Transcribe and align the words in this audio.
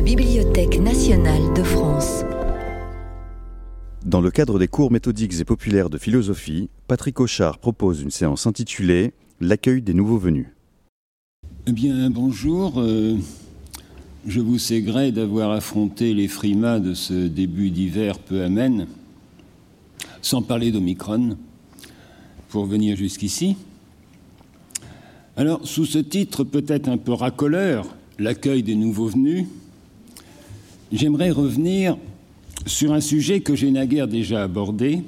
la 0.00 0.06
Bibliothèque 0.06 0.80
nationale 0.80 1.52
de 1.54 1.62
France. 1.62 2.24
Dans 4.06 4.22
le 4.22 4.30
cadre 4.30 4.58
des 4.58 4.66
cours 4.66 4.90
méthodiques 4.90 5.38
et 5.38 5.44
populaires 5.44 5.90
de 5.90 5.98
philosophie, 5.98 6.70
Patrick 6.86 7.20
Auchard 7.20 7.58
propose 7.58 8.00
une 8.00 8.10
séance 8.10 8.46
intitulée 8.46 9.12
L'accueil 9.42 9.82
des 9.82 9.92
nouveaux 9.92 10.16
venus. 10.16 10.46
Eh 11.66 11.72
bien, 11.72 12.08
bonjour. 12.08 12.80
Euh, 12.80 13.18
je 14.26 14.40
vous 14.40 14.58
sais 14.58 14.80
gré 14.80 15.12
d'avoir 15.12 15.50
affronté 15.50 16.14
les 16.14 16.28
frimas 16.28 16.78
de 16.78 16.94
ce 16.94 17.26
début 17.26 17.68
d'hiver 17.68 18.18
peu 18.20 18.42
amène, 18.42 18.86
sans 20.22 20.40
parler 20.40 20.72
d'Omicron, 20.72 21.36
pour 22.48 22.64
venir 22.64 22.96
jusqu'ici. 22.96 23.54
Alors, 25.36 25.60
sous 25.68 25.84
ce 25.84 25.98
titre 25.98 26.42
peut-être 26.42 26.88
un 26.88 26.96
peu 26.96 27.12
racoleur, 27.12 27.84
l'accueil 28.18 28.62
des 28.62 28.76
nouveaux 28.76 29.08
venus, 29.08 29.44
j'aimerais 30.92 31.30
revenir 31.30 31.96
sur 32.66 32.92
un 32.92 33.00
sujet 33.00 33.40
que 33.40 33.54
j'ai 33.54 33.70
naguère 33.70 34.08
déjà 34.08 34.42
abordé, 34.42 35.02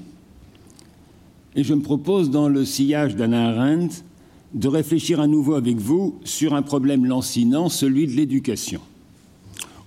et 1.55 1.65
je 1.65 1.75
me 1.75 1.83
propose, 1.83 2.31
dans 2.31 2.49
le 2.49 2.65
sillage 2.65 3.15
d'Anna 3.15 3.51
Arendt, 3.51 4.03
de 4.55 4.69
réfléchir 4.69 5.21
à 5.21 5.27
nouveau 5.27 5.55
avec 5.55 5.77
vous 5.77 6.19
sur 6.25 6.55
un 6.55 6.63
problème 6.63 7.05
lancinant, 7.05 7.69
celui 7.69 8.07
de 8.07 8.13
l'éducation. 8.13 8.81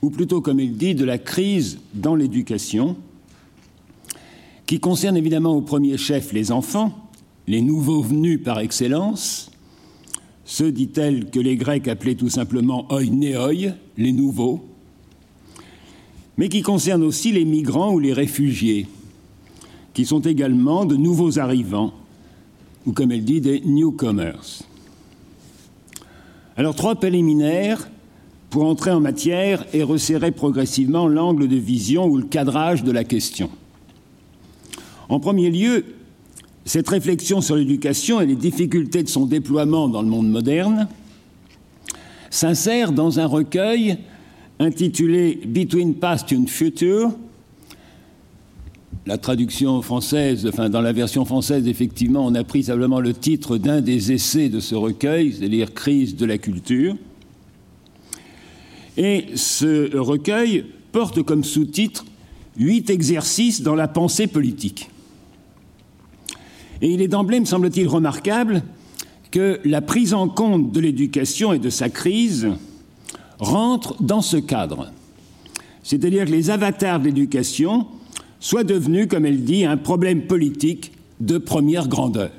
Ou 0.01 0.11
plutôt, 0.11 0.41
comme 0.41 0.59
il 0.59 0.77
dit, 0.77 0.93
de 0.93 1.05
la 1.05 1.17
crise 1.17 1.79
dans 1.93 2.15
l'éducation, 2.15 2.95
qui 4.65 4.79
concerne 4.79 5.17
évidemment 5.17 5.55
au 5.55 5.61
premier 5.61 5.97
chef 5.97 6.33
les 6.33 6.51
enfants, 6.51 6.93
les 7.47 7.61
nouveaux 7.61 8.01
venus 8.01 8.41
par 8.43 8.59
excellence, 8.59 9.51
ceux, 10.45 10.71
dit-elle, 10.71 11.29
que 11.31 11.39
les 11.39 11.55
Grecs 11.55 11.87
appelaient 11.87 12.15
tout 12.15 12.29
simplement 12.29 12.91
oi 12.91 13.05
neoi, 13.05 13.73
les 13.97 14.11
nouveaux, 14.11 14.63
mais 16.37 16.49
qui 16.49 16.61
concerne 16.61 17.03
aussi 17.03 17.31
les 17.31 17.45
migrants 17.45 17.93
ou 17.93 17.99
les 17.99 18.13
réfugiés, 18.13 18.87
qui 19.93 20.05
sont 20.05 20.21
également 20.21 20.85
de 20.85 20.95
nouveaux 20.95 21.39
arrivants, 21.39 21.93
ou 22.85 22.91
comme 22.91 23.11
elle 23.11 23.23
dit, 23.23 23.41
des 23.41 23.61
newcomers. 23.61 24.63
Alors, 26.57 26.75
trois 26.75 26.95
préliminaires 26.95 27.89
pour 28.49 28.65
entrer 28.65 28.91
en 28.91 29.01
matière 29.01 29.65
et 29.73 29.83
resserrer 29.83 30.31
progressivement 30.31 31.07
l'angle 31.07 31.47
de 31.47 31.55
vision 31.55 32.05
ou 32.05 32.17
le 32.17 32.23
cadrage 32.23 32.83
de 32.83 32.91
la 32.91 33.03
question. 33.03 33.49
En 35.09 35.19
premier 35.19 35.49
lieu, 35.49 35.85
cette 36.63 36.89
réflexion 36.89 37.41
sur 37.41 37.55
l'éducation 37.55 38.21
et 38.21 38.25
les 38.25 38.35
difficultés 38.35 39.03
de 39.03 39.09
son 39.09 39.25
déploiement 39.25 39.87
dans 39.87 40.01
le 40.01 40.07
monde 40.07 40.29
moderne 40.29 40.87
s'insère 42.29 42.91
dans 42.91 43.19
un 43.19 43.27
recueil 43.27 43.97
intitulé 44.59 45.39
Between 45.45 45.95
Past 45.95 46.33
and 46.33 46.47
Future. 46.47 47.11
La 49.05 49.17
traduction 49.17 49.81
française, 49.81 50.47
enfin 50.47 50.69
dans 50.69 50.81
la 50.81 50.91
version 50.91 51.25
française, 51.25 51.67
effectivement, 51.67 52.25
on 52.25 52.33
a 52.33 52.43
pris 52.43 52.63
simplement 52.63 52.99
le 52.99 53.13
titre 53.13 53.57
d'un 53.57 53.81
des 53.81 54.11
essais 54.11 54.49
de 54.49 54.59
ce 54.59 54.73
recueil, 54.73 55.33
c'est-à-dire 55.33 55.73
Crise 55.73 56.15
de 56.15 56.25
la 56.25 56.37
culture. 56.37 56.95
Et 58.97 59.25
ce 59.35 59.95
recueil 59.97 60.65
porte 60.91 61.21
comme 61.21 61.43
sous-titre 61.43 62.05
Huit 62.57 62.89
exercices 62.89 63.61
dans 63.61 63.75
la 63.75 63.89
pensée 63.89 64.27
politique. 64.27 64.89
Et 66.81 66.89
il 66.89 67.01
est 67.01 67.09
d'emblée, 67.09 67.39
me 67.39 67.45
semble-t-il, 67.45 67.87
remarquable 67.87 68.63
que 69.29 69.59
la 69.65 69.81
prise 69.81 70.13
en 70.13 70.29
compte 70.29 70.71
de 70.71 70.79
l'éducation 70.79 71.51
et 71.51 71.59
de 71.59 71.69
sa 71.69 71.89
crise 71.89 72.47
rentre 73.39 74.01
dans 74.01 74.21
ce 74.21 74.37
cadre. 74.37 74.91
C'est-à-dire 75.83 76.25
que 76.25 76.31
les 76.31 76.49
avatars 76.49 76.99
de 76.99 77.05
l'éducation 77.05 77.87
soient 78.39 78.63
devenus, 78.63 79.07
comme 79.07 79.25
elle 79.25 79.43
dit, 79.43 79.65
un 79.65 79.77
problème 79.77 80.27
politique 80.27 80.91
de 81.19 81.37
première 81.37 81.87
grandeur. 81.87 82.31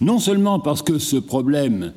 Non 0.00 0.18
seulement 0.18 0.60
parce 0.60 0.82
que 0.82 0.98
ce 0.98 1.16
problème 1.16 1.92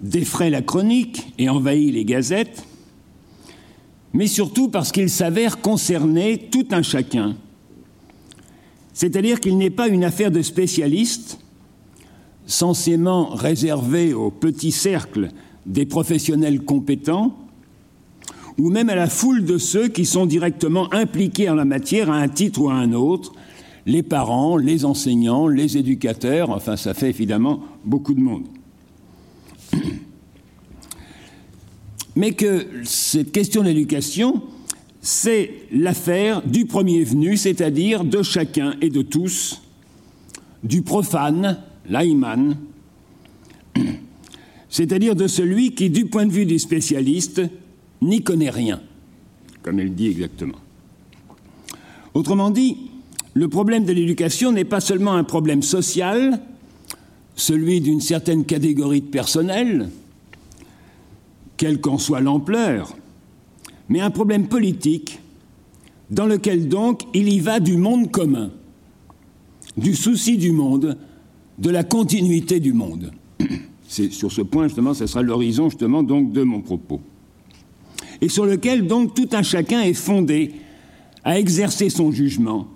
défraie 0.00 0.50
la 0.50 0.62
chronique 0.62 1.32
et 1.38 1.48
envahit 1.48 1.92
les 1.92 2.04
gazettes, 2.04 2.66
mais 4.12 4.26
surtout 4.26 4.68
parce 4.68 4.92
qu'il 4.92 5.08
s'avère 5.08 5.60
concerner 5.60 6.48
tout 6.50 6.66
un 6.70 6.82
chacun, 6.82 7.36
c'est-à-dire 8.92 9.40
qu'il 9.40 9.56
n'est 9.56 9.70
pas 9.70 9.88
une 9.88 10.04
affaire 10.04 10.30
de 10.30 10.42
spécialistes, 10.42 11.38
censément 12.46 13.30
réservée 13.30 14.12
au 14.12 14.30
petit 14.30 14.72
cercle 14.72 15.30
des 15.66 15.86
professionnels 15.86 16.62
compétents, 16.62 17.36
ou 18.58 18.70
même 18.70 18.90
à 18.90 18.94
la 18.94 19.08
foule 19.08 19.44
de 19.44 19.58
ceux 19.58 19.88
qui 19.88 20.04
sont 20.04 20.26
directement 20.26 20.92
impliqués 20.92 21.48
en 21.48 21.54
la 21.54 21.64
matière 21.64 22.10
à 22.10 22.16
un 22.16 22.28
titre 22.28 22.60
ou 22.62 22.70
à 22.70 22.74
un 22.74 22.92
autre, 22.92 23.32
les 23.86 24.02
parents, 24.02 24.56
les 24.56 24.84
enseignants, 24.84 25.48
les 25.48 25.76
éducateurs, 25.76 26.50
enfin 26.50 26.76
ça 26.76 26.94
fait 26.94 27.08
évidemment 27.08 27.60
beaucoup 27.84 28.14
de 28.14 28.20
monde. 28.20 28.44
Mais 32.14 32.32
que 32.32 32.66
cette 32.84 33.32
question 33.32 33.62
d'éducation 33.62 34.42
c'est 35.02 35.50
l'affaire 35.72 36.42
du 36.46 36.64
premier 36.64 37.02
venu, 37.02 37.36
c'est-à-dire 37.36 38.04
de 38.04 38.22
chacun 38.22 38.76
et 38.80 38.88
de 38.88 39.02
tous, 39.02 39.60
du 40.62 40.82
profane, 40.82 41.58
l'aïman, 41.88 42.56
c'est-à-dire 44.72 45.14
de 45.14 45.26
celui 45.26 45.74
qui, 45.74 45.90
du 45.90 46.06
point 46.06 46.24
de 46.24 46.32
vue 46.32 46.46
du 46.46 46.58
spécialiste, 46.58 47.42
n'y 48.00 48.22
connaît 48.22 48.48
rien, 48.48 48.80
comme 49.60 49.78
elle 49.78 49.94
dit 49.94 50.06
exactement. 50.06 50.56
Autrement 52.14 52.50
dit, 52.50 52.78
le 53.34 53.48
problème 53.48 53.84
de 53.84 53.92
l'éducation 53.92 54.50
n'est 54.50 54.64
pas 54.64 54.80
seulement 54.80 55.12
un 55.12 55.24
problème 55.24 55.60
social, 55.60 56.40
celui 57.36 57.82
d'une 57.82 58.00
certaine 58.00 58.46
catégorie 58.46 59.02
de 59.02 59.06
personnel, 59.06 59.90
quelle 61.58 61.78
qu'en 61.78 61.98
soit 61.98 62.20
l'ampleur, 62.20 62.96
mais 63.90 64.00
un 64.00 64.10
problème 64.10 64.48
politique 64.48 65.20
dans 66.10 66.26
lequel 66.26 66.68
donc 66.68 67.02
il 67.12 67.30
y 67.30 67.40
va 67.40 67.60
du 67.60 67.76
monde 67.76 68.10
commun, 68.10 68.50
du 69.76 69.94
souci 69.94 70.38
du 70.38 70.50
monde, 70.50 70.96
de 71.58 71.68
la 71.68 71.84
continuité 71.84 72.58
du 72.58 72.72
monde. 72.72 73.12
Sur 73.92 74.32
ce 74.32 74.40
point 74.40 74.68
justement, 74.68 74.94
ce 74.94 75.06
sera 75.06 75.22
l'horizon 75.22 75.68
donc 75.68 76.32
de 76.32 76.42
mon 76.42 76.62
propos. 76.62 77.00
Et 78.22 78.30
sur 78.30 78.46
lequel 78.46 78.86
donc 78.86 79.14
tout 79.14 79.28
un 79.32 79.42
chacun 79.42 79.82
est 79.82 79.92
fondé 79.92 80.52
à 81.24 81.38
exercer 81.38 81.90
son 81.90 82.10
jugement 82.10 82.68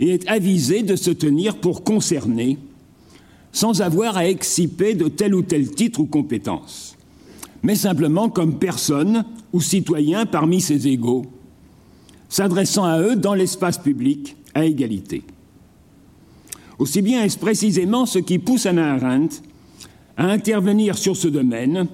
et 0.00 0.14
est 0.14 0.28
avisé 0.28 0.82
de 0.82 0.96
se 0.96 1.12
tenir 1.12 1.58
pour 1.58 1.84
concerné 1.84 2.58
sans 3.52 3.80
avoir 3.80 4.16
à 4.16 4.26
exciper 4.26 4.94
de 4.94 5.06
tel 5.06 5.36
ou 5.36 5.42
tel 5.42 5.70
titre 5.70 6.00
ou 6.00 6.06
compétence, 6.06 6.96
mais 7.62 7.76
simplement 7.76 8.28
comme 8.28 8.58
personne 8.58 9.24
ou 9.52 9.60
citoyens 9.60 10.26
parmi 10.26 10.60
ses 10.60 10.88
égaux, 10.88 11.26
s'adressant 12.28 12.84
à 12.84 13.00
eux 13.00 13.14
dans 13.14 13.34
l'espace 13.34 13.78
public 13.78 14.36
à 14.52 14.64
égalité. 14.64 15.22
Aussi 16.80 17.02
bien 17.02 17.22
est-ce 17.22 17.38
précisément 17.38 18.04
ce 18.04 18.18
qui 18.18 18.40
pousse 18.40 18.66
Anna 18.66 18.94
Arendt 18.94 19.36
à 20.16 20.26
intervenir 20.26 20.96
sur 20.96 21.16
ce 21.16 21.28
domaine, 21.28 21.86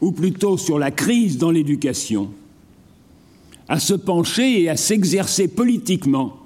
ou 0.00 0.12
plutôt 0.12 0.58
sur 0.58 0.78
la 0.78 0.90
crise 0.90 1.38
dans 1.38 1.50
l'éducation, 1.50 2.30
à 3.68 3.78
se 3.78 3.94
pencher 3.94 4.62
et 4.62 4.68
à 4.68 4.76
s'exercer 4.76 5.48
politiquement 5.48 6.36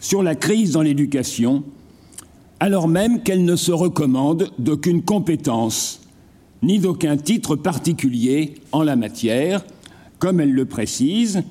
sur 0.00 0.22
la 0.22 0.34
crise 0.34 0.72
dans 0.72 0.82
l'éducation, 0.82 1.64
alors 2.60 2.88
même 2.88 3.22
qu'elle 3.22 3.44
ne 3.44 3.56
se 3.56 3.72
recommande 3.72 4.50
d'aucune 4.58 5.02
compétence 5.02 6.00
ni 6.62 6.78
d'aucun 6.78 7.16
titre 7.16 7.56
particulier 7.56 8.54
en 8.72 8.82
la 8.82 8.96
matière, 8.96 9.64
comme 10.18 10.40
elle 10.40 10.52
le 10.52 10.64
précise, 10.64 11.42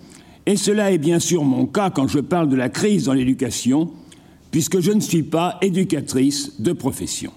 et 0.45 0.55
cela 0.55 0.91
est 0.91 0.97
bien 0.97 1.19
sûr 1.19 1.43
mon 1.43 1.65
cas 1.65 1.89
quand 1.89 2.07
je 2.07 2.19
parle 2.19 2.49
de 2.49 2.55
la 2.55 2.69
crise 2.69 3.05
dans 3.05 3.13
l'éducation, 3.13 3.91
puisque 4.49 4.79
je 4.79 4.91
ne 4.91 4.99
suis 4.99 5.23
pas 5.23 5.57
éducatrice 5.61 6.59
de 6.59 6.73
profession. 6.73 7.31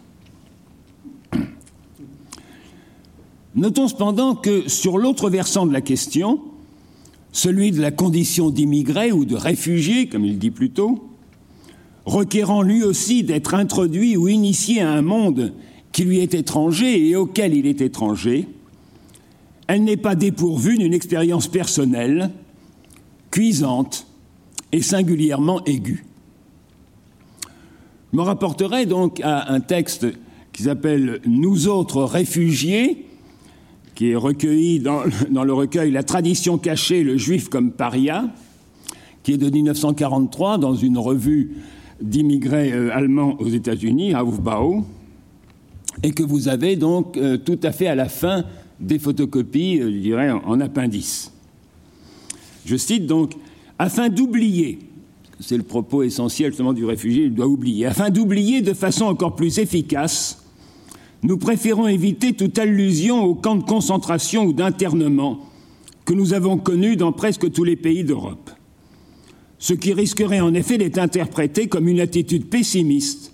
Notons 3.57 3.89
cependant 3.89 4.35
que 4.35 4.69
sur 4.69 4.99
l'autre 4.99 5.31
versant 5.31 5.65
de 5.65 5.73
la 5.73 5.81
question, 5.81 6.41
celui 7.33 7.71
de 7.71 7.81
la 7.81 7.91
condition 7.91 8.51
d'immigré 8.51 9.13
ou 9.13 9.25
de 9.25 9.35
réfugié, 9.35 10.09
comme 10.09 10.27
il 10.27 10.39
dit 10.39 10.51
plutôt, 10.51 11.09
requérant 12.05 12.61
lui 12.61 12.85
aussi 12.85 13.23
d'être 13.23 13.55
introduit 13.55 14.15
ou 14.19 14.29
initié 14.29 14.83
à 14.83 14.93
un 14.93 15.01
monde 15.01 15.55
qui 15.91 16.05
lui 16.05 16.19
est 16.19 16.35
étranger 16.35 17.09
et 17.09 17.17
auquel 17.17 17.55
il 17.55 17.67
est 17.67 17.81
étranger, 17.81 18.47
elle 19.69 19.85
n'est 19.85 19.97
pas 19.97 20.15
dépourvue 20.15 20.77
d'une 20.77 20.93
expérience 20.93 21.49
personnelle, 21.49 22.31
cuisante 23.31 24.07
et 24.71 24.83
singulièrement 24.83 25.65
aiguë. 25.65 26.05
Je 28.13 28.19
me 28.19 28.23
rapporterai 28.23 28.85
donc 28.85 29.21
à 29.21 29.51
un 29.51 29.61
texte 29.61 30.07
qui 30.53 30.65
s'appelle 30.65 31.21
Nous 31.25 31.69
autres 31.69 32.03
réfugiés, 32.03 33.07
qui 33.97 34.11
est 34.11 34.17
recueilli 34.17 34.79
dans, 34.79 35.03
le 35.31 35.53
recueil 35.53 35.91
La 35.91 36.05
tradition 36.05 36.59
cachée, 36.59 37.03
le 37.03 37.17
juif 37.17 37.49
comme 37.49 37.73
paria, 37.73 38.29
qui 39.25 39.33
est 39.33 39.39
de 39.39 39.51
1943 39.51 40.59
dans 40.59 40.75
une 40.75 40.99
revue 40.99 41.57
d'immigrés 42.01 42.73
euh, 42.73 42.95
allemands 42.95 43.37
aux 43.41 43.49
États-Unis, 43.49 44.15
Aufbau, 44.15 44.85
et 46.03 46.13
que 46.13 46.23
vous 46.23 46.49
avez 46.49 46.77
donc 46.77 47.17
euh, 47.17 47.39
tout 47.39 47.59
à 47.63 47.73
fait 47.73 47.87
à 47.87 47.95
la 47.95 48.09
fin 48.09 48.45
des 48.79 48.99
photocopies, 48.99 49.81
euh, 49.81 49.91
je 49.91 49.99
dirais, 49.99 50.31
en, 50.31 50.43
en 50.45 50.61
appendice. 50.61 51.33
Je 52.67 52.77
cite 52.77 53.07
donc 53.07 53.33
afin 53.79 54.11
d'oublier, 54.11 54.79
c'est 55.41 55.57
le 55.57 55.63
propos 55.63 56.03
essentiel 56.03 56.51
justement 56.51 56.75
du 56.75 56.85
réfugié, 56.85 57.25
il 57.25 57.35
doit 57.35 57.47
oublier, 57.47 57.87
afin 57.87 58.11
d'oublier 58.11 58.61
de 58.61 58.75
façon 58.75 59.07
encore 59.07 59.37
plus 59.37 59.59
efficace, 59.59 60.46
nous 61.27 61.39
préférons 61.39 61.89
éviter 61.89 62.35
toute 62.35 62.57
allusion 62.57 63.25
aux 63.25 63.35
camps 63.35 63.57
de 63.57 63.65
concentration 63.65 64.45
ou 64.45 64.53
d'internement 64.53 65.41
que 66.05 66.15
nous 66.15 66.35
avons 66.35 66.57
connus 66.57 66.95
dans 66.95 67.11
presque 67.11 67.51
tous 67.51 67.65
les 67.65 67.75
pays 67.75 68.05
d'Europe, 68.05 68.49
ce 69.59 69.75
qui 69.75 69.93
risquerait 69.93 70.39
en 70.39 70.55
effet 70.55 70.79
d'être 70.79 70.99
interprété 70.99 71.67
comme 71.67 71.89
une 71.89 71.99
attitude 71.99 72.47
pessimiste 72.47 73.33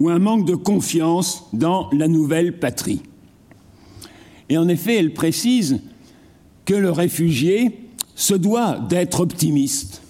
ou 0.00 0.08
un 0.08 0.18
manque 0.18 0.44
de 0.44 0.56
confiance 0.56 1.44
dans 1.52 1.88
la 1.92 2.08
nouvelle 2.08 2.58
patrie. 2.58 3.00
Et 4.48 4.58
en 4.58 4.66
effet, 4.66 4.96
elle 4.96 5.14
précise 5.14 5.82
que 6.64 6.74
le 6.74 6.90
réfugié 6.90 7.78
se 8.16 8.34
doit 8.34 8.80
d'être 8.80 9.20
optimiste, 9.20 10.02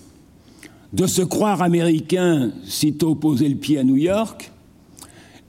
de 0.95 1.07
se 1.07 1.21
croire 1.21 1.61
américain 1.61 2.51
sitôt 2.65 3.15
posé 3.15 3.47
le 3.47 3.57
pied 3.57 3.77
à 3.77 3.85
New 3.85 3.99
York, 3.99 4.51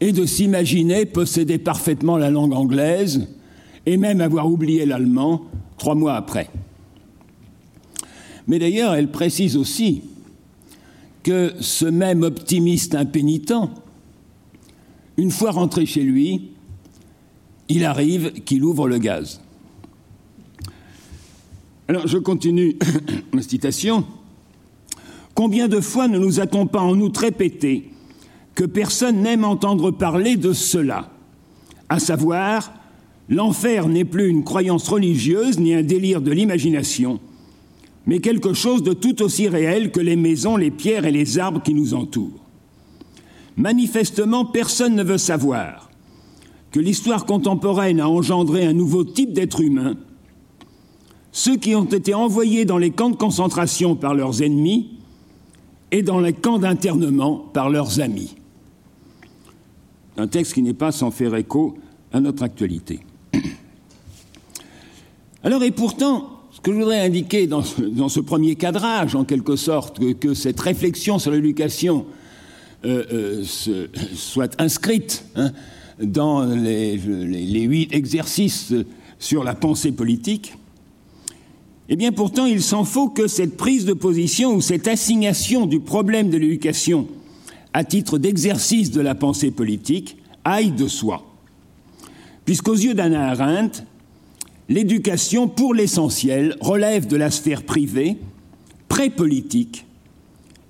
et 0.01 0.11
de 0.11 0.25
s'imaginer 0.25 1.05
posséder 1.05 1.59
parfaitement 1.59 2.17
la 2.17 2.31
langue 2.31 2.53
anglaise, 2.53 3.27
et 3.85 3.97
même 3.97 4.19
avoir 4.19 4.47
oublié 4.47 4.85
l'allemand 4.85 5.43
trois 5.77 5.95
mois 5.95 6.15
après. 6.15 6.49
Mais 8.47 8.59
d'ailleurs, 8.59 8.95
elle 8.95 9.11
précise 9.11 9.55
aussi 9.55 10.01
que 11.23 11.53
ce 11.59 11.85
même 11.85 12.23
optimiste 12.23 12.95
impénitent, 12.95 13.53
une 15.17 15.29
fois 15.29 15.51
rentré 15.51 15.85
chez 15.85 16.01
lui, 16.01 16.49
il 17.69 17.85
arrive 17.85 18.31
qu'il 18.43 18.63
ouvre 18.63 18.87
le 18.87 18.97
gaz. 18.97 19.39
Alors, 21.87 22.07
je 22.07 22.17
continue 22.17 22.77
ma 23.33 23.43
citation. 23.43 24.03
Combien 25.35 25.67
de 25.67 25.79
fois 25.79 26.07
ne 26.07 26.17
nous 26.17 26.39
a-t-on 26.39 26.65
pas 26.65 26.81
en 26.81 26.99
outre 26.99 27.21
répété 27.21 27.90
que 28.55 28.63
personne 28.63 29.21
n'aime 29.21 29.43
entendre 29.43 29.91
parler 29.91 30.37
de 30.37 30.53
cela, 30.53 31.09
à 31.89 31.99
savoir 31.99 32.73
l'enfer 33.29 33.87
n'est 33.87 34.05
plus 34.05 34.27
une 34.27 34.43
croyance 34.43 34.87
religieuse 34.87 35.59
ni 35.59 35.73
un 35.73 35.83
délire 35.83 36.21
de 36.21 36.31
l'imagination, 36.31 37.19
mais 38.05 38.19
quelque 38.19 38.53
chose 38.53 38.83
de 38.83 38.93
tout 38.93 39.21
aussi 39.21 39.47
réel 39.47 39.91
que 39.91 39.99
les 39.99 40.15
maisons, 40.15 40.57
les 40.57 40.71
pierres 40.71 41.05
et 41.05 41.11
les 41.11 41.39
arbres 41.39 41.61
qui 41.61 41.73
nous 41.73 41.93
entourent. 41.93 42.45
Manifestement, 43.57 44.45
personne 44.45 44.95
ne 44.95 45.03
veut 45.03 45.17
savoir 45.17 45.89
que 46.71 46.79
l'histoire 46.79 47.25
contemporaine 47.25 47.99
a 47.99 48.09
engendré 48.09 48.65
un 48.65 48.73
nouveau 48.73 49.03
type 49.03 49.33
d'être 49.33 49.61
humain 49.61 49.95
ceux 51.31 51.55
qui 51.55 51.75
ont 51.75 51.85
été 51.85 52.13
envoyés 52.13 52.65
dans 52.65 52.77
les 52.77 52.91
camps 52.91 53.09
de 53.09 53.15
concentration 53.15 53.95
par 53.95 54.13
leurs 54.13 54.41
ennemis 54.41 54.89
et 55.91 56.03
dans 56.03 56.19
les 56.19 56.33
camps 56.33 56.59
d'internement 56.59 57.37
par 57.53 57.69
leurs 57.69 57.99
amis. 57.99 58.35
Un 60.17 60.27
texte 60.27 60.53
qui 60.53 60.61
n'est 60.61 60.73
pas 60.73 60.91
sans 60.91 61.11
faire 61.11 61.35
écho 61.35 61.77
à 62.11 62.19
notre 62.19 62.43
actualité. 62.43 62.99
Alors, 65.43 65.63
et 65.63 65.71
pourtant, 65.71 66.41
ce 66.51 66.59
que 66.59 66.71
je 66.71 66.77
voudrais 66.77 67.01
indiquer 67.01 67.47
dans 67.47 67.63
ce, 67.63 68.19
premier 68.19 68.55
cadrage, 68.55 69.15
en 69.15 69.23
quelque 69.23 69.55
sorte, 69.55 69.99
que, 70.19 70.33
cette 70.33 70.59
réflexion 70.59 71.17
sur 71.17 71.31
l'éducation 71.31 72.05
euh, 72.83 73.05
euh, 73.13 73.43
soit 74.13 74.59
inscrite 74.59 75.23
hein, 75.35 75.51
dans 76.01 76.43
les 76.43 76.97
huit 76.97 77.93
exercices 77.93 78.73
sur 79.19 79.43
la 79.43 79.55
pensée 79.55 79.91
politique, 79.91 80.55
eh 81.93 81.97
bien 81.97 82.13
pourtant, 82.13 82.45
il 82.45 82.61
s'en 82.61 82.85
faut 82.85 83.09
que 83.09 83.27
cette 83.27 83.57
prise 83.57 83.83
de 83.83 83.91
position 83.91 84.55
ou 84.55 84.61
cette 84.61 84.87
assignation 84.87 85.65
du 85.65 85.81
problème 85.81 86.29
de 86.29 86.37
l'éducation 86.37 87.05
à 87.73 87.83
titre 87.83 88.17
d'exercice 88.17 88.91
de 88.91 89.01
la 89.01 89.15
pensée 89.15 89.51
politique 89.51 90.17
aille 90.43 90.71
de 90.71 90.87
soi. 90.87 91.23
Puisqu'aux 92.45 92.75
yeux 92.75 92.93
d'Anna 92.93 93.29
Arendt, 93.29 93.83
l'éducation, 94.69 95.47
pour 95.47 95.73
l'essentiel, 95.73 96.57
relève 96.59 97.07
de 97.07 97.15
la 97.15 97.31
sphère 97.31 97.63
privée, 97.63 98.17
pré-politique, 98.87 99.85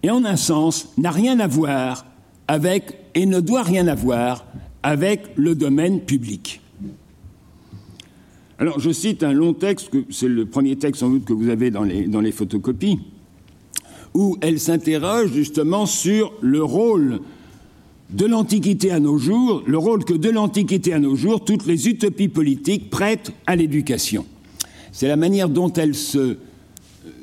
et 0.04 0.10
en 0.10 0.26
un 0.26 0.36
sens 0.36 0.90
n'a 0.98 1.12
rien 1.12 1.40
à 1.40 1.48
voir 1.48 2.06
avec 2.48 2.98
et 3.14 3.26
ne 3.26 3.40
doit 3.40 3.64
rien 3.64 3.88
avoir 3.88 4.46
avec 4.84 5.24
le 5.36 5.56
domaine 5.56 6.02
public. 6.02 6.62
Alors, 8.58 8.80
je 8.80 8.92
cite 8.92 9.24
un 9.24 9.34
long 9.34 9.54
texte, 9.54 9.90
c'est 10.10 10.28
le 10.28 10.46
premier 10.46 10.76
texte 10.76 11.00
sans 11.00 11.10
doute 11.10 11.26
que 11.26 11.34
vous 11.34 11.50
avez 11.50 11.72
dans 11.72 11.84
les, 11.84 12.08
dans 12.08 12.22
les 12.22 12.32
photocopies, 12.32 13.00
où 14.14 14.38
elle 14.42 14.60
s'interroge 14.60 15.32
justement 15.34 15.86
sur 15.86 16.34
le 16.42 16.64
rôle 16.64 17.22
de 18.10 18.26
l'Antiquité 18.26 18.92
à 18.92 19.00
nos 19.00 19.18
jours, 19.18 19.64
le 19.66 19.78
rôle 19.78 20.04
que 20.04 20.14
de 20.14 20.30
l'Antiquité 20.30 20.94
à 20.94 21.00
nos 21.00 21.16
jours, 21.16 21.46
toutes 21.46 21.66
les 21.66 21.88
utopies 21.88 22.28
politiques 22.28 22.90
prêtent 22.90 23.32
à 23.48 23.56
l'éducation. 23.56 24.26
C'est 24.92 25.08
la 25.08 25.16
manière 25.16 25.48
dont 25.48 25.72
elle 25.72 25.96
se 25.96 26.38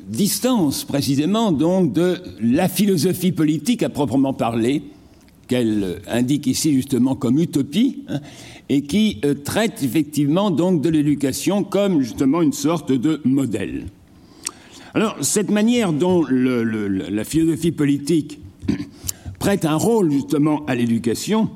distance 0.09 0.85
précisément 0.85 1.53
de 1.53 2.17
la 2.41 2.69
philosophie 2.69 3.33
politique 3.33 3.83
à 3.83 3.91
proprement 3.91 4.33
parler, 4.33 4.83
qu'elle 5.47 6.01
indique 6.09 6.47
ici 6.47 6.75
justement 6.75 7.15
comme 7.15 7.39
utopie, 7.39 8.05
hein, 8.09 8.21
et 8.69 8.83
qui 8.83 9.19
euh, 9.25 9.35
traite 9.35 9.83
effectivement 9.83 10.51
donc 10.51 10.83
de 10.83 10.91
l'éducation 10.91 11.65
comme 11.65 12.03
justement 12.03 12.43
une 12.43 12.53
sorte 12.53 12.93
de 12.93 13.21
modèle. 13.25 13.87
Alors, 14.95 15.17
cette 15.21 15.51
manière 15.51 15.93
dont 15.93 16.25
la 16.31 17.25
philosophie 17.25 17.73
politique 17.73 18.41
prête 19.39 19.65
un 19.65 19.77
rôle 19.77 20.11
justement 20.11 20.65
à 20.67 20.75
l'éducation, 20.75 21.51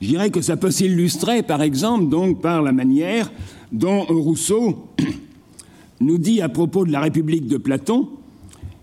je 0.00 0.08
dirais 0.08 0.30
que 0.30 0.40
ça 0.40 0.56
peut 0.56 0.70
s'illustrer, 0.70 1.42
par 1.42 1.62
exemple, 1.62 2.08
donc 2.08 2.40
par 2.40 2.62
la 2.62 2.72
manière 2.72 3.32
dont 3.72 4.04
Rousseau 4.04 4.88
nous 6.00 6.18
dit 6.18 6.40
à 6.42 6.48
propos 6.48 6.84
de 6.84 6.92
la 6.92 7.00
République 7.00 7.46
de 7.46 7.56
Platon 7.56 8.08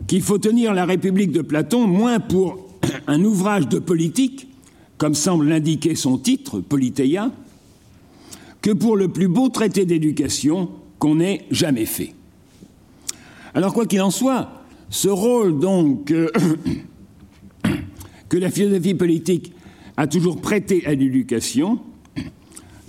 qu'il 0.08 0.22
faut 0.22 0.38
tenir 0.38 0.74
la 0.74 0.86
République 0.86 1.31
de 1.31 1.41
Platon 1.41 1.88
moins 1.88 2.19
pour 2.19 2.67
un 3.08 3.24
ouvrage 3.24 3.67
de 3.69 3.79
politique 3.79 4.48
comme 4.98 5.15
semble 5.15 5.48
l'indiquer 5.48 5.96
son 5.96 6.17
titre, 6.17 6.60
Politéia, 6.60 7.31
que 8.62 8.72
pour 8.72 8.98
le 8.98 9.08
plus 9.08 9.29
beau 9.29 9.48
traité 9.48 9.86
d'éducation 9.86 10.69
qu'on 11.00 11.22
ait 11.22 11.46
jamais 11.51 11.86
fait. 11.86 12.13
Alors, 13.53 13.74
quoi 13.74 13.86
qu'il 13.86 14.01
en 14.01 14.12
soit, 14.12 14.50
ce 14.89 15.08
rôle 15.08 15.60
donc 15.60 16.12
euh, 16.12 16.29
que 18.29 18.38
la 18.38 18.50
philosophie 18.50 18.94
politique 18.94 19.53
a 19.98 20.08
toujours 20.08 20.39
prêté 20.39 20.86
à 20.86 20.94
l'éducation, 20.94 21.79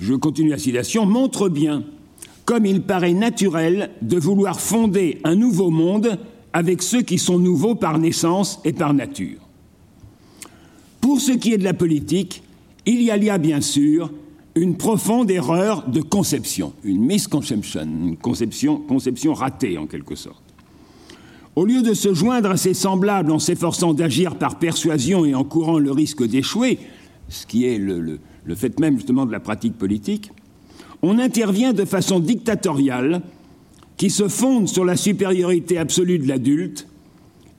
je 0.00 0.14
continue 0.14 0.50
la 0.50 0.58
citation, 0.58 1.06
montre 1.06 1.48
bien 1.48 1.84
comme 2.44 2.66
il 2.66 2.82
paraît 2.82 3.12
naturel 3.12 3.90
de 4.02 4.18
vouloir 4.18 4.60
fonder 4.60 5.20
un 5.22 5.36
nouveau 5.36 5.70
monde 5.70 6.18
avec 6.52 6.82
ceux 6.82 7.02
qui 7.02 7.16
sont 7.16 7.38
nouveaux 7.38 7.76
par 7.76 7.98
naissance 7.98 8.60
et 8.64 8.72
par 8.72 8.92
nature. 8.92 9.38
Pour 11.00 11.20
ce 11.20 11.30
qui 11.30 11.52
est 11.52 11.58
de 11.58 11.64
la 11.64 11.74
politique, 11.74 12.42
il 12.86 13.02
y 13.02 13.10
a 13.10 13.38
bien 13.38 13.60
sûr, 13.60 14.10
une 14.56 14.76
profonde 14.76 15.30
erreur 15.30 15.88
de 15.88 16.00
conception, 16.00 16.72
une 16.82 17.04
misconception, 17.04 17.82
une 17.84 18.16
conception 18.16 19.34
ratée 19.34 19.78
en 19.78 19.86
quelque 19.86 20.16
sorte. 20.16 20.42
Au 21.60 21.66
lieu 21.66 21.82
de 21.82 21.92
se 21.92 22.14
joindre 22.14 22.52
à 22.52 22.56
ses 22.56 22.72
semblables 22.72 23.30
en 23.30 23.38
s'efforçant 23.38 23.92
d'agir 23.92 24.36
par 24.36 24.58
persuasion 24.58 25.26
et 25.26 25.34
en 25.34 25.44
courant 25.44 25.78
le 25.78 25.92
risque 25.92 26.26
d'échouer, 26.26 26.78
ce 27.28 27.44
qui 27.44 27.66
est 27.66 27.76
le, 27.76 28.18
fait 28.56 28.80
même 28.80 28.96
justement 28.96 29.26
de 29.26 29.30
la 29.30 29.40
pratique 29.40 29.76
politique, 29.76 30.30
on 31.02 31.18
intervient 31.18 31.74
de 31.74 31.84
façon 31.84 32.18
dictatoriale 32.18 33.20
qui 33.98 34.08
se 34.08 34.26
fonde 34.26 34.68
sur 34.68 34.86
la 34.86 34.96
supériorité 34.96 35.76
absolue 35.76 36.18
de 36.18 36.26
l'adulte 36.28 36.88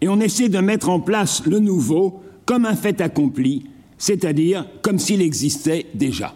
et 0.01 0.07
on 0.07 0.19
essaie 0.19 0.49
de 0.49 0.57
mettre 0.57 0.89
en 0.89 0.99
place 0.99 1.45
le 1.45 1.59
nouveau 1.59 2.23
comme 2.47 2.65
un 2.65 2.75
fait 2.75 3.01
accompli, 3.01 3.67
c'est-à-dire 3.99 4.65
comme 4.81 4.97
s'il 4.97 5.21
existait 5.21 5.85
déjà, 5.93 6.33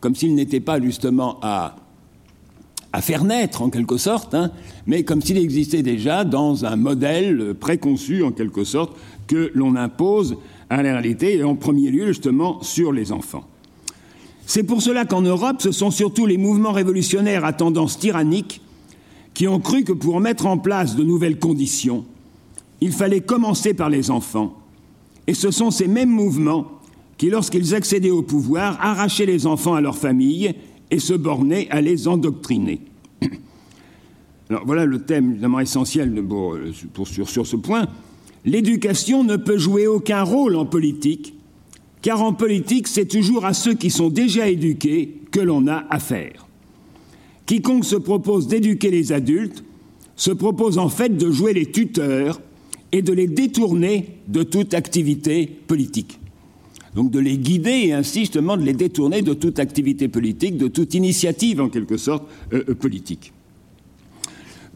comme 0.00 0.14
s'il 0.14 0.34
n'était 0.34 0.60
pas 0.60 0.78
justement 0.78 1.38
à, 1.40 1.76
à 2.92 3.00
faire 3.00 3.24
naître 3.24 3.62
en 3.62 3.70
quelque 3.70 3.96
sorte, 3.96 4.34
hein, 4.34 4.50
mais 4.86 5.04
comme 5.04 5.22
s'il 5.22 5.38
existait 5.38 5.82
déjà 5.82 6.24
dans 6.24 6.64
un 6.64 6.76
modèle 6.76 7.54
préconçu 7.58 8.22
en 8.22 8.32
quelque 8.32 8.64
sorte 8.64 8.96
que 9.26 9.50
l'on 9.54 9.76
impose 9.76 10.36
à 10.70 10.82
la 10.82 10.92
réalité 10.92 11.36
et 11.36 11.44
en 11.44 11.54
premier 11.54 11.90
lieu 11.90 12.08
justement 12.08 12.62
sur 12.62 12.92
les 12.92 13.12
enfants. 13.12 13.44
C'est 14.46 14.64
pour 14.64 14.82
cela 14.82 15.04
qu'en 15.04 15.22
Europe, 15.22 15.58
ce 15.60 15.70
sont 15.70 15.92
surtout 15.92 16.26
les 16.26 16.36
mouvements 16.36 16.72
révolutionnaires 16.72 17.44
à 17.44 17.52
tendance 17.52 17.98
tyrannique 17.98 18.60
qui 19.34 19.46
ont 19.46 19.60
cru 19.60 19.84
que 19.84 19.92
pour 19.92 20.18
mettre 20.18 20.46
en 20.46 20.58
place 20.58 20.96
de 20.96 21.04
nouvelles 21.04 21.38
conditions, 21.38 22.04
il 22.80 22.92
fallait 22.92 23.20
commencer 23.20 23.74
par 23.74 23.90
les 23.90 24.10
enfants. 24.10 24.56
Et 25.28 25.34
ce 25.34 25.52
sont 25.52 25.70
ces 25.70 25.86
mêmes 25.86 26.10
mouvements 26.10 26.66
qui, 27.16 27.30
lorsqu'ils 27.30 27.74
accédaient 27.74 28.10
au 28.10 28.22
pouvoir, 28.22 28.76
arrachaient 28.80 29.26
les 29.26 29.46
enfants 29.46 29.74
à 29.74 29.80
leur 29.80 29.96
famille 29.96 30.54
et 30.90 30.98
se 30.98 31.14
bornaient 31.14 31.68
à 31.70 31.80
les 31.80 32.08
endoctriner. 32.08 32.80
Alors 34.50 34.64
voilà 34.66 34.84
le 34.84 35.00
thème 35.00 35.32
évidemment 35.32 35.60
essentiel 35.60 36.12
pour, 36.24 36.56
pour, 36.92 37.06
sur, 37.06 37.28
sur 37.28 37.46
ce 37.46 37.56
point. 37.56 37.86
L'éducation 38.44 39.22
ne 39.22 39.36
peut 39.36 39.58
jouer 39.58 39.86
aucun 39.86 40.22
rôle 40.22 40.56
en 40.56 40.66
politique, 40.66 41.34
car 42.02 42.22
en 42.22 42.32
politique, 42.32 42.88
c'est 42.88 43.06
toujours 43.06 43.44
à 43.44 43.52
ceux 43.52 43.74
qui 43.74 43.90
sont 43.90 44.08
déjà 44.08 44.48
éduqués 44.48 45.18
que 45.30 45.40
l'on 45.40 45.66
a 45.68 45.84
affaire. 45.90 46.46
Quiconque 47.46 47.84
se 47.84 47.96
propose 47.96 48.48
d'éduquer 48.48 48.90
les 48.90 49.12
adultes 49.12 49.64
se 50.20 50.30
propose 50.30 50.76
en 50.76 50.90
fait 50.90 51.16
de 51.16 51.30
jouer 51.30 51.54
les 51.54 51.64
tuteurs 51.64 52.42
et 52.92 53.00
de 53.00 53.12
les 53.12 53.26
détourner 53.26 54.18
de 54.28 54.42
toute 54.42 54.74
activité 54.74 55.46
politique. 55.66 56.18
Donc 56.94 57.10
de 57.10 57.20
les 57.20 57.38
guider 57.38 57.86
et 57.86 57.92
ainsi 57.92 58.20
justement 58.20 58.56
de 58.56 58.62
les 58.62 58.72
détourner 58.72 59.22
de 59.22 59.34
toute 59.34 59.58
activité 59.58 60.08
politique, 60.08 60.56
de 60.56 60.68
toute 60.68 60.94
initiative 60.94 61.60
en 61.60 61.68
quelque 61.68 61.96
sorte 61.96 62.26
euh, 62.52 62.64
euh 62.68 62.74
politique. 62.74 63.32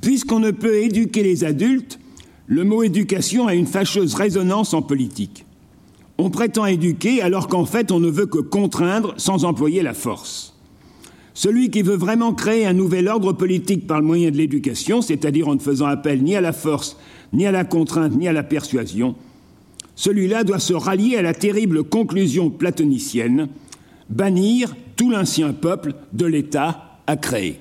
Puisqu'on 0.00 0.40
ne 0.40 0.50
peut 0.50 0.76
éduquer 0.76 1.22
les 1.22 1.44
adultes, 1.44 1.98
le 2.46 2.64
mot 2.64 2.82
éducation 2.82 3.46
a 3.46 3.54
une 3.54 3.66
fâcheuse 3.66 4.14
résonance 4.14 4.74
en 4.74 4.82
politique. 4.82 5.44
On 6.18 6.30
prétend 6.30 6.66
éduquer 6.66 7.22
alors 7.22 7.48
qu'en 7.48 7.64
fait 7.64 7.90
on 7.90 8.00
ne 8.00 8.10
veut 8.10 8.26
que 8.26 8.38
contraindre 8.38 9.14
sans 9.16 9.44
employer 9.44 9.82
la 9.82 9.94
force. 9.94 10.54
Celui 11.36 11.70
qui 11.70 11.82
veut 11.82 11.96
vraiment 11.96 12.32
créer 12.32 12.64
un 12.64 12.72
nouvel 12.72 13.08
ordre 13.08 13.32
politique 13.32 13.88
par 13.88 14.00
le 14.00 14.06
moyen 14.06 14.30
de 14.30 14.36
l'éducation, 14.36 15.02
c'est-à-dire 15.02 15.48
en 15.48 15.56
ne 15.56 15.60
faisant 15.60 15.86
appel 15.86 16.22
ni 16.22 16.36
à 16.36 16.40
la 16.40 16.52
force, 16.52 16.96
ni 17.32 17.44
à 17.44 17.50
la 17.50 17.64
contrainte, 17.64 18.16
ni 18.16 18.28
à 18.28 18.32
la 18.32 18.44
persuasion, 18.44 19.16
celui-là 19.96 20.44
doit 20.44 20.58
se 20.58 20.74
rallier 20.74 21.16
à 21.16 21.22
la 21.22 21.34
terrible 21.34 21.84
conclusion 21.84 22.50
platonicienne 22.50 23.48
bannir 24.10 24.74
tout 24.96 25.10
l'ancien 25.10 25.52
peuple 25.52 25.94
de 26.12 26.26
l'État 26.26 26.98
à 27.06 27.16
créer. 27.16 27.58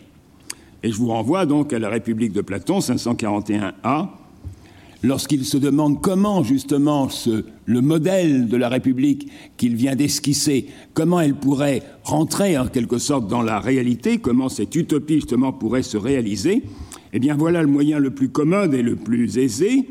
Et 0.84 0.92
je 0.92 0.98
vous 0.98 1.08
renvoie 1.08 1.46
donc 1.46 1.74
à 1.74 1.80
la 1.80 1.90
République 1.90 2.34
de 2.34 2.42
Platon, 2.42 2.80
541a, 2.80 4.10
lorsqu'il 5.02 5.46
se 5.46 5.58
demande 5.58 6.02
comment 6.02 6.44
justement 6.44 7.08
le 7.66 7.82
modèle 7.82 8.48
de 8.48 8.58
la 8.58 8.70
République 8.70 9.30
qu'il 9.58 9.76
vient 9.76 9.96
d'esquisser, 9.96 10.68
comment 10.94 11.22
elle 11.22 11.36
pourrait 11.36 11.84
rentrer 12.04 12.58
en 12.58 12.68
quelque 12.68 12.98
sorte 12.98 13.28
dans 13.28 13.42
la 13.42 13.60
réalité, 13.60 14.18
comment 14.18 14.50
cette 14.50 14.76
utopie 14.76 15.16
justement 15.16 15.54
pourrait 15.54 15.84
se 15.84 15.98
réaliser, 15.98 16.64
eh 17.14 17.20
bien 17.20 17.36
voilà 17.36 17.62
le 17.62 17.68
moyen 17.68 18.00
le 18.00 18.12
plus 18.12 18.30
commode 18.30 18.74
et 18.74 18.82
le 18.82 18.96
plus 18.96 19.38
aisé. 19.38 19.88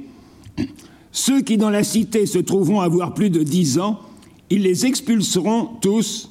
Ceux 1.12 1.42
qui 1.42 1.58
dans 1.58 1.70
la 1.70 1.84
cité 1.84 2.24
se 2.24 2.38
trouveront 2.38 2.80
avoir 2.80 3.12
plus 3.12 3.28
de 3.28 3.42
dix 3.42 3.78
ans, 3.78 4.00
ils 4.48 4.62
les 4.62 4.86
expulseront 4.86 5.68
tous 5.80 6.30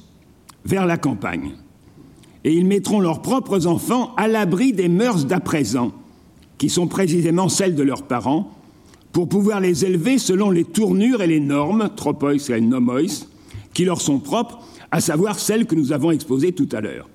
vers 0.64 0.86
la 0.86 0.98
campagne. 0.98 1.52
Et 2.44 2.52
ils 2.52 2.66
mettront 2.66 3.00
leurs 3.00 3.22
propres 3.22 3.68
enfants 3.68 4.12
à 4.16 4.26
l'abri 4.26 4.72
des 4.72 4.88
mœurs 4.88 5.24
d'à 5.24 5.38
présent, 5.38 5.92
qui 6.58 6.68
sont 6.68 6.88
précisément 6.88 7.48
celles 7.48 7.76
de 7.76 7.82
leurs 7.84 8.02
parents, 8.02 8.52
pour 9.12 9.28
pouvoir 9.28 9.60
les 9.60 9.84
élever 9.84 10.18
selon 10.18 10.50
les 10.50 10.64
tournures 10.64 11.22
et 11.22 11.26
les 11.28 11.40
normes, 11.40 11.90
tropois 11.94 12.34
et 12.34 12.60
nomois, 12.60 13.02
qui 13.72 13.84
leur 13.84 14.00
sont 14.00 14.18
propres, 14.18 14.58
à 14.90 15.00
savoir 15.00 15.38
celles 15.38 15.66
que 15.66 15.76
nous 15.76 15.92
avons 15.92 16.10
exposées 16.10 16.52
tout 16.52 16.68
à 16.72 16.80
l'heure. 16.80 17.08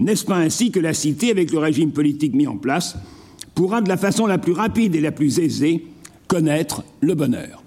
N'est-ce 0.00 0.24
pas 0.24 0.36
ainsi 0.36 0.72
que 0.72 0.80
la 0.80 0.94
cité, 0.94 1.30
avec 1.30 1.52
le 1.52 1.58
régime 1.58 1.92
politique 1.92 2.34
mis 2.34 2.48
en 2.48 2.56
place, 2.56 2.96
pourra 3.54 3.80
de 3.80 3.88
la 3.88 3.96
façon 3.96 4.26
la 4.26 4.38
plus 4.38 4.52
rapide 4.52 4.96
et 4.96 5.00
la 5.00 5.12
plus 5.12 5.38
aisée 5.38 5.86
connaître 6.28 6.84
le 7.00 7.14
bonheur. 7.14 7.62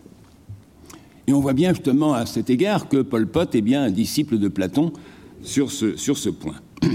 Et 1.27 1.33
on 1.33 1.41
voit 1.41 1.53
bien 1.53 1.73
justement 1.73 2.13
à 2.13 2.25
cet 2.25 2.49
égard 2.49 2.87
que 2.87 3.01
Pol 3.01 3.27
Pot 3.27 3.53
est 3.53 3.61
bien 3.61 3.83
un 3.83 3.91
disciple 3.91 4.37
de 4.37 4.47
Platon 4.47 4.93
sur 5.41 5.71
ce, 5.71 6.29
point. 6.29 6.55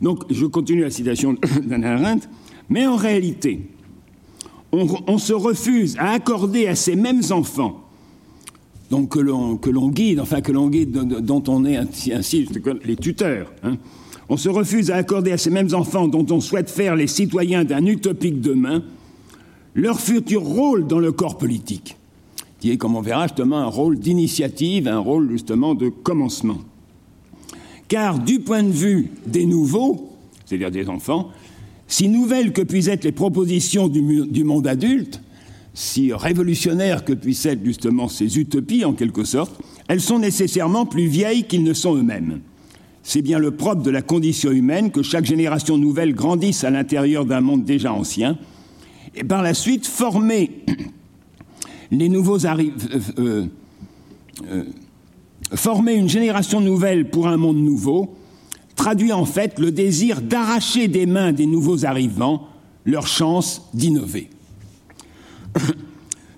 Donc 0.00 0.24
je 0.30 0.46
continue 0.46 0.82
la 0.82 0.90
citation 0.90 1.34
d'Anna 1.64 1.94
Arendt, 1.94 2.28
mais 2.68 2.86
en 2.86 2.96
réalité, 2.96 3.68
on, 4.72 5.18
se 5.18 5.32
refuse 5.32 5.96
à 5.98 6.10
accorder 6.10 6.66
à 6.66 6.74
ces 6.74 6.96
mêmes 6.96 7.22
enfants, 7.30 7.84
que 8.90 9.18
l'on 9.18 9.88
guide, 9.88 10.20
enfin 10.20 10.40
que 10.40 10.52
l'on 10.52 10.68
guide, 10.68 10.92
dont 10.92 11.42
on 11.48 11.64
est 11.64 11.76
ainsi, 11.76 12.48
les 12.84 12.96
tuteurs, 12.96 13.52
hein, 13.62 13.76
on 14.28 14.36
se 14.36 14.48
refuse 14.48 14.90
à 14.90 14.96
accorder 14.96 15.32
à 15.32 15.38
ces 15.38 15.50
mêmes 15.50 15.72
enfants 15.72 16.08
dont 16.08 16.26
on 16.30 16.40
souhaite 16.40 16.68
faire 16.68 16.96
les 16.96 17.06
citoyens 17.06 17.64
d'un 17.64 17.86
utopique 17.86 18.40
demain 18.40 18.82
leur 19.76 20.00
futur 20.00 20.42
rôle 20.42 20.86
dans 20.86 20.98
le 20.98 21.12
corps 21.12 21.36
politique, 21.36 21.96
qui 22.60 22.70
est, 22.70 22.78
comme 22.78 22.96
on 22.96 23.02
verra, 23.02 23.28
justement 23.28 23.58
un 23.58 23.66
rôle 23.66 23.98
d'initiative, 23.98 24.88
un 24.88 24.98
rôle 24.98 25.30
justement 25.30 25.74
de 25.74 25.90
commencement. 25.90 26.58
Car 27.86 28.18
du 28.18 28.40
point 28.40 28.62
de 28.62 28.72
vue 28.72 29.10
des 29.26 29.44
nouveaux, 29.44 30.10
c'est-à-dire 30.46 30.70
des 30.70 30.88
enfants, 30.88 31.30
si 31.86 32.08
nouvelles 32.08 32.52
que 32.52 32.62
puissent 32.62 32.88
être 32.88 33.04
les 33.04 33.12
propositions 33.12 33.88
du, 33.88 34.44
monde 34.44 34.66
adulte, 34.66 35.20
si 35.74 36.12
révolutionnaires 36.12 37.04
que 37.04 37.12
puissent 37.12 37.46
être 37.46 37.64
justement 37.64 38.08
ces 38.08 38.38
utopies 38.38 38.84
en 38.84 38.94
quelque 38.94 39.24
sorte, 39.24 39.60
elles 39.88 40.00
sont 40.00 40.18
nécessairement 40.18 40.86
plus 40.86 41.06
vieilles 41.06 41.44
qu'ils 41.44 41.62
ne 41.62 41.74
sont 41.74 41.94
eux-mêmes. 41.94 42.40
C'est 43.02 43.22
bien 43.22 43.38
le 43.38 43.52
propre 43.52 43.82
de 43.82 43.90
la 43.90 44.02
condition 44.02 44.50
humaine 44.50 44.90
que 44.90 45.02
chaque 45.02 45.26
génération 45.26 45.76
nouvelle 45.76 46.14
grandisse 46.14 46.64
à 46.64 46.70
l'intérieur 46.70 47.24
d'un 47.24 47.42
monde 47.42 47.64
déjà 47.64 47.92
ancien, 47.92 48.36
et 49.16 49.24
par 49.24 49.42
la 49.42 49.54
suite. 49.54 49.90
Euh, 50.00 50.62
euh, 53.18 53.46
euh, 54.50 54.64
former 55.54 55.94
une 55.94 56.08
génération 56.08 56.60
nouvelle 56.60 57.08
pour 57.10 57.28
un 57.28 57.36
monde 57.36 57.56
nouveau 57.56 58.16
traduit 58.74 59.12
en 59.12 59.24
fait 59.24 59.58
le 59.58 59.72
désir 59.72 60.20
d'arracher 60.20 60.88
des 60.88 61.06
mains 61.06 61.32
des 61.32 61.46
nouveaux 61.46 61.86
arrivants 61.86 62.48
leur 62.84 63.06
chance 63.06 63.62
d'innover. 63.72 64.28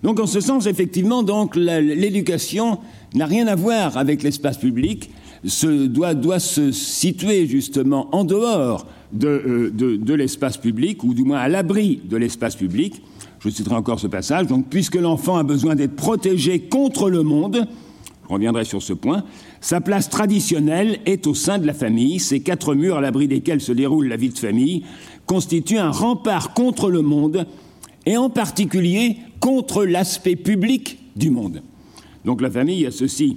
Donc 0.03 0.21
en 0.21 0.27
ce 0.27 0.41
sens, 0.41 0.67
effectivement, 0.67 1.25
l'éducation 1.55 2.79
n'a 3.15 3.27
rien 3.27 3.47
à 3.49 3.57
voir 3.57 3.97
avec 3.97 4.23
l'espace 4.23 4.59
public, 4.59 5.11
se, 5.45 5.87
doit, 5.87 6.14
doit, 6.14 6.38
se 6.38 6.73
situer 6.73 7.47
justement 7.47 8.09
en 8.12 8.25
dehors 8.25 8.87
de, 9.12 9.28
euh, 9.28 9.71
de, 9.71 9.97
de 9.97 10.14
l'espace 10.14 10.57
public, 10.57 11.04
ou 11.04 11.14
du 11.14 11.25
moins 11.25 11.38
à 11.38 11.49
l'abri 11.49 12.00
de 12.04 12.16
l'espace 12.16 12.57
public. 12.57 13.02
Je 13.40 13.49
citerai 13.49 13.76
encore 13.76 14.00
ce 14.00 14.09
passage. 14.09 14.47
Donc, 14.49 14.66
puisque 14.68 14.97
l'enfant 14.97 15.37
a 15.37 15.45
besoin 15.45 15.76
d'être 15.76 15.97
protégé 15.97 16.61
contre 16.61 17.09
le 17.09 17.23
monde, 17.23 17.66
je 18.28 18.35
reviendrai 18.35 18.64
sur 18.64 18.83
ce 18.83 18.92
point, 18.92 19.25
sa 19.61 19.80
place 19.80 20.11
traditionnelle 20.11 20.99
est 21.07 21.26
au 21.26 21.35
sein 21.35 21.59
de 21.59 21.66
la 21.66 21.73
famille. 21.73 22.18
Ces 22.18 22.40
quatre 22.40 22.75
murs 22.75 22.99
à 22.99 23.00
l'abri 23.00 23.26
desquels 23.26 23.61
se 23.61 23.73
déroule 23.73 24.09
la 24.09 24.16
vie 24.16 24.28
de 24.28 24.38
famille 24.38 24.85
constituent 25.25 25.78
un 25.78 25.90
rempart 25.90 26.52
contre 26.52 26.90
le 26.90 27.02
monde, 27.02 27.47
et 28.07 28.16
en 28.16 28.30
particulier 28.30 29.18
contre 29.40 29.85
l'aspect 29.85 30.37
public 30.37 30.99
du 31.16 31.30
monde. 31.30 31.62
Donc 32.25 32.40
la 32.40 32.50
famille 32.50 32.87
a 32.87 32.90
ceci 32.90 33.37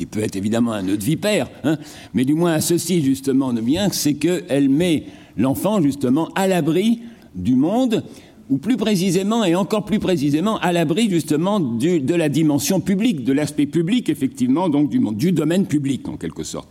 qui 0.00 0.06
peut 0.06 0.20
être 0.20 0.36
évidemment 0.36 0.72
un 0.72 0.80
nœud 0.80 0.96
de 0.96 1.04
vipère, 1.04 1.50
hein, 1.62 1.76
mais 2.14 2.24
du 2.24 2.32
moins 2.32 2.54
à 2.54 2.62
ceci 2.62 3.02
justement 3.02 3.52
de 3.52 3.60
bien, 3.60 3.90
c'est 3.92 4.14
qu'elle 4.14 4.70
met 4.70 5.04
l'enfant 5.36 5.82
justement 5.82 6.30
à 6.34 6.46
l'abri 6.46 7.00
du 7.34 7.54
monde, 7.54 8.02
ou 8.48 8.56
plus 8.56 8.78
précisément 8.78 9.44
et 9.44 9.54
encore 9.54 9.84
plus 9.84 9.98
précisément 9.98 10.58
à 10.60 10.72
l'abri 10.72 11.10
justement 11.10 11.60
du, 11.60 12.00
de 12.00 12.14
la 12.14 12.30
dimension 12.30 12.80
publique, 12.80 13.24
de 13.24 13.34
l'aspect 13.34 13.66
public 13.66 14.08
effectivement 14.08 14.70
donc 14.70 14.88
du 14.88 15.00
monde, 15.00 15.18
du 15.18 15.32
domaine 15.32 15.66
public 15.66 16.08
en 16.08 16.16
quelque 16.16 16.44
sorte. 16.44 16.70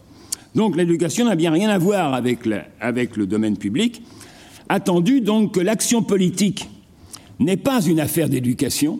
Donc 0.56 0.76
l'éducation 0.76 1.26
n'a 1.26 1.36
bien 1.36 1.52
rien 1.52 1.70
à 1.70 1.78
voir 1.78 2.16
avec, 2.16 2.40
avec 2.82 3.16
le 3.16 3.28
domaine 3.28 3.58
public. 3.58 4.02
Attendu 4.70 5.22
donc 5.22 5.54
que 5.54 5.60
l'action 5.60 6.02
politique 6.02 6.68
n'est 7.40 7.58
pas 7.58 7.86
une 7.86 8.00
affaire 8.00 8.28
d'éducation, 8.28 9.00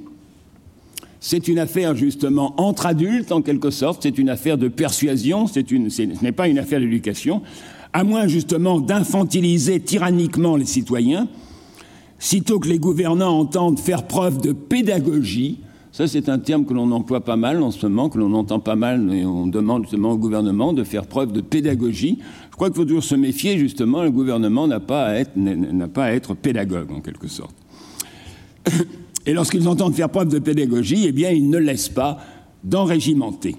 c'est 1.20 1.48
une 1.48 1.60
affaire 1.60 1.96
justement 1.96 2.54
entre 2.58 2.86
adultes, 2.86 3.32
en 3.32 3.42
quelque 3.42 3.72
sorte, 3.72 4.04
c'est 4.04 4.18
une 4.18 4.30
affaire 4.30 4.58
de 4.58 4.68
persuasion, 4.68 5.48
ce 5.48 5.60
n'est 6.24 6.32
pas 6.32 6.48
une 6.48 6.60
affaire 6.60 6.80
d'éducation, 6.80 7.42
à 7.92 8.04
moins 8.04 8.28
justement 8.28 8.80
d'infantiliser 8.80 9.80
tyranniquement 9.80 10.56
les 10.56 10.66
citoyens, 10.66 11.28
sitôt 12.20 12.60
que 12.60 12.68
les 12.68 12.80
gouvernants 12.80 13.38
entendent 13.38 13.80
faire 13.80 14.08
preuve 14.08 14.40
de 14.42 14.52
pédagogie, 14.54 15.60
ça 15.92 16.08
c'est 16.08 16.30
un 16.30 16.40
terme 16.40 16.66
que 16.66 16.74
l'on 16.74 16.92
emploie 16.92 17.22
pas 17.22 17.36
mal 17.36 17.64
en 17.64 17.72
ce 17.72 17.86
moment, 17.86 18.10
que 18.10 18.18
l'on 18.18 18.34
entend 18.34 18.60
pas 18.60 18.76
mal, 18.76 19.14
et 19.14 19.26
on 19.26 19.48
demande 19.48 19.84
justement 19.84 20.12
au 20.12 20.18
gouvernement 20.18 20.72
de 20.72 20.84
faire 20.84 21.06
preuve 21.06 21.32
de 21.34 21.42
pédagogie. 21.42 22.20
Je 22.52 22.56
crois 22.56 22.70
qu'il 22.70 22.78
faut 22.78 22.86
toujours 22.86 23.04
se 23.04 23.16
méfier 23.16 23.58
justement, 23.58 24.04
le 24.04 24.12
gouvernement 24.12 24.68
n'a 24.68 24.80
pas 24.80 25.08
à 25.08 26.12
être 26.14 26.34
pédagogue 26.36 26.92
en 26.92 27.02
quelque 27.02 27.28
sorte. 27.28 27.56
Et 29.30 29.34
lorsqu'ils 29.34 29.68
entendent 29.68 29.94
faire 29.94 30.10
preuve 30.10 30.30
de 30.30 30.40
pédagogie, 30.40 31.06
eh 31.06 31.12
bien, 31.12 31.30
ils 31.30 31.52
ne 31.52 31.60
laissent 31.60 31.90
pas 31.90 32.18
d'enrégimenter. 32.64 33.58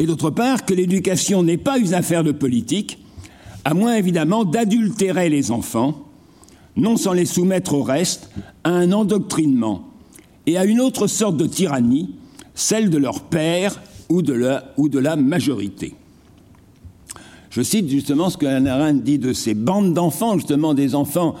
et 0.00 0.06
d'autre 0.06 0.30
part 0.30 0.64
que 0.64 0.74
l'éducation 0.74 1.44
n'est 1.44 1.56
pas 1.56 1.78
une 1.78 1.94
affaire 1.94 2.24
de 2.24 2.32
politique, 2.32 2.98
à 3.64 3.74
moins 3.74 3.94
évidemment 3.94 4.44
d'adultérer 4.44 5.28
les 5.28 5.52
enfants, 5.52 6.08
non 6.74 6.96
sans 6.96 7.12
les 7.12 7.26
soumettre 7.26 7.74
au 7.74 7.84
reste 7.84 8.28
à 8.64 8.70
un 8.70 8.90
endoctrinement 8.90 9.88
et 10.46 10.58
à 10.58 10.64
une 10.64 10.80
autre 10.80 11.06
sorte 11.06 11.36
de 11.36 11.46
tyrannie, 11.46 12.16
celle 12.56 12.90
de 12.90 12.98
leur 12.98 13.20
père 13.20 13.80
ou 14.08 14.20
de 14.20 14.32
la, 14.32 15.14
majorité. 15.14 15.94
Je 17.50 17.62
cite 17.62 17.88
justement 17.88 18.30
ce 18.30 18.36
que 18.36 18.46
Arendt 18.46 19.04
dit 19.04 19.18
de 19.18 19.32
ces 19.32 19.54
bandes 19.54 19.94
d'enfants, 19.94 20.36
justement 20.36 20.74
des 20.74 20.96
enfants 20.96 21.36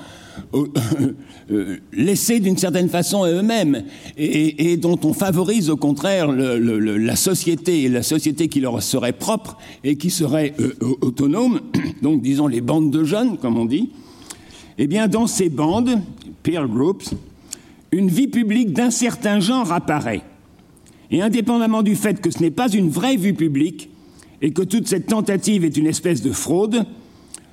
laissés 1.92 2.40
d'une 2.40 2.56
certaine 2.56 2.88
façon 2.88 3.22
à 3.22 3.30
eux-mêmes 3.30 3.84
et, 4.16 4.76
dont 4.76 4.98
on 5.04 5.12
favorise 5.12 5.70
au 5.70 5.76
contraire 5.76 6.30
la 6.32 7.16
société 7.16 7.88
la 7.88 8.02
société 8.02 8.48
qui 8.48 8.60
leur 8.60 8.82
serait 8.82 9.12
propre 9.12 9.56
et 9.84 9.96
qui 9.96 10.10
serait 10.10 10.54
euh, 10.60 10.74
autonome, 11.00 11.60
donc 12.02 12.22
disons 12.22 12.46
les 12.46 12.60
bandes 12.60 12.90
de 12.90 13.04
jeunes, 13.04 13.38
comme 13.38 13.58
on 13.58 13.64
dit, 13.64 13.90
eh 14.78 14.86
bien 14.86 15.08
dans 15.08 15.26
ces 15.26 15.48
bandes, 15.48 16.00
peer 16.42 16.66
groups, 16.68 17.14
une 17.92 18.08
vie 18.08 18.28
publique 18.28 18.72
d'un 18.72 18.90
certain 18.90 19.40
genre 19.40 19.72
apparaît. 19.72 20.22
Et 21.10 21.22
indépendamment 21.22 21.82
du 21.82 21.94
fait 21.94 22.20
que 22.20 22.30
ce 22.30 22.40
n'est 22.40 22.50
pas 22.50 22.68
une 22.68 22.90
vraie 22.90 23.16
vue 23.16 23.34
publique 23.34 23.90
et 24.42 24.50
que 24.52 24.62
toute 24.62 24.88
cette 24.88 25.06
tentative 25.06 25.64
est 25.64 25.76
une 25.76 25.86
espèce 25.86 26.20
de 26.20 26.32
fraude, 26.32 26.84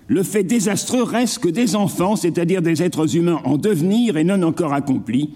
le 0.07 0.24
fait 0.24 0.43
désastreux 0.43 1.03
reste 1.03 1.39
que 1.39 1.50
des 1.50 1.75
enfants, 1.75 2.15
c'est-à-dire 2.15 2.62
des 2.62 2.83
êtres 2.83 3.15
humains 3.15 3.41
en 3.45 3.57
devenir 3.57 4.17
et 4.17 4.24
non 4.24 4.41
encore 4.43 4.74
accomplis, 4.74 5.31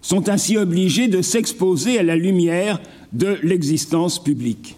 sont 0.00 0.28
ainsi 0.28 0.56
obligés 0.56 1.08
de 1.08 1.22
s'exposer 1.22 1.98
à 1.98 2.02
la 2.02 2.16
lumière 2.16 2.80
de 3.12 3.38
l'existence 3.42 4.22
publique. 4.22 4.76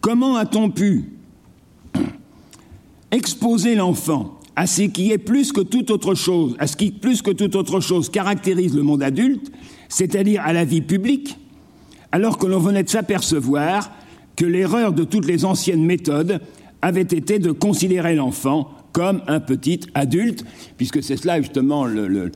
Comment 0.00 0.36
a-t-on 0.36 0.70
pu 0.70 1.04
exposer 3.10 3.74
l'enfant 3.74 4.38
à 4.54 4.66
ce 4.66 4.82
qui 4.82 5.12
est 5.12 5.18
plus 5.18 5.52
que 5.52 5.60
toute 5.60 5.90
autre 5.90 6.14
chose, 6.14 6.56
à 6.58 6.66
ce 6.66 6.76
qui 6.76 6.90
plus 6.90 7.22
que 7.22 7.30
toute 7.30 7.56
autre 7.56 7.80
chose 7.80 8.10
caractérise 8.10 8.74
le 8.74 8.82
monde 8.82 9.02
adulte, 9.02 9.50
c'est-à-dire 9.88 10.42
à 10.44 10.52
la 10.52 10.64
vie 10.64 10.82
publique, 10.82 11.36
alors 12.12 12.38
que 12.38 12.46
l'on 12.46 12.58
venait 12.58 12.82
de 12.82 12.88
s'apercevoir 12.88 13.90
que 14.36 14.44
l'erreur 14.44 14.92
de 14.92 15.04
toutes 15.04 15.26
les 15.26 15.44
anciennes 15.44 15.84
méthodes 15.84 16.40
avait 16.82 17.00
été 17.02 17.38
de 17.38 17.52
considérer 17.52 18.14
l'enfant 18.14 18.70
comme 18.92 19.22
un 19.26 19.40
petit 19.40 19.80
adulte, 19.94 20.44
puisque 20.76 21.02
c'est 21.02 21.16
cela 21.16 21.40
justement 21.40 21.86
le, 21.86 22.30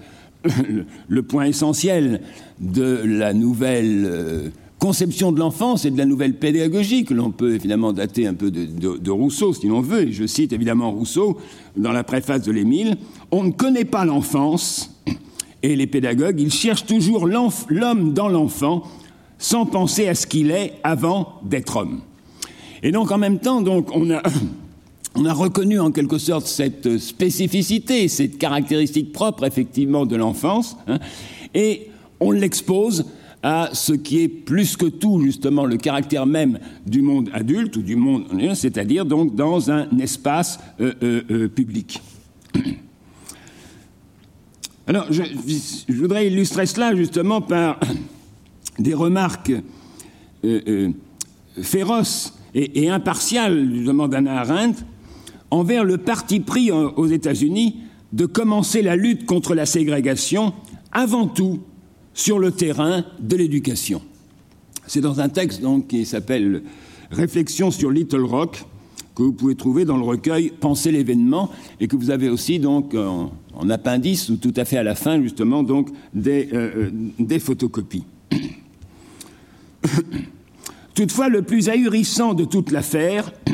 point 1.23 1.45
essentiel 1.45 2.23
de 2.61 3.03
la 3.05 3.35
nouvelle 3.35 4.05
euh, 4.07 4.49
conception 4.79 5.33
de 5.33 5.39
l'enfance 5.39 5.85
et 5.85 5.91
de 5.91 5.99
la 5.99 6.07
nouvelle 6.07 6.35
pédagogie 6.35 7.05
que 7.05 7.13
l'on 7.13 7.31
peut 7.31 7.55
évidemment 7.55 7.93
dater 7.93 8.27
un 8.27 8.35
peu 8.35 8.51
de, 8.51 8.97
de 8.97 9.11
Rousseau, 9.11 9.53
si 9.53 9.67
l'on 9.67 9.81
veut, 9.81 10.09
et 10.09 10.13
je 10.13 10.27
cite 10.27 10.53
évidemment 10.53 10.91
Rousseau 10.93 11.39
dans 11.77 11.93
la 11.93 12.05
préface 12.05 12.43
de 12.43 12.53
l'Émile, 12.53 12.97
on 13.31 13.45
ne 13.45 13.51
connaît 13.51 13.85
pas 13.85 14.05
l'enfance, 14.05 14.97
et 15.63 15.77
les 15.77 15.87
pédagogues, 15.87 16.41
ils 16.41 16.53
cherchent 16.53 16.87
toujours 16.87 17.27
l'homme 17.27 18.13
dans 18.13 18.29
l'enfant, 18.29 18.85
sans 19.39 19.67
penser 19.67 20.09
à 20.09 20.15
ce 20.15 20.27
qu'il 20.27 20.51
est 20.51 20.75
avant 20.85 21.41
d'être 21.45 21.77
homme. 21.77 22.01
Et 22.87 22.93
donc 22.93 23.11
en 23.11 23.19
même 23.19 23.41
temps, 23.41 23.63
donc, 23.63 23.89
on, 23.93 24.09
a, 24.13 24.23
on 25.17 25.25
a 25.25 25.33
reconnu 25.33 25.81
en 25.81 25.91
quelque 25.91 26.19
sorte 26.19 26.47
cette 26.47 26.99
spécificité, 26.99 28.07
cette 28.07 28.39
caractéristique 28.39 29.11
propre 29.11 29.43
effectivement 29.43 30.07
de 30.07 30.15
l'enfance, 30.15 30.77
hein, 30.87 31.01
et 31.53 31.89
on 32.21 32.31
l'expose 32.31 33.07
à 33.43 33.71
ce 33.73 33.93
qui 33.93 34.21
est 34.21 34.29
plus 34.29 34.77
que 34.77 34.87
tout 34.87 35.21
justement 35.21 35.65
le 35.65 35.79
caractère 35.79 36.27
même 36.27 36.61
du 36.87 37.03
monde 37.03 37.29
adulte 37.33 37.77
ou 37.77 37.83
du 37.83 37.97
monde, 37.97 38.27
c'est-à-dire 38.55 39.05
donc 39.05 39.35
dans 39.35 39.69
un 39.69 39.89
espace 39.99 40.61
euh, 40.81 40.93
euh, 41.03 41.23
euh, 41.33 41.49
public. 41.49 42.01
Alors, 44.87 45.07
je, 45.11 45.25
voudrais 45.93 46.29
illustrer 46.29 46.67
cela 46.67 46.95
justement 46.95 47.41
par 47.41 47.81
des 48.79 48.95
remarques 48.95 49.55
féroces 51.61 52.36
et, 52.57 52.83
et, 52.83 52.91
impartiales, 52.91 53.71
justement, 53.73 54.09
d'Anna 54.09 54.41
Arendt 54.41 54.83
envers 55.51 55.85
le 55.85 55.99
parti 55.99 56.41
pris 56.41 56.73
aux 56.73 57.07
États-Unis 57.07 57.77
de 58.13 58.27
commencer 58.27 58.83
la 58.83 58.97
lutte 58.97 59.27
contre 59.27 59.55
la 59.55 59.67
ségrégation 59.67 60.53
avant 60.91 61.29
tout 61.29 61.61
sur 62.15 62.39
le 62.39 62.51
terrain 62.51 63.05
de 63.21 63.37
l'éducation. 63.37 64.01
C'est 64.87 65.03
dans 65.03 65.21
un 65.21 65.29
texte 65.29 65.61
donc, 65.61 65.89
qui 65.89 66.07
s'appelle 66.07 66.63
Réflexion 67.11 67.71
sur 67.71 67.91
Little 67.91 68.25
Rock 68.25 68.65
que 69.15 69.23
vous 69.23 69.33
pouvez 69.33 69.55
trouver 69.55 69.85
dans 69.85 69.97
le 69.97 70.03
recueil 70.03 70.53
Penser 70.61 70.93
l'événement 70.93 71.51
et 71.81 71.89
que 71.89 71.97
vous 71.97 72.11
avez 72.11 72.29
aussi 72.29 72.59
donc 72.59 72.95
en, 72.95 73.31
appendice 73.71 74.29
ou 74.29 74.37
tout 74.37 74.53
à 74.57 74.65
fait 74.65 74.77
à 74.77 74.83
la 74.83 74.95
fin 74.95 75.23
justement 75.23 75.63
donc 75.63 75.89
des, 76.15 76.49
euh, 76.53 76.91
des 77.19 77.39
photocopies. 77.39 78.05
Toutefois, 80.97 81.29
le 81.29 81.43
plus 81.43 81.69
ahurissant 81.69 82.33
de 82.33 82.47
toute 82.47 82.73
l'affaire 82.73 83.31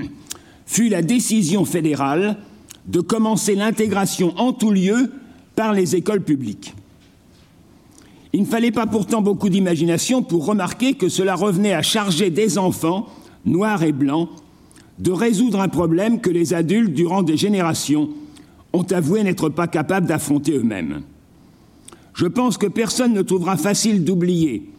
fut 0.66 0.88
la 0.88 1.02
décision 1.02 1.64
fédérale 1.64 2.38
de 2.87 3.00
commencer 3.00 3.57
l'intégration 3.57 4.33
en 4.38 4.52
tout 4.52 4.70
lieu 4.70 5.11
par 5.57 5.72
les 5.72 5.96
écoles 5.96 6.22
publiques. 6.22 6.72
Il 8.33 8.42
ne 8.42 8.46
fallait 8.46 8.70
pas 8.70 8.87
pourtant 8.87 9.22
beaucoup 9.22 9.48
d'imagination 9.48 10.22
pour 10.22 10.46
remarquer 10.46 10.94
que 10.94 11.09
cela 11.09 11.35
revenait 11.35 11.74
à 11.74 11.83
charger 11.83 12.31
des 12.31 12.59
enfants, 12.59 13.09
noirs 13.44 13.83
et 13.83 13.92
blancs, 13.92 14.28
de 15.00 15.11
résoudre 15.11 15.61
un 15.61 15.68
problème 15.68 16.20
que 16.20 16.31
les 16.31 16.55
adultes, 16.55 16.94
durant 16.94 17.24
des 17.24 17.37
générations, 17.37 18.11
ont 18.72 18.87
avoué 18.92 19.24
n'être 19.24 19.48
pas 19.48 19.66
capables 19.66 20.07
d'affronter 20.07 20.52
eux-mêmes. 20.52 21.02
Je 22.14 22.26
pense 22.26 22.57
que 22.57 22.68
personne 22.68 23.12
ne 23.12 23.22
trouvera 23.22 23.57
facile 23.57 24.05
d'oublier 24.05 24.70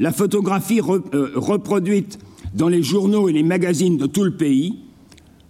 la 0.00 0.12
photographie 0.12 0.80
euh, 0.80 1.30
reproduite 1.36 2.18
dans 2.54 2.68
les 2.68 2.82
journaux 2.82 3.28
et 3.28 3.32
les 3.32 3.42
magazines 3.42 3.98
de 3.98 4.06
tout 4.06 4.24
le 4.24 4.34
pays, 4.34 4.80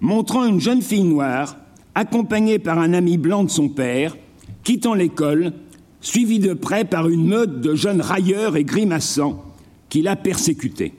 montrant 0.00 0.44
une 0.44 0.60
jeune 0.60 0.82
fille 0.82 1.04
noire, 1.04 1.56
accompagnée 1.94 2.58
par 2.58 2.78
un 2.78 2.92
ami 2.92 3.16
blanc 3.16 3.44
de 3.44 3.48
son 3.48 3.68
père, 3.68 4.16
quittant 4.64 4.94
l'école, 4.94 5.52
suivie 6.00 6.40
de 6.40 6.52
près 6.52 6.84
par 6.84 7.08
une 7.08 7.26
meute 7.26 7.60
de 7.60 7.76
jeunes 7.76 8.00
railleurs 8.00 8.56
et 8.56 8.64
grimaçants 8.64 9.44
qui 9.88 10.02
la 10.02 10.16
persécutaient. 10.16 10.94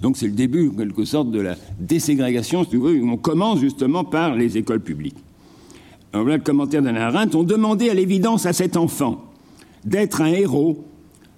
Donc 0.00 0.16
c'est 0.16 0.26
le 0.26 0.32
début, 0.32 0.68
en 0.68 0.72
quelque 0.72 1.04
sorte, 1.04 1.30
de 1.30 1.40
la 1.40 1.56
déségrégation. 1.80 2.64
On 2.72 3.16
commence 3.16 3.60
justement 3.60 4.04
par 4.04 4.36
les 4.36 4.56
écoles 4.56 4.80
publiques. 4.80 5.18
Alors 6.12 6.24
voilà 6.24 6.38
le 6.38 6.42
commentaire 6.42 6.82
d'Anna 6.82 7.08
Arendt. 7.08 7.36
On 7.36 7.42
demandait 7.42 7.90
à 7.90 7.94
l'évidence 7.94 8.46
à 8.46 8.52
cet 8.52 8.76
enfant 8.76 9.24
d'être 9.84 10.20
un 10.20 10.32
héros, 10.32 10.84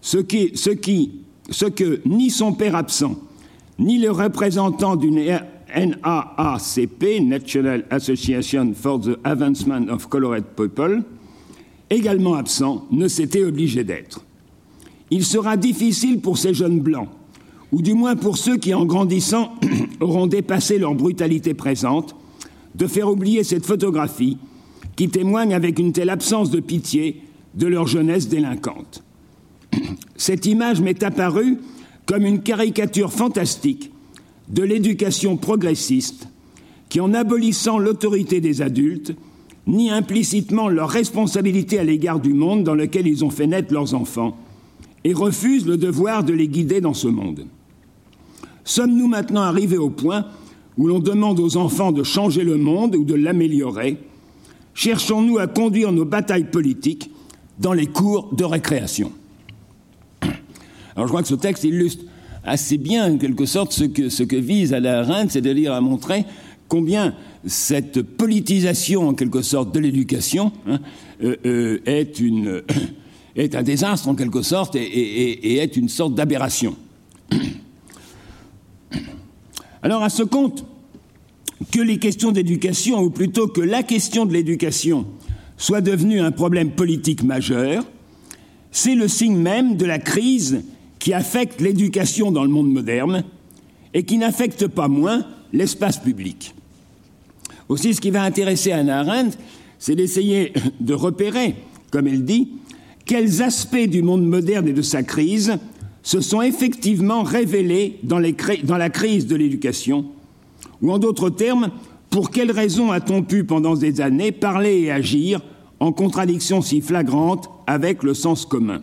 ce 0.01 0.19
qui, 0.19 0.51
ce 0.55 0.71
qui 0.71 1.22
ce 1.53 1.67
que 1.67 2.01
ni 2.05 2.31
son 2.31 2.53
père 2.53 2.75
absent, 2.75 3.17
ni 3.79 3.99
le 3.99 4.11
représentant 4.11 4.97
d'une 4.97 5.23
NAACP, 5.75 7.21
National 7.23 7.85
Association 7.91 8.73
for 8.75 9.01
the 9.01 9.19
Advancement 9.25 9.89
of 9.89 10.09
Colored 10.09 10.45
People, 10.57 11.03
également 11.91 12.35
absent, 12.35 12.87
ne 12.91 13.09
s'était 13.09 13.45
obligé 13.45 13.85
d'être. 13.85 14.25
Il 15.11 15.25
sera 15.25 15.57
difficile 15.57 16.21
pour 16.21 16.39
ces 16.39 16.55
jeunes 16.55 16.81
blancs, 16.81 17.09
ou 17.71 17.83
du 17.83 17.95
moins 17.95 18.17
pour 18.17 18.39
ceux 18.39 18.57
qui, 18.57 18.73
en 18.75 18.85
grandissant, 18.85 19.53
auront 20.01 20.27
dépassé 20.27 20.79
leur 20.79 20.95
brutalité 20.95 21.55
présente, 21.55 22.15
de 22.75 22.87
faire 22.87 23.11
oublier 23.11 23.45
cette 23.45 23.67
photographie 23.67 24.39
qui 24.97 25.09
témoigne 25.09 25.53
avec 25.55 25.79
une 25.79 25.93
telle 25.93 26.11
absence 26.11 26.51
de 26.51 26.61
pitié 26.61 27.23
de 27.55 27.67
leur 27.67 27.87
jeunesse 27.87 28.29
délinquante. 28.29 29.03
Cette 30.23 30.47
image 30.47 30.81
m'est 30.81 31.03
apparue 31.03 31.59
comme 32.07 32.25
une 32.25 32.43
caricature 32.43 33.13
fantastique 33.13 33.91
de 34.49 34.63
l'éducation 34.63 35.37
progressiste 35.37 36.29
qui, 36.89 37.01
en 37.01 37.13
abolissant 37.13 37.77
l'autorité 37.77 38.41
des 38.41 38.63
adultes, 38.63 39.17
nie 39.67 39.91
implicitement 39.91 40.69
leur 40.69 40.91
responsabilité 40.91 41.81
à 41.81 41.83
l'égard 41.83 42.21
du 42.21 42.35
monde 42.35 42.63
dans 42.63 42.77
lequel 42.77 43.09
ils 43.09 43.25
ont 43.25 43.31
fait 43.31 43.49
naître 43.49 43.75
leurs 43.75 43.95
enfants 43.95 44.37
et 45.03 45.13
refuse 45.13 45.67
le 45.67 45.77
devoir 45.77 46.23
de 46.23 46.33
les 46.33 46.47
guider 46.47 46.81
dans 46.81 46.95
ce 46.95 47.09
monde. 47.09 47.47
Sommes-nous 48.63 49.09
maintenant 49.09 49.43
arrivés 49.43 49.77
au 49.77 49.91
point 49.91 50.27
où 50.79 50.87
l'on 50.87 51.01
demande 51.01 51.41
aux 51.41 51.57
enfants 51.57 51.91
de 51.91 52.05
changer 52.05 52.45
le 52.45 52.59
monde 52.59 52.95
ou 52.95 53.03
de 53.03 53.15
l'améliorer? 53.17 53.97
Cherchons-nous 54.75 55.39
à 55.39 55.49
conduire 55.49 55.91
nos 55.91 56.05
batailles 56.05 56.49
politiques 56.49 57.11
dans 57.59 57.73
les 57.73 57.87
cours 57.87 58.33
de 58.33 58.45
récréation? 58.45 59.11
Alors 60.95 61.07
je 61.07 61.13
crois 61.13 61.23
que 61.23 61.29
ce 61.29 61.35
texte 61.35 61.65
illustre 61.65 62.05
assez 62.45 62.77
bien, 62.77 63.13
en 63.15 63.19
quelque 63.19 63.47
sorte, 63.47 63.73
ce 63.73 63.85
que, 63.85 64.09
ce 64.09 64.23
que 64.23 64.37
vise 64.37 64.73
Alain 64.75 65.03
Arendt, 65.03 65.31
c'est-à-dire 65.33 65.73
à 65.73 65.81
montrer 65.81 66.25
combien 66.69 67.15
cette 67.47 68.03
politisation, 68.03 69.09
en 69.09 69.15
quelque 69.15 69.43
sorte, 69.43 69.75
de 69.75 69.81
l'éducation 69.81 70.53
hein, 70.67 70.81
euh, 71.23 71.37
euh, 71.47 71.81
est, 71.87 72.21
est 73.37 73.55
un 73.55 73.63
désastre, 73.63 74.09
en 74.09 74.15
quelque 74.15 74.43
sorte, 74.43 74.77
et 74.77 75.57
est 75.59 75.77
une 75.77 75.89
sorte 75.89 76.15
d'aberration. 76.15 76.77
Alors 79.83 80.03
à 80.03 80.11
ce 80.11 80.23
compte, 80.23 80.65
que 81.71 81.81
les 81.81 81.99
questions 81.99 82.33
d'éducation, 82.33 83.01
ou 83.01 83.11
plutôt 83.11 83.47
que 83.47 83.61
la 83.61 83.83
question 83.83 84.27
de 84.27 84.33
l'éducation, 84.33 85.07
soit 85.57 85.81
devenue 85.81 86.21
un 86.21 86.33
problème 86.33 86.73
politique 86.73 87.23
majeur, 87.23 87.85
c'est 88.71 88.95
le 88.95 89.07
signe 89.07 89.37
même 89.37 89.77
de 89.77 89.85
la 89.85 89.99
crise 89.99 90.63
qui 91.03 91.13
affecte 91.13 91.61
l'éducation 91.61 92.31
dans 92.31 92.45
le 92.45 92.49
monde 92.49 92.71
moderne 92.71 93.25
et 93.93 94.05
qui 94.05 94.19
n'affecte 94.19 94.69
pas 94.69 94.87
moins 94.87 95.27
l'espace 95.53 95.99
public. 95.99 96.55
Aussi, 97.69 97.93
ce 97.93 98.01
qui 98.01 98.13
va 98.13 98.23
intéresser 98.23 98.71
Anna 98.71 99.01
Arendt, 99.01 99.37
c'est 99.81 99.97
d'essayer 99.97 100.53
de 100.81 100.95
repérer, 100.95 101.57
comme 101.91 102.07
elle 102.07 102.25
dit, 102.25 102.53
quels 103.05 103.43
aspects 103.43 103.89
du 103.89 104.01
monde 104.01 104.25
moderne 104.25 104.69
et 104.69 104.73
de 104.73 104.81
sa 104.81 105.03
crise 105.03 105.59
se 106.05 106.21
sont 106.21 106.41
effectivement 106.41 107.25
révélés 107.25 107.99
dans, 108.05 108.23
dans 108.63 108.79
la 108.79 108.91
crise 108.91 109.27
de 109.27 109.35
l'éducation, 109.35 110.05
ou 110.83 110.93
en 110.93 111.01
d'autres 111.01 111.31
termes, 111.31 111.71
pour 112.11 112.31
quelles 112.31 112.53
raisons 112.53 112.93
a-t-on 112.93 113.23
pu 113.23 113.43
pendant 113.43 113.75
des 113.75 114.01
années 114.01 114.31
parler 114.31 114.83
et 114.83 114.93
agir 114.93 115.41
en 115.81 115.91
contradiction 115.91 116.63
si 116.63 116.81
flagrante 116.81 117.51
avec 117.67 118.05
le 118.05 118.15
sens 118.15 118.47
commun 118.47 118.83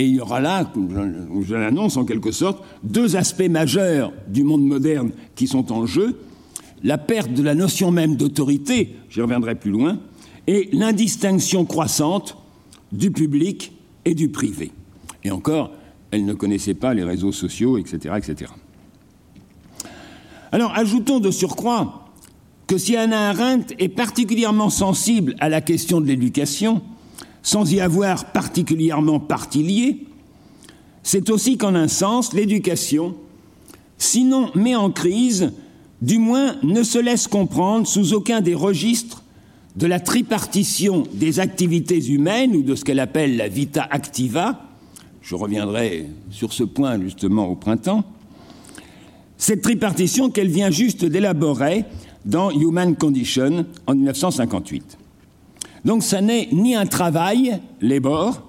et 0.00 0.06
il 0.06 0.14
y 0.14 0.20
aura 0.20 0.40
là, 0.40 0.72
je 1.42 1.54
l'annonce 1.54 1.98
en 1.98 2.06
quelque 2.06 2.32
sorte, 2.32 2.64
deux 2.82 3.16
aspects 3.16 3.50
majeurs 3.50 4.14
du 4.28 4.44
monde 4.44 4.64
moderne 4.64 5.10
qui 5.34 5.46
sont 5.46 5.70
en 5.72 5.84
jeu 5.84 6.18
la 6.82 6.96
perte 6.96 7.34
de 7.34 7.42
la 7.42 7.54
notion 7.54 7.90
même 7.90 8.16
d'autorité, 8.16 8.96
j'y 9.10 9.20
reviendrai 9.20 9.56
plus 9.56 9.70
loin, 9.70 9.98
et 10.46 10.70
l'indistinction 10.72 11.66
croissante 11.66 12.38
du 12.92 13.10
public 13.10 13.72
et 14.06 14.14
du 14.14 14.30
privé. 14.30 14.72
Et 15.22 15.30
encore, 15.30 15.70
elle 16.12 16.24
ne 16.24 16.32
connaissait 16.32 16.72
pas 16.72 16.94
les 16.94 17.04
réseaux 17.04 17.32
sociaux, 17.32 17.76
etc. 17.76 18.14
etc. 18.16 18.50
Alors, 20.50 20.74
ajoutons 20.74 21.20
de 21.20 21.30
surcroît 21.30 22.08
que 22.66 22.78
si 22.78 22.96
Anna 22.96 23.28
Arendt 23.28 23.74
est 23.78 23.90
particulièrement 23.90 24.70
sensible 24.70 25.34
à 25.40 25.50
la 25.50 25.60
question 25.60 26.00
de 26.00 26.06
l'éducation, 26.06 26.80
sans 27.42 27.72
y 27.72 27.80
avoir 27.80 28.32
particulièrement 28.32 29.20
parti 29.20 29.62
lié, 29.62 30.06
c'est 31.02 31.30
aussi 31.30 31.56
qu'en 31.56 31.74
un 31.74 31.88
sens, 31.88 32.32
l'éducation, 32.34 33.14
sinon 33.98 34.50
met 34.54 34.76
en 34.76 34.90
crise, 34.90 35.52
du 36.02 36.18
moins 36.18 36.56
ne 36.62 36.82
se 36.82 36.98
laisse 36.98 37.28
comprendre 37.28 37.86
sous 37.86 38.12
aucun 38.12 38.40
des 38.40 38.54
registres 38.54 39.22
de 39.76 39.86
la 39.86 40.00
tripartition 40.00 41.04
des 41.14 41.40
activités 41.40 42.04
humaines 42.06 42.54
ou 42.56 42.62
de 42.62 42.74
ce 42.74 42.84
qu'elle 42.84 43.00
appelle 43.00 43.36
la 43.36 43.48
vita 43.48 43.86
activa, 43.90 44.66
je 45.22 45.34
reviendrai 45.34 46.06
sur 46.30 46.52
ce 46.52 46.64
point 46.64 47.00
justement 47.00 47.46
au 47.46 47.54
printemps, 47.54 48.04
cette 49.36 49.62
tripartition 49.62 50.30
qu'elle 50.30 50.50
vient 50.50 50.70
juste 50.70 51.04
d'élaborer 51.04 51.84
dans 52.24 52.50
Human 52.50 52.94
Condition 52.94 53.64
en 53.86 53.94
1958. 53.94 54.98
Donc 55.84 56.02
ça 56.02 56.20
n'est 56.20 56.48
ni 56.52 56.74
un 56.74 56.86
travail, 56.86 57.60
les 57.80 58.00
bords, 58.00 58.42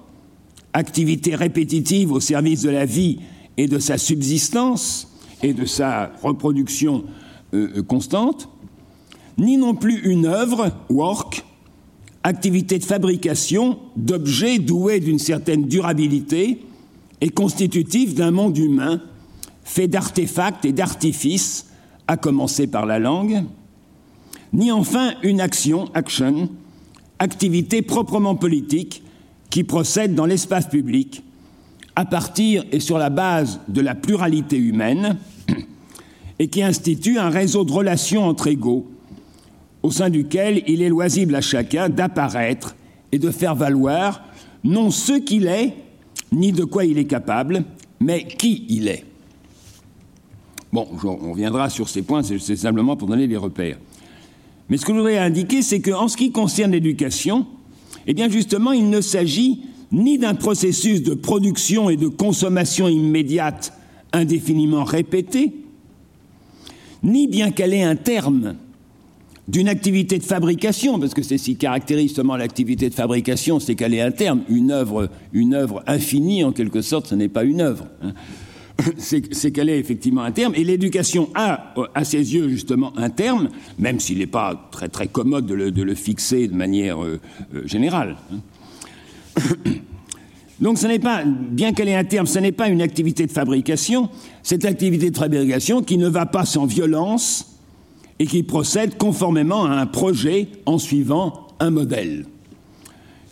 activité 0.72 1.34
répétitive 1.34 2.12
au 2.12 2.20
service 2.20 2.62
de 2.62 2.70
la 2.70 2.84
vie 2.84 3.20
et 3.56 3.68
de 3.68 3.78
sa 3.78 3.98
subsistance 3.98 5.08
et 5.42 5.52
de 5.52 5.64
sa 5.66 6.12
reproduction 6.22 7.04
euh, 7.54 7.68
euh, 7.76 7.82
constante, 7.82 8.48
ni 9.38 9.56
non 9.56 9.74
plus 9.74 10.00
une 10.04 10.26
œuvre, 10.26 10.70
work, 10.88 11.44
activité 12.22 12.78
de 12.78 12.84
fabrication 12.84 13.78
d'objets 13.96 14.58
doués 14.58 15.00
d'une 15.00 15.18
certaine 15.18 15.66
durabilité 15.66 16.62
et 17.20 17.28
constitutifs 17.30 18.14
d'un 18.14 18.30
monde 18.30 18.56
humain 18.56 19.02
fait 19.64 19.88
d'artefacts 19.88 20.64
et 20.64 20.72
d'artifices, 20.72 21.66
à 22.08 22.16
commencer 22.16 22.66
par 22.66 22.84
la 22.84 22.98
langue, 22.98 23.44
ni 24.52 24.72
enfin 24.72 25.14
une 25.22 25.40
action, 25.40 25.88
action, 25.94 26.50
activité 27.22 27.82
proprement 27.82 28.34
politique 28.34 29.02
qui 29.48 29.62
procède 29.62 30.14
dans 30.14 30.26
l'espace 30.26 30.66
public 30.66 31.22
à 31.94 32.04
partir 32.04 32.64
et 32.72 32.80
sur 32.80 32.98
la 32.98 33.10
base 33.10 33.60
de 33.68 33.80
la 33.80 33.94
pluralité 33.94 34.56
humaine 34.56 35.18
et 36.40 36.48
qui 36.48 36.64
institue 36.64 37.18
un 37.18 37.28
réseau 37.28 37.64
de 37.64 37.70
relations 37.70 38.24
entre 38.24 38.48
égaux 38.48 38.90
au 39.84 39.92
sein 39.92 40.10
duquel 40.10 40.64
il 40.66 40.82
est 40.82 40.88
loisible 40.88 41.36
à 41.36 41.40
chacun 41.40 41.88
d'apparaître 41.88 42.74
et 43.12 43.20
de 43.20 43.30
faire 43.30 43.54
valoir 43.54 44.24
non 44.64 44.90
ce 44.90 45.12
qu'il 45.12 45.46
est, 45.46 45.74
ni 46.32 46.50
de 46.50 46.64
quoi 46.64 46.84
il 46.84 46.98
est 46.98 47.04
capable, 47.04 47.64
mais 48.00 48.26
qui 48.26 48.64
il 48.68 48.88
est. 48.88 49.04
Bon, 50.72 50.88
on 51.04 51.32
reviendra 51.32 51.68
sur 51.68 51.88
ces 51.88 52.02
points, 52.02 52.22
c'est 52.22 52.56
simplement 52.56 52.96
pour 52.96 53.06
donner 53.06 53.28
des 53.28 53.36
repères. 53.36 53.78
Mais 54.68 54.76
ce 54.76 54.84
que 54.84 54.92
je 54.92 54.98
voudrais 54.98 55.18
indiquer, 55.18 55.62
c'est 55.62 55.80
qu'en 55.80 56.08
ce 56.08 56.16
qui 56.16 56.32
concerne 56.32 56.72
l'éducation, 56.72 57.46
eh 58.06 58.14
bien 58.14 58.28
justement, 58.28 58.72
il 58.72 58.90
ne 58.90 59.00
s'agit 59.00 59.62
ni 59.92 60.18
d'un 60.18 60.34
processus 60.34 61.02
de 61.02 61.14
production 61.14 61.90
et 61.90 61.96
de 61.96 62.08
consommation 62.08 62.88
immédiate 62.88 63.72
indéfiniment 64.12 64.84
répété, 64.84 65.52
ni 67.02 67.26
bien 67.26 67.50
qu'elle 67.50 67.74
ait 67.74 67.82
un 67.82 67.96
terme 67.96 68.56
d'une 69.48 69.68
activité 69.68 70.18
de 70.18 70.22
fabrication, 70.22 70.98
parce 70.98 71.14
que 71.14 71.22
c'est 71.22 71.36
ce 71.36 71.44
qui 71.44 71.56
caractérise 71.56 72.16
l'activité 72.16 72.88
de 72.88 72.94
fabrication, 72.94 73.58
c'est 73.58 73.74
qu'elle 73.74 73.92
ait 73.92 74.00
un 74.00 74.12
terme, 74.12 74.42
une 74.48 74.70
œuvre, 74.70 75.10
une 75.32 75.54
œuvre 75.54 75.82
infinie 75.86 76.44
en 76.44 76.52
quelque 76.52 76.80
sorte, 76.80 77.08
ce 77.08 77.14
n'est 77.14 77.28
pas 77.28 77.44
une 77.44 77.60
œuvre. 77.60 77.86
Hein. 78.02 78.12
c'est 78.98 79.50
qu'elle 79.52 79.68
est 79.68 79.78
effectivement 79.78 80.22
un 80.22 80.32
terme, 80.32 80.54
et 80.54 80.64
l'éducation 80.64 81.28
a, 81.34 81.74
à 81.94 82.04
ses 82.04 82.34
yeux, 82.34 82.48
justement, 82.48 82.92
un 82.96 83.10
terme, 83.10 83.48
même 83.78 84.00
s'il 84.00 84.18
n'est 84.18 84.26
pas 84.26 84.68
très, 84.70 84.88
très 84.88 85.06
commode 85.06 85.46
de 85.46 85.54
le, 85.54 85.94
fixer 85.94 86.48
de 86.48 86.54
manière 86.54 87.02
euh, 87.02 87.20
euh, 87.54 87.66
générale. 87.66 88.16
Hein. 88.32 89.40
Donc 90.60 90.78
ce 90.78 90.86
n'est 90.86 91.00
pas, 91.00 91.24
bien 91.24 91.72
qu'elle 91.72 91.88
ait 91.88 91.96
un 91.96 92.04
terme, 92.04 92.26
ce 92.26 92.38
n'est 92.38 92.52
pas 92.52 92.68
une 92.68 92.82
activité 92.82 93.26
de 93.26 93.32
fabrication, 93.32 94.08
cette 94.44 94.64
activité 94.64 95.10
de 95.10 95.16
fabrication 95.16 95.82
qui 95.82 95.98
ne 95.98 96.08
va 96.08 96.24
pas 96.24 96.44
sans 96.44 96.66
violence 96.66 97.58
et 98.20 98.26
qui 98.26 98.44
procède 98.44 98.96
conformément 98.96 99.64
à 99.64 99.70
un 99.70 99.86
projet 99.86 100.46
en 100.64 100.78
suivant 100.78 101.48
un 101.58 101.70
modèle. 101.70 102.26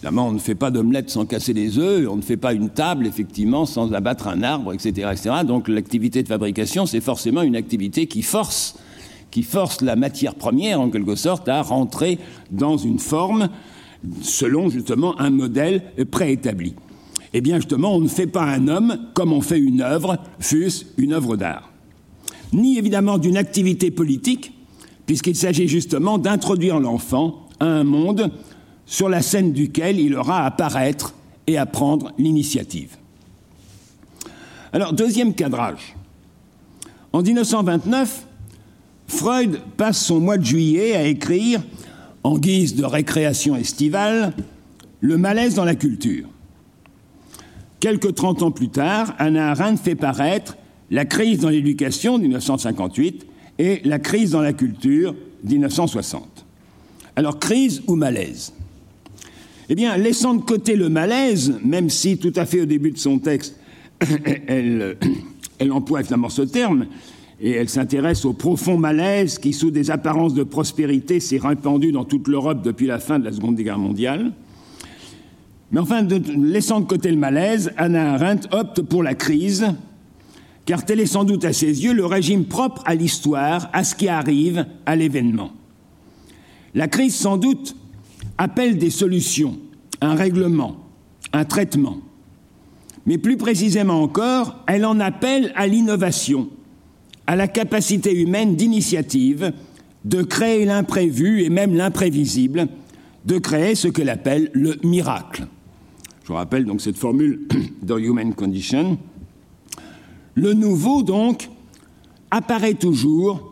Évidemment, 0.00 0.28
on 0.28 0.32
ne 0.32 0.38
fait 0.38 0.54
pas 0.54 0.70
d'omelette 0.70 1.10
sans 1.10 1.26
casser 1.26 1.52
des 1.52 1.78
œufs, 1.78 2.08
on 2.08 2.16
ne 2.16 2.22
fait 2.22 2.38
pas 2.38 2.54
une 2.54 2.70
table, 2.70 3.06
effectivement, 3.06 3.66
sans 3.66 3.92
abattre 3.92 4.28
un 4.28 4.42
arbre, 4.42 4.72
etc. 4.72 5.08
etc. 5.12 5.30
Donc 5.46 5.68
l'activité 5.68 6.22
de 6.22 6.28
fabrication, 6.28 6.86
c'est 6.86 7.02
forcément 7.02 7.42
une 7.42 7.54
activité 7.54 8.06
qui 8.06 8.22
force, 8.22 8.78
qui 9.30 9.42
force 9.42 9.82
la 9.82 9.96
matière 9.96 10.36
première, 10.36 10.80
en 10.80 10.88
quelque 10.88 11.16
sorte, 11.16 11.50
à 11.50 11.60
rentrer 11.60 12.18
dans 12.50 12.78
une 12.78 12.98
forme 12.98 13.50
selon 14.22 14.70
justement 14.70 15.20
un 15.20 15.28
modèle 15.28 15.82
préétabli. 16.10 16.72
Eh 17.34 17.42
bien, 17.42 17.56
justement, 17.56 17.94
on 17.94 18.00
ne 18.00 18.08
fait 18.08 18.26
pas 18.26 18.44
un 18.44 18.68
homme 18.68 18.96
comme 19.12 19.34
on 19.34 19.42
fait 19.42 19.58
une 19.58 19.82
œuvre, 19.82 20.16
fût-ce 20.38 20.86
une 20.96 21.12
œuvre 21.12 21.36
d'art. 21.36 21.70
Ni 22.54 22.78
évidemment 22.78 23.18
d'une 23.18 23.36
activité 23.36 23.90
politique, 23.90 24.54
puisqu'il 25.04 25.36
s'agit 25.36 25.68
justement 25.68 26.16
d'introduire 26.16 26.80
l'enfant 26.80 27.48
à 27.60 27.66
un 27.66 27.84
monde 27.84 28.30
sur 28.90 29.08
la 29.08 29.22
scène 29.22 29.52
duquel 29.52 30.00
il 30.00 30.16
aura 30.16 30.44
à 30.44 30.50
paraître 30.50 31.14
et 31.46 31.56
à 31.56 31.64
prendre 31.64 32.12
l'initiative. 32.18 32.96
Alors, 34.72 34.92
deuxième 34.92 35.32
cadrage. 35.32 35.94
En 37.12 37.22
1929, 37.22 38.26
Freud 39.06 39.60
passe 39.76 40.04
son 40.04 40.18
mois 40.18 40.38
de 40.38 40.44
juillet 40.44 40.96
à 40.96 41.04
écrire, 41.04 41.62
en 42.24 42.36
guise 42.36 42.74
de 42.74 42.84
récréation 42.84 43.54
estivale, 43.54 44.34
Le 45.00 45.16
malaise 45.16 45.54
dans 45.54 45.64
la 45.64 45.76
culture. 45.76 46.26
Quelques 47.78 48.14
trente 48.16 48.42
ans 48.42 48.50
plus 48.50 48.70
tard, 48.70 49.14
Anna 49.18 49.52
Arendt 49.52 49.80
fait 49.82 49.94
paraître 49.94 50.56
La 50.90 51.04
crise 51.04 51.38
dans 51.38 51.48
l'éducation 51.48 52.18
1958 52.18 53.24
et 53.60 53.82
La 53.84 54.00
crise 54.00 54.32
dans 54.32 54.42
la 54.42 54.52
culture 54.52 55.14
1960. 55.44 56.44
Alors, 57.14 57.38
crise 57.38 57.82
ou 57.86 57.94
malaise? 57.94 58.52
Eh 59.72 59.76
bien, 59.76 59.96
laissant 59.96 60.34
de 60.34 60.42
côté 60.42 60.74
le 60.74 60.88
malaise, 60.88 61.54
même 61.64 61.90
si 61.90 62.18
tout 62.18 62.32
à 62.34 62.44
fait 62.44 62.60
au 62.60 62.66
début 62.66 62.90
de 62.90 62.98
son 62.98 63.20
texte, 63.20 63.56
elle, 64.48 64.96
emploie 65.70 66.00
évidemment 66.00 66.28
ce 66.28 66.42
terme, 66.42 66.86
et 67.40 67.52
elle 67.52 67.68
s'intéresse 67.68 68.24
au 68.24 68.32
profond 68.32 68.76
malaise 68.76 69.38
qui, 69.38 69.52
sous 69.52 69.70
des 69.70 69.92
apparences 69.92 70.34
de 70.34 70.42
prospérité, 70.42 71.20
s'est 71.20 71.38
répandu 71.38 71.92
dans 71.92 72.04
toute 72.04 72.26
l'Europe 72.26 72.62
depuis 72.64 72.88
la 72.88 72.98
fin 72.98 73.20
de 73.20 73.24
la 73.24 73.32
Seconde 73.32 73.54
Guerre 73.54 73.78
mondiale. 73.78 74.32
Mais 75.70 75.78
enfin, 75.78 76.02
laissant 76.02 76.80
de 76.80 76.86
côté 76.86 77.08
le 77.12 77.16
malaise, 77.16 77.70
Anna 77.76 78.14
Arendt 78.14 78.48
opte 78.50 78.82
pour 78.82 79.04
la 79.04 79.14
crise, 79.14 79.66
car 80.66 80.84
tel 80.84 80.98
est 80.98 81.06
sans 81.06 81.22
doute 81.22 81.44
à 81.44 81.52
ses 81.52 81.84
yeux 81.84 81.92
le 81.92 82.06
régime 82.06 82.44
propre 82.44 82.82
à 82.86 82.96
l'histoire, 82.96 83.70
à 83.72 83.84
ce 83.84 83.94
qui 83.94 84.08
arrive, 84.08 84.66
à 84.84 84.96
l'événement. 84.96 85.52
La 86.74 86.88
crise, 86.88 87.14
sans 87.14 87.36
doute, 87.36 87.76
appelle 88.40 88.78
des 88.78 88.88
solutions, 88.88 89.58
un 90.00 90.14
règlement, 90.14 90.78
un 91.34 91.44
traitement. 91.44 91.98
Mais 93.04 93.18
plus 93.18 93.36
précisément 93.36 94.02
encore, 94.02 94.64
elle 94.66 94.86
en 94.86 94.98
appelle 94.98 95.52
à 95.56 95.66
l'innovation, 95.66 96.48
à 97.26 97.36
la 97.36 97.48
capacité 97.48 98.18
humaine 98.18 98.56
d'initiative, 98.56 99.52
de 100.06 100.22
créer 100.22 100.64
l'imprévu 100.64 101.42
et 101.42 101.50
même 101.50 101.74
l'imprévisible, 101.74 102.68
de 103.26 103.36
créer 103.36 103.74
ce 103.74 103.88
qu'elle 103.88 104.08
appelle 104.08 104.50
le 104.54 104.76
miracle. 104.82 105.46
Je 106.24 106.32
rappelle 106.32 106.64
donc 106.64 106.80
cette 106.80 106.96
formule 106.96 107.46
dans 107.82 107.98
Human 107.98 108.32
Condition. 108.32 108.96
Le 110.34 110.54
nouveau, 110.54 111.02
donc, 111.02 111.50
apparaît 112.30 112.72
toujours 112.72 113.49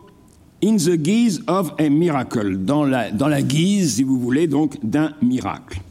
in 0.63 0.75
the 0.77 0.97
guise 0.97 1.41
of 1.47 1.73
a 1.79 1.89
miracle, 1.89 2.57
dans 2.57 2.83
la, 2.83 3.11
dans 3.11 3.27
la 3.27 3.41
guise, 3.41 3.95
si 3.95 4.03
vous 4.03 4.19
voulez, 4.19 4.47
donc 4.47 4.77
d'un 4.83 5.13
miracle. 5.21 5.81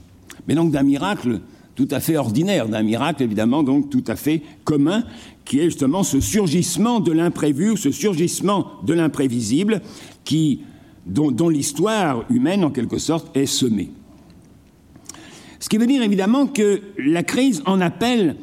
Mais 0.47 0.55
donc 0.55 0.71
d'un 0.73 0.83
miracle 0.83 1.41
tout 1.75 1.89
à 1.91 2.01
fait 2.01 2.17
ordinaire, 2.17 2.69
d'un 2.69 2.83
miracle 2.83 3.23
évidemment 3.23 3.63
donc 3.63 3.89
tout 3.89 4.05
à 4.09 4.17
fait 4.17 4.43
commun, 4.65 5.05
qui 5.45 5.61
est 5.61 5.65
justement 5.65 6.03
ce 6.03 6.21
surgissement 6.21 7.01
de 7.01 7.13
l'imprévu, 7.13 7.77
ce 7.77 7.91
surgissement 7.91 8.67
de 8.85 8.95
l'imprévisible, 8.95 9.81
qui, 10.25 10.63
dont, 11.07 11.31
dont 11.31 11.49
l'histoire 11.49 12.25
humaine 12.31 12.65
en 12.65 12.71
quelque 12.71 12.99
sorte 12.99 13.35
est 13.37 13.47
semée. 13.47 13.91
Ce 15.61 15.69
qui 15.69 15.79
veut 15.79 15.87
dire 15.87 16.03
évidemment 16.03 16.47
que 16.47 16.83
la 16.99 17.23
crise 17.23 17.63
en 17.65 17.81
appelle 17.81 18.37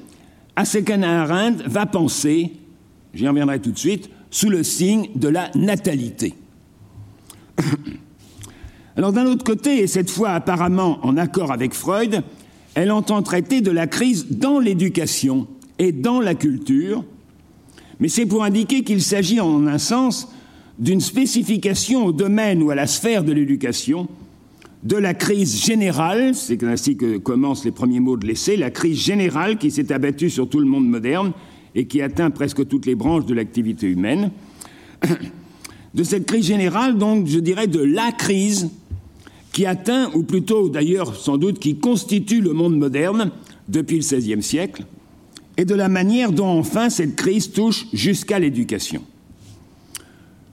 à 0.56 0.66
ce 0.66 0.78
qu'Anna 0.78 1.24
Arendt 1.24 1.64
va 1.68 1.86
penser, 1.86 2.54
j'y 3.14 3.28
reviendrai 3.28 3.60
tout 3.60 3.72
de 3.72 3.78
suite, 3.78 4.10
sous 4.36 4.50
le 4.50 4.64
signe 4.64 5.08
de 5.16 5.30
la 5.30 5.50
natalité. 5.56 6.34
Alors 8.98 9.14
d'un 9.14 9.28
autre 9.28 9.46
côté, 9.46 9.80
et 9.80 9.88
cette 9.88 10.10
fois 10.10 10.32
apparemment 10.32 11.00
en 11.04 11.16
accord 11.16 11.54
avec 11.54 11.74
Freud, 11.74 12.22
elle 12.74 12.92
entend 12.92 13.24
traiter 13.24 13.62
de 13.62 13.72
la 13.72 13.88
crise 13.88 14.28
dans 14.30 14.60
l'éducation 14.60 15.48
et 15.80 15.94
dans 15.94 16.20
la 16.20 16.36
culture, 16.36 17.06
mais 18.02 18.10
c'est 18.10 18.26
pour 18.26 18.44
indiquer 18.44 18.84
qu'il 18.84 19.02
s'agit 19.02 19.40
en 19.40 19.68
un 19.68 19.78
sens 19.78 20.28
d'une 20.80 21.00
spécification 21.00 22.06
au 22.06 22.12
domaine 22.12 22.62
ou 22.62 22.72
à 22.72 22.76
la 22.76 22.88
sphère 22.88 23.24
de 23.24 23.32
l'éducation 23.32 24.10
de 24.84 24.98
la 24.98 25.14
crise 25.14 25.64
générale, 25.64 26.36
c'est 26.36 26.62
ainsi 26.66 26.98
que 26.98 27.20
commencent 27.20 27.64
les 27.64 27.72
premiers 27.72 28.02
mots 28.02 28.18
de 28.18 28.28
l'essai, 28.28 28.58
la 28.58 28.70
crise 28.70 29.00
générale 29.00 29.58
qui 29.58 29.72
s'est 29.72 29.94
abattue 29.94 30.30
sur 30.30 30.50
tout 30.50 30.60
le 30.60 30.68
monde 30.68 30.90
moderne 30.90 31.32
et 31.76 31.86
qui 31.86 32.02
atteint 32.02 32.32
presque 32.32 32.68
toutes 32.68 32.86
les 32.86 32.96
branches 32.96 33.26
de 33.26 33.34
l'activité 33.34 33.88
humaine. 33.88 34.32
De 35.94 36.04
cette 36.04 36.26
crise 36.26 36.46
générale, 36.46 36.98
donc, 36.98 37.26
je 37.26 37.40
dirais 37.40 37.68
de 37.68 37.80
la 37.80 38.12
crise 38.12 38.70
qui 39.54 39.66
atteint, 39.66 40.12
ou 40.14 40.24
plutôt 40.24 40.68
d'ailleurs 40.68 41.16
sans 41.16 41.38
doute 41.38 41.58
qui 41.58 41.78
constitue 41.78 42.42
le 42.42 42.52
monde 42.52 42.78
moderne 42.78 43.32
depuis 43.70 43.96
le 43.96 44.02
XVIe 44.02 44.44
siècle, 44.44 44.84
et 45.56 45.64
de 45.64 45.74
la 45.74 45.88
manière 45.88 46.34
dont 46.34 46.50
enfin 46.50 46.90
cette 46.90 47.16
crise 47.16 47.54
touche 47.54 47.86
jusqu'à 47.94 48.40
l'éducation. 48.40 49.02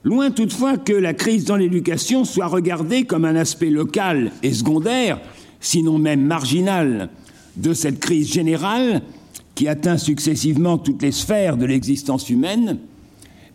Loin 0.05 0.31
toutefois 0.31 0.77
que 0.77 0.93
la 0.93 1.13
crise 1.13 1.43
dans 1.43 1.57
l'éducation 1.57 2.23
soit 2.23 2.47
regardée 2.47 3.03
comme 3.03 3.25
un 3.25 3.35
aspect 3.35 3.69
local 3.69 4.31
et 4.43 4.53
secondaire, 4.53 5.19
sinon 5.59 5.97
même 5.97 6.25
marginal, 6.25 7.09
de 7.57 7.73
cette 7.73 7.99
crise 7.99 8.31
générale, 8.31 9.01
qui 9.55 9.67
atteint 9.67 9.97
successivement 9.97 10.77
toutes 10.77 11.01
les 11.01 11.11
sphères 11.11 11.57
de 11.57 11.65
l'existence 11.65 12.29
humaine, 12.29 12.79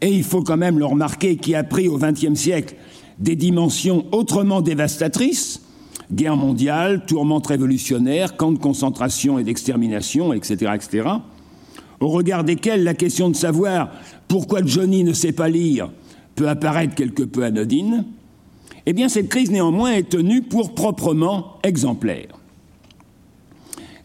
et 0.00 0.12
il 0.12 0.22
faut 0.22 0.42
quand 0.42 0.56
même 0.56 0.78
le 0.78 0.84
remarquer, 0.84 1.36
qui 1.36 1.54
a 1.54 1.64
pris 1.64 1.88
au 1.88 1.98
XXe 1.98 2.34
siècle 2.34 2.76
des 3.18 3.34
dimensions 3.34 4.06
autrement 4.12 4.60
dévastatrices, 4.60 5.62
guerre 6.12 6.36
mondiale, 6.36 7.04
tourmente 7.06 7.48
révolutionnaire, 7.48 8.36
camps 8.36 8.52
de 8.52 8.58
concentration 8.58 9.38
et 9.38 9.44
d'extermination, 9.44 10.32
etc., 10.32 10.72
etc., 10.74 11.08
au 12.00 12.08
regard 12.08 12.44
desquels 12.44 12.84
la 12.84 12.94
question 12.94 13.28
de 13.28 13.34
savoir 13.34 13.90
pourquoi 14.28 14.64
Johnny 14.64 15.02
ne 15.02 15.12
sait 15.12 15.32
pas 15.32 15.48
lire 15.48 15.90
peut 16.36 16.48
apparaître 16.48 16.94
quelque 16.94 17.24
peu 17.24 17.42
anodine, 17.42 18.04
eh 18.86 18.92
bien 18.92 19.08
cette 19.08 19.28
crise 19.28 19.50
néanmoins 19.50 19.92
est 19.92 20.08
tenue 20.08 20.42
pour 20.42 20.74
proprement 20.74 21.58
exemplaire 21.64 22.37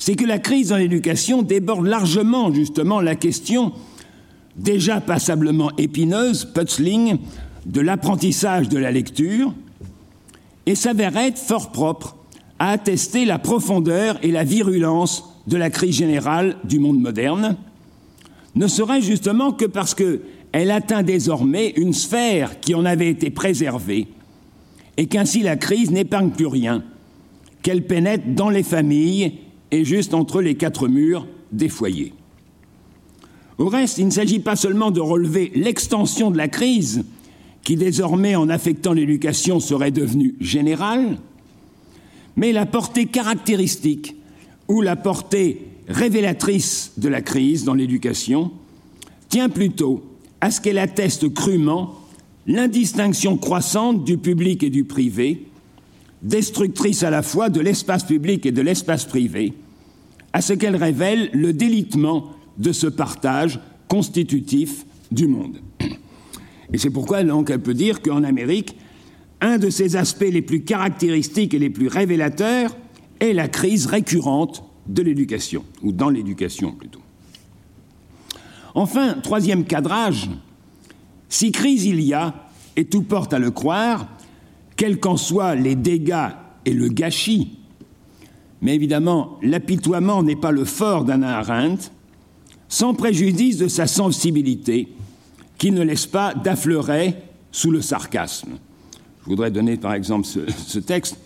c'est 0.05 0.15
que 0.15 0.25
la 0.25 0.37
crise 0.37 0.67
dans 0.67 0.75
l'éducation 0.75 1.43
déborde 1.43 1.85
largement 1.85 2.53
justement 2.53 2.99
la 2.99 3.15
question 3.15 3.71
déjà 4.57 4.99
passablement 4.99 5.71
épineuse, 5.77 6.43
puzzling, 6.43 7.19
de 7.65 7.79
l'apprentissage 7.79 8.67
de 8.67 8.77
la 8.77 8.91
lecture, 8.91 9.53
et 10.65 10.75
s'avère 10.75 11.15
être 11.15 11.37
fort 11.37 11.71
propre 11.71 12.17
à 12.59 12.71
attester 12.71 13.23
la 13.23 13.39
profondeur 13.39 14.19
et 14.23 14.31
la 14.31 14.43
virulence 14.43 15.23
de 15.47 15.55
la 15.55 15.69
crise 15.69 15.95
générale 15.95 16.57
du 16.65 16.79
monde 16.79 16.99
moderne, 16.99 17.55
ne 18.55 18.67
serait 18.67 19.01
justement 19.01 19.53
que 19.53 19.63
parce 19.63 19.95
qu'elle 19.95 20.71
atteint 20.71 21.03
désormais 21.03 21.69
une 21.77 21.93
sphère 21.93 22.59
qui 22.59 22.75
en 22.75 22.83
avait 22.83 23.09
été 23.09 23.29
préservée, 23.29 24.07
et 24.97 25.05
qu'ainsi 25.05 25.43
la 25.43 25.55
crise 25.55 25.91
n'épargne 25.91 26.31
plus 26.31 26.47
rien, 26.47 26.83
qu'elle 27.61 27.87
pénètre 27.87 28.25
dans 28.27 28.49
les 28.49 28.63
familles 28.63 29.39
et 29.73 29.86
juste 29.86 30.13
entre 30.13 30.39
les 30.39 30.53
quatre 30.53 30.88
murs 30.88 31.25
des 31.51 31.67
foyers. 31.67 32.13
Au 33.57 33.69
reste, 33.69 33.97
il 33.97 34.05
ne 34.05 34.12
s'agit 34.12 34.38
pas 34.38 34.55
seulement 34.55 34.91
de 34.91 35.01
relever 35.01 35.51
l'extension 35.55 36.29
de 36.29 36.38
la 36.38 36.47
crise, 36.47 37.03
qui 37.63 37.75
désormais, 37.75 38.36
en 38.36 38.49
affectant 38.49 38.93
l'éducation, 38.93 39.59
serait 39.59 39.89
devenue 39.89 40.36
générale, 40.39 41.17
mais 42.36 42.51
la 42.51 42.67
portée 42.67 43.07
caractéristique 43.07 44.15
ou 44.67 44.81
la 44.81 44.95
portée 44.95 45.65
révélatrice 45.88 46.93
de 46.97 47.09
la 47.09 47.23
crise 47.23 47.63
dans 47.63 47.73
l'éducation 47.73 48.51
tient 49.27 49.49
plutôt 49.49 50.03
à 50.39 50.51
ce 50.51 50.62
qu'elle 50.62 50.77
atteste 50.77 51.33
crûment 51.33 51.95
l'indistinction 52.45 53.38
croissante 53.38 54.03
du 54.03 54.19
public 54.19 54.62
et 54.62 54.69
du 54.69 54.83
privé, 54.83 55.47
destructrice 56.21 57.01
à 57.01 57.09
la 57.09 57.23
fois 57.23 57.49
de 57.49 57.59
l'espace 57.59 58.03
public 58.03 58.45
et 58.45 58.51
de 58.51 58.62
l'espace 58.62 59.05
privé, 59.05 59.53
à 60.33 60.41
ce 60.41 60.53
qu'elle 60.53 60.75
révèle 60.75 61.29
le 61.33 61.53
délitement 61.53 62.31
de 62.57 62.71
ce 62.71 62.87
partage 62.87 63.59
constitutif 63.87 64.85
du 65.11 65.27
monde. 65.27 65.59
Et 66.73 66.77
c'est 66.77 66.89
pourquoi 66.89 67.23
donc 67.23 67.51
elle 67.51 67.61
peut 67.61 67.75
dire 67.75 68.01
qu'en 68.01 68.23
Amérique, 68.23 68.75
un 69.41 69.59
de 69.59 69.69
ses 69.69 69.95
aspects 69.95 70.21
les 70.21 70.41
plus 70.41 70.63
caractéristiques 70.63 71.53
et 71.53 71.59
les 71.59 71.69
plus 71.69 71.87
révélateurs 71.87 72.75
est 73.19 73.33
la 73.33 73.47
crise 73.47 73.85
récurrente 73.85 74.63
de 74.87 75.01
l'éducation, 75.01 75.63
ou 75.81 75.91
dans 75.91 76.09
l'éducation 76.09 76.71
plutôt. 76.71 77.01
Enfin, 78.75 79.15
troisième 79.21 79.65
cadrage, 79.65 80.29
si 81.29 81.51
crise 81.51 81.85
il 81.85 82.01
y 82.01 82.13
a, 82.13 82.49
et 82.75 82.85
tout 82.85 83.03
porte 83.03 83.33
à 83.33 83.39
le 83.39 83.51
croire, 83.51 84.07
quels 84.75 84.99
qu'en 84.99 85.17
soient 85.17 85.55
les 85.55 85.75
dégâts 85.75 86.29
et 86.65 86.73
le 86.73 86.87
gâchis 86.87 87.59
mais 88.63 88.76
évidemment, 88.76 89.38
l'apitoiement 89.43 90.23
n'est 90.23 90.38
pas 90.38 90.52
le 90.52 90.63
fort 90.63 91.04
d'Anna 91.04 91.39
Arendt, 91.39 91.91
sans 92.69 92.93
préjudice 92.93 93.58
de 93.58 93.67
sa 93.67 93.88
sensibilité, 93.88 94.88
qui 95.58 95.71
ne 95.71 95.84
laisse 95.84 96.08
pas 96.08 96.34
d'affleurer 96.34 97.13
sous 97.52 97.71
le 97.71 97.82
sarcasme. 97.82 98.52
Je 99.23 99.30
voudrais 99.30 99.52
donner 99.52 99.76
par 99.76 99.93
exemple 99.93 100.26
ce, 100.26 100.80
texte. 100.80 101.17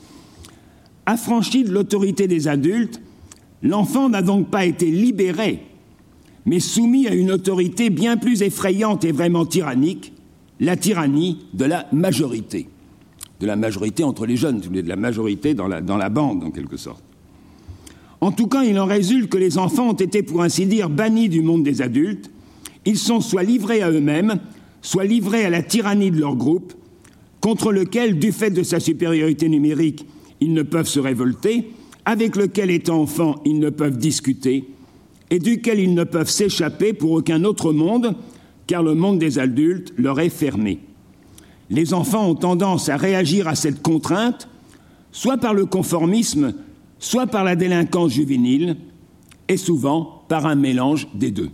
Affranchi 1.06 1.64
de 1.64 1.72
l'autorité 1.72 2.28
des 2.28 2.48
adultes, 2.48 3.00
l'enfant 3.62 4.10
n'a 4.10 4.24
donc 4.24 4.50
pas 4.50 4.66
été 4.66 4.90
libéré, 4.90 5.62
mais 6.48 6.60
soumis 6.60 7.08
à 7.08 7.14
une 7.14 7.30
autorité 7.30 7.92
bien 7.92 8.18
plus 8.18 8.42
effrayante 8.42 9.06
et 9.06 9.12
vraiment 9.12 9.46
tyrannique, 9.46 10.12
la 10.60 10.76
tyrannie 10.76 11.46
de 11.54 11.66
la 11.66 11.86
majorité. 11.92 12.68
De 13.40 13.46
la 13.46 13.56
majorité 13.56 14.04
entre 14.04 14.26
les 14.26 14.38
jeunes, 14.38 14.60
de 14.60 14.90
la 14.90 14.96
majorité 14.96 15.54
dans 15.54 15.68
la 15.68 16.10
bande, 16.10 16.44
en 16.44 16.50
quelque 16.50 16.78
sorte. 16.78 17.04
En 18.22 18.32
tout 18.32 18.48
cas, 18.48 18.64
il 18.64 18.80
en 18.80 18.86
résulte 18.86 19.30
que 19.30 19.38
les 19.38 19.58
enfants 19.58 19.90
ont 19.90 19.94
été, 19.94 20.24
pour 20.24 20.42
ainsi 20.42 20.66
dire, 20.66 20.90
bannis 20.90 21.30
du 21.30 21.42
monde 21.42 21.64
des 21.64 21.82
adultes. 21.82 22.32
Ils 22.86 22.98
sont 22.98 23.22
soit 23.22 23.44
livrés 23.44 23.82
à 23.82 23.92
eux-mêmes, 23.92 24.40
soit 24.82 25.06
livrés 25.06 25.46
à 25.46 25.50
la 25.50 25.62
tyrannie 25.62 26.12
de 26.12 26.20
leur 26.20 26.36
groupe, 26.36 26.74
contre 27.42 27.72
lequel, 27.72 28.18
du 28.18 28.32
fait 28.32 28.50
de 28.50 28.64
sa 28.64 28.80
supériorité 28.80 29.50
numérique, 29.50 30.06
ils 30.40 30.54
ne 30.54 30.64
peuvent 30.64 30.88
se 30.88 31.00
révolter, 31.00 31.70
avec 32.06 32.36
lequel, 32.36 32.72
étant 32.72 33.02
enfants, 33.02 33.42
ils 33.46 33.60
ne 33.60 33.70
peuvent 33.70 33.98
discuter, 33.98 34.66
et 35.30 35.40
duquel 35.40 35.80
ils 35.80 35.94
ne 35.94 36.04
peuvent 36.04 36.30
s'échapper 36.30 36.94
pour 36.94 37.12
aucun 37.12 37.44
autre 37.44 37.74
monde, 37.74 38.16
car 38.66 38.82
le 38.82 38.96
monde 38.96 39.20
des 39.20 39.40
adultes 39.40 39.94
leur 39.98 40.20
est 40.20 40.30
fermé. 40.30 40.80
Les 41.70 41.94
enfants 41.94 42.30
ont 42.30 42.36
tendance 42.36 42.90
à 42.90 42.98
réagir 42.98 43.48
à 43.48 43.56
cette 43.56 43.82
contrainte, 43.82 44.48
soit 45.12 45.38
par 45.38 45.54
le 45.54 45.66
conformisme, 45.66 46.54
soit 47.00 47.28
par 47.28 47.44
la 47.44 47.56
délinquance 47.56 48.12
juvénile, 48.12 48.78
et 49.48 49.58
souvent 49.58 50.24
par 50.28 50.46
un 50.46 50.56
mélange 50.56 51.08
des 51.14 51.32
deux. 51.32 51.50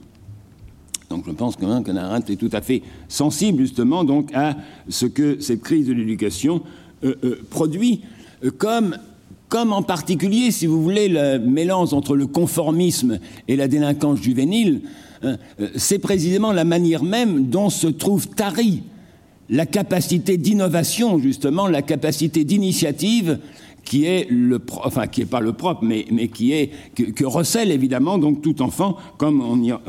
Donc 1.10 1.26
je 1.28 1.32
pense 1.32 1.56
quand 1.56 1.68
même 1.68 1.84
qu'Arendt 1.84 2.32
est 2.32 2.38
tout 2.38 2.50
à 2.52 2.62
fait 2.62 2.82
sensible 3.08 3.62
justement 3.62 4.04
donc 4.04 4.34
à 4.34 4.58
ce 4.90 5.06
que 5.06 5.40
cette 5.40 5.62
crise 5.62 5.88
de 5.88 5.94
l'éducation 5.94 6.64
euh, 7.04 7.16
euh, 7.24 7.42
produit 7.50 8.02
euh, 8.44 8.52
comme 8.52 8.98
comme 9.50 9.72
en 9.72 9.84
particulier, 9.84 10.50
si 10.50 10.66
vous 10.66 10.82
voulez, 10.82 11.08
le 11.08 11.38
mélange 11.38 11.94
entre 11.94 12.16
le 12.16 12.26
conformisme 12.26 13.20
et 13.48 13.56
la 13.56 13.68
délinquance 13.68 14.20
juvénile, 14.20 14.82
hein, 15.22 15.38
c'est 15.76 16.00
précisément 16.00 16.52
la 16.52 16.64
manière 16.64 17.04
même 17.04 17.46
dont 17.50 17.70
se 17.70 17.86
trouve 17.86 18.30
tarie 18.30 18.82
la 19.52 19.68
capacité 19.68 20.38
d'innovation, 20.38 21.20
justement, 21.20 21.68
la 21.68 21.84
capacité 21.84 22.44
d'initiative 22.44 23.38
qui 23.84 24.06
est 24.06 24.28
le 24.30 24.62
enfin 24.84 25.08
qui 25.08 25.22
est 25.22 25.26
pas 25.26 25.42
le 25.42 25.54
propre, 25.54 25.84
mais, 25.84 26.06
mais 26.12 26.28
qui 26.28 26.52
est 26.52 26.72
que, 26.96 27.26
recèle 27.26 27.72
évidemment 27.72 28.18
donc 28.18 28.42
tout 28.42 28.62
enfant, 28.62 28.98
comme 29.18 29.42
on, 29.42 29.80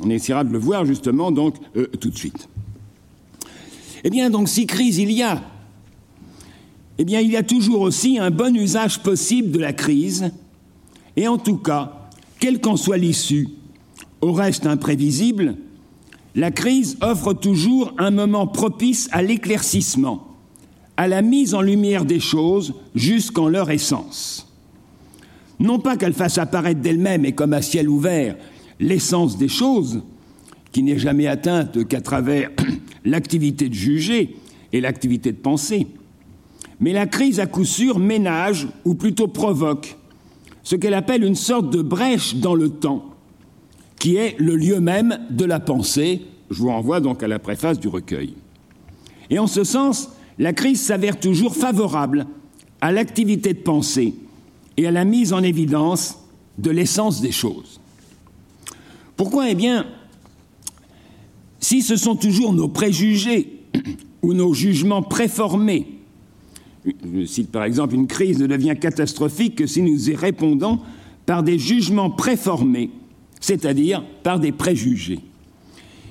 on, 0.00 0.10
essaiera 0.10 0.44
de 0.44 0.52
le 0.52 0.58
voir 0.58 0.84
justement 0.84 1.32
donc 1.32 1.56
euh, 1.76 1.86
tout 2.00 2.10
de 2.10 2.16
suite. 2.16 2.48
Eh 4.04 4.10
bien 4.10 4.30
donc 4.30 4.48
si 4.48 4.66
crise 4.66 4.98
il 4.98 5.10
y 5.10 5.22
a, 5.22 5.42
eh 6.98 7.04
bien, 7.04 7.20
il 7.20 7.30
y 7.30 7.36
a 7.36 7.42
toujours 7.42 7.82
aussi 7.82 8.18
un 8.18 8.30
bon 8.30 8.54
usage 8.56 9.02
possible 9.02 9.50
de 9.50 9.58
la 9.58 9.72
crise, 9.72 10.30
et 11.16 11.28
en 11.28 11.36
tout 11.36 11.58
cas, 11.58 12.08
quelle 12.40 12.60
qu'en 12.60 12.76
soit 12.76 12.96
l'issue, 12.96 13.48
au 14.22 14.32
reste 14.32 14.66
imprévisible, 14.66 15.56
la 16.34 16.50
crise 16.50 16.96
offre 17.02 17.34
toujours 17.34 17.92
un 17.98 18.10
moment 18.10 18.46
propice 18.46 19.08
à 19.12 19.22
l'éclaircissement, 19.22 20.35
à 20.96 21.08
la 21.08 21.22
mise 21.22 21.54
en 21.54 21.60
lumière 21.60 22.04
des 22.04 22.20
choses 22.20 22.74
jusqu'en 22.94 23.48
leur 23.48 23.70
essence. 23.70 24.52
Non 25.58 25.78
pas 25.78 25.96
qu'elle 25.96 26.12
fasse 26.12 26.38
apparaître 26.38 26.80
d'elle-même 26.80 27.24
et 27.24 27.32
comme 27.32 27.52
à 27.52 27.62
ciel 27.62 27.88
ouvert 27.88 28.36
l'essence 28.78 29.38
des 29.38 29.48
choses, 29.48 30.02
qui 30.72 30.82
n'est 30.82 30.98
jamais 30.98 31.26
atteinte 31.26 31.86
qu'à 31.88 32.00
travers 32.00 32.50
l'activité 33.04 33.68
de 33.68 33.74
juger 33.74 34.36
et 34.72 34.80
l'activité 34.80 35.32
de 35.32 35.38
penser, 35.38 35.86
mais 36.80 36.92
la 36.92 37.06
crise, 37.06 37.40
à 37.40 37.46
coup 37.46 37.64
sûr, 37.64 37.98
ménage, 37.98 38.68
ou 38.84 38.94
plutôt 38.94 39.28
provoque, 39.28 39.96
ce 40.62 40.76
qu'elle 40.76 40.94
appelle 40.94 41.24
une 41.24 41.34
sorte 41.36 41.70
de 41.70 41.80
brèche 41.80 42.36
dans 42.36 42.54
le 42.54 42.68
temps, 42.68 43.06
qui 43.98 44.16
est 44.16 44.38
le 44.38 44.56
lieu 44.56 44.80
même 44.80 45.18
de 45.30 45.44
la 45.44 45.60
pensée. 45.60 46.22
Je 46.50 46.60
vous 46.60 46.68
renvoie 46.68 47.00
donc 47.00 47.22
à 47.22 47.28
la 47.28 47.38
préface 47.38 47.80
du 47.80 47.88
recueil. 47.88 48.34
Et 49.30 49.38
en 49.38 49.46
ce 49.46 49.64
sens, 49.64 50.10
la 50.38 50.52
crise 50.52 50.80
s'avère 50.80 51.18
toujours 51.18 51.54
favorable 51.56 52.26
à 52.80 52.92
l'activité 52.92 53.54
de 53.54 53.60
pensée 53.60 54.14
et 54.76 54.86
à 54.86 54.90
la 54.90 55.04
mise 55.04 55.32
en 55.32 55.42
évidence 55.42 56.18
de 56.58 56.70
l'essence 56.70 57.20
des 57.20 57.32
choses. 57.32 57.80
Pourquoi? 59.16 59.50
Eh 59.50 59.54
bien, 59.54 59.86
si 61.58 61.82
ce 61.82 61.96
sont 61.96 62.16
toujours 62.16 62.52
nos 62.52 62.68
préjugés 62.68 63.60
ou 64.22 64.34
nos 64.34 64.52
jugements 64.52 65.02
préformés 65.02 65.96
je 67.12 67.24
cite 67.24 67.50
par 67.50 67.64
exemple, 67.64 67.94
une 67.94 68.06
crise 68.06 68.38
ne 68.38 68.46
devient 68.46 68.74
catastrophique 68.80 69.56
que 69.56 69.66
si 69.66 69.82
nous 69.82 70.10
y 70.10 70.14
répondons 70.14 70.80
par 71.24 71.42
des 71.42 71.58
jugements 71.58 72.10
préformés, 72.10 72.90
c'est-à-dire 73.40 74.04
par 74.22 74.38
des 74.38 74.52
préjugés. 74.52 75.18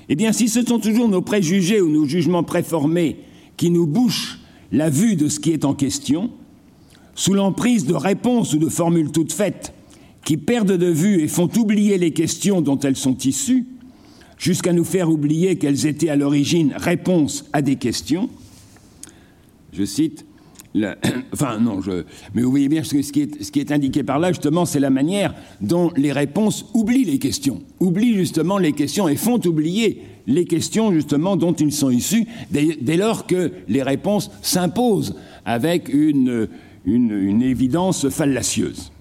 Eh 0.08 0.14
bien, 0.14 0.32
si 0.32 0.48
ce 0.48 0.62
sont 0.62 0.78
toujours 0.78 1.08
nos 1.08 1.22
préjugés 1.22 1.80
ou 1.80 1.88
nos 1.88 2.04
jugements 2.04 2.44
préformés 2.44 3.16
qui 3.56 3.70
nous 3.70 3.86
bouchent 3.86 4.40
la 4.72 4.90
vue 4.90 5.16
de 5.16 5.28
ce 5.28 5.40
qui 5.40 5.52
est 5.52 5.64
en 5.64 5.74
question, 5.74 6.30
sous 7.14 7.34
l'emprise 7.34 7.86
de 7.86 7.94
réponses 7.94 8.52
ou 8.54 8.58
de 8.58 8.68
formules 8.68 9.12
toutes 9.12 9.32
faites 9.32 9.72
qui 10.24 10.36
perdent 10.36 10.72
de 10.72 10.86
vue 10.90 11.22
et 11.22 11.28
font 11.28 11.48
oublier 11.56 11.98
les 11.98 12.12
questions 12.12 12.60
dont 12.60 12.80
elles 12.80 12.96
sont 12.96 13.16
issues, 13.18 13.64
jusqu'à 14.38 14.72
nous 14.72 14.84
faire 14.84 15.08
oublier 15.08 15.56
qu'elles 15.56 15.86
étaient 15.86 16.08
à 16.08 16.16
l'origine 16.16 16.74
réponses 16.76 17.44
à 17.52 17.62
des 17.62 17.76
questions, 17.76 18.28
je 19.72 19.84
cite, 19.84 20.26
enfin, 21.32 21.58
non, 21.58 21.80
je, 21.80 22.04
mais 22.34 22.42
vous 22.42 22.50
voyez 22.50 22.68
bien 22.68 22.82
ce, 22.84 22.96
qui 22.96 23.60
est, 23.60 23.72
indiqué 23.72 24.02
par 24.02 24.18
là, 24.18 24.32
justement, 24.32 24.64
c'est 24.64 24.80
la 24.80 24.90
manière 24.90 25.34
dont 25.60 25.90
les 25.96 26.12
réponses 26.12 26.66
oublient 26.74 27.04
les 27.04 27.18
questions, 27.18 27.62
oublient 27.80 28.14
justement 28.14 28.58
les 28.58 28.72
questions 28.72 29.08
et 29.08 29.16
font 29.16 29.40
oublier 29.46 30.02
les 30.26 30.44
questions, 30.44 30.92
justement, 30.92 31.36
dont 31.36 31.52
ils 31.52 31.72
sont 31.72 31.90
issus, 31.90 32.26
dès, 32.50 32.76
dès 32.80 32.96
lors 32.96 33.26
que 33.26 33.52
les 33.68 33.82
réponses 33.82 34.30
s'imposent 34.42 35.16
avec 35.44 35.88
une, 35.88 36.48
une, 36.84 37.10
une 37.10 37.42
évidence 37.42 38.08
fallacieuse. 38.08 38.92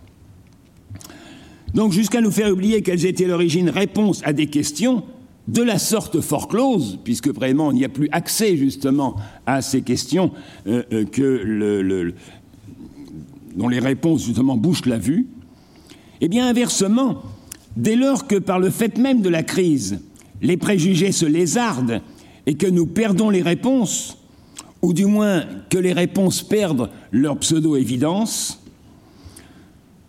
Donc, 1.73 1.91
jusqu'à 1.91 2.21
nous 2.21 2.31
faire 2.31 2.51
oublier 2.51 2.81
qu'elles 2.81 3.05
étaient 3.05 3.25
l'origine 3.25 3.69
réponse 3.69 4.21
à 4.23 4.31
des 4.31 4.47
questions, 4.47 5.03
de 5.47 5.61
la 5.61 5.77
sorte 5.77 6.21
fort 6.21 6.47
close, 6.47 6.97
puisque 7.03 7.27
vraiment 7.27 7.71
il 7.71 7.75
n'y 7.75 7.85
a 7.85 7.89
plus 7.89 8.09
accès 8.11 8.57
justement 8.57 9.15
à 9.45 9.61
ces 9.61 9.81
questions 9.81 10.31
euh, 10.67 10.83
euh, 10.91 11.05
que 11.05 11.21
le, 11.21 12.13
dont 13.55 13.67
les 13.67 13.79
réponses 13.79 14.25
justement 14.25 14.57
bouchent 14.57 14.85
la 14.85 14.97
vue, 14.97 15.27
eh 16.21 16.27
bien 16.29 16.47
inversement, 16.47 17.21
dès 17.77 17.95
lors 17.95 18.27
que 18.27 18.35
par 18.35 18.59
le 18.59 18.69
fait 18.69 18.97
même 18.97 19.21
de 19.21 19.29
la 19.29 19.43
crise, 19.43 19.99
les 20.41 20.57
préjugés 20.57 21.11
se 21.11 21.25
lézardent 21.25 22.01
et 22.47 22.55
que 22.55 22.67
nous 22.67 22.87
perdons 22.87 23.29
les 23.29 23.41
réponses, 23.41 24.17
ou 24.81 24.93
du 24.93 25.05
moins 25.05 25.43
que 25.69 25.77
les 25.77 25.93
réponses 25.93 26.41
perdent 26.41 26.89
leur 27.11 27.37
pseudo-évidence, 27.37 28.61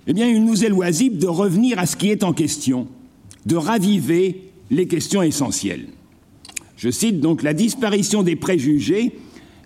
eh 0.07 0.13
bien 0.13 0.29
il 0.29 0.45
nous 0.45 0.65
est 0.65 0.69
loisible 0.69 1.19
de 1.19 1.27
revenir 1.27 1.79
à 1.79 1.87
ce 1.87 1.97
qui 1.97 2.11
est 2.11 2.25
en 2.25 2.33
question, 2.33 2.87
de 3.45 3.57
raviver 3.57 4.47
les 4.71 4.87
questions 4.87 5.23
essentielles. 5.23 5.89
Je 6.77 6.91
cite 6.91 7.21
donc 7.21 7.43
la 7.43 7.55
disparition 7.55 8.23
des 8.23 8.37
préjugés 8.37 9.13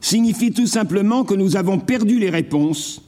signifie 0.01 0.53
tout 0.53 0.67
simplement 0.67 1.25
que 1.25 1.35
nous 1.35 1.57
avons 1.57 1.79
perdu 1.79 2.19
les 2.19 2.31
réponses 2.31 3.03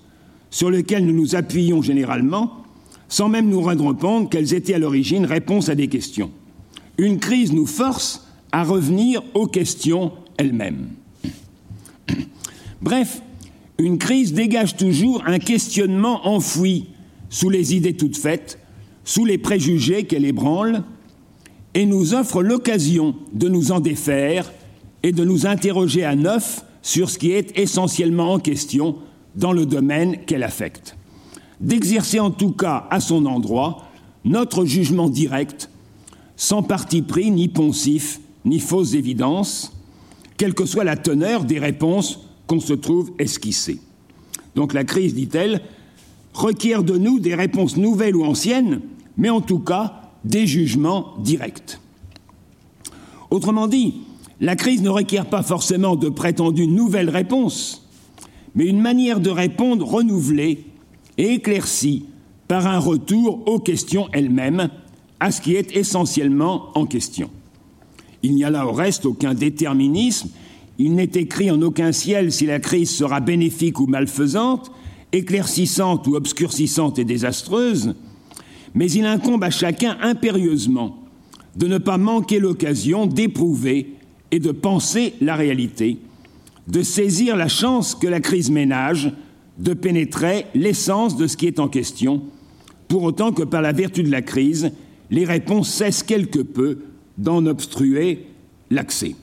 sur 0.50 0.70
lesquelles 0.70 1.06
nous 1.06 1.14
nous 1.14 1.34
appuyons 1.34 1.82
généralement, 1.82 2.64
sans 3.08 3.28
même 3.28 3.48
nous 3.48 3.62
rendre 3.62 3.92
compte 3.94 4.30
qu'elles 4.30 4.54
étaient 4.54 4.74
à 4.74 4.78
l'origine 4.78 5.24
réponses 5.24 5.68
à 5.68 5.74
des 5.74 5.88
questions. 5.88 6.30
Une 6.98 7.18
crise 7.18 7.52
nous 7.52 7.66
force 7.66 8.26
à 8.52 8.64
revenir 8.64 9.22
aux 9.34 9.46
questions 9.46 10.12
elles-mêmes. 10.36 10.88
Bref, 12.82 13.22
une 13.78 13.98
crise 13.98 14.34
dégage 14.34 14.76
toujours 14.76 15.22
un 15.26 15.38
questionnement 15.38 16.26
enfoui 16.26 16.86
sous 17.30 17.48
les 17.48 17.74
idées 17.74 17.94
toutes 17.96 18.16
faites, 18.18 18.58
sous 19.04 19.24
les 19.24 19.38
préjugés 19.38 20.04
qu'elle 20.04 20.24
ébranle, 20.24 20.84
et 21.74 21.86
nous 21.86 22.14
offre 22.14 22.42
l'occasion 22.42 23.14
de 23.32 23.48
nous 23.48 23.72
en 23.72 23.80
défaire 23.80 24.52
et 25.02 25.12
de 25.12 25.24
nous 25.24 25.46
interroger 25.46 26.04
à 26.04 26.14
neuf 26.14 26.64
sur 26.82 27.10
ce 27.10 27.18
qui 27.18 27.32
est 27.32 27.58
essentiellement 27.58 28.34
en 28.34 28.38
question 28.38 28.96
dans 29.34 29.52
le 29.52 29.66
domaine 29.66 30.24
qu'elle 30.24 30.42
affecte, 30.42 30.96
d'exercer 31.60 32.20
en 32.20 32.30
tout 32.30 32.52
cas 32.52 32.86
à 32.90 33.00
son 33.00 33.24
endroit 33.26 33.84
notre 34.24 34.64
jugement 34.64 35.08
direct, 35.08 35.70
sans 36.36 36.62
parti 36.62 37.02
pris 37.02 37.30
ni 37.30 37.48
poncif 37.48 38.20
ni 38.44 38.58
fausse 38.58 38.94
évidence, 38.94 39.72
quelle 40.36 40.54
que 40.54 40.66
soit 40.66 40.84
la 40.84 40.96
teneur 40.96 41.44
des 41.44 41.58
réponses 41.58 42.20
qu'on 42.46 42.60
se 42.60 42.72
trouve 42.72 43.12
esquissées. 43.18 43.80
Donc 44.56 44.72
la 44.74 44.84
crise, 44.84 45.14
dit-elle, 45.14 45.62
requiert 46.34 46.82
de 46.82 46.98
nous 46.98 47.20
des 47.20 47.34
réponses 47.34 47.76
nouvelles 47.76 48.16
ou 48.16 48.24
anciennes, 48.24 48.80
mais 49.16 49.30
en 49.30 49.40
tout 49.40 49.60
cas 49.60 50.01
des 50.24 50.46
jugements 50.46 51.14
directs. 51.18 51.78
Autrement 53.30 53.66
dit, 53.66 53.94
la 54.40 54.56
crise 54.56 54.82
ne 54.82 54.88
requiert 54.88 55.26
pas 55.26 55.42
forcément 55.42 55.96
de 55.96 56.08
prétendues 56.08 56.66
nouvelles 56.66 57.10
réponses, 57.10 57.88
mais 58.54 58.66
une 58.66 58.80
manière 58.80 59.20
de 59.20 59.30
répondre 59.30 59.86
renouvelée 59.86 60.66
et 61.18 61.34
éclaircie 61.34 62.06
par 62.48 62.66
un 62.66 62.78
retour 62.78 63.42
aux 63.46 63.58
questions 63.58 64.08
elles-mêmes, 64.12 64.68
à 65.20 65.30
ce 65.30 65.40
qui 65.40 65.54
est 65.54 65.76
essentiellement 65.76 66.70
en 66.74 66.84
question. 66.84 67.30
Il 68.22 68.34
n'y 68.34 68.44
a 68.44 68.50
là 68.50 68.66
au 68.66 68.72
reste 68.72 69.06
aucun 69.06 69.34
déterminisme, 69.34 70.28
il 70.78 70.94
n'est 70.94 71.04
écrit 71.14 71.50
en 71.50 71.62
aucun 71.62 71.92
ciel 71.92 72.32
si 72.32 72.46
la 72.46 72.58
crise 72.58 72.90
sera 72.90 73.20
bénéfique 73.20 73.78
ou 73.78 73.86
malfaisante, 73.86 74.72
éclaircissante 75.12 76.06
ou 76.06 76.16
obscurcissante 76.16 76.98
et 76.98 77.04
désastreuse, 77.04 77.94
mais 78.74 78.90
il 78.90 79.04
incombe 79.04 79.44
à 79.44 79.50
chacun 79.50 79.96
impérieusement 80.00 80.98
de 81.56 81.66
ne 81.66 81.78
pas 81.78 81.98
manquer 81.98 82.38
l'occasion 82.38 83.06
d'éprouver 83.06 83.94
et 84.30 84.38
de 84.38 84.52
penser 84.52 85.14
la 85.20 85.36
réalité, 85.36 85.98
de 86.68 86.82
saisir 86.82 87.36
la 87.36 87.48
chance 87.48 87.94
que 87.94 88.06
la 88.06 88.20
crise 88.20 88.50
ménage, 88.50 89.12
de 89.58 89.74
pénétrer 89.74 90.46
l'essence 90.54 91.16
de 91.16 91.26
ce 91.26 91.36
qui 91.36 91.46
est 91.46 91.60
en 91.60 91.68
question, 91.68 92.22
pour 92.88 93.02
autant 93.02 93.32
que 93.32 93.42
par 93.42 93.60
la 93.60 93.72
vertu 93.72 94.02
de 94.02 94.10
la 94.10 94.22
crise, 94.22 94.72
les 95.10 95.24
réponses 95.24 95.68
cessent 95.68 96.02
quelque 96.02 96.40
peu 96.40 96.78
d'en 97.18 97.44
obstruer 97.46 98.26
l'accès. 98.70 99.14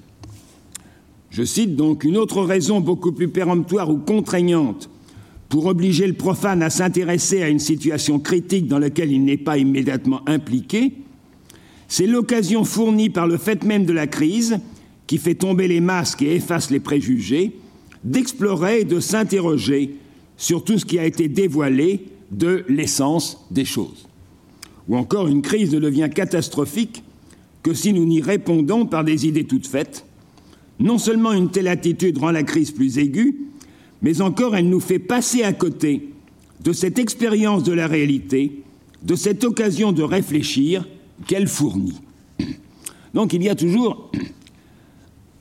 Je 1.32 1.44
cite 1.44 1.76
donc 1.76 2.04
une 2.04 2.18
autre 2.18 2.44
raison 2.44 2.80
beaucoup 2.80 3.12
plus 3.12 3.30
péremptoire 3.30 3.90
ou 3.90 3.98
contraignante 3.98 4.90
pour 5.50 5.66
obliger 5.66 6.06
le 6.08 6.14
profane 6.14 6.62
à 6.62 6.70
s'intéresser 6.70 7.42
à 7.42 7.50
une 7.50 7.60
situation 7.60 8.20
critique 8.20 8.68
dans 8.68 8.80
laquelle 8.80 9.12
il 9.12 9.26
n'est 9.26 9.38
pas 9.38 9.58
immédiatement 9.58 10.22
impliqué, 10.28 10.94
c'est 11.88 12.06
l'occasion 12.06 12.64
fournie 12.64 13.10
par 13.10 13.28
le 13.28 13.38
fait 13.38 13.64
même 13.64 13.86
de 13.86 13.94
la 13.94 14.06
crise, 14.06 14.60
qui 15.08 15.18
fait 15.18 15.34
tomber 15.34 15.68
les 15.68 15.82
masques 15.82 16.22
et 16.22 16.36
efface 16.36 16.70
les 16.70 16.80
préjugés, 16.80 17.54
d'explorer 18.04 18.82
et 18.82 18.86
de 18.86 19.00
s'interroger 19.00 19.96
sur 20.38 20.64
tout 20.64 20.78
ce 20.78 20.86
qui 20.86 21.00
a 21.00 21.06
été 21.06 21.28
dévoilé 21.28 22.06
de 22.32 22.64
l'essence 22.70 23.44
des 23.50 23.66
choses. 23.66 24.08
Ou 24.88 24.98
encore, 24.98 25.28
une 25.28 25.42
crise 25.42 25.74
ne 25.74 25.80
devient 25.80 26.10
catastrophique 26.14 27.04
que 27.64 27.74
si 27.74 27.92
nous 27.92 28.06
n'y 28.06 28.22
répondons 28.22 28.86
par 28.86 29.04
des 29.04 29.28
idées 29.28 29.46
toutes 29.46 29.68
faites. 29.68 30.06
Non 30.80 31.00
seulement 31.00 31.34
une 31.34 31.50
telle 31.50 31.68
attitude 31.68 32.20
rend 32.20 32.32
la 32.32 32.44
crise 32.44 32.72
plus 32.72 33.00
aiguë, 33.00 33.50
mais 34.02 34.22
encore 34.22 34.56
elle 34.56 34.70
nous 34.70 34.80
fait 34.80 35.00
passer 35.00 35.44
à 35.44 35.54
côté 35.54 36.10
de 36.62 36.74
cette 36.74 37.00
expérience 37.00 37.64
de 37.64 37.74
la 37.74 37.88
réalité, 37.88 38.64
de 39.04 39.16
cette 39.16 39.44
occasion 39.44 39.92
de 39.92 40.04
réfléchir 40.04 40.88
qu'elle 41.28 41.48
fournit. 41.48 42.00
Donc 43.14 43.34
il 43.34 43.44
y 43.44 43.50
a 43.50 43.56
toujours 43.56 44.12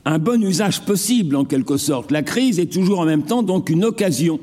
un 0.04 0.18
bon 0.18 0.42
usage 0.42 0.84
possible 0.84 1.36
en 1.36 1.44
quelque 1.44 1.76
sorte. 1.76 2.10
La 2.10 2.22
crise 2.22 2.58
est 2.58 2.72
toujours 2.72 3.00
en 3.00 3.04
même 3.04 3.24
temps 3.24 3.44
une 3.68 3.84
occasion, 3.84 4.40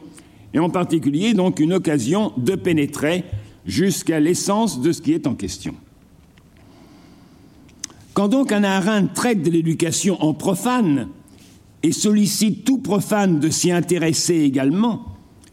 et 0.53 0.59
en 0.59 0.70
particulier 0.70 1.34
donc 1.34 1.59
une 1.59 1.74
occasion 1.74 2.34
de 2.38 2.55
pénétrer 2.55 3.24
jusqu'à 3.66 4.20
l'essence 4.20 4.82
de 4.82 4.91
ce 4.91 5.01
qui 5.01 5.13
est 5.13 5.28
en 5.28 5.34
question. 5.34 5.76
Quand 8.13 8.28
donc 8.28 8.51
un 8.51 8.63
Arin 8.63 9.07
traite 9.07 9.43
de 9.43 9.49
l'éducation 9.49 10.22
en 10.22 10.34
profane 10.34 11.09
et 11.86 11.92
sollicite 11.92 12.66
tout 12.66 12.80
profane 12.80 13.40
de 13.40 13.52
s'y 13.52 13.72
intéresser 13.72 14.38
également, 14.38 15.06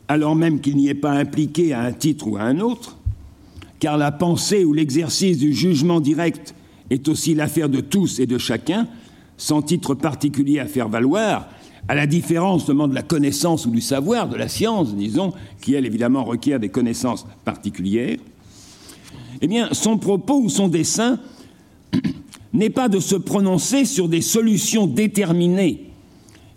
alors 0.09 0.35
même 0.35 0.63
qu'il 0.63 0.77
n'y 0.79 0.89
est 0.89 0.95
pas 0.95 1.13
impliqué 1.13 1.75
à 1.75 1.83
un 1.83 1.93
titre 1.93 2.27
ou 2.27 2.39
à 2.39 2.41
un 2.41 2.61
autre, 2.61 2.97
car 3.81 3.99
la 3.99 4.13
pensée 4.13 4.65
ou 4.65 4.73
l'exercice 4.73 5.37
du 5.37 5.53
jugement 5.53 6.01
direct 6.01 6.55
est 6.89 7.07
aussi 7.09 7.35
l'affaire 7.35 7.69
de 7.69 7.83
tous 7.83 8.19
et 8.19 8.25
de 8.25 8.39
chacun, 8.39 8.89
sans 9.37 9.61
titre 9.61 9.95
particulier 9.95 10.59
à 10.59 10.65
faire 10.65 10.89
valoir, 10.89 11.51
à 11.87 11.95
la 11.95 12.07
différence 12.07 12.65
de 12.65 12.95
la 12.95 13.03
connaissance 13.03 13.67
ou 13.67 13.71
du 13.71 13.83
savoir, 13.83 14.27
de 14.27 14.37
la 14.37 14.49
science, 14.49 14.95
disons, 14.95 15.35
qui 15.61 15.75
elle 15.75 15.85
évidemment 15.85 16.25
requiert 16.25 16.59
des 16.59 16.71
connaissances 16.71 17.27
particulières, 17.45 18.17
eh 19.43 19.47
bien 19.47 19.69
son 19.73 19.99
propos 19.99 20.41
ou 20.41 20.49
son 20.49 20.69
dessein 20.69 21.19
n'est 22.55 22.71
pas 22.71 22.89
de 22.89 23.01
se 23.01 23.17
prononcer 23.17 23.85
sur 23.85 24.09
des 24.09 24.23
solutions 24.23 24.87
déterminées 24.87 25.92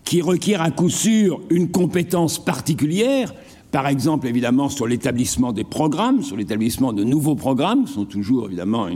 qui 0.05 0.21
requièrent 0.21 0.61
à 0.61 0.71
coup 0.71 0.89
sûr 0.89 1.41
une 1.49 1.69
compétence 1.69 2.43
particulière, 2.43 3.33
par 3.71 3.87
exemple 3.87 4.27
évidemment 4.27 4.69
sur 4.69 4.87
l'établissement 4.87 5.51
des 5.51 5.63
programmes, 5.63 6.21
sur 6.21 6.37
l'établissement 6.37 6.93
de 6.93 7.03
nouveaux 7.03 7.35
programmes, 7.35 7.87
sont 7.87 8.05
toujours 8.05 8.45
évidemment 8.45 8.87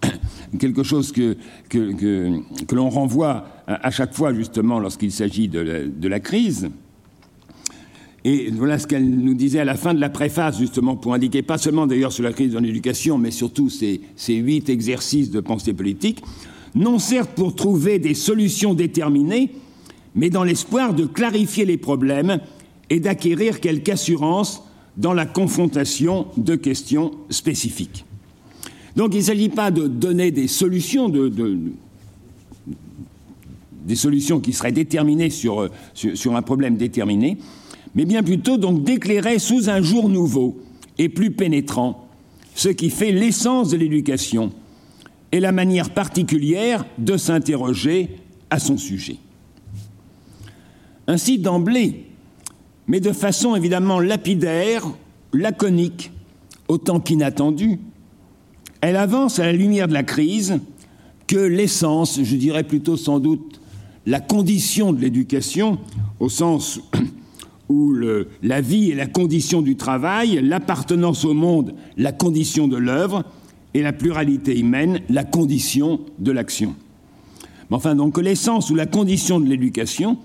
quelque 0.58 0.84
chose 0.84 1.12
que, 1.12 1.36
que, 1.68 1.92
que, 2.64 2.74
l'on 2.74 2.88
renvoie 2.88 3.44
à, 3.66 3.90
chaque 3.90 4.14
fois 4.14 4.32
justement 4.32 4.78
lorsqu'il 4.78 5.12
s'agit 5.12 5.48
de, 5.48 5.92
de 5.94 6.08
la 6.08 6.20
crise. 6.20 6.70
Et 8.22 8.50
voilà 8.50 8.78
ce 8.78 8.86
qu'elle 8.86 9.08
nous 9.08 9.34
disait 9.34 9.60
à 9.60 9.64
la 9.64 9.76
fin 9.76 9.94
de 9.94 10.00
la 10.00 10.10
préface, 10.10 10.58
justement, 10.58 10.94
pour 10.94 11.14
indiquer 11.14 11.40
pas 11.40 11.56
seulement 11.56 11.86
d'ailleurs 11.86 12.12
sur 12.12 12.22
la 12.22 12.32
crise 12.32 12.52
dans 12.52 12.60
l'éducation, 12.60 13.16
mais 13.16 13.30
surtout 13.30 13.70
ces, 13.70 14.02
ces 14.14 14.34
huit 14.34 14.68
exercices 14.68 15.30
de 15.30 15.40
pensée 15.40 15.72
politique, 15.72 16.22
non 16.74 16.98
certes 16.98 17.30
pour 17.34 17.54
trouver 17.54 17.98
des 17.98 18.12
solutions 18.12 18.74
déterminées, 18.74 19.50
mais 20.14 20.30
dans 20.30 20.44
l'espoir 20.44 20.94
de 20.94 21.06
clarifier 21.06 21.64
les 21.64 21.76
problèmes 21.76 22.40
et 22.88 23.00
d'acquérir 23.00 23.60
quelque 23.60 23.92
assurance 23.92 24.64
dans 24.96 25.12
la 25.12 25.26
confrontation 25.26 26.26
de 26.36 26.56
questions 26.56 27.12
spécifiques. 27.30 28.04
Donc 28.96 29.14
il 29.14 29.18
ne 29.18 29.24
s'agit 29.24 29.48
pas 29.48 29.70
de 29.70 29.86
donner 29.86 30.30
des 30.30 30.48
solutions, 30.48 31.08
de, 31.08 31.28
de, 31.28 31.58
des 33.84 33.94
solutions 33.94 34.40
qui 34.40 34.52
seraient 34.52 34.72
déterminées 34.72 35.30
sur, 35.30 35.70
un 36.26 36.42
problème 36.42 36.76
déterminé, 36.76 37.38
mais 37.94 38.04
bien 38.04 38.22
plutôt 38.22 38.56
donc 38.56 38.82
d'éclairer 38.82 39.38
sous 39.38 39.70
un 39.70 39.80
jour 39.80 40.08
nouveau 40.08 40.60
et 40.98 41.08
plus 41.08 41.30
pénétrant 41.30 42.06
ce 42.54 42.68
qui 42.68 42.90
fait 42.90 43.12
l'essence 43.12 43.70
de 43.70 43.76
l'éducation 43.76 44.52
et 45.32 45.40
la 45.40 45.52
manière 45.52 45.90
particulière 45.90 46.84
de 46.98 47.16
s'interroger 47.16 48.16
à 48.50 48.58
son 48.58 48.76
sujet. 48.76 49.16
Ainsi 51.10 51.40
d'emblée, 51.40 52.04
mais 52.86 53.00
de 53.00 53.10
façon 53.10 53.56
évidemment 53.56 53.98
lapidaire, 53.98 54.86
laconique, 55.32 56.12
autant 56.68 57.00
qu'inattendue, 57.00 57.80
elle 58.80 58.94
avance 58.94 59.40
à 59.40 59.44
la 59.44 59.52
lumière 59.52 59.88
de 59.88 59.92
la 59.92 60.04
crise 60.04 60.60
que 61.26 61.36
l'essence, 61.36 62.20
je 62.22 62.36
dirais 62.36 62.62
plutôt 62.62 62.96
sans 62.96 63.18
doute 63.18 63.60
la 64.06 64.20
condition 64.20 64.92
de 64.92 65.00
l'éducation, 65.00 65.78
au 66.20 66.28
sens 66.28 66.78
où 67.68 67.92
la 68.44 68.60
vie 68.60 68.92
est 68.92 68.94
la 68.94 69.08
condition 69.08 69.62
du 69.62 69.74
travail, 69.74 70.38
l'appartenance 70.40 71.24
au 71.24 71.34
monde, 71.34 71.74
la 71.96 72.12
condition 72.12 72.68
de 72.68 72.76
l'œuvre, 72.76 73.24
et 73.74 73.82
la 73.82 73.92
pluralité 73.92 74.56
humaine, 74.56 75.00
la 75.08 75.24
condition 75.24 76.02
de 76.20 76.30
l'action. 76.30 76.76
Enfin, 77.72 77.96
donc, 77.96 78.16
l'essence 78.18 78.70
ou 78.70 78.76
la 78.76 78.86
condition 78.86 79.40
de 79.40 79.48
l'éducation, 79.48 80.16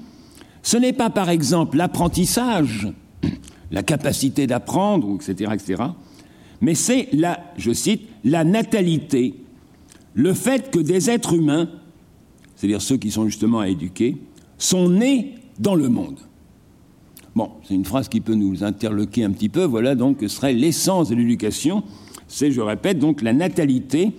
ce 0.66 0.78
n'est 0.78 0.94
pas, 0.94 1.12
par 1.12 1.30
exemple, 1.30 1.78
l'apprentissage, 1.78 2.88
la 3.72 3.84
capacité 3.84 4.48
d'apprendre, 4.48 5.16
etc., 5.16 5.52
etc., 5.54 5.84
mais 6.60 6.74
c'est 6.74 7.08
la, 7.14 7.40
je 7.56 7.72
cite, 7.72 8.02
la 8.24 8.44
natalité, 8.44 9.36
le 10.16 10.34
fait 10.34 10.72
que 10.72 10.80
des 10.80 11.12
êtres 11.12 11.36
humains, 11.36 11.70
c'est-à-dire 12.56 12.82
ceux 12.82 12.98
qui 12.98 13.12
sont 13.12 13.26
justement 13.26 13.60
à 13.60 13.70
éduquer, 13.70 14.18
sont 14.58 14.90
nés 14.90 15.36
dans 15.60 15.76
le 15.76 15.88
monde. 15.88 16.18
Bon, 17.36 17.52
c'est 17.68 17.76
une 17.76 17.86
phrase 17.86 18.10
qui 18.10 18.20
peut 18.20 18.34
nous 18.34 18.64
interloquer 18.64 19.24
un 19.24 19.32
petit 19.32 19.50
peu, 19.50 19.66
voilà 19.66 19.94
donc 19.94 20.18
que 20.18 20.28
serait 20.28 20.54
l'essence 20.54 21.10
de 21.10 21.16
l'éducation, 21.16 21.84
c'est, 22.28 22.50
je 22.50 22.62
répète, 22.62 22.98
donc 22.98 23.22
la 23.22 23.34
natalité, 23.34 24.14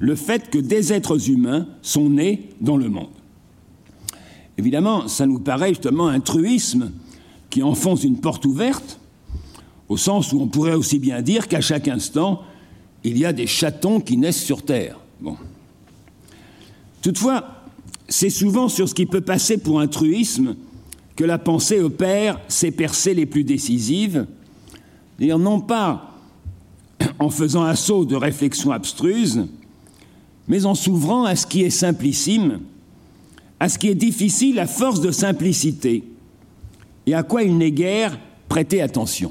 le 0.00 0.16
fait 0.16 0.50
que 0.50 0.58
des 0.58 0.92
êtres 0.92 1.30
humains 1.30 1.68
sont 1.80 2.10
nés 2.10 2.48
dans 2.60 2.76
le 2.76 2.88
monde. 2.88 3.11
Évidemment, 4.62 5.08
ça 5.08 5.26
nous 5.26 5.40
paraît 5.40 5.70
justement 5.70 6.06
un 6.06 6.20
truisme 6.20 6.92
qui 7.50 7.64
enfonce 7.64 8.04
une 8.04 8.18
porte 8.18 8.46
ouverte, 8.46 9.00
au 9.88 9.96
sens 9.96 10.32
où 10.32 10.40
on 10.40 10.46
pourrait 10.46 10.74
aussi 10.74 11.00
bien 11.00 11.20
dire 11.20 11.48
qu'à 11.48 11.60
chaque 11.60 11.88
instant, 11.88 12.42
il 13.02 13.18
y 13.18 13.24
a 13.24 13.32
des 13.32 13.48
chatons 13.48 13.98
qui 13.98 14.16
naissent 14.16 14.44
sur 14.44 14.62
Terre. 14.62 15.00
Bon. 15.20 15.36
Toutefois, 17.02 17.64
c'est 18.08 18.30
souvent 18.30 18.68
sur 18.68 18.88
ce 18.88 18.94
qui 18.94 19.04
peut 19.04 19.20
passer 19.20 19.58
pour 19.58 19.80
un 19.80 19.88
truisme 19.88 20.54
que 21.16 21.24
la 21.24 21.38
pensée 21.38 21.80
opère 21.80 22.38
ses 22.46 22.70
percées 22.70 23.14
les 23.14 23.26
plus 23.26 23.42
décisives, 23.42 24.28
d'ailleurs 25.18 25.40
non 25.40 25.60
pas 25.60 26.14
en 27.18 27.30
faisant 27.30 27.64
assaut 27.64 28.04
de 28.04 28.14
réflexions 28.14 28.70
abstruses, 28.70 29.44
mais 30.46 30.66
en 30.66 30.76
s'ouvrant 30.76 31.24
à 31.24 31.34
ce 31.34 31.48
qui 31.48 31.62
est 31.62 31.70
simplissime, 31.70 32.60
à 33.62 33.68
ce 33.68 33.78
qui 33.78 33.86
est 33.86 33.94
difficile 33.94 34.58
à 34.58 34.66
force 34.66 35.00
de 35.00 35.12
simplicité, 35.12 36.02
et 37.06 37.14
à 37.14 37.22
quoi 37.22 37.44
il 37.44 37.56
n'est 37.56 37.70
guère 37.70 38.18
prêté 38.48 38.82
attention. 38.82 39.30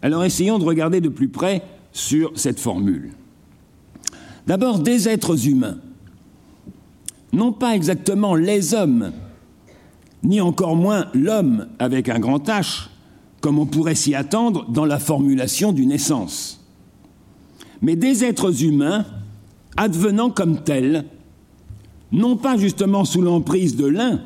Alors 0.00 0.22
essayons 0.22 0.60
de 0.60 0.64
regarder 0.64 1.00
de 1.00 1.08
plus 1.08 1.28
près 1.28 1.60
sur 1.90 2.30
cette 2.36 2.60
formule. 2.60 3.10
D'abord, 4.46 4.78
des 4.78 5.08
êtres 5.08 5.48
humains, 5.48 5.78
non 7.32 7.52
pas 7.52 7.74
exactement 7.74 8.36
les 8.36 8.74
hommes, 8.74 9.10
ni 10.22 10.40
encore 10.40 10.76
moins 10.76 11.08
l'homme 11.12 11.66
avec 11.80 12.08
un 12.08 12.20
grand 12.20 12.48
H, 12.48 12.90
comme 13.40 13.58
on 13.58 13.66
pourrait 13.66 13.96
s'y 13.96 14.14
attendre 14.14 14.70
dans 14.70 14.84
la 14.84 15.00
formulation 15.00 15.72
d'une 15.72 15.90
essence, 15.90 16.64
mais 17.80 17.96
des 17.96 18.22
êtres 18.22 18.62
humains 18.62 19.04
advenant 19.76 20.30
comme 20.30 20.62
tels, 20.62 21.06
non 22.12 22.36
pas 22.36 22.56
justement 22.56 23.04
sous 23.04 23.22
l'emprise 23.22 23.76
de 23.76 23.86
l'un, 23.86 24.20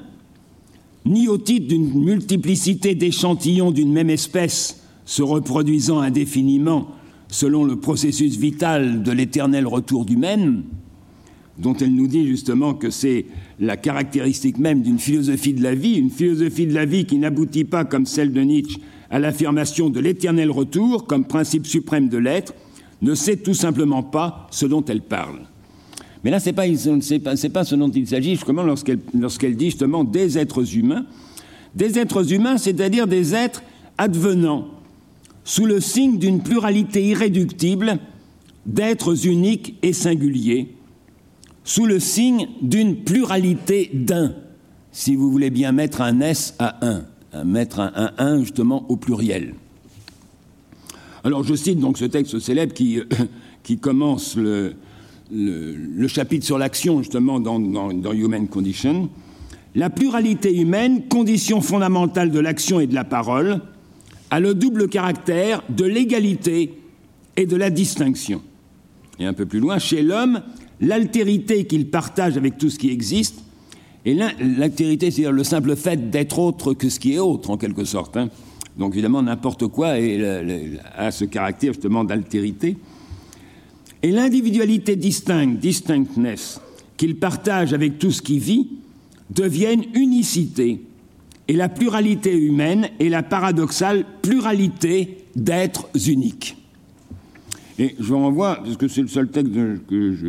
ni 1.04 1.28
au 1.28 1.38
titre 1.38 1.68
d'une 1.68 2.02
multiplicité 2.02 2.94
d'échantillons 2.94 3.70
d'une 3.70 3.92
même 3.92 4.10
espèce, 4.10 4.82
se 5.04 5.22
reproduisant 5.22 6.00
indéfiniment 6.00 6.88
selon 7.28 7.64
le 7.64 7.76
processus 7.76 8.36
vital 8.36 9.02
de 9.02 9.12
l'éternel 9.12 9.66
retour 9.66 10.04
du 10.04 10.16
même, 10.16 10.64
dont 11.58 11.74
elle 11.74 11.94
nous 11.94 12.08
dit 12.08 12.26
justement 12.26 12.74
que 12.74 12.90
c'est 12.90 13.26
la 13.60 13.76
caractéristique 13.76 14.58
même 14.58 14.82
d'une 14.82 14.98
philosophie 14.98 15.54
de 15.54 15.62
la 15.62 15.74
vie, 15.74 15.94
une 15.94 16.10
philosophie 16.10 16.66
de 16.66 16.74
la 16.74 16.84
vie 16.84 17.06
qui 17.06 17.18
n'aboutit 17.18 17.64
pas, 17.64 17.84
comme 17.84 18.04
celle 18.04 18.32
de 18.32 18.40
Nietzsche, 18.40 18.80
à 19.10 19.18
l'affirmation 19.18 19.88
de 19.88 20.00
l'éternel 20.00 20.50
retour 20.50 21.06
comme 21.06 21.24
principe 21.24 21.66
suprême 21.66 22.08
de 22.08 22.18
l'être, 22.18 22.52
ne 23.00 23.14
sait 23.14 23.36
tout 23.36 23.54
simplement 23.54 24.02
pas 24.02 24.48
ce 24.50 24.66
dont 24.66 24.84
elle 24.84 25.02
parle. 25.02 25.40
Mais 26.26 26.32
là, 26.32 26.40
ce 26.40 26.46
n'est 26.46 27.20
pas, 27.20 27.36
pas, 27.52 27.64
ce 27.64 27.76
dont 27.76 27.88
il 27.88 28.08
s'agit, 28.08 28.34
justement, 28.34 28.64
lorsqu'elle 28.64 28.98
lorsqu 29.14 29.46
dit 29.54 29.66
justement 29.66 30.02
des 30.02 30.38
êtres 30.38 30.76
humains. 30.76 31.06
Des 31.76 32.00
êtres 32.00 32.32
humains, 32.32 32.58
c'est-à-dire 32.58 33.06
des 33.06 33.32
êtres 33.32 33.62
advenants, 33.96 34.66
sous 35.44 35.66
le 35.66 35.78
signe 35.78 36.18
d'une 36.18 36.42
pluralité 36.42 37.06
irréductible 37.06 38.00
d'êtres 38.66 39.24
uniques 39.28 39.76
et 39.84 39.92
singuliers, 39.92 40.74
sous 41.62 41.86
le 41.86 42.00
signe 42.00 42.48
d'une 42.60 43.04
pluralité 43.04 43.92
d'un, 43.94 44.34
si 44.90 45.14
vous 45.14 45.30
voulez 45.30 45.50
bien 45.50 45.70
mettre 45.70 46.00
un 46.00 46.18
S 46.18 46.56
à 46.58 46.84
un. 46.84 47.04
mettre 47.44 47.78
un 47.78 48.10
1 48.18 48.40
justement 48.40 48.84
au 48.90 48.96
pluriel. 48.96 49.54
Alors 51.22 51.44
je 51.44 51.54
cite 51.54 51.78
donc 51.78 51.98
ce 51.98 52.04
texte 52.04 52.40
célèbre 52.40 52.74
qui, 52.74 52.98
qui 53.62 53.78
commence 53.78 54.34
le, 54.34 54.74
le, 55.30 56.08
chapitre 56.08 56.44
sur 56.44 56.58
l'action 56.58 56.98
justement 56.98 57.40
dans, 57.40 58.12
Human 58.12 58.48
Condition. 58.48 59.08
La 59.74 59.90
pluralité 59.90 60.54
humaine, 60.54 61.08
condition 61.08 61.60
fondamentale 61.60 62.30
de 62.30 62.40
l'action 62.40 62.80
et 62.80 62.86
de 62.86 62.94
la 62.94 63.04
parole, 63.04 63.60
a 64.30 64.40
le 64.40 64.54
double 64.54 64.88
caractère 64.88 65.62
de 65.68 65.84
l'égalité 65.84 66.74
et 67.36 67.46
de 67.46 67.56
la 67.56 67.70
distinction. 67.70 68.40
Et 69.18 69.26
un 69.26 69.32
peu 69.32 69.46
plus 69.46 69.60
loin, 69.60 69.78
chez 69.78 70.02
l'homme, 70.02 70.42
l'altérité 70.80 71.64
qu'il 71.64 71.88
partage 71.88 72.36
avec 72.36 72.58
tout 72.58 72.70
ce 72.70 72.78
qui 72.78 72.90
existe, 72.90 73.42
et 74.04 74.14
l'altérité, 74.14 75.10
c'est-à-dire 75.10 75.32
le 75.32 75.42
simple 75.42 75.74
fait 75.74 76.10
d'être 76.10 76.38
autre 76.38 76.74
que 76.74 76.88
ce 76.88 77.00
qui 77.00 77.14
est 77.14 77.18
autre, 77.18 77.50
en 77.50 77.56
quelque 77.56 77.84
sorte. 77.84 78.16
Hein. 78.16 78.28
Donc 78.78 78.92
évidemment, 78.94 79.22
n'importe 79.22 79.66
quoi 79.66 79.94
a 80.96 81.10
ce 81.10 81.24
caractère 81.24 81.72
justement 81.72 82.04
d'altérité. 82.04 82.76
Et 84.06 84.12
l'individualité 84.12 84.94
distincte, 84.94 85.58
distinctness, 85.58 86.60
qu'il 86.96 87.16
partage 87.16 87.72
avec 87.72 87.98
tout 87.98 88.12
ce 88.12 88.22
qui 88.22 88.38
vit, 88.38 88.68
deviennent 89.30 89.82
unicité. 89.94 90.80
Et 91.48 91.54
la 91.54 91.68
pluralité 91.68 92.32
humaine 92.32 92.88
est 93.00 93.08
la 93.08 93.24
paradoxale 93.24 94.04
pluralité 94.22 95.24
d'êtres 95.34 95.88
uniques. 96.06 96.56
Et 97.80 97.96
je 97.98 98.04
vous 98.04 98.18
renvoie, 98.18 98.60
parce 98.62 98.76
que 98.76 98.86
c'est 98.86 99.02
le 99.02 99.08
seul 99.08 99.28
texte 99.28 99.52
que 99.88 100.12
je 100.12 100.28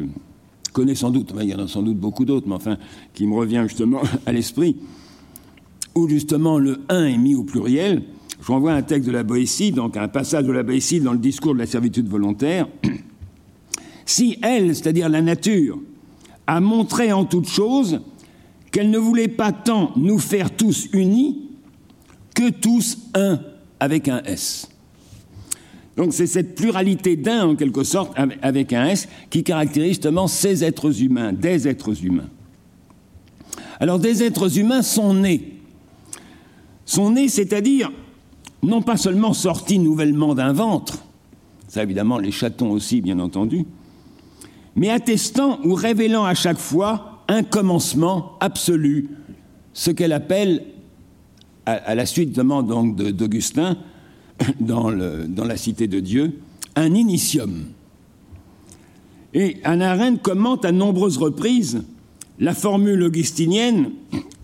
connais 0.74 0.96
sans 0.96 1.12
doute, 1.12 1.32
il 1.40 1.48
y 1.48 1.54
en 1.54 1.60
a 1.60 1.68
sans 1.68 1.84
doute 1.84 2.00
beaucoup 2.00 2.26
d'autres, 2.26 2.48
mais 2.48 2.56
enfin, 2.56 2.78
qui 3.14 3.28
me 3.28 3.36
revient 3.36 3.64
justement 3.68 4.02
à 4.26 4.32
l'esprit, 4.32 4.76
où 5.94 6.10
justement 6.10 6.58
le 6.58 6.80
1 6.90 7.06
est 7.06 7.18
mis 7.18 7.36
au 7.36 7.44
pluriel. 7.44 8.02
Je 8.42 8.48
renvoie 8.48 8.74
un 8.74 8.82
texte 8.82 9.06
de 9.06 9.14
la 9.14 9.22
Boétie, 9.22 9.72
donc 9.72 9.98
un 9.98 10.08
passage 10.08 10.46
de 10.46 10.52
la 10.52 10.64
Boétie 10.64 11.00
dans 11.00 11.14
le 11.14 11.20
discours 11.20 11.54
de 11.54 11.60
la 11.60 11.68
servitude 11.68 12.08
volontaire. 12.08 12.68
Si 14.08 14.40
elle, 14.42 14.74
c'est-à-dire 14.74 15.10
la 15.10 15.22
nature, 15.22 15.80
a 16.48 16.62
montré 16.62 17.12
en 17.12 17.26
toute 17.26 17.50
chose 17.50 18.00
qu'elle 18.72 18.90
ne 18.90 18.98
voulait 18.98 19.28
pas 19.28 19.52
tant 19.52 19.92
nous 19.98 20.18
faire 20.18 20.56
tous 20.56 20.88
unis 20.94 21.50
que 22.34 22.50
tous 22.50 22.98
un 23.14 23.42
avec 23.82 24.08
un 24.08 24.24
S. 24.24 24.70
Donc 25.98 26.14
c'est 26.14 26.26
cette 26.26 26.56
pluralité 26.56 27.18
d'un, 27.18 27.50
en 27.50 27.56
quelque 27.56 27.84
sorte, 27.84 28.18
avec 28.42 28.72
un 28.72 28.86
S, 28.86 29.10
qui 29.30 29.44
caractérise 29.44 29.90
justement 29.90 30.28
ces 30.28 30.64
êtres 30.64 31.02
humains, 31.02 31.34
des 31.34 31.68
êtres 31.68 32.06
humains. 32.06 32.30
Alors 33.82 34.00
des 34.00 34.24
êtres 34.24 34.58
humains 34.58 34.84
sont 34.84 35.16
nés. 35.16 35.60
Sont 36.86 37.12
nés, 37.12 37.28
c'est-à-dire 37.28 37.92
non 38.64 38.82
pas 38.82 38.96
seulement 38.96 39.34
sortis 39.34 39.80
nouvellement 39.80 40.34
d'un 40.34 40.54
ventre, 40.54 41.04
ça 41.68 41.84
évidemment 41.84 42.20
les 42.20 42.32
chatons 42.32 42.72
aussi, 42.72 43.02
bien 43.02 43.20
entendu, 43.20 43.66
mais 44.78 44.90
attestant 44.90 45.60
ou 45.66 45.74
révélant 45.74 46.24
à 46.24 46.36
chaque 46.36 46.60
fois 46.60 47.24
un 47.28 47.44
commencement 47.44 48.38
absolu, 48.40 49.10
ce 49.74 49.92
qu'elle 49.92 50.14
appelle, 50.14 50.64
à, 51.66 51.96
la 51.96 52.06
suite 52.06 52.32
donc 52.32 52.96
d'Augustin, 52.96 53.78
dans, 54.62 54.90
la 54.90 55.58
Cité 55.58 55.88
de 55.88 56.00
Dieu, 56.00 56.40
un 56.76 56.94
initium. 56.94 57.66
Et 59.34 59.58
Anna 59.64 59.92
Arendt 59.92 60.22
commente 60.22 60.64
à 60.64 60.72
nombreuses 60.72 61.18
reprises 61.18 61.84
la 62.40 62.54
formule 62.54 63.02
augustinienne, 63.02 63.90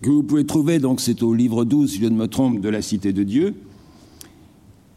que 0.02 0.10
vous 0.10 0.24
pouvez 0.24 0.44
trouver, 0.44 0.80
donc 0.80 1.00
c'est 1.00 1.22
au 1.22 1.32
livre 1.32 1.64
12, 1.64 1.92
si 1.92 2.00
je 2.00 2.06
ne 2.06 2.16
me 2.16 2.26
trompe, 2.26 2.60
de 2.60 2.68
la 2.68 2.82
Cité 2.82 3.12
de 3.12 3.22
Dieu, 3.22 3.54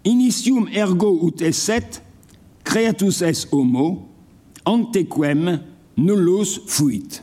Initium 0.03 0.67
ergo 0.73 1.27
ut 1.27 1.41
esset, 1.41 2.01
creatus 2.63 3.21
es 3.21 3.45
homo, 3.51 4.07
antequem 4.67 5.61
nullus 5.97 6.59
fuit. 6.67 7.21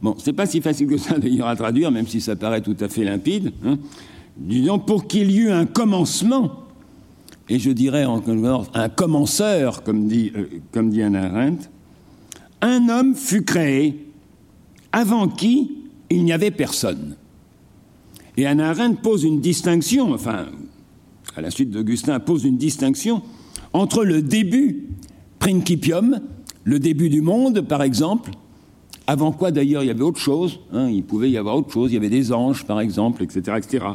Bon, 0.00 0.14
c'est 0.18 0.32
pas 0.32 0.46
si 0.46 0.60
facile 0.60 0.86
que 0.86 0.96
ça 0.96 1.18
d'ailleurs 1.18 1.48
à 1.48 1.56
traduire, 1.56 1.90
même 1.90 2.06
si 2.06 2.20
ça 2.20 2.36
paraît 2.36 2.60
tout 2.60 2.76
à 2.80 2.88
fait 2.88 3.04
limpide. 3.04 3.52
Hein 3.64 3.78
disons, 4.36 4.78
pour 4.78 5.06
qu'il 5.06 5.30
y 5.30 5.38
eût 5.38 5.50
un 5.50 5.66
commencement, 5.66 6.64
et 7.48 7.58
je 7.58 7.70
dirais 7.70 8.04
en 8.04 8.22
un 8.74 8.88
commenceur, 8.88 9.82
comme 9.82 10.06
dit, 10.06 10.32
euh, 10.36 10.46
comme 10.72 10.90
dit 10.90 11.02
Anna 11.02 11.24
Arendt, 11.24 11.68
un 12.60 12.88
homme 12.88 13.14
fut 13.14 13.42
créé 13.42 14.06
avant 14.92 15.28
qui 15.28 15.72
il 16.10 16.24
n'y 16.24 16.32
avait 16.32 16.50
personne. 16.50 17.16
Et 18.36 18.46
Anna 18.46 18.70
Arendt 18.70 19.00
pose 19.02 19.24
une 19.24 19.40
distinction, 19.40 20.12
enfin, 20.12 20.46
à 21.36 21.40
la 21.40 21.50
suite 21.50 21.70
d'Augustin, 21.70 22.20
pose 22.20 22.44
une 22.44 22.56
distinction 22.56 23.22
entre 23.72 24.04
le 24.04 24.22
début, 24.22 24.88
principium, 25.38 26.20
le 26.64 26.78
début 26.78 27.08
du 27.08 27.22
monde, 27.22 27.62
par 27.62 27.82
exemple, 27.82 28.30
avant 29.06 29.32
quoi 29.32 29.50
d'ailleurs 29.50 29.82
il 29.82 29.86
y 29.86 29.90
avait 29.90 30.02
autre 30.02 30.20
chose, 30.20 30.60
hein, 30.72 30.88
il 30.90 31.02
pouvait 31.02 31.30
y 31.30 31.38
avoir 31.38 31.56
autre 31.56 31.72
chose, 31.72 31.90
il 31.90 31.94
y 31.94 31.96
avait 31.96 32.10
des 32.10 32.32
anges 32.32 32.66
par 32.66 32.80
exemple, 32.80 33.22
etc. 33.22 33.56
etc. 33.56 33.86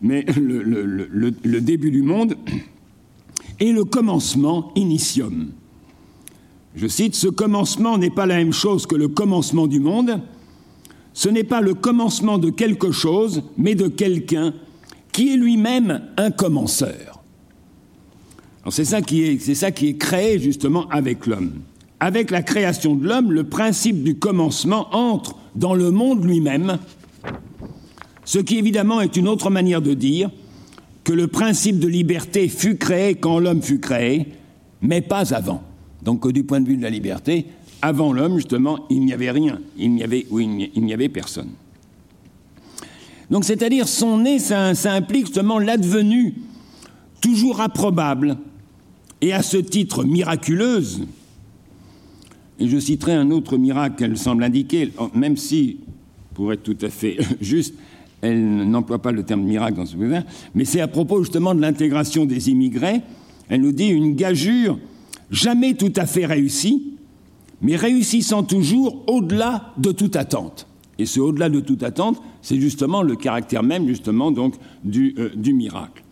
Mais 0.00 0.24
le, 0.40 0.62
le, 0.62 1.60
début 1.60 1.90
du 1.90 2.00
monde 2.00 2.34
et 3.60 3.72
le 3.72 3.84
commencement, 3.84 4.72
initium. 4.74 5.50
Je 6.74 6.86
cite, 6.86 7.14
ce 7.14 7.28
commencement 7.28 7.98
n'est 7.98 8.10
pas 8.10 8.24
la 8.24 8.36
même 8.36 8.54
chose 8.54 8.86
que 8.86 8.94
le 8.94 9.08
commencement 9.08 9.66
du 9.66 9.80
monde, 9.80 10.22
ce 11.12 11.28
n'est 11.28 11.44
pas 11.44 11.60
le 11.60 11.74
commencement 11.74 12.38
de 12.38 12.48
quelque 12.48 12.92
chose, 12.92 13.42
mais 13.58 13.74
de 13.74 13.88
quelqu'un 13.88 14.54
qui 15.12 15.34
est 15.34 15.36
lui-même 15.36 16.02
un 16.16 16.30
commenceur. 16.30 17.09
C'est 18.68 18.84
ça, 18.84 19.00
qui 19.00 19.22
est, 19.24 19.98
créé 19.98 20.38
justement 20.38 20.88
avec 20.88 21.26
l'homme 21.26 21.52
avec 22.00 22.30
la 22.30 22.42
création 22.42 22.94
de 22.94 23.06
l'homme, 23.06 23.30
le 23.30 23.44
principe 23.44 24.02
du 24.02 24.18
commencement 24.18 24.88
entre 24.96 25.36
dans 25.54 25.74
le 25.74 25.90
monde 25.90 26.24
lui-même, 26.24 26.78
ce 28.24 28.38
qui 28.38 28.56
évidemment 28.56 29.02
est 29.02 29.16
une 29.16 29.28
autre 29.28 29.50
manière 29.50 29.82
de 29.82 29.92
dire 29.92 30.30
que 31.04 31.12
le 31.12 31.26
principe 31.26 31.78
de 31.78 31.86
liberté 31.86 32.48
fut 32.48 32.76
créé 32.76 33.16
quand 33.16 33.38
l'homme 33.38 33.62
fut 33.62 33.80
créé, 33.80 34.28
mais 34.80 35.02
pas 35.02 35.34
avant. 35.34 35.62
Donc 36.02 36.26
du 36.32 36.44
point 36.44 36.60
de 36.60 36.68
vue 36.68 36.78
de 36.78 36.82
la 36.82 36.90
liberté, 36.90 37.46
avant 37.82 38.12
l'homme, 38.12 38.36
justement, 38.36 38.86
il 38.88 39.04
n'y 39.04 39.12
avait 39.12 39.30
rien, 39.30 39.60
il 39.76 39.92
n'y 39.92 40.02
avait, 40.02 40.26
il 40.30 40.84
n'y 40.84 40.92
avait 40.94 41.08
personne. 41.10 41.50
Donc 43.30 43.44
c'est-à-dire 43.44 43.86
son 43.86 44.18
nez, 44.18 44.38
ça, 44.38 44.74
ça 44.74 44.92
implique 44.92 45.26
justement 45.26 45.58
l'advenue 45.58 46.34
toujours 47.20 47.60
improbable 47.60 48.38
et 49.20 49.32
à 49.32 49.42
ce 49.42 49.56
titre 49.56 50.04
miraculeuse 50.04 51.02
et 52.60 52.68
je 52.68 52.78
citerai 52.78 53.14
un 53.14 53.30
autre 53.30 53.56
miracle 53.56 53.96
qu'elle 53.96 54.18
semble 54.18 54.44
indiquer, 54.44 54.92
même 55.14 55.38
si, 55.38 55.78
pour 56.34 56.52
être 56.52 56.62
tout 56.62 56.76
à 56.82 56.90
fait 56.90 57.16
juste, 57.40 57.74
elle 58.20 58.68
n'emploie 58.68 59.00
pas 59.00 59.12
le 59.12 59.22
terme 59.22 59.42
miracle 59.42 59.78
dans 59.78 59.86
ce 59.86 59.96
bouquin, 59.96 60.24
mais 60.54 60.66
c'est 60.66 60.82
à 60.82 60.88
propos 60.88 61.22
justement 61.22 61.54
de 61.54 61.62
l'intégration 61.62 62.26
des 62.26 62.50
immigrés. 62.50 63.00
Elle 63.48 63.62
nous 63.62 63.72
dit 63.72 63.88
une 63.88 64.14
gageure 64.14 64.78
jamais 65.30 65.72
tout 65.72 65.92
à 65.96 66.04
fait 66.04 66.26
réussie, 66.26 66.98
mais 67.62 67.76
réussissant 67.76 68.42
toujours 68.42 69.04
au-delà 69.06 69.72
de 69.78 69.90
toute 69.92 70.16
attente. 70.16 70.66
Et 70.98 71.06
ce 71.06 71.18
au-delà 71.18 71.48
de 71.48 71.60
toute 71.60 71.82
attente, 71.82 72.20
c'est 72.42 72.60
justement 72.60 73.02
le 73.02 73.16
caractère 73.16 73.62
même 73.62 73.88
justement 73.88 74.30
donc 74.30 74.54
du, 74.84 75.14
euh, 75.18 75.30
du 75.34 75.54
miracle. 75.54 76.02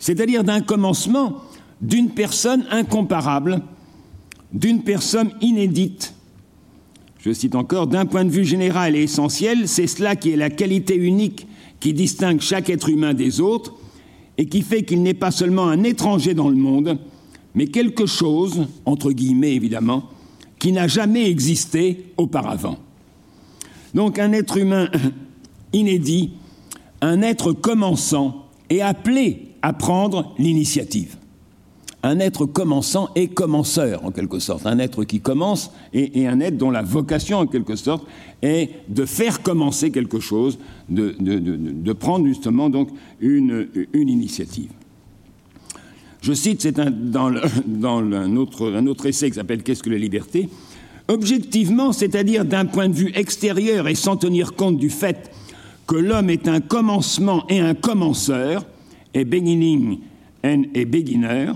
C'est-à-dire 0.00 0.42
d'un 0.42 0.60
commencement 0.60 1.36
d'une 1.80 2.10
personne 2.10 2.64
incomparable 2.70 3.62
d'une 4.54 4.82
personne 4.82 5.32
inédite. 5.40 6.14
Je 7.18 7.32
cite 7.32 7.56
encore, 7.56 7.88
d'un 7.88 8.06
point 8.06 8.24
de 8.24 8.30
vue 8.30 8.44
général 8.44 8.96
et 8.96 9.02
essentiel, 9.02 9.66
c'est 9.68 9.88
cela 9.88 10.14
qui 10.14 10.30
est 10.30 10.36
la 10.36 10.50
qualité 10.50 10.94
unique 10.94 11.46
qui 11.80 11.92
distingue 11.92 12.40
chaque 12.40 12.70
être 12.70 12.88
humain 12.88 13.12
des 13.12 13.40
autres 13.40 13.74
et 14.38 14.46
qui 14.46 14.62
fait 14.62 14.84
qu'il 14.84 15.02
n'est 15.02 15.12
pas 15.12 15.30
seulement 15.30 15.66
un 15.68 15.82
étranger 15.82 16.34
dans 16.34 16.48
le 16.48 16.56
monde, 16.56 16.98
mais 17.54 17.66
quelque 17.66 18.06
chose, 18.06 18.66
entre 18.84 19.10
guillemets 19.10 19.54
évidemment, 19.54 20.04
qui 20.58 20.72
n'a 20.72 20.86
jamais 20.86 21.28
existé 21.28 22.06
auparavant. 22.16 22.78
Donc 23.92 24.18
un 24.18 24.32
être 24.32 24.56
humain 24.56 24.88
inédit, 25.72 26.30
un 27.00 27.22
être 27.22 27.52
commençant 27.52 28.46
et 28.70 28.82
appelé 28.82 29.48
à 29.62 29.72
prendre 29.72 30.34
l'initiative 30.38 31.16
un 32.04 32.20
être 32.20 32.44
commençant 32.44 33.08
et 33.16 33.28
commenceur, 33.28 34.04
en 34.04 34.10
quelque 34.10 34.38
sorte. 34.38 34.66
Un 34.66 34.78
être 34.78 35.04
qui 35.04 35.20
commence 35.20 35.70
et, 35.94 36.28
un 36.28 36.38
être 36.40 36.58
dont 36.58 36.70
la 36.70 36.82
vocation, 36.82 37.38
en 37.38 37.46
quelque 37.46 37.76
sorte, 37.76 38.06
est 38.42 38.70
de 38.88 39.06
faire 39.06 39.42
commencer 39.42 39.90
quelque 39.90 40.20
chose, 40.20 40.58
de, 40.90 41.92
prendre 41.94 42.26
justement 42.26 42.68
donc 42.68 42.90
une, 43.20 43.68
initiative. 43.94 44.68
Je 46.20 46.34
cite, 46.34 46.60
c'est 46.60 46.78
dans, 46.78 47.32
un, 47.32 48.36
autre, 48.36 49.06
essai 49.06 49.30
qui 49.30 49.36
s'appelle 49.36 49.62
Qu'est-ce 49.62 49.82
que 49.82 49.90
la 49.90 49.98
liberté? 49.98 50.50
Objectivement, 51.08 51.92
c'est-à-dire 51.92 52.44
d'un 52.44 52.66
point 52.66 52.90
de 52.90 52.94
vue 52.94 53.12
extérieur 53.14 53.88
et 53.88 53.94
sans 53.94 54.18
tenir 54.18 54.52
compte 54.52 54.76
du 54.76 54.90
fait 54.90 55.30
que 55.86 55.96
l'homme 55.96 56.28
est 56.28 56.48
un 56.48 56.60
commencement 56.60 57.46
et 57.48 57.60
un 57.60 57.74
commenceur, 57.74 58.66
et 59.14 59.24
beginning 59.24 60.00
and 60.44 60.64
beginner, 60.86 61.52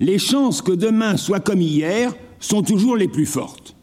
les 0.00 0.18
chances 0.18 0.62
que 0.62 0.72
demain 0.72 1.16
soit 1.16 1.40
comme 1.40 1.60
hier 1.60 2.14
sont 2.40 2.62
toujours 2.62 2.96
les 2.96 3.08
plus 3.08 3.26
fortes. 3.26 3.74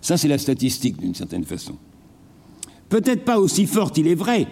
Ça, 0.00 0.16
c'est 0.16 0.28
la 0.28 0.38
statistique 0.38 0.98
d'une 0.98 1.14
certaine 1.14 1.44
façon. 1.44 1.76
Peut-être 2.88 3.24
pas 3.24 3.38
aussi 3.38 3.66
forte, 3.66 3.98
il 3.98 4.06
est 4.06 4.14
vrai, 4.14 4.46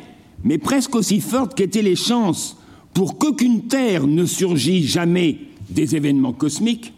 mais 0.44 0.58
presque 0.58 0.94
aussi 0.94 1.20
forte 1.20 1.54
qu'étaient 1.54 1.82
les 1.82 1.96
chances 1.96 2.56
pour 2.94 3.18
qu'aucune 3.18 3.68
Terre 3.68 4.06
ne 4.06 4.24
surgît 4.24 4.82
jamais 4.82 5.38
des 5.70 5.96
événements 5.96 6.32
cosmiques, 6.32 6.92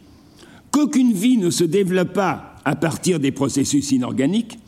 qu'aucune 0.71 1.13
vie 1.13 1.37
ne 1.37 1.51
se 1.51 1.65
développât 1.65 2.57
à 2.65 2.77
partir 2.77 3.21
des 3.21 3.33
processus 3.33 3.93
inorganiques, 3.93 4.59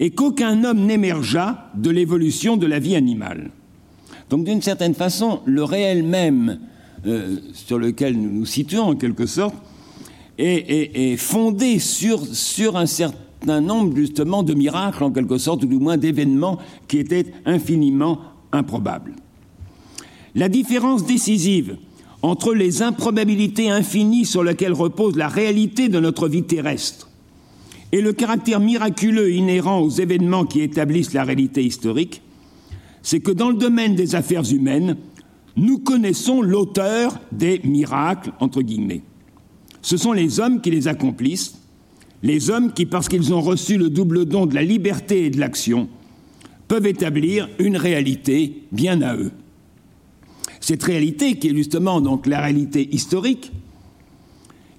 et 0.00 0.10
qu'aucun 0.10 0.64
homme 0.64 0.86
n'émergeât 0.86 1.70
de 1.76 1.90
l'évolution 1.90 2.56
de 2.56 2.66
la 2.66 2.78
vie 2.78 2.96
animale. 2.96 3.50
Donc 4.30 4.44
d'une 4.44 4.62
certaine 4.62 4.94
façon, 4.94 5.40
le 5.44 5.62
réel 5.62 6.02
même 6.02 6.58
sur 7.52 7.78
lequel 7.78 8.20
nous 8.20 8.30
nous 8.30 8.46
situons 8.46 8.82
en 8.82 8.94
quelque 8.96 9.26
sorte 9.26 9.54
est, 10.38 11.16
fondé 11.16 11.78
sur, 11.78 12.24
sur 12.26 12.76
un 12.76 12.86
certain 12.86 13.60
nombre 13.60 13.94
justement 13.96 14.42
de 14.42 14.54
miracles 14.54 15.04
en 15.04 15.10
quelque 15.10 15.38
sorte, 15.38 15.64
ou 15.64 15.66
du 15.66 15.78
moins 15.78 15.96
d'événements 15.96 16.58
qui 16.88 16.98
étaient 16.98 17.26
infiniment 17.44 18.20
improbables. 18.52 19.14
La 20.34 20.48
différence 20.48 21.04
décisive 21.04 21.76
entre 22.22 22.54
les 22.54 22.82
improbabilités 22.82 23.70
infinies 23.70 24.24
sur 24.24 24.42
lesquelles 24.42 24.72
repose 24.72 25.16
la 25.16 25.28
réalité 25.28 25.88
de 25.88 26.00
notre 26.00 26.26
vie 26.26 26.42
terrestre 26.42 27.10
et 27.92 28.00
le 28.00 28.12
caractère 28.12 28.58
miraculeux 28.58 29.32
inhérent 29.32 29.78
aux 29.78 29.90
événements 29.90 30.46
qui 30.46 30.62
établissent 30.62 31.12
la 31.12 31.22
réalité 31.22 31.62
historique, 31.62 32.22
c'est 33.02 33.20
que 33.20 33.30
dans 33.30 33.50
le 33.50 33.56
domaine 33.56 33.94
des 33.94 34.16
affaires 34.16 34.50
humaines, 34.50 34.96
nous 35.56 35.78
connaissons 35.78 36.42
l'auteur 36.42 37.18
des 37.32 37.60
miracles, 37.64 38.32
entre 38.40 38.62
guillemets. 38.62 39.02
Ce 39.82 39.96
sont 39.96 40.12
les 40.12 40.40
hommes 40.40 40.60
qui 40.60 40.70
les 40.70 40.88
accomplissent, 40.88 41.56
les 42.22 42.50
hommes 42.50 42.72
qui, 42.72 42.86
parce 42.86 43.08
qu'ils 43.08 43.34
ont 43.34 43.40
reçu 43.40 43.76
le 43.76 43.90
double 43.90 44.24
don 44.24 44.46
de 44.46 44.54
la 44.54 44.62
liberté 44.62 45.26
et 45.26 45.30
de 45.30 45.38
l'action, 45.38 45.88
peuvent 46.68 46.86
établir 46.86 47.48
une 47.58 47.76
réalité 47.76 48.62
bien 48.72 49.02
à 49.02 49.14
eux. 49.14 49.32
Cette 50.60 50.82
réalité, 50.82 51.38
qui 51.38 51.48
est 51.48 51.54
justement 51.54 52.00
donc 52.00 52.26
la 52.26 52.40
réalité 52.40 52.88
historique, 52.94 53.52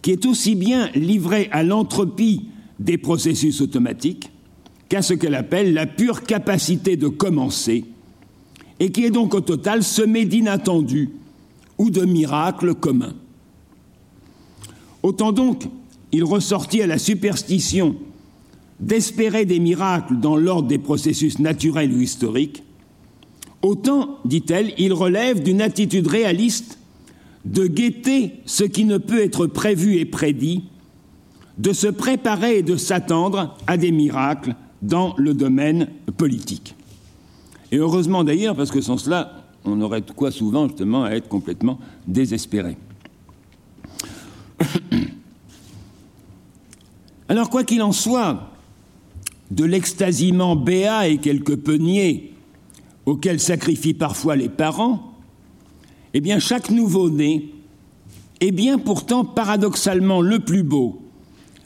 qui 0.02 0.12
est 0.12 0.26
aussi 0.26 0.56
bien 0.56 0.90
livrée 0.96 1.48
à 1.52 1.64
l'entropie 1.64 2.48
des 2.80 2.98
processus 2.98 3.62
automatiques 3.62 4.32
qu'à 4.90 5.02
ce 5.02 5.14
qu'elle 5.14 5.36
appelle 5.36 5.74
la 5.74 5.86
pure 5.86 6.24
capacité 6.24 6.98
de 6.98 7.08
commencer, 7.08 7.86
et 8.80 8.92
qui 8.92 9.06
est 9.06 9.12
donc 9.12 9.34
au 9.34 9.42
total 9.42 9.84
semée 9.84 10.26
d'inattendus 10.26 11.10
ou 11.78 11.90
de 11.90 12.06
miracles 12.06 12.76
communs. 12.76 13.16
Autant 15.04 15.32
donc 15.32 15.64
il 16.12 16.24
ressortit 16.24 16.82
à 16.82 16.88
la 16.88 16.98
superstition 16.98 17.96
d'espérer 18.80 19.46
des 19.46 19.60
miracles 19.60 20.20
dans 20.20 20.38
l'ordre 20.38 20.68
des 20.68 20.78
processus 20.78 21.40
naturels 21.40 21.94
ou 21.94 22.02
historiques, 22.02 22.64
autant, 23.62 24.20
dit-elle, 24.26 24.74
il 24.78 24.94
relève 24.94 25.42
d'une 25.42 25.62
attitude 25.62 26.08
réaliste 26.08 26.78
de 27.46 27.68
guetter 27.68 28.34
ce 28.46 28.64
qui 28.64 28.86
ne 28.86 28.98
peut 28.98 29.22
être 29.22 29.48
prévu 29.48 29.98
et 29.98 30.06
prédit 30.06 30.64
de 31.58 31.72
se 31.72 31.88
préparer 31.88 32.58
et 32.58 32.64
de 32.64 32.76
s'attendre 32.76 33.56
à 33.68 33.78
des 33.78 33.92
miracles 33.92 34.56
dans 34.82 35.16
le 35.18 35.34
domaine 35.34 35.88
politique. 36.18 36.75
Et 37.76 37.78
heureusement 37.78 38.24
d'ailleurs, 38.24 38.56
parce 38.56 38.72
que 38.72 38.80
sans 38.80 38.98
cela, 38.98 39.34
on 39.66 39.82
aurait 39.82 40.00
de 40.00 40.10
quoi 40.12 40.32
souvent 40.32 40.70
justement 40.70 41.04
à 41.04 41.12
être 41.12 41.28
complètement 41.28 41.78
désespéré. 42.08 42.78
Alors 47.28 47.50
quoi 47.50 47.66
qu'il 47.66 47.82
en 47.82 47.92
soit, 47.92 48.50
de 49.52 49.66
l'extasiement 49.66 50.56
béat 50.56 51.10
et 51.10 51.18
quelque 51.18 51.52
peu 51.52 51.76
niais 51.76 52.32
auquel 53.06 53.42
sacrifient 53.42 53.94
parfois 53.94 54.38
les 54.38 54.48
parents, 54.48 55.12
eh 56.14 56.22
bien 56.22 56.40
chaque 56.40 56.70
nouveau-né 56.70 57.52
est 58.40 58.52
bien 58.52 58.78
pourtant 58.78 59.26
paradoxalement 59.26 60.22
le 60.22 60.40
plus 60.40 60.64
beau 60.64 61.02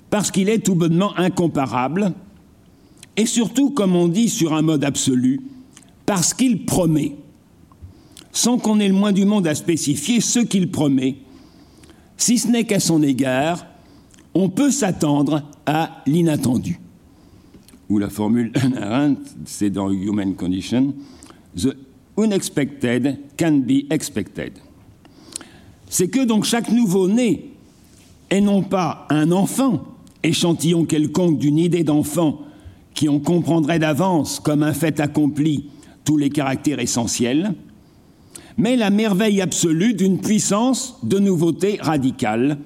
parce 0.09 0.31
qu'il 0.31 0.49
est 0.49 0.65
tout 0.65 0.73
bonnement 0.73 1.15
incomparable, 1.17 2.13
et 3.15 3.27
surtout, 3.27 3.69
comme 3.69 3.95
on 3.95 4.07
dit 4.07 4.27
sur 4.27 4.55
un 4.55 4.63
mode 4.63 4.83
absolu, 4.83 5.39
parce 6.09 6.33
qu'il 6.33 6.65
promet, 6.65 7.11
sans 8.31 8.57
qu'on 8.57 8.79
ait 8.79 8.87
le 8.87 8.95
moins 8.95 9.11
du 9.11 9.25
monde 9.25 9.45
à 9.45 9.53
spécifier 9.53 10.21
ce 10.21 10.39
qu'il 10.39 10.71
promet, 10.71 11.17
si 12.17 12.39
ce 12.39 12.47
n'est 12.47 12.63
qu'à 12.63 12.79
son 12.79 13.03
égard, 13.03 13.67
on 14.33 14.49
peut 14.49 14.71
s'attendre 14.71 15.43
à 15.67 16.01
l'inattendu. 16.07 16.79
Ou 17.89 17.99
la 17.99 18.09
formule 18.09 18.51
c'est 19.45 19.69
dans 19.69 19.91
Human 19.91 20.33
Condition, 20.33 20.95
The 21.55 21.75
unexpected 22.17 23.19
can 23.37 23.59
be 23.59 23.85
expected. 23.91 24.53
C'est 25.89 26.07
que 26.07 26.25
donc 26.25 26.43
chaque 26.45 26.71
nouveau-né 26.71 27.51
est 28.31 28.41
non 28.41 28.63
pas 28.63 29.05
un 29.11 29.31
enfant, 29.31 29.83
échantillon 30.23 30.85
quelconque 30.85 31.37
d'une 31.37 31.59
idée 31.59 31.83
d'enfant 31.83 32.41
qui 32.95 33.07
en 33.09 33.19
comprendrait 33.19 33.77
d'avance 33.77 34.39
comme 34.39 34.63
un 34.63 34.73
fait 34.73 34.99
accompli 34.99 35.69
tous 36.09 36.17
les 36.17 36.31
caractères 36.31 36.79
essentiels, 36.79 37.53
mais 38.57 38.75
la 38.75 38.89
merveille 38.89 39.41
absolue 39.41 39.93
d'une 39.93 40.19
puissance 40.19 40.97
de 41.03 41.19
nouveauté 41.19 41.77
radicale, 41.79 42.57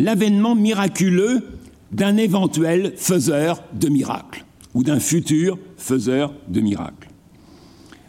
l'avènement 0.00 0.56
miraculeux 0.56 1.44
d'un 1.92 2.16
éventuel 2.16 2.92
faiseur 2.96 3.62
de 3.72 3.88
miracles, 3.88 4.44
ou 4.74 4.82
d'un 4.82 4.98
futur 4.98 5.60
faiseur 5.76 6.34
de 6.48 6.60
miracles. 6.60 7.08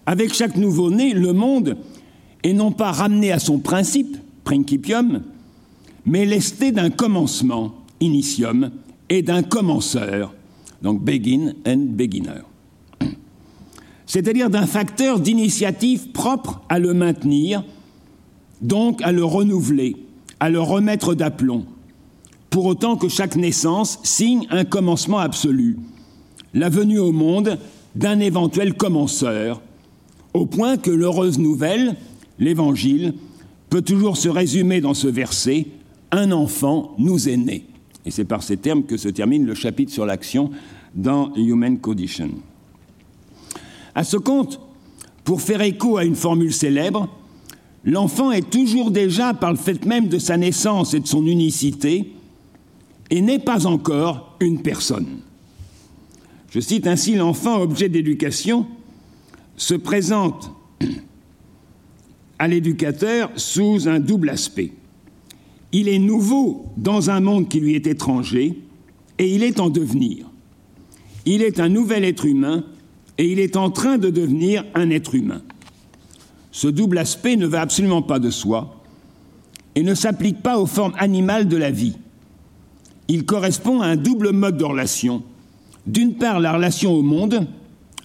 Avec 0.08 0.34
chaque 0.34 0.58
nouveau-né, 0.58 1.14
le 1.14 1.32
monde 1.32 1.78
est 2.42 2.54
non 2.54 2.72
pas 2.72 2.92
ramené 2.92 3.32
à 3.32 3.38
son 3.38 3.60
principe, 3.60 4.18
principium, 4.44 5.22
mais 6.04 6.26
lesté 6.26 6.72
d'un 6.72 6.90
commencement, 6.90 7.76
initium, 8.00 8.72
et 9.08 9.22
d'un 9.22 9.44
commenceur, 9.44 10.34
donc 10.82 11.04
begin 11.04 11.54
and 11.68 11.90
beginner. 11.92 12.42
C'est-à-dire 14.06 14.50
d'un 14.50 14.68
facteur 14.68 15.20
d'initiative 15.20 16.12
propre 16.12 16.62
à 16.70 16.80
le 16.80 16.94
maintenir, 16.94 17.64
donc 18.62 19.02
à 19.02 19.12
le 19.12 19.24
renouveler, 19.24 19.96
à 20.40 20.50
le 20.50 20.60
remettre 20.60 21.16
d'aplomb, 21.16 21.66
pour 22.50 22.66
autant 22.66 22.96
que 22.96 23.10
chaque 23.10 23.36
naissance 23.36 24.00
signe 24.04 24.48
un 24.50 24.64
commencement 24.64 25.20
absolu, 25.20 25.78
la 26.54 26.70
venue 26.70 27.00
au 27.00 27.12
monde 27.12 27.58
d'un 27.96 28.20
éventuel 28.20 28.76
commenceur, 28.76 29.62
au 30.34 30.46
point 30.46 30.78
que 30.78 30.92
l'heureuse 30.92 31.40
nouvelle, 31.40 31.96
l'Évangile, 32.40 33.14
peut 33.70 33.82
toujours 33.82 34.18
se 34.18 34.30
résumer 34.30 34.82
dans 34.82 34.94
ce 34.94 35.08
verset 35.08 35.68
Un 36.12 36.32
enfant 36.32 36.94
nous 36.98 37.28
est 37.28 37.38
né. 37.38 37.66
Et 38.06 38.12
c'est 38.12 38.26
par 38.26 38.44
ces 38.44 38.58
termes 38.58 38.84
que 38.84 38.98
se 38.98 39.10
termine 39.10 39.46
le 39.46 39.56
chapitre 39.56 39.92
sur 39.92 40.06
l'action 40.06 40.52
dans 40.94 41.34
Human 41.36 41.80
Condition. 41.80 42.30
À 43.96 44.04
ce 44.04 44.18
compte, 44.18 44.60
pour 45.24 45.42
faire 45.42 45.62
écho 45.62 45.98
à 45.98 46.04
une 46.04 46.16
formule 46.16 46.54
célèbre, 46.54 47.10
l'enfant 47.86 48.32
est 48.32 48.50
toujours 48.50 48.92
déjà, 48.92 49.34
par 49.34 49.52
le 49.52 49.58
fait 49.58 49.86
même 49.86 50.10
de 50.10 50.20
sa 50.20 50.38
naissance 50.38 50.94
et 50.94 51.00
de 51.00 51.08
son 51.08 51.26
unicité, 51.26 52.12
et 53.10 53.22
n'est 53.22 53.40
pas 53.40 53.66
encore 53.66 54.36
une 54.42 54.62
personne. 54.62 55.08
Je 56.50 56.60
cite 56.60 56.88
ainsi 56.88 57.16
l'enfant 57.16 57.62
objet 57.62 57.90
d'éducation 57.90 58.68
se 59.58 59.74
présente 59.74 60.52
à 62.40 62.48
l'éducateur 62.48 63.32
sous 63.36 63.88
un 63.88 64.00
double 64.00 64.30
aspect. 64.30 64.72
Il 65.72 65.88
est 65.88 66.00
nouveau 66.00 66.66
dans 66.78 67.10
un 67.10 67.20
monde 67.20 67.48
qui 67.48 67.60
lui 67.60 67.76
est 67.76 67.88
étranger 67.88 68.58
et 69.18 69.34
il 69.34 69.44
est 69.44 69.60
en 69.60 69.70
devenir. 69.70 70.30
Il 71.26 71.42
est 71.42 71.60
un 71.60 71.70
nouvel 71.70 72.04
être 72.04 72.26
humain 72.26 72.64
et 73.18 73.32
il 73.32 73.40
est 73.40 73.56
en 73.56 73.70
train 73.70 73.98
de 73.98 74.10
devenir 74.10 74.64
un 74.74 74.90
être 74.90 75.16
humain. 75.16 75.42
Ce 76.52 76.68
double 76.68 76.98
aspect 76.98 77.36
ne 77.36 77.48
va 77.48 77.62
absolument 77.62 78.02
pas 78.02 78.20
de 78.20 78.30
soi 78.30 78.82
et 79.76 79.84
ne 79.84 79.94
s'applique 79.94 80.42
pas 80.42 80.58
aux 80.58 80.66
formes 80.66 80.94
animales 80.98 81.48
de 81.48 81.58
la 81.58 81.72
vie. 81.72 81.98
Il 83.08 83.26
correspond 83.26 83.82
à 83.82 83.88
un 83.88 83.96
double 83.96 84.32
mode 84.32 84.58
de 84.58 84.64
relation. 84.64 85.24
D'une 85.86 86.16
part, 86.16 86.40
la 86.40 86.54
relation 86.54 86.94
au 86.94 87.02
monde, 87.02 87.48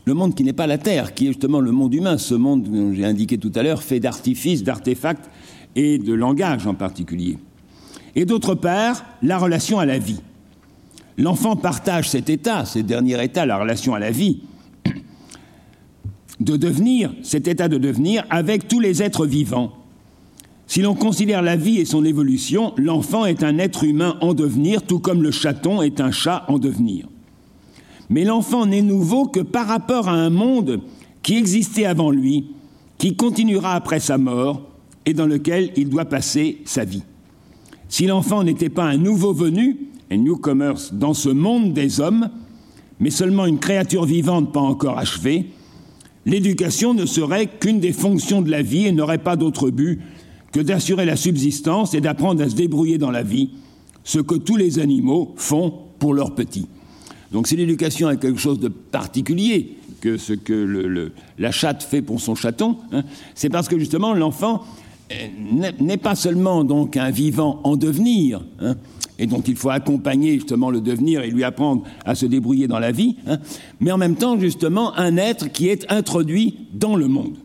le 0.04 0.14
monde 0.14 0.34
qui 0.34 0.44
n'est 0.44 0.52
pas 0.52 0.66
la 0.66 0.78
Terre, 0.78 1.14
qui 1.14 1.26
est 1.26 1.28
justement 1.28 1.60
le 1.60 1.70
monde 1.70 1.94
humain, 1.94 2.18
ce 2.18 2.34
monde, 2.34 2.68
que 2.68 2.94
j'ai 2.94 3.04
indiqué 3.04 3.38
tout 3.38 3.52
à 3.54 3.62
l'heure, 3.62 3.82
fait 3.82 4.00
d'artifices, 4.00 4.62
d'artefacts 4.62 5.30
et 5.76 5.98
de 5.98 6.12
langage 6.12 6.66
en 6.66 6.74
particulier. 6.74 7.38
Et 8.14 8.24
d'autre 8.24 8.54
part, 8.54 9.04
la 9.22 9.38
relation 9.38 9.78
à 9.78 9.86
la 9.86 9.98
vie. 9.98 10.20
L'enfant 11.16 11.54
partage 11.54 12.08
cet 12.08 12.28
état, 12.28 12.64
ce 12.64 12.80
dernier 12.80 13.22
état, 13.22 13.46
la 13.46 13.58
relation 13.58 13.94
à 13.94 13.98
la 13.98 14.10
vie, 14.10 14.40
de 16.40 16.56
devenir, 16.56 17.12
cet 17.22 17.46
état 17.48 17.68
de 17.68 17.78
devenir, 17.78 18.24
avec 18.30 18.66
tous 18.66 18.80
les 18.80 19.02
êtres 19.02 19.26
vivants. 19.26 19.72
Si 20.66 20.82
l'on 20.82 20.94
considère 20.94 21.42
la 21.42 21.56
vie 21.56 21.78
et 21.78 21.84
son 21.84 22.04
évolution, 22.04 22.72
l'enfant 22.76 23.26
est 23.26 23.42
un 23.42 23.58
être 23.58 23.84
humain 23.84 24.16
en 24.20 24.34
devenir, 24.34 24.82
tout 24.82 25.00
comme 25.00 25.22
le 25.22 25.30
chaton 25.30 25.82
est 25.82 26.00
un 26.00 26.12
chat 26.12 26.44
en 26.48 26.58
devenir. 26.58 27.08
Mais 28.08 28.24
l'enfant 28.24 28.66
n'est 28.66 28.82
nouveau 28.82 29.26
que 29.26 29.40
par 29.40 29.66
rapport 29.66 30.08
à 30.08 30.12
un 30.12 30.30
monde 30.30 30.80
qui 31.22 31.36
existait 31.36 31.86
avant 31.86 32.10
lui, 32.10 32.46
qui 32.98 33.16
continuera 33.16 33.74
après 33.74 34.00
sa 34.00 34.18
mort 34.18 34.62
et 35.06 35.14
dans 35.14 35.26
lequel 35.26 35.72
il 35.76 35.88
doit 35.88 36.04
passer 36.04 36.58
sa 36.64 36.84
vie. 36.84 37.02
Si 37.88 38.06
l'enfant 38.06 38.44
n'était 38.44 38.68
pas 38.68 38.84
un 38.84 38.96
nouveau 38.96 39.32
venu, 39.32 39.88
un 40.10 40.18
newcomer 40.18 40.74
dans 40.92 41.14
ce 41.14 41.28
monde 41.28 41.72
des 41.72 42.00
hommes, 42.00 42.30
mais 43.00 43.10
seulement 43.10 43.46
une 43.46 43.58
créature 43.58 44.04
vivante 44.04 44.52
pas 44.52 44.60
encore 44.60 44.98
achevée, 44.98 45.46
l'éducation 46.26 46.94
ne 46.94 47.06
serait 47.06 47.46
qu'une 47.46 47.80
des 47.80 47.92
fonctions 47.92 48.42
de 48.42 48.50
la 48.50 48.62
vie 48.62 48.86
et 48.86 48.92
n'aurait 48.92 49.18
pas 49.18 49.36
d'autre 49.36 49.70
but 49.70 50.00
que 50.52 50.60
d'assurer 50.60 51.04
la 51.04 51.16
subsistance 51.16 51.94
et 51.94 52.00
d'apprendre 52.00 52.42
à 52.42 52.48
se 52.48 52.54
débrouiller 52.54 52.98
dans 52.98 53.10
la 53.10 53.22
vie, 53.22 53.50
ce 54.04 54.18
que 54.18 54.34
tous 54.34 54.56
les 54.56 54.78
animaux 54.78 55.34
font 55.36 55.72
pour 55.98 56.14
leurs 56.14 56.34
petits. 56.34 56.66
Donc 57.32 57.46
si 57.46 57.56
l'éducation 57.56 58.10
est 58.10 58.18
quelque 58.18 58.40
chose 58.40 58.58
de 58.58 58.68
particulier 58.68 59.76
que 60.00 60.16
ce 60.16 60.32
que 60.32 61.12
la 61.38 61.52
chatte 61.52 61.82
fait 61.82 62.02
pour 62.02 62.20
son 62.20 62.34
chaton, 62.34 62.78
hein, 62.92 63.04
c'est 63.34 63.50
parce 63.50 63.68
que 63.68 63.78
justement 63.78 64.14
l'enfant 64.14 64.64
euh, 65.12 65.72
n'est 65.80 65.96
pas 65.96 66.14
seulement 66.14 66.64
donc 66.64 66.96
un 66.96 67.10
vivant 67.10 67.60
en 67.64 67.76
devenir, 67.76 68.42
hein, 68.60 68.76
et 69.20 69.26
donc 69.26 69.46
il 69.48 69.54
faut 69.54 69.68
accompagner 69.68 70.32
justement 70.32 70.70
le 70.70 70.80
devenir 70.80 71.20
et 71.20 71.30
lui 71.30 71.44
apprendre 71.44 71.84
à 72.06 72.14
se 72.14 72.24
débrouiller 72.24 72.66
dans 72.66 72.78
la 72.78 72.90
vie, 72.90 73.16
hein, 73.26 73.38
mais 73.78 73.92
en 73.92 73.98
même 73.98 74.16
temps 74.16 74.40
justement 74.40 74.96
un 74.96 75.18
être 75.18 75.52
qui 75.52 75.68
est 75.68 75.84
introduit 75.92 76.56
dans 76.72 76.96
le 76.96 77.06
monde. 77.06 77.36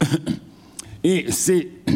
Et 1.04 1.26
c'est 1.30 1.68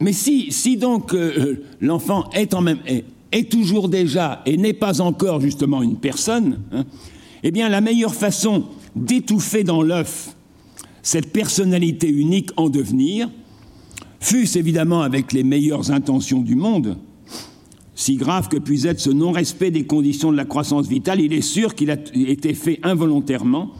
mais 0.00 0.12
si, 0.12 0.50
si 0.50 0.76
donc 0.76 1.14
euh, 1.14 1.64
l'enfant 1.80 2.28
est 2.32 2.54
en 2.54 2.62
même 2.62 2.78
est, 3.32 3.50
toujours 3.50 3.88
déjà 3.88 4.42
et 4.46 4.56
n'est 4.56 4.72
pas 4.72 5.02
encore 5.02 5.40
justement 5.40 5.82
une 5.82 5.96
personne, 5.96 6.60
hein, 6.72 6.84
eh 7.42 7.50
bien 7.50 7.68
la 7.68 7.82
meilleure 7.82 8.14
façon 8.14 8.64
d'étouffer 8.94 9.62
dans 9.62 9.82
l'œuf 9.82 10.34
cette 11.02 11.32
personnalité 11.32 12.08
unique 12.08 12.50
en 12.56 12.68
devenir, 12.68 13.28
fût-ce 14.26 14.58
évidemment 14.58 15.02
avec 15.02 15.32
les 15.32 15.44
meilleures 15.44 15.92
intentions 15.92 16.40
du 16.40 16.56
monde, 16.56 16.96
si 17.94 18.16
grave 18.16 18.48
que 18.48 18.56
puisse 18.56 18.84
être 18.84 18.98
ce 18.98 19.10
non-respect 19.10 19.70
des 19.70 19.86
conditions 19.86 20.32
de 20.32 20.36
la 20.36 20.44
croissance 20.44 20.88
vitale, 20.88 21.20
il 21.20 21.32
est 21.32 21.42
sûr 21.42 21.76
qu'il 21.76 21.92
a 21.92 21.96
été 22.14 22.52
fait 22.52 22.80
involontairement. 22.82 23.70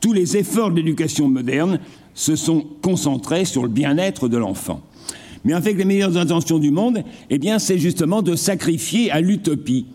Tous 0.00 0.12
les 0.12 0.36
efforts 0.36 0.72
de 0.72 0.76
l'éducation 0.76 1.28
moderne 1.28 1.78
se 2.14 2.34
sont 2.34 2.66
concentrés 2.82 3.44
sur 3.44 3.62
le 3.62 3.68
bien-être 3.68 4.28
de 4.28 4.36
l'enfant. 4.36 4.82
Mais 5.44 5.52
avec 5.52 5.78
les 5.78 5.84
meilleures 5.84 6.16
intentions 6.16 6.58
du 6.58 6.72
monde, 6.72 7.04
eh 7.30 7.38
bien, 7.38 7.60
c'est 7.60 7.78
justement 7.78 8.22
de 8.22 8.34
sacrifier 8.34 9.12
à 9.12 9.20
l'utopie, 9.20 9.86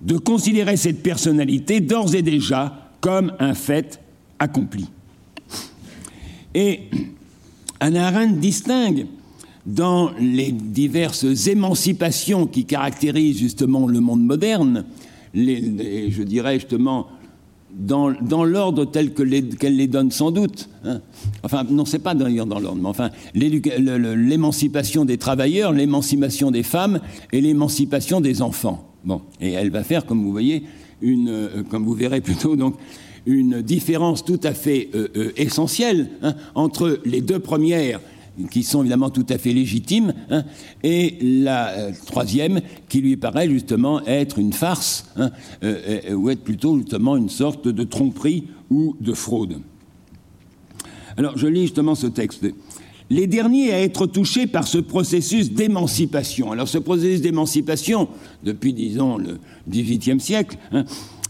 de 0.00 0.16
considérer 0.16 0.78
cette 0.78 1.02
personnalité 1.02 1.80
d'ores 1.80 2.14
et 2.14 2.22
déjà 2.22 2.90
comme 3.02 3.34
un 3.38 3.52
fait 3.52 4.00
accompli. 4.38 4.86
Et 6.54 6.88
Anna 7.84 8.06
Arendt 8.06 8.40
distingue 8.40 9.04
dans 9.66 10.10
les 10.18 10.52
diverses 10.52 11.48
émancipations 11.48 12.46
qui 12.46 12.64
caractérisent 12.64 13.38
justement 13.38 13.86
le 13.86 14.00
monde 14.00 14.24
moderne, 14.24 14.86
je 15.34 16.22
dirais 16.22 16.58
justement 16.58 17.08
dans, 17.78 18.12
dans 18.22 18.42
l'ordre 18.42 18.86
tel 18.86 19.12
qu'elle 19.12 19.28
les, 19.28 19.42
les, 19.68 19.86
donne 19.86 20.10
sans 20.10 20.30
doute. 20.30 20.70
Hein. 20.86 21.02
Enfin, 21.42 21.64
non, 21.68 21.84
c'est 21.84 21.98
pas 21.98 22.14
d'ailleurs 22.14 22.46
dans 22.46 22.58
l'ordre, 22.58 22.80
mais 22.80 22.88
enfin, 22.88 23.10
l'émancipation 23.34 25.04
des 25.04 25.18
travailleurs, 25.18 25.72
l'émancipation 25.72 26.50
des 26.50 26.62
femmes 26.62 27.00
et 27.32 27.42
l'émancipation 27.42 28.22
des 28.22 28.40
enfants. 28.40 28.94
Bon, 29.04 29.20
et 29.42 29.52
elle 29.52 29.68
va 29.68 29.84
faire, 29.84 30.06
comme 30.06 30.22
vous 30.22 30.32
voyez, 30.32 30.62
une, 31.02 31.28
euh, 31.28 31.62
comme 31.68 31.84
vous 31.84 31.92
verrez 31.92 32.22
plutôt, 32.22 32.56
donc, 32.56 32.76
une 33.26 33.62
différence 33.62 34.24
tout 34.24 34.40
à 34.42 34.52
fait 34.52 34.90
euh, 34.94 35.08
euh, 35.16 35.32
essentielle 35.36 36.10
hein, 36.22 36.34
entre 36.54 37.00
les 37.04 37.20
deux 37.20 37.38
premières 37.38 38.00
qui 38.50 38.64
sont 38.64 38.80
évidemment 38.80 39.10
tout 39.10 39.26
à 39.28 39.38
fait 39.38 39.52
légitimes, 39.52 40.12
hein, 40.28 40.42
et 40.82 41.18
la 41.22 41.68
euh, 41.68 41.92
troisième 42.06 42.60
qui 42.88 43.00
lui 43.00 43.16
paraît 43.16 43.48
justement 43.48 44.04
être 44.06 44.40
une 44.40 44.52
farce, 44.52 45.06
hein, 45.16 45.30
ou 46.12 46.30
être 46.30 46.42
plutôt 46.42 46.76
justement 46.76 47.16
une 47.16 47.28
sorte 47.28 47.68
de 47.68 47.84
tromperie 47.84 48.48
ou 48.70 48.96
de 49.00 49.12
fraude. 49.12 49.60
Alors 51.16 51.38
je 51.38 51.46
lis 51.46 51.62
justement 51.62 51.94
ce 51.94 52.08
texte. 52.08 52.44
Les 53.08 53.28
derniers 53.28 53.72
à 53.72 53.80
être 53.80 54.06
touchés 54.06 54.48
par 54.48 54.66
ce 54.66 54.78
processus 54.78 55.52
d'émancipation. 55.52 56.50
Alors 56.50 56.66
ce 56.66 56.78
processus 56.78 57.20
d'émancipation, 57.20 58.08
depuis 58.42 58.72
disons 58.72 59.16
le 59.16 59.38
XVIIIe 59.68 60.18
siècle, 60.18 60.56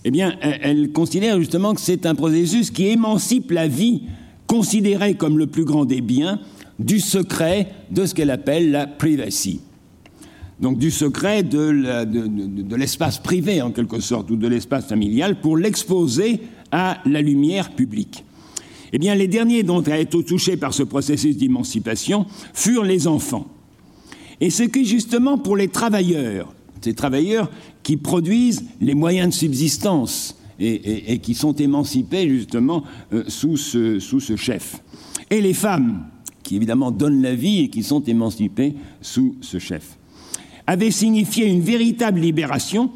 eh 0.05 0.11
bien, 0.11 0.37
elle, 0.41 0.93
considère 0.93 1.39
justement 1.39 1.75
que 1.75 1.81
c'est 1.81 2.05
un 2.05 2.15
processus 2.15 2.71
qui 2.71 2.89
émancipe 2.89 3.51
la 3.51 3.69
vie 3.69 4.03
considérée 4.47 5.15
comme 5.15 5.39
le 5.39 5.47
plus 5.47 5.65
grand 5.65 5.87
des 5.87 6.03
biens 6.03 6.41
du 6.79 7.01
secret 7.01 7.69
de 7.91 8.05
ce 8.05 8.15
qu'elle 8.15 8.31
appelle 8.31 8.71
la 8.71 8.87
privacy. 8.87 9.61
Donc 10.61 10.79
du 10.79 10.91
secret 10.91 11.43
de 11.43 12.77
l'espace 12.77 13.19
privé 13.19 13.63
en 13.63 13.71
quelque 13.71 14.01
sorte 14.01 14.31
ou 14.31 14.37
de 14.37 14.47
l'espace 14.47 14.87
familial 14.87 15.41
pour 15.41 15.57
l'exposer 15.57 16.41
à 16.71 16.99
la 17.07 17.23
lumière 17.23 17.71
publique. 17.71 18.25
Eh 18.93 18.99
bien, 18.99 19.17
les 19.17 19.27
derniers 19.27 19.65
dont 19.65 19.83
a 19.83 19.99
été 19.99 20.23
touchés 20.23 20.57
par 20.57 20.73
ce 20.73 20.85
processus 20.85 21.37
d'émancipation 21.37 22.27
furent 22.53 22.85
les 22.85 23.09
enfants. 23.09 23.49
Et 24.41 24.51
ce 24.51 24.63
qui, 24.63 24.85
justement, 24.85 25.39
pour 25.39 25.57
les 25.57 25.69
travailleurs, 25.69 26.55
ces 26.81 26.95
travailleurs 26.95 27.51
qui 27.85 27.97
produisent 27.97 28.64
les 28.80 28.95
moyens 28.95 29.28
de 29.28 29.35
subsistance 29.35 30.37
et, 30.59 31.18
qui 31.18 31.35
sont 31.35 31.53
émancipés, 31.53 32.28
justement, 32.28 32.82
euh, 33.12 33.24
sous, 33.28 33.57
ce, 33.57 34.37
chef. 34.37 34.82
Et 35.30 35.41
les 35.41 35.53
femmes, 35.53 36.07
qui 36.43 36.57
évidemment 36.57 36.91
donnent 36.91 37.22
la 37.22 37.35
vie 37.35 37.61
et 37.61 37.68
qui 37.68 37.82
sont 37.82 38.03
émancipés 38.03 38.74
sous 39.01 39.37
ce 39.41 39.59
chef, 39.59 39.99
avait 40.66 40.91
signifié 40.91 41.47
une 41.47 41.61
véritable 41.61 42.20
libération, 42.20 42.91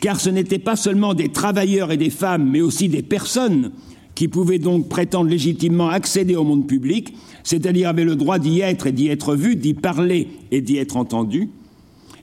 car 0.00 0.18
ce 0.18 0.30
n'était 0.30 0.58
pas 0.58 0.76
seulement 0.76 1.14
des 1.14 1.28
travailleurs 1.28 1.92
et 1.92 1.96
des 1.96 2.10
femmes, 2.10 2.50
mais 2.50 2.60
aussi 2.60 2.88
des 2.88 3.02
personnes 3.02 3.72
qui 4.14 4.26
pouvaient 4.26 4.58
donc 4.58 4.88
prétendre 4.88 5.30
légitimement 5.30 5.90
accéder 5.90 6.34
au 6.34 6.42
monde 6.42 6.66
public, 6.66 7.14
c'est-à-dire 7.44 7.88
avaient 7.88 8.04
le 8.04 8.16
droit 8.16 8.40
d'y 8.40 8.60
être 8.60 8.88
et 8.88 8.92
d'y 8.92 9.08
être 9.08 9.36
vu, 9.36 9.54
d'y 9.54 9.74
parler 9.74 10.28
et 10.50 10.60
d'y 10.60 10.78
être 10.78 10.96
entendu, 10.96 11.50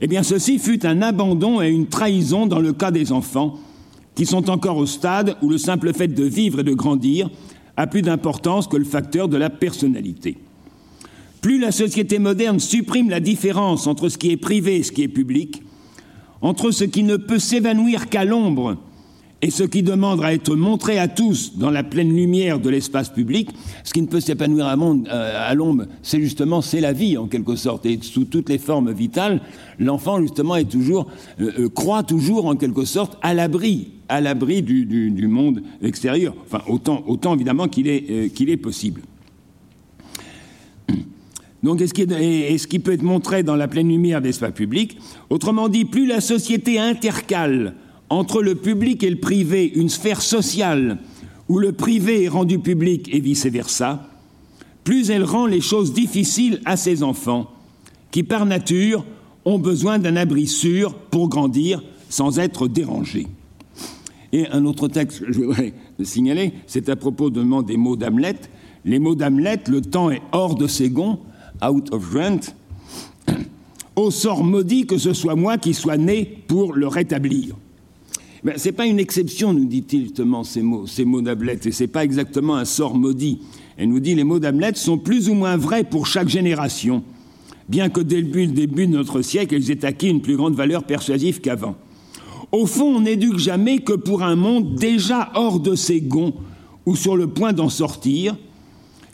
eh 0.02 0.08
bien 0.08 0.24
ceci 0.24 0.60
fut 0.60 0.86
un 0.86 1.02
abandon 1.02 1.62
et 1.62 1.70
une 1.70 1.88
trahison 1.88 2.48
dans 2.48 2.60
le 2.60 2.74
cas 2.74 2.92
des 2.92 3.12
enfants, 3.12 3.60
qui 4.16 4.26
sont 4.26 4.50
encore 4.50 4.78
au 4.78 4.86
stade 4.86 5.36
où 5.42 5.50
le 5.50 5.58
simple 5.58 5.94
fait 5.94 6.08
de 6.08 6.24
vivre 6.24 6.62
et 6.62 6.64
de 6.64 6.74
grandir 6.74 7.30
a 7.78 7.88
plus 7.88 8.02
d'importance 8.02 8.68
que 8.68 8.78
le 8.78 8.86
facteur 8.86 9.28
de 9.28 9.38
la 9.38 9.50
personnalité. 9.50 10.38
Plus 11.42 11.60
la 11.60 11.72
société 11.72 12.18
moderne 12.18 12.60
supprime 12.60 13.10
la 13.10 13.20
différence 13.20 13.88
entre 13.88 14.10
ce 14.10 14.18
qui 14.18 14.32
est 14.32 14.38
privé 14.38 14.78
et 14.78 14.84
ce 14.84 14.92
qui 14.92 15.04
est 15.04 15.10
public, 15.10 15.62
entre 16.42 16.72
ce 16.72 16.86
qui 16.86 17.04
ne 17.04 17.18
peut 17.18 17.40
s'évanouir 17.40 18.10
qu'à 18.10 18.26
l'ombre 18.26 18.78
et 19.46 19.52
ce 19.52 19.62
qui 19.62 19.84
demande 19.84 20.24
à 20.24 20.34
être 20.34 20.56
montré 20.56 20.98
à 20.98 21.08
tous 21.08 21.56
dans 21.56 21.70
la 21.70 21.84
pleine 21.84 22.12
lumière 22.12 22.60
de 22.60 22.68
l'espace 22.68 23.10
public, 23.10 23.52
ce 23.84 23.94
qui 23.94 24.02
ne 24.02 24.08
peut 24.08 24.20
s'épanouir 24.20 24.66
à, 24.66 24.76
euh, 24.76 25.54
l'ombre, 25.54 25.86
c'est 26.02 26.20
justement 26.20 26.64
c'est 26.64 26.82
la 26.82 26.94
vie 26.94 27.16
en 27.16 27.28
quelque 27.28 27.56
sorte. 27.56 27.86
Et 27.86 28.00
sous 28.02 28.26
toutes 28.26 28.50
les 28.50 28.58
formes 28.58 28.92
vitales, 28.92 29.42
l'enfant 29.78 30.20
justement 30.20 30.56
est 30.56 30.68
toujours 30.68 31.12
euh, 31.40 31.52
euh, 31.60 31.70
croit 31.70 32.02
toujours 32.02 32.48
en 32.48 32.56
quelque 32.56 32.86
sorte 32.86 33.20
à 33.22 33.36
l'abri 33.36 33.90
à 34.10 34.20
l'abri 34.20 34.64
du, 34.64 35.28
monde 35.28 35.62
extérieur, 35.84 36.34
enfin 36.44 36.62
autant, 36.68 37.04
autant 37.06 37.36
évidemment 37.36 37.68
qu'il 37.68 37.88
est, 37.88 38.32
est 38.40 38.58
possible. 38.58 39.02
Donc, 41.62 41.82
est-ce 41.82 41.94
qui, 41.96 42.02
est, 42.02 42.80
peut 42.80 42.94
être 42.94 43.02
montré 43.02 43.42
dans 43.42 43.56
la 43.56 43.68
pleine 43.68 43.90
lumière 43.90 44.22
d'espace 44.22 44.54
public? 44.54 44.98
Autrement 45.32 45.68
dit, 45.68 45.86
plus 45.86 46.06
la 46.06 46.22
société 46.22 46.80
intercale 46.80 47.74
entre 48.10 48.42
le 48.42 48.56
public 48.56 49.04
et 49.04 49.10
le 49.10 49.20
privé 49.20 49.72
une 49.76 49.90
sphère 49.90 50.22
sociale 50.22 51.00
où 51.48 51.60
le 51.60 51.72
privé 51.72 52.24
est 52.24 52.28
rendu 52.28 52.60
public 52.60 53.10
et 53.14 53.20
vice-versa, 53.20 54.08
plus 54.84 55.10
elle 55.10 55.24
rend 55.24 55.46
les 55.46 55.62
choses 55.62 55.94
difficiles 55.94 56.62
à 56.66 56.78
ses 56.78 57.04
enfants, 57.04 57.52
qui 58.12 58.24
par 58.24 58.46
nature 58.46 59.06
ont 59.44 59.60
besoin 59.60 60.00
d'un 60.00 60.16
abri 60.16 60.48
sûr 60.48 60.96
pour 60.96 61.30
grandir 61.30 61.84
sans 62.10 62.40
être 62.40 62.68
dérangés. 62.68 63.28
Et 64.32 64.48
un 64.50 64.66
autre 64.66 64.88
texte 64.88 65.20
que 65.20 65.32
je 65.32 65.40
voudrais 65.40 65.74
signaler, 66.04 66.54
c'est 66.68 66.90
à 66.90 66.96
propos 66.96 67.30
de 67.30 67.64
des 67.64 67.78
mots 67.78 67.96
d'Hamlet. 67.96 68.36
Les 68.84 69.00
mots 69.00 69.16
d'Hamlet, 69.16 69.62
le 69.68 69.82
temps 69.82 70.12
est 70.12 70.22
hors 70.32 70.56
de 70.56 70.68
ses 70.68 70.90
gonds, 70.90 71.20
out 71.64 71.92
of 71.92 72.14
rent, 72.14 72.54
au 73.96 74.12
sort 74.12 74.44
maudit 74.44 74.86
que 74.86 74.98
ce 74.98 75.14
soit 75.14 75.36
moi 75.36 75.58
qui 75.58 75.74
soit 75.74 75.98
né 75.98 76.44
pour 76.48 76.74
le 76.74 76.88
rétablir. 76.88 77.56
Ce 78.58 78.68
n'est 78.68 78.74
pas 78.74 78.86
une 78.86 79.00
exception, 79.00 79.54
nous 79.54 79.66
dit-il 79.66 80.04
justement, 80.04 80.44
ces 80.44 80.62
mots, 80.62 80.86
ces 80.86 81.04
mots 81.04 81.22
d'Ablet, 81.22 81.60
et 81.66 81.72
ce 81.72 81.84
n'est 81.84 81.88
pas 81.88 82.04
exactement 82.04 82.56
un 82.56 82.66
sort 82.66 82.96
maudit. 82.96 83.40
Elle 83.76 83.90
nous 83.90 84.00
dit 84.00 84.14
les 84.14 84.24
mots 84.24 84.38
d'Hamlet 84.38 84.76
sont 84.76 85.00
plus 85.00 85.30
ou 85.30 85.34
moins 85.34 85.58
vrais 85.58 85.84
pour 85.84 86.06
chaque 86.06 86.30
génération, 86.30 87.04
bien 87.70 87.90
que 87.90 88.02
dès 88.02 88.22
le 88.22 88.48
début 88.48 88.86
de 88.86 88.92
notre 88.92 89.24
siècle, 89.24 89.56
ils 89.56 89.72
aient 89.72 89.84
acquis 89.84 90.10
une 90.10 90.22
plus 90.22 90.38
grande 90.38 90.54
valeur 90.54 90.84
persuasive 90.84 91.42
qu'avant. 91.42 91.76
Au 92.52 92.68
fond, 92.68 92.98
on 92.98 93.02
n'éduque 93.02 93.40
jamais 93.40 93.80
que 93.80 93.94
pour 93.94 94.22
un 94.22 94.36
monde 94.36 94.76
déjà 94.76 95.32
hors 95.34 95.60
de 95.60 95.76
ses 95.76 96.02
gonds 96.02 96.34
ou 96.86 96.96
sur 96.96 97.18
le 97.18 97.26
point 97.26 97.52
d'en 97.52 97.70
sortir, 97.70 98.38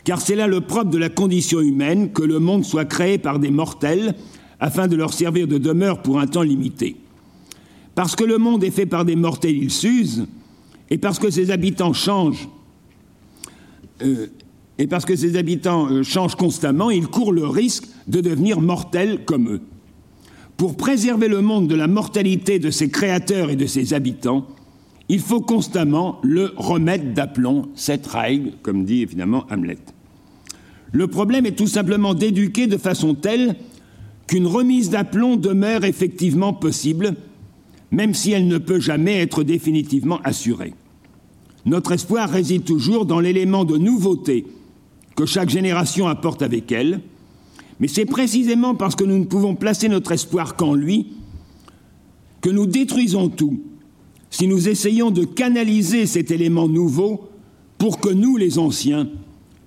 car 0.04 0.20
c'est 0.20 0.36
là 0.36 0.46
le 0.46 0.60
propre 0.60 0.90
de 0.90 0.98
la 0.98 1.08
condition 1.08 1.60
humaine 1.60 2.12
que 2.12 2.22
le 2.22 2.38
monde 2.38 2.66
soit 2.66 2.84
créé 2.84 3.16
par 3.16 3.38
des 3.38 3.50
mortels 3.50 4.14
afin 4.60 4.88
de 4.88 4.96
leur 4.96 5.14
servir 5.14 5.48
de 5.48 5.56
demeure 5.56 6.02
pour 6.02 6.20
un 6.20 6.26
temps 6.26 6.42
limité. 6.42 6.96
Parce 7.94 8.16
que 8.16 8.24
le 8.24 8.38
monde 8.38 8.64
est 8.64 8.70
fait 8.70 8.86
par 8.86 9.04
des 9.04 9.16
mortels, 9.16 9.56
il 9.56 9.70
s'use, 9.70 10.26
et 10.90 10.98
parce 10.98 11.18
que 11.18 11.30
ses 11.30 11.50
habitants 11.50 11.92
changent, 11.92 12.48
euh, 14.02 14.28
et 14.78 14.86
parce 14.86 15.04
que 15.04 15.14
ses 15.14 15.36
habitants 15.36 15.90
euh, 15.90 16.02
changent 16.02 16.34
constamment, 16.34 16.90
ils 16.90 17.06
courent 17.06 17.32
le 17.32 17.46
risque 17.46 17.84
de 18.08 18.20
devenir 18.20 18.60
mortels 18.60 19.24
comme 19.24 19.48
eux. 19.48 19.60
Pour 20.56 20.76
préserver 20.76 21.28
le 21.28 21.42
monde 21.42 21.68
de 21.68 21.74
la 21.74 21.86
mortalité 21.86 22.58
de 22.58 22.70
ses 22.70 22.88
créateurs 22.88 23.50
et 23.50 23.56
de 23.56 23.66
ses 23.66 23.94
habitants, 23.94 24.46
il 25.08 25.20
faut 25.20 25.40
constamment 25.40 26.20
le 26.22 26.52
remettre 26.56 27.12
d'aplomb, 27.12 27.68
cette 27.74 28.06
règle, 28.06 28.52
comme 28.62 28.84
dit 28.84 29.02
évidemment 29.02 29.44
Hamlet. 29.50 29.78
Le 30.92 31.06
problème 31.06 31.46
est 31.46 31.56
tout 31.56 31.66
simplement 31.66 32.14
d'éduquer 32.14 32.66
de 32.66 32.76
façon 32.76 33.14
telle 33.14 33.56
qu'une 34.26 34.46
remise 34.46 34.90
d'aplomb 34.90 35.36
demeure 35.36 35.84
effectivement 35.84 36.52
possible, 36.52 37.14
même 37.92 38.14
si 38.14 38.32
elle 38.32 38.48
ne 38.48 38.58
peut 38.58 38.80
jamais 38.80 39.18
être 39.18 39.44
définitivement 39.44 40.20
assurée. 40.24 40.74
Notre 41.66 41.92
espoir 41.92 42.28
réside 42.28 42.64
toujours 42.64 43.06
dans 43.06 43.20
l'élément 43.20 43.64
de 43.64 43.76
nouveauté 43.76 44.46
que 45.14 45.26
chaque 45.26 45.50
génération 45.50 46.08
apporte 46.08 46.42
avec 46.42 46.72
elle, 46.72 47.00
mais 47.78 47.88
c'est 47.88 48.06
précisément 48.06 48.74
parce 48.74 48.96
que 48.96 49.04
nous 49.04 49.18
ne 49.18 49.24
pouvons 49.24 49.54
placer 49.54 49.88
notre 49.88 50.12
espoir 50.12 50.56
qu'en 50.56 50.74
lui 50.74 51.08
que 52.40 52.50
nous 52.50 52.66
détruisons 52.66 53.28
tout 53.28 53.60
si 54.30 54.48
nous 54.48 54.68
essayons 54.68 55.10
de 55.10 55.24
canaliser 55.24 56.06
cet 56.06 56.30
élément 56.30 56.66
nouveau 56.66 57.28
pour 57.76 58.00
que 58.00 58.08
nous, 58.08 58.36
les 58.36 58.58
anciens, 58.58 59.08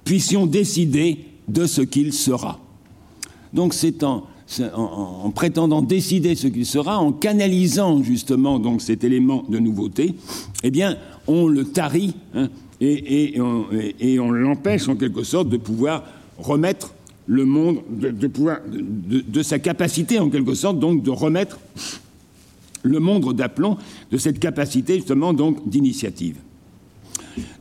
puissions 0.04 0.48
décider 0.48 1.26
de 1.48 1.68
ce 1.68 1.82
qu'il 1.82 2.12
sera. 2.12 2.60
Donc 3.54 3.74
c'est 3.74 4.04
en, 4.04 4.26
en, 4.76 5.32
prétendant 5.32 5.82
décider 5.82 6.36
ce 6.36 6.48
qu'il 6.48 6.66
sera, 6.66 7.00
en 7.00 7.12
canalisant 7.12 8.04
justement 8.04 8.60
donc 8.60 8.82
cet 8.82 9.04
élément 9.04 9.44
de 9.50 9.60
nouveauté, 9.60 10.16
eh 10.64 10.72
bien, 10.72 10.98
on 11.28 11.48
le 11.48 11.66
tarit 11.66 12.14
hein, 12.36 12.50
et, 12.82 13.40
on, 13.40 14.32
l'empêche 14.32 14.88
en 14.88 14.96
quelque 14.96 15.24
sorte 15.24 15.50
de 15.50 15.58
pouvoir 15.58 16.04
remettre 16.38 16.94
le 17.28 17.46
monde, 17.46 17.82
de, 17.90 19.44
sa 19.44 19.58
capacité 19.58 20.20
en 20.20 20.30
quelque 20.30 20.54
sorte 20.54 20.80
donc 20.80 21.02
de 21.02 21.10
remettre 21.10 21.60
le 22.84 23.00
monde 23.00 23.34
d'aplomb, 23.34 23.78
de 24.12 24.18
cette 24.18 24.40
capacité 24.40 24.96
justement 24.96 25.34
donc 25.34 25.68
d'initiative. 25.68 26.36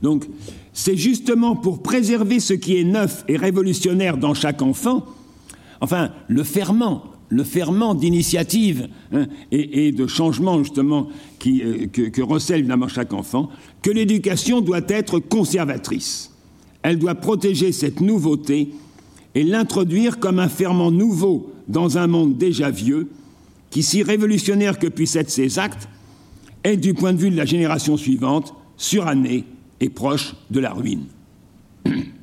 Donc 0.02 0.26
c'est 0.74 0.96
justement 0.96 1.56
pour 1.56 1.82
préserver 1.82 2.40
ce 2.40 2.52
qui 2.52 2.76
est 2.76 2.84
neuf 2.84 3.24
et 3.26 3.36
révolutionnaire 3.36 4.18
dans 4.18 4.34
chaque 4.34 4.60
enfant, 4.60 5.06
enfin 5.84 6.10
le 6.28 6.42
ferment, 6.44 7.04
le 7.28 7.44
ferment 7.44 7.94
d'initiative 7.94 8.88
hein, 9.12 9.26
et, 9.52 9.92
de 9.92 10.06
changement 10.06 10.58
justement 10.58 11.08
euh, 11.46 11.86
que, 11.86 12.22
recèle 12.22 12.60
évidemment 12.60 12.88
chaque 12.88 13.12
enfant, 13.12 13.50
que 13.82 13.90
l'éducation 13.90 14.62
doit 14.62 14.80
être 14.88 15.18
conservatrice. 15.18 16.32
Elle 16.82 16.98
doit 16.98 17.14
protéger 17.14 17.70
cette 17.70 18.00
nouveauté 18.00 18.70
et 19.34 19.44
l'introduire 19.44 20.18
comme 20.20 20.38
un 20.38 20.48
ferment 20.48 20.90
nouveau 20.90 21.52
dans 21.68 21.98
un 21.98 22.06
monde 22.06 22.38
déjà 22.38 22.70
vieux, 22.70 23.10
qui, 23.68 23.82
si 23.82 24.02
révolutionnaire 24.02 24.78
que 24.78 24.86
puissent 24.86 25.16
être 25.16 25.30
ses 25.30 25.58
actes, 25.58 25.88
est 26.62 26.78
du 26.78 26.94
point 26.94 27.12
de 27.12 27.18
vue 27.18 27.30
de 27.30 27.36
la 27.36 27.44
génération 27.44 27.98
suivante 27.98 28.54
suranné 28.78 29.44
et 29.80 29.90
proche 29.90 30.34
de 30.50 30.60
la 30.60 30.72
ruine. 30.72 31.06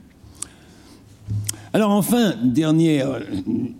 Alors 1.73 1.91
enfin, 1.91 2.33
dernière, 2.43 3.19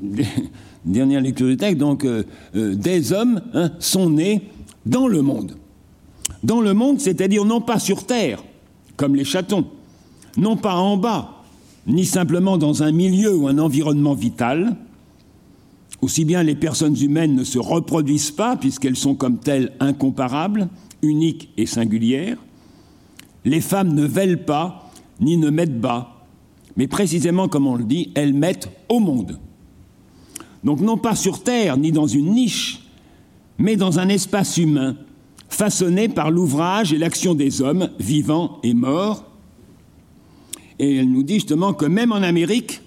dernière 0.85 1.21
lecture 1.21 1.47
du 1.47 1.57
texte, 1.57 1.77
donc 1.77 2.05
euh, 2.05 2.23
euh, 2.55 2.73
des 2.75 3.11
hommes 3.11 3.41
hein, 3.53 3.71
sont 3.79 4.09
nés 4.09 4.41
dans 4.85 5.07
le 5.07 5.21
monde. 5.21 5.57
Dans 6.43 6.61
le 6.61 6.73
monde, 6.73 6.99
c'est-à-dire 6.99 7.43
non 7.43 7.59
pas 7.59 7.79
sur 7.79 8.05
terre, 8.05 8.43
comme 8.95 9.15
les 9.15 9.25
chatons, 9.25 9.65
non 10.37 10.55
pas 10.55 10.75
en 10.75 10.95
bas, 10.95 11.43
ni 11.85 12.05
simplement 12.05 12.57
dans 12.57 12.81
un 12.83 12.91
milieu 12.91 13.35
ou 13.35 13.47
un 13.47 13.57
environnement 13.57 14.13
vital. 14.13 14.75
Aussi 16.01 16.25
bien 16.25 16.43
les 16.43 16.55
personnes 16.55 16.97
humaines 16.99 17.35
ne 17.35 17.43
se 17.43 17.59
reproduisent 17.59 18.31
pas, 18.31 18.55
puisqu'elles 18.55 18.95
sont 18.95 19.15
comme 19.15 19.37
telles 19.37 19.73
incomparables, 19.79 20.69
uniques 21.01 21.49
et 21.57 21.65
singulières. 21.65 22.37
Les 23.43 23.61
femmes 23.61 23.93
ne 23.93 24.05
veulent 24.05 24.45
pas, 24.45 24.91
ni 25.19 25.37
ne 25.37 25.49
mettent 25.49 25.79
bas, 25.79 26.10
mais 26.75 26.87
précisément 26.87 27.47
comme 27.47 27.67
on 27.67 27.75
le 27.75 27.83
dit, 27.83 28.11
elles 28.15 28.33
mettent 28.33 28.69
au 28.89 28.99
monde. 28.99 29.39
Donc 30.63 30.79
non 30.79 30.97
pas 30.97 31.15
sur 31.15 31.43
Terre, 31.43 31.77
ni 31.77 31.91
dans 31.91 32.07
une 32.07 32.31
niche, 32.33 32.83
mais 33.57 33.75
dans 33.75 33.99
un 33.99 34.09
espace 34.09 34.57
humain, 34.57 34.95
façonné 35.49 36.07
par 36.07 36.31
l'ouvrage 36.31 36.93
et 36.93 36.97
l'action 36.97 37.35
des 37.35 37.61
hommes, 37.61 37.89
vivants 37.99 38.59
et 38.63 38.73
morts. 38.73 39.25
Et 40.79 40.97
elle 40.97 41.11
nous 41.11 41.23
dit 41.23 41.35
justement 41.35 41.73
que 41.73 41.85
même 41.85 42.11
en 42.11 42.23
Amérique, 42.23 42.81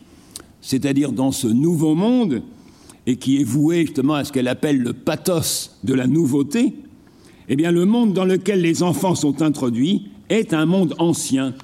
c'est-à-dire 0.61 1.13
dans 1.13 1.31
ce 1.31 1.47
nouveau 1.47 1.95
monde, 1.95 2.43
et 3.07 3.17
qui 3.17 3.41
est 3.41 3.45
voué 3.45 3.83
justement 3.83 4.15
à 4.15 4.25
ce 4.25 4.33
qu'elle 4.33 4.49
appelle 4.49 4.79
le 4.79 4.95
pathos 4.95 5.79
de 5.85 5.95
la 5.95 6.07
nouveauté, 6.07 6.75
eh 7.49 7.57
bien 7.57 7.71
le 7.71 7.85
monde 7.85 8.15
dans 8.15 8.25
lequel 8.25 8.63
les 8.63 8.83
enfants 8.83 9.15
sont 9.15 9.43
introduits 9.43 10.09
est 10.31 10.55
un 10.55 10.65
monde 10.65 10.95
ancien, 10.99 11.55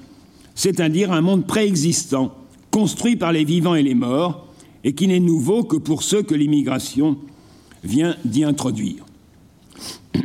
c'est-à-dire 0.55 1.11
un 1.11 1.21
monde 1.21 1.45
préexistant, 1.45 2.35
construit 2.69 3.15
par 3.15 3.31
les 3.31 3.43
vivants 3.43 3.75
et 3.75 3.83
les 3.83 3.95
morts, 3.95 4.47
et 4.83 4.93
qui 4.93 5.07
n'est 5.07 5.19
nouveau 5.19 5.63
que 5.63 5.77
pour 5.77 6.03
ceux 6.03 6.23
que 6.23 6.33
l'immigration 6.33 7.17
vient 7.83 8.15
d'y 8.25 8.43
introduire. 8.43 9.05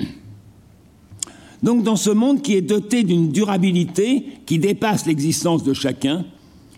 Donc 1.63 1.83
dans 1.83 1.97
ce 1.97 2.11
monde 2.11 2.43
qui 2.43 2.55
est 2.55 2.63
doté 2.63 3.03
d'une 3.03 3.31
durabilité 3.31 4.27
qui 4.47 4.59
dépasse 4.59 5.07
l'existence 5.07 5.63
de 5.65 5.73
chacun 5.73 6.25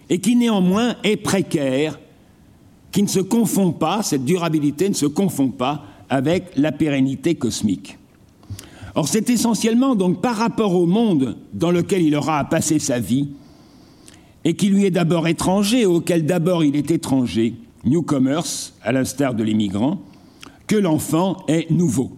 et 0.08 0.18
qui 0.18 0.36
néanmoins 0.36 0.96
est 1.04 1.16
précaire, 1.16 1.98
qui 2.92 3.02
ne 3.02 3.08
se 3.08 3.20
confond 3.20 3.72
pas, 3.72 4.02
cette 4.02 4.24
durabilité 4.24 4.88
ne 4.88 4.94
se 4.94 5.06
confond 5.06 5.48
pas 5.48 5.84
avec 6.08 6.52
la 6.56 6.72
pérennité 6.72 7.34
cosmique. 7.34 7.98
Or 8.98 9.06
c'est 9.06 9.30
essentiellement 9.30 9.94
donc 9.94 10.20
par 10.20 10.34
rapport 10.34 10.74
au 10.74 10.84
monde 10.84 11.36
dans 11.52 11.70
lequel 11.70 12.02
il 12.02 12.16
aura 12.16 12.40
à 12.40 12.44
passer 12.44 12.80
sa 12.80 12.98
vie 12.98 13.28
et 14.44 14.54
qui 14.54 14.70
lui 14.70 14.86
est 14.86 14.90
d'abord 14.90 15.28
étranger, 15.28 15.86
auquel 15.86 16.26
d'abord 16.26 16.64
il 16.64 16.74
est 16.74 16.90
étranger, 16.90 17.54
newcomers, 17.84 18.72
à 18.82 18.90
l'instar 18.90 19.34
de 19.34 19.44
l'immigrant, 19.44 20.00
que 20.66 20.74
l'enfant 20.74 21.44
est 21.46 21.70
nouveau. 21.70 22.10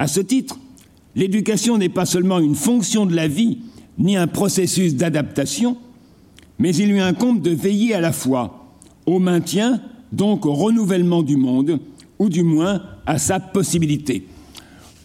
À 0.00 0.08
ce 0.08 0.20
titre, 0.20 0.58
l'éducation 1.14 1.78
n'est 1.78 1.88
pas 1.88 2.04
seulement 2.04 2.40
une 2.40 2.56
fonction 2.56 3.06
de 3.06 3.14
la 3.14 3.28
vie, 3.28 3.58
ni 3.96 4.16
un 4.16 4.26
processus 4.26 4.96
d'adaptation, 4.96 5.76
mais 6.58 6.74
il 6.74 6.88
lui 6.88 7.00
incombe 7.00 7.40
de 7.40 7.50
veiller 7.50 7.94
à 7.94 8.00
la 8.00 8.10
fois 8.10 8.74
au 9.06 9.20
maintien, 9.20 9.80
donc 10.10 10.46
au 10.46 10.52
renouvellement 10.54 11.22
du 11.22 11.36
monde, 11.36 11.78
ou 12.18 12.28
du 12.28 12.42
moins 12.42 12.82
à 13.06 13.18
sa 13.18 13.38
possibilité. 13.38 14.26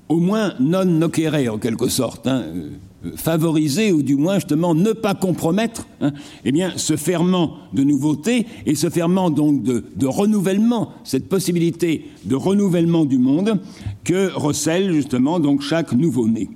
Au 0.09 0.17
moins 0.17 0.53
non 0.59 0.85
nocere 0.85 1.49
en 1.49 1.57
quelque 1.57 1.87
sorte. 1.87 2.27
Hein, 2.27 2.43
euh, 2.55 2.69
favoriser 3.15 3.93
ou 3.93 4.01
du 4.01 4.15
moins 4.15 4.35
justement 4.35 4.75
ne 4.75 4.91
pas 4.91 5.15
compromettre 5.15 5.87
hein, 6.01 6.11
eh 6.43 6.51
bien, 6.51 6.73
ce 6.75 6.97
ferment 6.97 7.57
de 7.73 7.83
nouveauté 7.83 8.45
et 8.65 8.75
ce 8.75 8.89
ferment 8.89 9.29
donc 9.29 9.63
de, 9.63 10.05
renouvellement, 10.05 10.91
cette 11.05 11.29
possibilité 11.29 12.05
de 12.25 12.35
renouvellement 12.35 13.05
du 13.05 13.17
monde 13.17 13.61
que 14.03 14.33
recèle 14.33 14.91
justement 14.93 15.39
chaque 15.61 15.93
nouveau-né. 15.93 16.49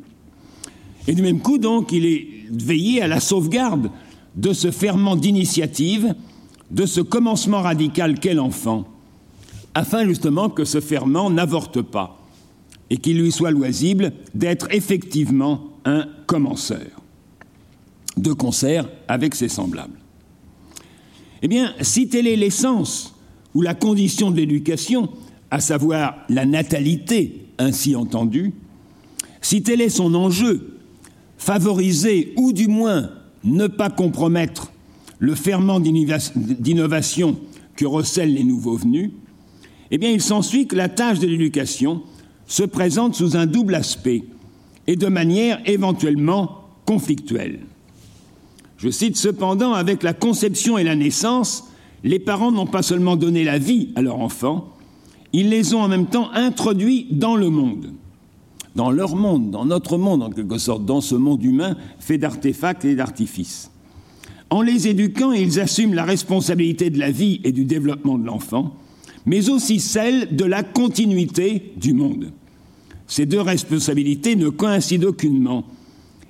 Et 1.07 1.13
du 1.13 1.21
même 1.21 1.39
coup 1.39 1.57
donc 1.57 1.93
il 1.93 2.05
est 2.05 2.27
veillé 2.51 3.01
à 3.01 3.07
la 3.07 3.21
sauvegarde 3.21 3.89
de 4.35 4.51
ce 4.51 4.69
ferment 4.69 5.15
d'initiative, 5.15 6.13
de 6.71 6.85
ce 6.85 6.99
commencement 6.99 7.61
radical 7.61 8.19
qu'est 8.19 8.33
l'enfant, 8.33 8.83
afin 9.75 10.05
justement 10.05 10.49
que 10.49 10.65
ce 10.65 10.81
ferment 10.81 11.29
n'avorte 11.29 11.81
pas 11.81 12.22
et 12.93 12.97
qu'il 12.97 13.19
lui 13.19 13.31
soit 13.31 13.49
loisible 13.49 14.13
d'être 14.35 14.67
effectivement 14.69 15.71
un 15.83 16.05
commenceur, 16.27 17.01
de 18.17 18.31
concert 18.33 18.87
avec 19.07 19.33
ses 19.33 19.47
semblables. 19.47 19.97
Eh 21.41 21.47
bien, 21.47 21.73
si 21.81 22.07
telle 22.07 22.27
est 22.27 22.35
l'essence 22.35 23.15
ou 23.55 23.63
la 23.63 23.73
condition 23.73 24.29
de 24.29 24.37
l'éducation, 24.37 25.09
à 25.49 25.59
savoir 25.59 26.17
la 26.29 26.45
natalité 26.45 27.47
ainsi 27.57 27.95
entendue, 27.95 28.53
Si 29.41 29.63
tel 29.63 29.81
est 29.81 29.89
son 29.89 30.13
enjeu, 30.13 30.77
favoriser 31.39 32.33
ou 32.37 32.53
du 32.53 32.67
moins 32.67 33.09
ne 33.43 33.65
pas 33.65 33.89
compromettre 33.89 34.71
le 35.17 35.33
ferment 35.33 35.79
d'innovation 35.79 37.39
que 37.75 37.85
recèlent 37.85 38.35
les 38.35 38.43
nouveaux 38.43 38.77
venus, 38.77 39.09
eh 39.89 39.97
bien 39.97 40.11
il 40.11 40.21
s'ensuit 40.21 40.67
que 40.67 40.75
la 40.75 40.89
tâche 40.89 41.19
de 41.19 41.27
l'éducation 41.27 42.03
se 42.53 42.61
présente 42.61 43.15
sous 43.15 43.35
un 43.35 43.47
double 43.47 43.73
aspect 43.73 44.25
et 44.85 44.95
de 44.95 45.07
manière 45.07 45.59
éventuellement 45.65 46.65
conflictuelle. 46.85 47.61
Je 48.77 48.91
cite 48.91 49.17
cependant, 49.17 49.73
avec 49.73 50.03
la 50.03 50.13
conception 50.13 50.77
et 50.77 50.83
la 50.83 50.95
naissance, 50.95 51.63
les 52.03 52.19
parents 52.19 52.51
n'ont 52.51 52.67
pas 52.67 52.83
seulement 52.83 53.15
donné 53.15 53.43
la 53.43 53.57
vie 53.57 53.89
à 53.95 54.03
leurs 54.03 54.19
enfants, 54.19 54.71
ils 55.31 55.49
les 55.49 55.73
ont 55.73 55.81
en 55.81 55.87
même 55.87 56.05
temps 56.05 56.29
introduits 56.33 57.07
dans 57.09 57.35
le 57.35 57.49
monde, 57.49 57.91
dans 58.75 58.91
leur 58.91 59.15
monde, 59.15 59.49
dans 59.49 59.65
notre 59.65 59.97
monde 59.97 60.21
en 60.21 60.29
quelque 60.29 60.59
sorte, 60.59 60.85
dans 60.85 61.01
ce 61.01 61.15
monde 61.15 61.43
humain 61.43 61.75
fait 61.97 62.19
d'artefacts 62.19 62.85
et 62.85 62.93
d'artifices. 62.93 63.71
En 64.51 64.61
les 64.61 64.87
éduquant, 64.87 65.31
ils 65.31 65.59
assument 65.59 65.95
la 65.95 66.05
responsabilité 66.05 66.91
de 66.91 66.99
la 66.99 67.09
vie 67.09 67.41
et 67.43 67.51
du 67.51 67.65
développement 67.65 68.19
de 68.19 68.27
l'enfant, 68.27 68.75
mais 69.25 69.49
aussi 69.49 69.79
celle 69.79 70.35
de 70.35 70.45
la 70.45 70.61
continuité 70.61 71.73
du 71.77 71.93
monde. 71.93 72.31
Ces 73.07 73.25
deux 73.25 73.41
responsabilités 73.41 74.35
ne 74.35 74.49
coïncident 74.49 75.07
aucunement 75.07 75.65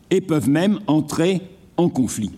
et 0.09 0.21
peuvent 0.21 0.49
même 0.49 0.79
entrer 0.87 1.41
en 1.77 1.89
conflit. 1.89 2.31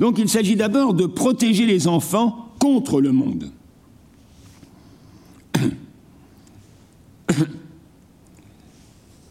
Donc 0.00 0.18
il 0.18 0.28
s'agit 0.28 0.56
d'abord 0.56 0.94
de 0.94 1.06
protéger 1.06 1.66
les 1.66 1.86
enfants 1.88 2.48
contre 2.58 3.00
le 3.00 3.12
monde. 3.12 3.50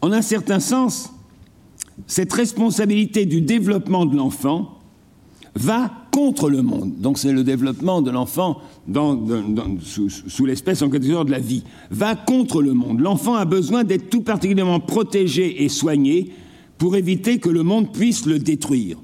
En 0.00 0.10
un 0.12 0.22
certain 0.22 0.58
sens, 0.60 1.12
cette 2.06 2.32
responsabilité 2.32 3.24
du 3.24 3.40
développement 3.40 4.04
de 4.04 4.16
l'enfant 4.16 4.71
va 5.54 5.90
contre 6.10 6.48
le 6.48 6.62
monde. 6.62 6.92
Donc 6.98 7.18
c'est 7.18 7.32
le 7.32 7.44
développement 7.44 8.02
de 8.02 8.10
l'enfant 8.10 8.58
sous, 9.80 10.46
l'espèce 10.46 10.82
en 10.82 10.88
de 10.88 11.30
la 11.30 11.38
vie. 11.38 11.64
Va 11.90 12.14
contre 12.14 12.62
le 12.62 12.72
monde. 12.72 13.00
L'enfant 13.00 13.34
a 13.34 13.44
besoin 13.44 13.84
d'être 13.84 14.10
tout 14.10 14.22
particulièrement 14.22 14.80
protégé 14.80 15.64
et 15.64 15.68
soigné 15.68 16.32
pour 16.78 16.96
éviter 16.96 17.38
que 17.38 17.48
le 17.48 17.62
monde 17.62 17.92
puisse 17.92 18.26
le 18.26 18.38
détruire. 18.38 18.98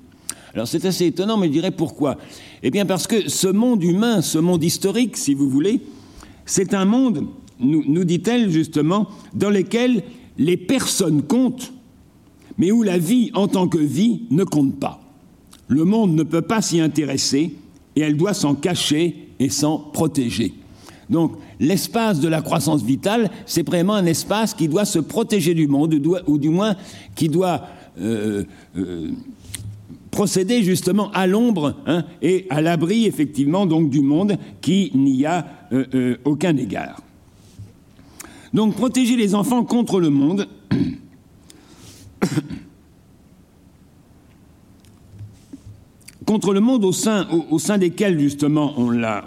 Alors 0.54 0.66
c'est 0.66 0.84
assez 0.86 1.06
étonnant, 1.06 1.36
mais 1.36 1.46
je 1.48 1.52
dirais 1.52 1.70
pourquoi 1.70 2.16
Eh 2.62 2.70
bien 2.70 2.86
parce 2.86 3.06
que 3.06 3.28
ce 3.28 3.48
monde 3.48 3.82
humain, 3.82 4.22
ce 4.22 4.38
monde 4.38 4.64
historique, 4.64 5.16
si 5.16 5.34
vous 5.34 5.48
voulez, 5.48 5.80
c'est 6.46 6.72
un 6.74 6.86
monde, 6.86 7.26
nous 7.60 8.04
dit-elle 8.04 8.50
justement, 8.50 9.08
dans 9.34 9.50
lequel 9.50 10.02
les 10.38 10.56
personnes 10.56 11.22
comptent, 11.22 11.72
mais 12.56 12.72
où 12.72 12.82
la 12.82 12.98
vie 12.98 13.30
en 13.34 13.48
tant 13.48 13.68
que 13.68 13.78
vie 13.78 14.22
ne 14.30 14.44
compte 14.44 14.78
pas. 14.80 15.07
Le 15.68 15.84
monde 15.84 16.14
ne 16.14 16.22
peut 16.22 16.42
pas 16.42 16.62
s'y 16.62 16.80
intéresser 16.80 17.54
et 17.94 18.00
elle 18.00 18.16
doit 18.16 18.34
s'en 18.34 18.54
cacher 18.54 19.28
et 19.38 19.50
s'en 19.50 19.78
protéger. 19.78 20.54
Donc 21.10 21.32
l'espace 21.60 22.20
de 22.20 22.28
la 22.28 22.42
croissance 22.42 22.82
vitale, 22.82 23.30
c'est 23.46 23.66
vraiment 23.66 23.94
un 23.94 24.06
espace 24.06 24.54
qui 24.54 24.68
doit 24.68 24.84
se 24.84 24.98
protéger 24.98 25.54
du 25.54 25.66
monde, 25.66 25.94
ou 26.26 26.38
du 26.38 26.48
moins 26.48 26.74
qui 27.14 27.28
doit 27.28 27.66
euh, 28.00 28.44
euh, 28.76 29.10
procéder 30.10 30.62
justement 30.62 31.10
à 31.12 31.26
l'ombre 31.26 31.74
hein, 31.86 32.04
et 32.22 32.46
à 32.50 32.60
l'abri 32.60 33.06
effectivement 33.06 33.66
donc 33.66 33.90
du 33.90 34.00
monde 34.00 34.36
qui 34.60 34.90
n'y 34.94 35.24
a 35.26 35.46
euh, 35.72 36.16
aucun 36.24 36.56
égard. 36.56 37.02
Donc 38.54 38.74
protéger 38.74 39.16
les 39.16 39.34
enfants 39.34 39.64
contre 39.64 40.00
le 40.00 40.10
monde. 40.10 40.48
Contre 46.28 46.52
le 46.52 46.60
monde 46.60 46.84
au 46.84 46.92
sein, 46.92 47.26
au, 47.32 47.54
au 47.54 47.58
sein 47.58 47.78
desquels 47.78 48.20
justement 48.20 48.74
on 48.76 48.90
l'a, 48.90 49.24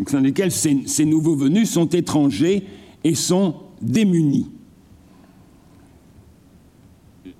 au 0.00 0.08
sein 0.08 0.22
desquels 0.22 0.50
ces, 0.50 0.78
ces 0.86 1.04
nouveaux 1.04 1.36
venus 1.36 1.68
sont 1.68 1.90
étrangers 1.90 2.62
et 3.04 3.14
sont 3.14 3.54
démunis. 3.82 4.46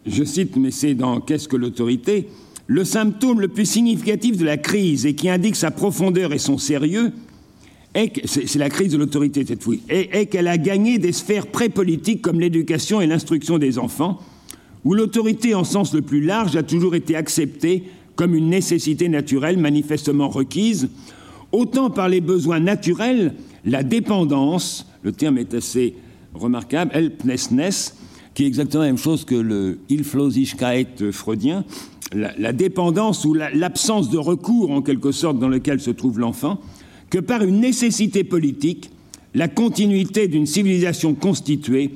Je 0.04 0.22
cite, 0.24 0.56
mais 0.56 0.70
c'est 0.70 0.92
dans 0.92 1.22
Qu'est-ce 1.22 1.48
que 1.48 1.56
l'autorité? 1.56 2.28
Le 2.66 2.84
symptôme 2.84 3.40
le 3.40 3.48
plus 3.48 3.64
significatif 3.64 4.36
de 4.36 4.44
la 4.44 4.58
crise 4.58 5.06
et 5.06 5.14
qui 5.14 5.30
indique 5.30 5.56
sa 5.56 5.70
profondeur 5.70 6.34
et 6.34 6.38
son 6.38 6.58
sérieux, 6.58 7.12
c'est 8.26 8.56
la 8.56 8.68
crise 8.68 8.92
de 8.92 8.98
l'autorité 8.98 9.46
cette 9.46 9.62
fois, 9.62 9.76
est 9.88 10.26
qu'elle 10.26 10.48
a 10.48 10.58
gagné 10.58 10.98
des 10.98 11.12
sphères 11.12 11.46
pré-politiques 11.46 12.20
comme 12.20 12.40
l'éducation 12.40 13.00
et 13.00 13.06
l'instruction 13.06 13.56
des 13.56 13.78
enfants, 13.78 14.20
où 14.84 14.92
l'autorité 14.92 15.54
en 15.54 15.64
sens 15.64 15.94
le 15.94 16.02
plus 16.02 16.20
large 16.20 16.56
a 16.56 16.62
toujours 16.62 16.94
été 16.94 17.16
acceptée 17.16 17.84
comme 18.16 18.34
une 18.34 18.48
nécessité 18.48 19.08
naturelle 19.08 19.58
manifestement 19.58 20.28
requise, 20.28 20.88
autant 21.52 21.90
par 21.90 22.08
les 22.08 22.20
besoins 22.20 22.60
naturels, 22.60 23.34
la 23.64 23.82
dépendance, 23.82 24.86
le 25.02 25.12
terme 25.12 25.38
est 25.38 25.54
assez 25.54 25.94
remarquable, 26.34 26.92
qui 28.34 28.44
est 28.44 28.46
exactement 28.46 28.82
la 28.82 28.88
même 28.88 28.98
chose 28.98 29.24
que 29.24 29.34
le 29.34 29.78
Hilflosigkeit 29.88 31.12
freudien, 31.12 31.64
la, 32.12 32.52
dépendance 32.52 33.24
ou 33.24 33.34
l'absence 33.34 34.06
la, 34.06 34.12
de 34.12 34.18
recours 34.18 34.70
en 34.70 34.82
quelque 34.82 35.12
sorte 35.12 35.38
dans 35.38 35.48
lequel 35.48 35.80
se 35.80 35.90
trouve 35.90 36.18
l'enfant, 36.18 36.60
que 37.10 37.18
par 37.18 37.42
une 37.42 37.60
nécessité 37.60 38.24
politique, 38.24 38.90
la 39.34 39.48
continuité 39.48 40.28
d'une 40.28 40.46
civilisation 40.46 41.14
constituée 41.14 41.90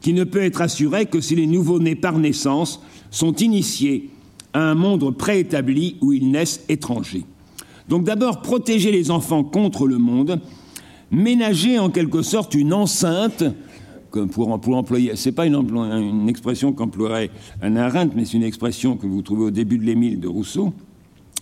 qui 0.00 0.12
ne 0.12 0.24
peut 0.24 0.42
être 0.42 0.60
assurée 0.60 1.06
que 1.06 1.20
si 1.20 1.36
les 1.36 1.46
nouveaux-nés 1.46 1.94
par 1.94 2.18
naissance 2.18 2.82
sont 3.10 3.34
initiés 3.36 4.10
à 4.52 4.60
un 4.70 4.74
monde 4.74 5.16
préétabli 5.16 5.96
où 6.00 6.12
ils 6.12 6.30
naissent 6.30 6.64
étrangers. 6.68 7.24
Donc 7.88 8.04
d'abord 8.04 8.42
protéger 8.42 8.92
les 8.92 9.10
enfants 9.10 9.44
contre 9.44 9.86
le 9.86 9.98
monde, 9.98 10.40
ménager 11.10 11.78
en 11.78 11.90
quelque 11.90 12.22
sorte 12.22 12.54
une 12.54 12.72
enceinte, 12.72 13.44
pour, 14.10 14.60
pour 14.60 14.76
employer, 14.76 15.12
c'est 15.16 15.32
pas 15.32 15.46
une, 15.46 15.54
une 15.54 16.28
expression 16.28 16.72
qu'emploierait 16.72 17.30
un 17.62 17.76
Arendt, 17.76 18.12
mais 18.14 18.24
c'est 18.24 18.36
une 18.36 18.42
expression 18.42 18.96
que 18.96 19.06
vous 19.06 19.22
trouvez 19.22 19.44
au 19.44 19.50
début 19.50 19.78
de 19.78 19.84
l'Émile 19.84 20.20
de 20.20 20.28
Rousseau, 20.28 20.74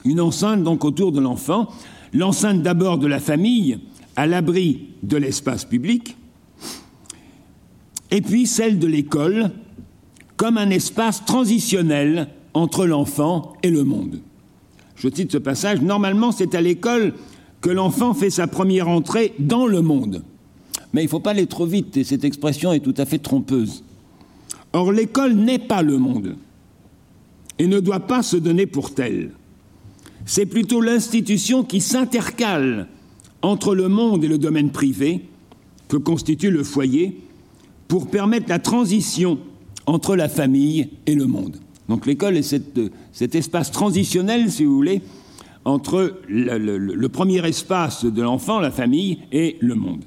une 0.04 0.20
enceinte 0.20 0.62
donc 0.62 0.84
autour 0.84 1.12
de 1.12 1.20
l'enfant, 1.20 1.68
l'enceinte 2.12 2.62
d'abord 2.62 2.98
de 2.98 3.06
la 3.06 3.18
famille, 3.18 3.78
à 4.16 4.26
l'abri 4.26 4.88
de 5.02 5.16
l'espace 5.16 5.64
public, 5.64 6.16
et 8.10 8.20
puis 8.20 8.46
celle 8.46 8.78
de 8.78 8.86
l'école, 8.86 9.50
comme 10.36 10.58
un 10.58 10.70
espace 10.70 11.24
transitionnel 11.24 12.28
entre 12.54 12.86
l'enfant 12.86 13.54
et 13.62 13.70
le 13.70 13.84
monde. 13.84 14.20
Je 14.96 15.08
cite 15.08 15.32
ce 15.32 15.38
passage, 15.38 15.80
normalement 15.80 16.32
c'est 16.32 16.54
à 16.54 16.60
l'école 16.60 17.14
que 17.60 17.70
l'enfant 17.70 18.14
fait 18.14 18.30
sa 18.30 18.46
première 18.46 18.88
entrée 18.88 19.34
dans 19.38 19.66
le 19.66 19.82
monde. 19.82 20.22
Mais 20.92 21.02
il 21.02 21.04
ne 21.06 21.10
faut 21.10 21.20
pas 21.20 21.30
aller 21.30 21.46
trop 21.46 21.66
vite, 21.66 21.96
et 21.96 22.04
cette 22.04 22.24
expression 22.24 22.72
est 22.72 22.80
tout 22.80 22.94
à 22.96 23.04
fait 23.06 23.18
trompeuse. 23.18 23.84
Or, 24.72 24.92
l'école 24.92 25.34
n'est 25.34 25.58
pas 25.58 25.82
le 25.82 25.98
monde, 25.98 26.36
et 27.58 27.66
ne 27.66 27.80
doit 27.80 28.00
pas 28.00 28.22
se 28.22 28.36
donner 28.36 28.66
pour 28.66 28.94
telle. 28.94 29.32
C'est 30.26 30.46
plutôt 30.46 30.80
l'institution 30.80 31.64
qui 31.64 31.80
s'intercale 31.80 32.88
entre 33.42 33.74
le 33.74 33.88
monde 33.88 34.24
et 34.24 34.28
le 34.28 34.38
domaine 34.38 34.70
privé 34.70 35.26
que 35.88 35.96
constitue 35.96 36.50
le 36.50 36.62
foyer 36.62 37.20
pour 37.88 38.08
permettre 38.08 38.48
la 38.48 38.58
transition 38.58 39.38
entre 39.86 40.14
la 40.14 40.28
famille 40.28 40.90
et 41.06 41.14
le 41.14 41.26
monde. 41.26 41.56
Donc 41.90 42.06
l'école 42.06 42.36
est 42.36 42.42
cette, 42.42 42.80
cet 43.10 43.34
espace 43.34 43.72
transitionnel, 43.72 44.48
si 44.48 44.64
vous 44.64 44.76
voulez, 44.76 45.02
entre 45.64 46.20
le, 46.28 47.08
premier 47.08 47.44
espace 47.44 48.04
de 48.04 48.22
l'enfant, 48.22 48.60
la 48.60 48.70
famille, 48.70 49.18
et 49.32 49.56
le 49.58 49.74
monde. 49.74 50.04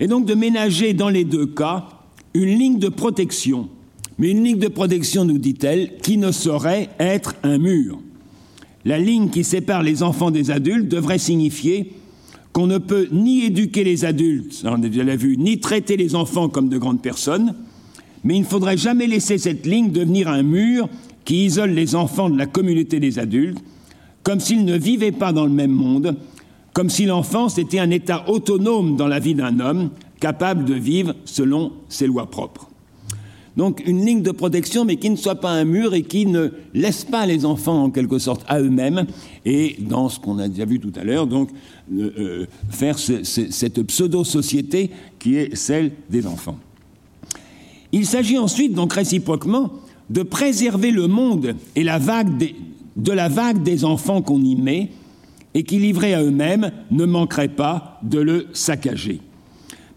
Et 0.00 0.08
donc 0.08 0.26
de 0.26 0.34
ménager 0.34 0.92
dans 0.92 1.08
les 1.08 1.22
deux 1.24 1.46
cas 1.46 1.86
une 2.34 2.58
ligne 2.58 2.78
de 2.80 2.88
protection, 2.88 3.68
mais 4.18 4.32
une 4.32 4.42
ligne 4.42 4.58
de 4.58 4.66
protection, 4.66 5.24
nous 5.24 5.38
dit-elle, 5.38 5.98
qui 5.98 6.18
ne 6.18 6.32
saurait 6.32 6.90
être 6.98 7.36
un 7.44 7.58
mur. 7.58 8.00
La 8.84 8.98
ligne 8.98 9.30
qui 9.30 9.44
sépare 9.44 9.84
les 9.84 10.02
enfants 10.02 10.32
des 10.32 10.50
adultes 10.50 10.88
devrait 10.88 11.18
signifier 11.18 11.92
qu'on 12.52 12.66
ne 12.66 12.78
peut 12.78 13.06
ni 13.12 13.44
éduquer 13.44 13.84
les 13.84 14.04
adultes, 14.04 14.62
on 14.64 14.82
a 14.82 14.88
déjà 14.88 15.14
vu, 15.14 15.36
ni 15.36 15.60
traiter 15.60 15.96
les 15.96 16.16
enfants 16.16 16.48
comme 16.48 16.68
de 16.68 16.78
grandes 16.78 17.02
personnes, 17.02 17.54
mais 18.26 18.34
il 18.34 18.40
ne 18.40 18.46
faudrait 18.46 18.76
jamais 18.76 19.06
laisser 19.06 19.38
cette 19.38 19.66
ligne 19.66 19.92
devenir 19.92 20.26
un 20.26 20.42
mur 20.42 20.88
qui 21.24 21.44
isole 21.44 21.70
les 21.70 21.94
enfants 21.94 22.28
de 22.28 22.36
la 22.36 22.46
communauté 22.46 22.98
des 22.98 23.20
adultes, 23.20 23.58
comme 24.24 24.40
s'ils 24.40 24.64
ne 24.64 24.76
vivaient 24.76 25.12
pas 25.12 25.32
dans 25.32 25.44
le 25.44 25.52
même 25.52 25.70
monde, 25.70 26.16
comme 26.72 26.90
si 26.90 27.06
l'enfance 27.06 27.56
était 27.56 27.78
un 27.78 27.90
état 27.90 28.28
autonome 28.28 28.96
dans 28.96 29.06
la 29.06 29.20
vie 29.20 29.36
d'un 29.36 29.60
homme, 29.60 29.90
capable 30.18 30.64
de 30.64 30.74
vivre 30.74 31.14
selon 31.24 31.72
ses 31.88 32.08
lois 32.08 32.28
propres. 32.28 32.68
Donc 33.56 33.80
une 33.86 34.04
ligne 34.04 34.22
de 34.22 34.32
protection, 34.32 34.84
mais 34.84 34.96
qui 34.96 35.08
ne 35.08 35.16
soit 35.16 35.36
pas 35.36 35.52
un 35.52 35.64
mur 35.64 35.94
et 35.94 36.02
qui 36.02 36.26
ne 36.26 36.48
laisse 36.74 37.04
pas 37.04 37.26
les 37.26 37.44
enfants 37.44 37.84
en 37.84 37.90
quelque 37.90 38.18
sorte 38.18 38.44
à 38.48 38.60
eux-mêmes, 38.60 39.06
et 39.44 39.76
dans 39.78 40.08
ce 40.08 40.18
qu'on 40.18 40.40
a 40.40 40.48
déjà 40.48 40.64
vu 40.64 40.80
tout 40.80 40.92
à 40.96 41.04
l'heure, 41.04 41.28
donc 41.28 41.50
euh, 41.96 42.46
faire 42.70 42.98
ce, 42.98 43.22
ce, 43.22 43.52
cette 43.52 43.80
pseudo-société 43.84 44.90
qui 45.20 45.36
est 45.36 45.54
celle 45.54 45.92
des 46.10 46.26
enfants. 46.26 46.58
Il 47.92 48.06
s'agit 48.06 48.38
ensuite, 48.38 48.74
donc 48.74 48.92
réciproquement, 48.92 49.72
de 50.10 50.22
préserver 50.22 50.90
le 50.90 51.08
monde 51.08 51.54
et 51.74 51.82
de 51.82 53.12
la 53.12 53.28
vague 53.28 53.62
des 53.62 53.84
enfants 53.84 54.22
qu'on 54.22 54.42
y 54.42 54.56
met 54.56 54.90
et 55.54 55.62
qui, 55.62 55.78
livrés 55.78 56.14
à 56.14 56.22
eux-mêmes, 56.22 56.70
ne 56.90 57.04
manqueraient 57.04 57.48
pas 57.48 57.98
de 58.02 58.18
le 58.18 58.46
saccager. 58.52 59.20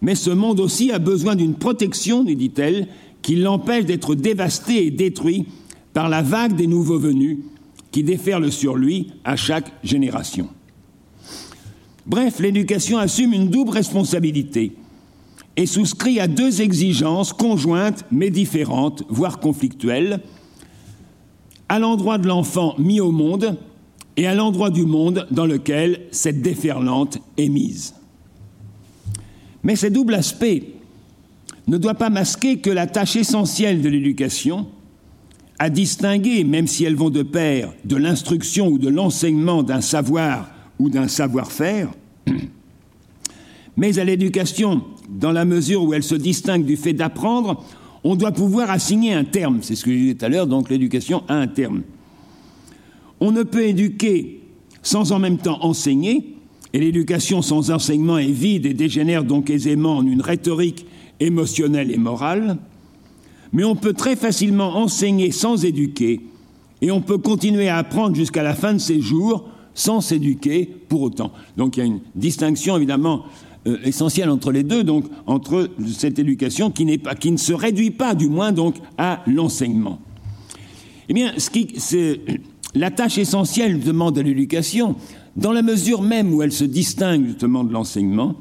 Mais 0.02 0.14
ce 0.14 0.30
monde 0.30 0.60
aussi 0.60 0.90
a 0.90 0.98
besoin 0.98 1.36
d'une 1.36 1.54
protection, 1.54 2.24
nous 2.24 2.34
dit-elle, 2.34 2.88
qui 3.22 3.36
l'empêche 3.36 3.84
d'être 3.84 4.14
dévasté 4.14 4.86
et 4.86 4.90
détruit 4.90 5.46
par 5.92 6.08
la 6.08 6.22
vague 6.22 6.56
des 6.56 6.66
nouveaux 6.66 6.98
venus 6.98 7.38
qui 7.90 8.02
déferle 8.02 8.50
sur 8.50 8.76
lui 8.76 9.08
à 9.24 9.36
chaque 9.36 9.70
génération. 9.84 10.48
Bref, 12.06 12.38
l'éducation 12.40 12.98
assume 12.98 13.32
une 13.34 13.50
double 13.50 13.72
responsabilité 13.72 14.72
et 15.60 15.66
souscrit 15.66 16.18
à 16.20 16.26
deux 16.26 16.62
exigences 16.62 17.34
conjointes 17.34 18.06
mais 18.10 18.30
différentes, 18.30 19.02
voire 19.10 19.40
conflictuelles, 19.40 20.20
à 21.68 21.78
l'endroit 21.78 22.16
de 22.16 22.26
l'enfant 22.26 22.74
mis 22.78 22.98
au 22.98 23.12
monde 23.12 23.58
et 24.16 24.26
à 24.26 24.34
l'endroit 24.34 24.70
du 24.70 24.86
monde 24.86 25.26
dans 25.30 25.44
lequel 25.44 26.06
cette 26.12 26.40
déferlante 26.40 27.18
est 27.36 27.50
mise. 27.50 27.94
Mais 29.62 29.76
ce 29.76 29.86
double 29.86 30.14
aspect 30.14 30.64
ne 31.68 31.76
doit 31.76 31.92
pas 31.92 32.08
masquer 32.08 32.60
que 32.60 32.70
la 32.70 32.86
tâche 32.86 33.16
essentielle 33.16 33.82
de 33.82 33.90
l'éducation, 33.90 34.66
à 35.58 35.68
distinguer, 35.68 36.42
même 36.42 36.68
si 36.68 36.84
elles 36.84 36.96
vont 36.96 37.10
de 37.10 37.22
pair, 37.22 37.74
de 37.84 37.96
l'instruction 37.96 38.68
ou 38.68 38.78
de 38.78 38.88
l'enseignement 38.88 39.62
d'un 39.62 39.82
savoir 39.82 40.50
ou 40.78 40.88
d'un 40.88 41.06
savoir-faire, 41.06 41.90
mais 43.76 43.98
à 43.98 44.04
l'éducation, 44.04 44.82
dans 45.08 45.32
la 45.32 45.44
mesure 45.44 45.82
où 45.84 45.94
elle 45.94 46.02
se 46.02 46.14
distingue 46.14 46.64
du 46.64 46.76
fait 46.76 46.92
d'apprendre, 46.92 47.64
on 48.04 48.16
doit 48.16 48.32
pouvoir 48.32 48.70
assigner 48.70 49.12
un 49.12 49.24
terme. 49.24 49.58
C'est 49.62 49.74
ce 49.74 49.84
que 49.84 49.92
je 49.92 49.96
disais 49.96 50.14
tout 50.14 50.24
à 50.24 50.28
l'heure, 50.28 50.46
donc 50.46 50.70
l'éducation 50.70 51.22
a 51.28 51.34
un 51.34 51.46
terme. 51.46 51.82
On 53.20 53.32
ne 53.32 53.42
peut 53.42 53.64
éduquer 53.64 54.40
sans 54.82 55.12
en 55.12 55.18
même 55.18 55.38
temps 55.38 55.58
enseigner, 55.62 56.36
et 56.72 56.78
l'éducation 56.78 57.42
sans 57.42 57.70
enseignement 57.70 58.18
est 58.18 58.30
vide 58.30 58.66
et 58.66 58.74
dégénère 58.74 59.24
donc 59.24 59.50
aisément 59.50 59.96
en 59.96 60.06
une 60.06 60.22
rhétorique 60.22 60.86
émotionnelle 61.18 61.90
et 61.90 61.98
morale, 61.98 62.58
mais 63.52 63.64
on 63.64 63.74
peut 63.74 63.92
très 63.92 64.16
facilement 64.16 64.76
enseigner 64.76 65.32
sans 65.32 65.64
éduquer, 65.64 66.20
et 66.80 66.90
on 66.90 67.02
peut 67.02 67.18
continuer 67.18 67.68
à 67.68 67.76
apprendre 67.76 68.14
jusqu'à 68.14 68.42
la 68.42 68.54
fin 68.54 68.72
de 68.72 68.78
ses 68.78 69.00
jours 69.00 69.48
sans 69.74 70.00
s'éduquer 70.00 70.68
pour 70.88 71.02
autant. 71.02 71.32
Donc 71.56 71.76
il 71.76 71.80
y 71.80 71.82
a 71.82 71.86
une 71.86 72.00
distinction 72.14 72.76
évidemment 72.76 73.24
euh, 73.66 73.76
essentielle 73.84 74.30
entre 74.30 74.52
les 74.52 74.62
deux, 74.62 74.84
donc 74.84 75.04
entre 75.26 75.68
cette 75.86 76.18
éducation 76.18 76.70
qui, 76.70 76.98
pas, 76.98 77.14
qui 77.14 77.30
ne 77.30 77.36
se 77.36 77.52
réduit 77.52 77.90
pas 77.90 78.14
du 78.14 78.28
moins 78.28 78.52
donc 78.52 78.76
à 78.96 79.22
l'enseignement. 79.26 80.00
Eh 81.08 81.12
bien, 81.12 81.32
ce 81.36 81.50
qui, 81.50 81.68
la 82.74 82.90
tâche 82.90 83.18
essentielle 83.18 83.76
justement 83.76 84.12
de 84.12 84.20
l'éducation, 84.20 84.96
dans 85.36 85.52
la 85.52 85.62
mesure 85.62 86.02
même 86.02 86.32
où 86.32 86.42
elle 86.42 86.52
se 86.52 86.64
distingue 86.64 87.26
justement 87.26 87.64
de 87.64 87.72
l'enseignement, 87.72 88.36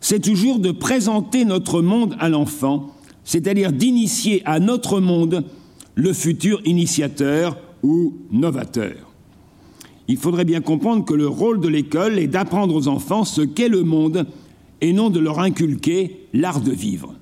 c'est 0.00 0.20
toujours 0.20 0.58
de 0.58 0.70
présenter 0.70 1.44
notre 1.44 1.82
monde 1.82 2.16
à 2.18 2.28
l'enfant, 2.28 2.92
c'est-à-dire 3.24 3.72
d'initier 3.72 4.42
à 4.44 4.60
notre 4.60 5.00
monde 5.00 5.44
le 5.94 6.12
futur 6.12 6.60
initiateur 6.64 7.58
ou 7.82 8.14
novateur. 8.30 8.94
Il 10.08 10.16
faudrait 10.16 10.44
bien 10.44 10.60
comprendre 10.60 11.04
que 11.04 11.14
le 11.14 11.26
rôle 11.26 11.60
de 11.60 11.68
l'école 11.68 12.18
est 12.18 12.28
d'apprendre 12.28 12.74
aux 12.74 12.88
enfants 12.88 13.24
ce 13.24 13.42
qu'est 13.42 13.68
le 13.68 13.82
monde 13.82 14.26
et 14.80 14.92
non 14.92 15.10
de 15.10 15.20
leur 15.20 15.40
inculquer 15.40 16.26
l'art 16.32 16.60
de 16.60 16.72
vivre. 16.72 17.14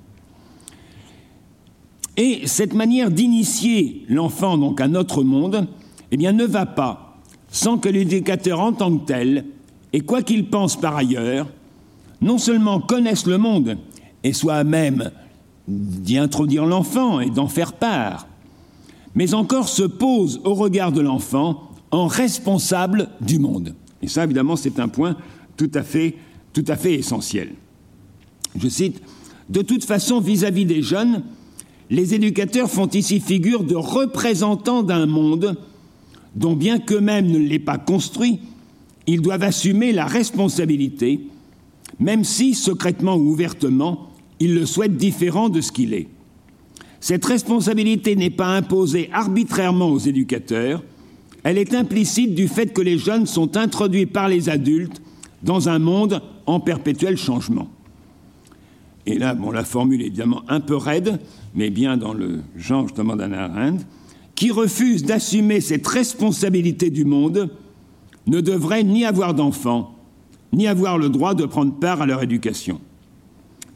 Et 2.17 2.47
cette 2.47 2.73
manière 2.73 3.11
d'initier 3.11 4.05
l'enfant 4.07 4.57
donc 4.57 4.79
à 4.79 4.87
notre 4.87 5.23
monde, 5.23 5.67
eh 6.11 6.17
bien, 6.17 6.31
ne 6.31 6.45
va 6.45 6.65
pas 6.65 7.17
sans 7.49 7.77
que 7.77 7.89
l'éducateur 7.89 8.59
en 8.59 8.73
tant 8.73 8.97
que 8.97 9.05
tel, 9.05 9.45
et 9.93 10.01
quoi 10.01 10.21
qu'il 10.21 10.49
pense 10.49 10.79
par 10.79 10.95
ailleurs, 10.95 11.47
non 12.21 12.37
seulement 12.37 12.79
connaisse 12.79 13.25
le 13.27 13.37
monde 13.37 13.77
et 14.23 14.33
soit 14.33 14.55
à 14.55 14.63
même 14.63 15.11
d'y 15.67 16.17
introduire 16.17 16.65
l'enfant 16.65 17.19
et 17.19 17.29
d'en 17.29 17.47
faire 17.47 17.73
part, 17.73 18.27
mais 19.13 19.33
encore 19.33 19.69
se 19.69 19.83
pose 19.83 20.41
au 20.43 20.53
regard 20.53 20.91
de 20.91 21.01
l'enfant 21.01 21.71
en 21.91 22.07
responsable 22.07 23.09
du 23.21 23.39
monde. 23.39 23.73
Et 24.01 24.07
ça, 24.07 24.25
évidemment, 24.25 24.55
c'est 24.55 24.79
un 24.79 24.89
point 24.89 25.15
tout 25.57 25.71
à 25.73 25.83
fait, 25.83 26.15
tout 26.55 26.65
à 26.69 26.77
fait 26.77 26.93
essentiel. 26.95 27.49
Je 28.57 28.69
cite, 28.69 29.01
De 29.47 29.61
toute 29.61 29.85
façon, 29.85 30.19
vis-à-vis 30.19 30.63
-vis 30.63 30.67
des 30.67 30.81
jeunes, 30.81 31.21
les 31.91 32.15
éducateurs 32.15 32.71
font 32.71 32.87
ici 32.87 33.19
figure 33.19 33.63
de 33.63 33.75
représentants 33.75 34.81
d'un 34.81 35.05
monde 35.05 35.55
dont 36.35 36.55
bien 36.55 36.79
qu'eux-mêmes 36.79 37.27
ne 37.27 37.37
l'aient 37.37 37.59
pas 37.59 37.77
construit, 37.77 38.39
ils 39.05 39.21
doivent 39.21 39.43
assumer 39.43 39.91
la 39.91 40.07
responsabilité, 40.07 41.19
même 41.99 42.23
si, 42.23 42.55
secrètement 42.55 43.15
ou 43.17 43.29
ouvertement, 43.29 44.09
ils 44.39 44.55
le 44.55 44.65
souhaitent 44.65 44.97
différent 44.97 45.49
de 45.49 45.61
ce 45.61 45.71
qu'il 45.71 45.93
est. 45.93 46.07
Cette 46.99 47.25
responsabilité 47.25 48.15
n'est 48.15 48.31
pas 48.31 48.57
imposée 48.57 49.09
arbitrairement 49.13 49.89
aux 49.89 49.99
éducateurs, 49.99 50.83
elle 51.43 51.59
est 51.59 51.75
implicite 51.75 52.33
du 52.33 52.47
fait 52.47 52.73
que 52.73 52.81
les 52.81 52.97
jeunes 52.97 53.27
sont 53.27 53.57
introduits 53.57 54.07
par 54.07 54.27
les 54.27 54.49
adultes 54.49 55.01
dans 55.45 55.69
un 55.69 55.79
monde 55.79 56.21
en 56.47 56.59
perpétuel 56.59 57.17
changement. 57.17 57.69
Et 59.05 59.17
là, 59.19 59.35
bon, 59.35 59.51
la 59.51 59.63
formule 59.63 60.01
est 60.01 60.07
évidemment 60.07 60.41
un 60.47 60.59
peu 60.59 60.75
raide, 60.75 61.19
mais 61.53 61.69
bien 61.69 61.95
dans 61.95 62.13
le 62.13 62.41
genre 62.57 62.87
justement 62.87 63.15
d'Anna 63.15 63.45
Arendt 63.45 63.85
qui 64.33 64.51
refuse 64.51 65.03
d'assumer 65.03 65.61
cette 65.61 65.87
responsabilité 65.87 66.89
du 66.89 67.05
monde 67.05 67.49
ne 68.27 68.41
devrait 68.41 68.83
ni 68.83 69.05
avoir 69.05 69.33
d'enfants, 69.33 69.95
ni 70.51 70.67
avoir 70.67 70.97
le 70.97 71.09
droit 71.09 71.35
de 71.35 71.45
prendre 71.45 71.73
part 71.79 72.01
à 72.01 72.05
leur 72.05 72.21
éducation. 72.21 72.81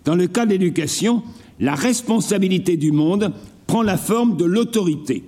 Dans 0.04 0.16
le 0.16 0.28
cas 0.28 0.46
de 0.46 0.52
l'éducation, 0.52 1.24
la 1.60 1.76
responsabilité 1.76 2.76
du 2.76 2.92
monde 2.92 3.32
prend 3.68 3.84
la 3.84 3.96
forme 3.96 4.36
de 4.36 4.46
l'autorité. 4.46 5.24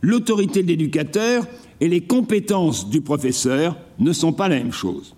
L'autorité 0.00 0.62
de 0.62 0.68
l'éducateur 0.68 1.46
et 1.80 1.88
les 1.88 2.00
compétences 2.00 2.88
du 2.88 3.02
professeur 3.02 3.76
ne 3.98 4.12
sont 4.12 4.32
pas 4.32 4.48
la 4.48 4.56
même 4.56 4.72
chose. 4.72 5.14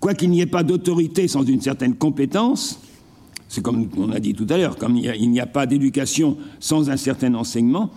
Quoiqu'il 0.00 0.30
n'y 0.30 0.40
ait 0.40 0.46
pas 0.46 0.62
d'autorité 0.62 1.28
sans 1.28 1.44
une 1.44 1.60
certaine 1.60 1.94
compétence, 1.94 2.80
c'est 3.48 3.62
comme 3.62 3.88
on 3.96 4.10
a 4.10 4.20
dit 4.20 4.34
tout 4.34 4.46
à 4.50 4.56
l'heure, 4.56 4.76
comme 4.76 4.96
il 4.96 5.30
n'y 5.30 5.40
a, 5.40 5.46
pas 5.46 5.66
d'éducation 5.66 6.36
sans 6.60 6.90
un 6.90 6.96
certain 6.96 7.34
enseignement, 7.34 7.90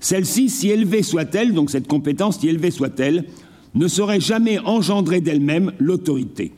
celle-ci, 0.00 0.50
si 0.50 0.68
élevée 0.68 1.02
soit-elle, 1.02 1.54
donc 1.54 1.70
cette 1.70 1.86
compétence, 1.86 2.40
si 2.40 2.48
élevée 2.48 2.70
soit-elle, 2.70 3.24
ne 3.74 3.88
saurait 3.88 4.20
jamais 4.20 4.58
engendrer 4.60 5.20
d'elle-même 5.20 5.72
l'autorité. 5.78 6.52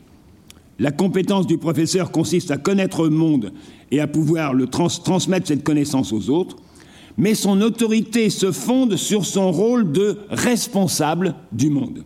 La 0.79 0.91
compétence 0.91 1.47
du 1.47 1.57
professeur 1.57 2.11
consiste 2.11 2.51
à 2.51 2.57
connaître 2.57 3.03
le 3.03 3.09
monde 3.09 3.51
et 3.91 3.99
à 3.99 4.07
pouvoir 4.07 4.53
le 4.53 4.67
trans 4.67 4.87
transmettre 4.87 5.47
cette 5.47 5.63
connaissance 5.63 6.13
aux 6.13 6.29
autres, 6.29 6.57
mais 7.17 7.35
son 7.35 7.61
autorité 7.61 8.29
se 8.29 8.51
fonde 8.51 8.95
sur 8.95 9.25
son 9.25 9.51
rôle 9.51 9.91
de 9.91 10.19
responsable 10.29 11.35
du 11.51 11.69
monde. 11.69 12.05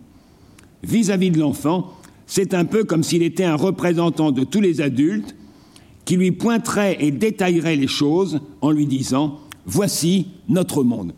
Vis-à-vis 0.84 1.30
-vis 1.30 1.34
de 1.34 1.40
l'enfant, 1.40 1.94
c'est 2.28 2.54
un 2.54 2.66
peu 2.66 2.84
comme 2.84 3.04
s'il 3.04 3.24
était 3.24 3.44
un 3.44 3.56
représentant 3.56 4.32
de 4.32 4.44
tous 4.44 4.62
les 4.62 4.82
adultes 4.82 5.36
qui 6.06 6.18
lui 6.18 6.32
pointerait 6.32 6.98
et 7.00 7.12
détaillerait 7.12 7.76
les 7.76 7.88
choses 7.88 8.40
en 8.62 8.72
lui 8.72 8.86
disant 8.86 9.40
Voici 9.66 10.28
notre 10.50 10.84
monde. 10.84 11.14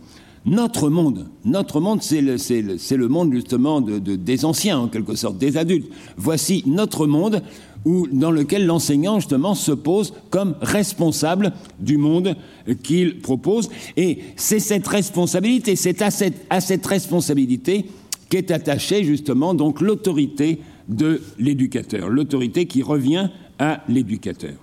Notre 0.45 0.89
monde, 0.89 1.27
notre 1.43 1.79
monde, 1.79 2.03
c'est 2.03 2.21
le, 2.21 3.07
monde 3.07 3.33
justement 3.33 3.81
de, 3.81 3.97
de, 3.97 4.15
des 4.15 4.45
anciens, 4.45 4.77
en 4.77 4.87
quelque 4.87 5.15
sorte, 5.15 5.39
des 5.39 5.57
adultes. 5.57 5.91
Voici 6.17 6.61
notre 6.67 7.07
monde 7.07 7.41
où, 7.83 8.07
dans 8.11 8.29
lequel 8.29 8.67
l'enseignant, 8.67 9.19
justement, 9.19 9.55
se 9.55 9.71
pose 9.71 10.13
comme 10.29 10.55
responsable 10.61 11.51
du 11.79 11.97
monde 11.97 12.35
qu'il 12.83 13.21
propose. 13.21 13.69
Et 13.97 14.19
c'est 14.35 14.59
cette 14.59 14.87
responsabilité, 14.87 15.75
c'est 15.75 16.03
à 16.03 16.11
cette, 16.11 16.45
à 16.51 16.61
cette 16.61 16.85
responsabilité 16.85 17.87
qu'est 18.29 18.51
attachée, 18.51 19.03
justement, 19.03 19.55
donc 19.55 19.81
l'autorité 19.81 20.59
de 20.87 21.21
l'éducateur, 21.39 22.09
l'autorité 22.09 22.65
qui 22.65 22.81
revient 22.81 23.29
à 23.59 23.83
l'éducateur. 23.87 24.55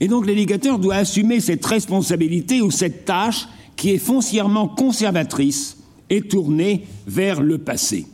Et 0.00 0.08
donc 0.08 0.26
l'éducateur 0.26 0.78
doit 0.78 0.96
assumer 0.96 1.40
cette 1.40 1.64
responsabilité 1.64 2.60
ou 2.60 2.70
cette 2.70 3.04
tâche 3.04 3.46
qui 3.76 3.90
est 3.90 3.98
foncièrement 3.98 4.68
conservatrice 4.68 5.76
et 6.10 6.22
tournée 6.22 6.86
vers 7.06 7.42
le 7.42 7.58
passé. 7.58 8.06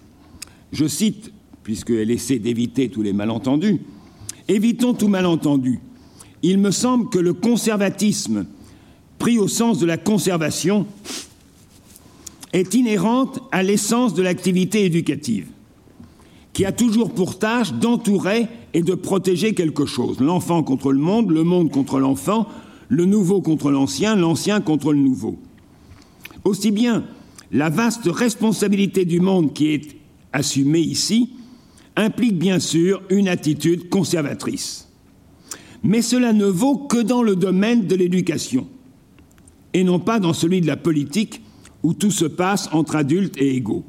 Je 0.73 0.87
cite, 0.87 1.33
puisqu'elle 1.63 2.11
essaie 2.11 2.39
d'éviter 2.39 2.89
tous 2.89 3.03
les 3.03 3.13
malentendus, 3.13 3.81
Évitons 4.49 4.95
tout 4.95 5.09
malentendu. 5.09 5.79
Il 6.43 6.59
me 6.59 6.71
semble 6.71 7.11
que 7.11 7.19
le 7.19 7.35
conservatisme, 7.35 8.47
pris 9.19 9.39
au 9.39 9.47
sens 9.47 9.79
de 9.79 9.87
la 9.87 9.99
conservation, 9.99 10.87
est 12.55 12.75
inhérente 12.75 13.41
à 13.53 13.63
l'essence 13.63 14.15
de 14.15 14.23
l'activité 14.23 14.87
éducative 14.87 15.49
qui 16.59 16.65
a 16.65 16.73
toujours 16.73 17.15
pour 17.15 17.39
tâche 17.39 17.73
d'entourer 17.73 18.49
et 18.75 18.83
de 18.83 18.97
protéger 18.97 19.55
quelque 19.55 19.87
chose. 19.87 20.19
L'enfant 20.19 20.65
contre 20.65 20.91
le 20.91 20.99
monde, 20.99 21.31
le 21.31 21.45
monde 21.45 21.71
contre 21.71 22.01
l'enfant, 22.01 22.49
le 22.89 23.05
nouveau 23.05 23.41
contre 23.41 23.71
l'ancien, 23.71 24.17
l'ancien 24.17 24.61
contre 24.61 24.93
le 24.93 24.99
nouveau. 24.99 25.39
Aussi 26.43 26.73
bien 26.73 27.05
la 27.53 27.69
vaste 27.71 28.09
responsabilité 28.13 29.05
du 29.05 29.21
monde 29.21 29.53
qui 29.53 29.69
est 29.69 29.97
assumée 30.33 30.81
ici 30.81 31.31
implique 31.95 32.37
bien 32.37 32.59
sûr 32.59 33.03
une 33.09 33.29
attitude 33.29 33.89
conservatrice. 33.89 34.89
Mais 35.85 36.03
cela 36.03 36.33
ne 36.33 36.47
vaut 36.47 36.77
que 36.77 37.01
dans 37.01 37.23
le 37.23 37.37
domaine 37.37 37.87
de 37.87 37.95
l'éducation, 37.95 38.67
et 39.75 39.85
non 39.85 40.01
pas 40.01 40.19
dans 40.19 40.33
celui 40.33 40.61
de 40.61 40.67
la 40.67 40.77
politique, 40.77 41.41
où 41.85 41.95
tout 41.95 42.11
se 42.11 42.25
passe 42.25 42.69
entre 42.73 42.97
adultes 42.97 43.37
et 43.41 43.55
égaux. 43.55 43.85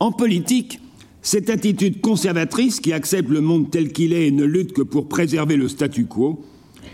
En 0.00 0.10
politique, 0.10 0.80
cette 1.22 1.50
attitude 1.50 2.00
conservatrice 2.00 2.80
qui 2.80 2.92
accepte 2.92 3.30
le 3.30 3.40
monde 3.40 3.70
tel 3.70 3.92
qu'il 3.92 4.12
est 4.12 4.26
et 4.26 4.32
ne 4.32 4.44
lutte 4.44 4.72
que 4.72 4.82
pour 4.82 5.08
préserver 5.08 5.56
le 5.56 5.68
statu 5.68 6.06
quo 6.06 6.44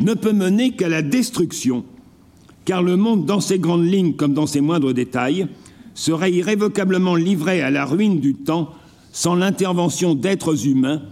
ne 0.01 0.13
peut 0.13 0.35
mener 0.35 0.73
qu'à 0.73 0.89
la 0.89 1.01
destruction, 1.01 1.85
car 2.67 2.83
le 2.83 2.97
monde, 2.97 3.25
dans 3.25 3.41
ses 3.41 3.59
grandes 3.59 3.87
lignes 3.87 4.13
comme 4.13 4.35
dans 4.35 4.47
ses 4.47 4.61
moindres 4.61 4.93
détails, 4.93 5.49
serait 5.95 6.33
irrévocablement 6.33 7.17
livré 7.17 7.63
à 7.63 7.71
la 7.71 7.87
ruine 7.87 8.21
du 8.21 8.35
temps 8.35 8.71
sans 9.13 9.35
l'intervention 9.35 10.15
d'êtres 10.15 10.67
humains 10.67 11.03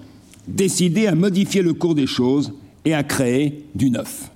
décidés 0.47 1.07
à 1.07 1.15
modifier 1.15 1.63
le 1.63 1.73
cours 1.73 1.95
des 1.95 2.07
choses 2.07 2.53
et 2.85 2.95
à 2.95 3.03
créer 3.03 3.65
du 3.75 3.91
neuf. 3.91 4.31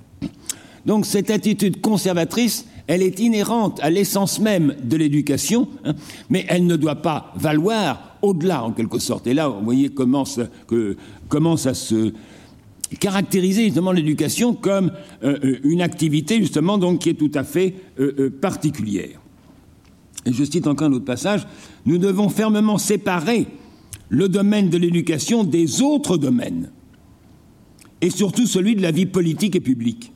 Donc 0.87 1.05
cette 1.05 1.31
attitude 1.31 1.83
conservatrice, 1.83 2.67
elle 2.87 3.03
est 3.03 3.21
inhérente 3.21 3.79
à 3.83 3.91
l'essence 3.91 4.41
même 4.41 4.75
de 4.83 4.97
l'éducation, 4.97 5.69
hein, 5.85 5.95
mais 6.31 6.47
elle 6.49 6.67
ne 6.67 6.77
doit 6.77 7.03
pas 7.03 7.33
valoir 7.37 8.10
au-delà 8.23 8.65
en 8.65 8.73
quelque 8.73 8.99
sorte. 8.99 9.27
Et 9.27 9.35
là, 9.35 9.49
vous 9.49 9.65
voyez 9.65 9.91
commence 9.91 10.39
à 11.67 11.75
se 11.75 12.13
caractériser 12.99 13.65
justement 13.65 13.93
l'éducation 13.93 14.55
comme 14.55 14.93
euh, 15.23 15.39
euh, 15.45 15.59
une 15.65 15.83
activité 15.83 16.39
justement 16.39 16.79
donc 16.79 17.01
qui 17.01 17.11
est 17.11 17.15
tout 17.15 17.31
à 17.35 17.45
fait 17.45 17.75
euh, 18.01 18.31
particulière. 18.31 19.21
Et 20.27 20.33
je 20.33 20.45
cite 20.45 20.67
encore 20.67 20.89
un 20.89 20.93
autre 20.93 21.05
passage, 21.05 21.47
nous 21.87 21.99
devons 21.99 22.29
fermement 22.29 22.79
séparer 22.79 23.47
le 24.09 24.29
domaine 24.29 24.69
de 24.69 24.77
l'éducation 24.77 25.45
des 25.45 25.83
autres 25.83 26.19
domaines, 26.19 26.71
et 28.01 28.11
surtout 28.11 28.47
celui 28.47 28.75
de 28.75 28.83
la 28.83 28.91
vie 28.91 29.07
politique 29.07 29.57
et 29.57 29.61
publique. 29.61 30.13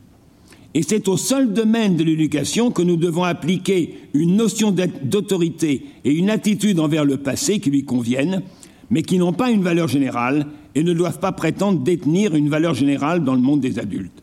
Et 0.74 0.82
c'est 0.82 1.06
au 1.06 1.16
seul 1.16 1.52
domaine 1.52 1.96
de 1.96 2.02
l'éducation 2.02 2.72
que 2.72 2.82
nous 2.82 2.96
devons 2.96 3.22
appliquer 3.22 3.94
une 4.12 4.36
notion 4.36 4.74
d'autorité 5.05 5.86
et 6.05 6.12
une 6.12 6.30
attitude 6.30 6.80
envers 6.80 7.05
le 7.05 7.16
passé 7.16 7.60
qui 7.60 7.70
lui 7.70 7.84
conviennent, 7.84 8.42
mais 8.90 9.02
qui 9.02 9.18
n'ont 9.18 9.32
pas 9.32 9.52
une 9.52 9.62
valeur 9.62 9.86
générale 9.86 10.48
et 10.74 10.82
ne 10.82 10.92
doivent 10.92 11.20
pas 11.20 11.30
prétendre 11.30 11.80
détenir 11.80 12.34
une 12.34 12.48
valeur 12.48 12.74
générale 12.74 13.22
dans 13.22 13.34
le 13.34 13.40
monde 13.40 13.60
des 13.60 13.78
adultes. 13.78 14.22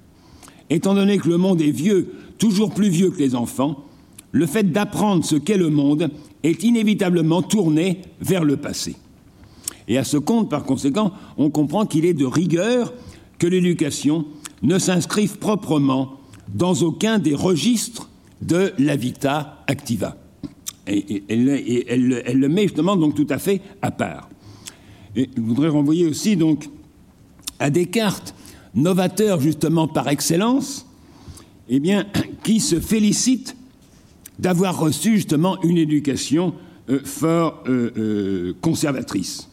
Étant 0.70 0.94
donné 0.94 1.18
que 1.18 1.30
le 1.30 1.38
monde 1.38 1.62
est 1.62 1.72
vieux, 1.72 2.12
toujours 2.38 2.74
plus 2.74 2.90
vieux 2.90 3.12
que 3.12 3.20
les 3.20 3.36
enfants, 3.36 3.86
le 4.34 4.46
fait 4.46 4.72
d'apprendre 4.72 5.24
ce 5.24 5.36
qu'est 5.36 5.58
le 5.58 5.70
monde 5.70 6.10
est 6.44 6.64
inévitablement 6.64 7.42
tourné 7.42 8.02
vers 8.20 8.44
le 8.44 8.58
passé. 8.58 8.96
Et 9.88 9.98
à 9.98 10.04
ce 10.04 10.18
compte, 10.18 10.50
par 10.50 10.64
conséquent, 10.64 11.12
on 11.38 11.50
comprend 11.50 11.86
qu'il 11.86 12.06
est 12.06 12.14
de 12.14 12.26
rigueur 12.26 12.94
que 13.40 13.48
l'éducation 13.48 14.26
ne 14.64 14.80
s'inscrive 14.80 15.38
proprement 15.38 16.21
dans 16.54 16.74
aucun 16.76 17.20
des 17.20 17.36
registres 17.36 18.10
de 18.42 18.74
l'habitat 18.78 19.64
activa. 19.68 20.18
Et, 20.88 21.24
elle, 21.30 22.40
le 22.40 22.50
met 22.50 22.64
justement 22.64 22.96
donc 22.96 23.16
tout 23.16 23.28
à 23.30 23.38
fait 23.38 23.62
à 23.82 23.92
part. 23.92 24.30
Je 25.16 25.26
voudrais 25.38 25.70
renvoyer 25.70 26.06
aussi 26.06 26.36
donc 26.36 26.70
à 27.60 27.70
Descartes, 27.70 28.34
novateur 28.74 29.40
justement 29.40 29.88
par 29.88 30.08
excellence, 30.08 30.88
eh 31.70 31.80
bien, 31.80 32.06
qui 32.44 32.60
se 32.60 32.80
félicite 32.80 33.56
d'avoir 34.40 34.80
reçu 34.80 35.16
justement 35.16 35.62
une 35.62 35.78
éducation 35.78 36.54
euh, 36.90 37.00
fort 37.04 37.64
euh, 37.68 37.92
euh, 37.98 38.54
conservatrice. 38.62 39.48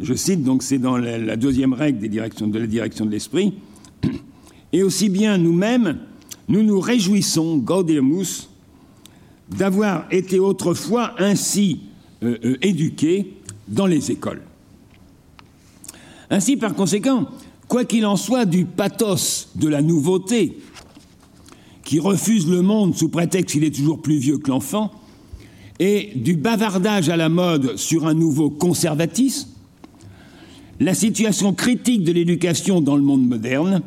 Je 0.00 0.14
cite 0.14 0.44
donc, 0.44 0.62
c'est 0.62 0.78
dans 0.78 0.96
la, 0.96 1.36
deuxième 1.36 1.72
règle 1.72 1.98
des 1.98 2.08
directions, 2.08 2.46
de 2.46 2.58
la 2.58 2.66
direction 2.66 3.06
de 3.06 3.10
l'esprit. 3.10 3.54
Et 4.72 4.82
aussi 4.82 5.08
bien 5.08 5.38
nous-mêmes, 5.38 5.98
nous 6.48 6.62
nous 6.62 6.80
réjouissons, 6.80 7.58
Gaudemus, 7.58 8.48
d'avoir 9.50 10.06
été 10.10 10.38
autrefois 10.38 11.14
ainsi 11.18 11.80
éduqués 12.62 13.34
dans 13.66 13.86
les 13.86 14.10
écoles. 14.10 14.42
Ainsi, 16.30 16.56
par 16.56 16.74
conséquent, 16.74 17.26
quoi 17.68 17.84
qu'il 17.84 18.04
en 18.04 18.16
soit 18.16 18.44
du 18.44 18.64
pathos 18.64 19.48
de 19.54 19.68
la 19.68 19.80
nouveauté, 19.80 20.58
qui 21.84 22.00
refuse 22.00 22.46
le 22.46 22.60
monde 22.60 22.94
sous 22.94 23.08
prétexte 23.08 23.54
qu'il 23.54 23.64
est 23.64 23.74
toujours 23.74 24.02
plus 24.02 24.18
vieux 24.18 24.38
que 24.38 24.50
l'enfant, 24.50 24.90
et 25.78 26.12
du 26.16 26.36
bavardage 26.36 27.08
à 27.08 27.16
la 27.16 27.28
mode 27.28 27.76
sur 27.76 28.06
un 28.06 28.14
nouveau 28.14 28.50
conservatisme, 28.50 29.48
la 30.80 30.92
situation 30.92 31.54
critique 31.54 32.04
de 32.04 32.12
l'éducation 32.12 32.80
dans 32.80 32.96
le 32.96 33.02
monde 33.02 33.26
moderne 33.26 33.82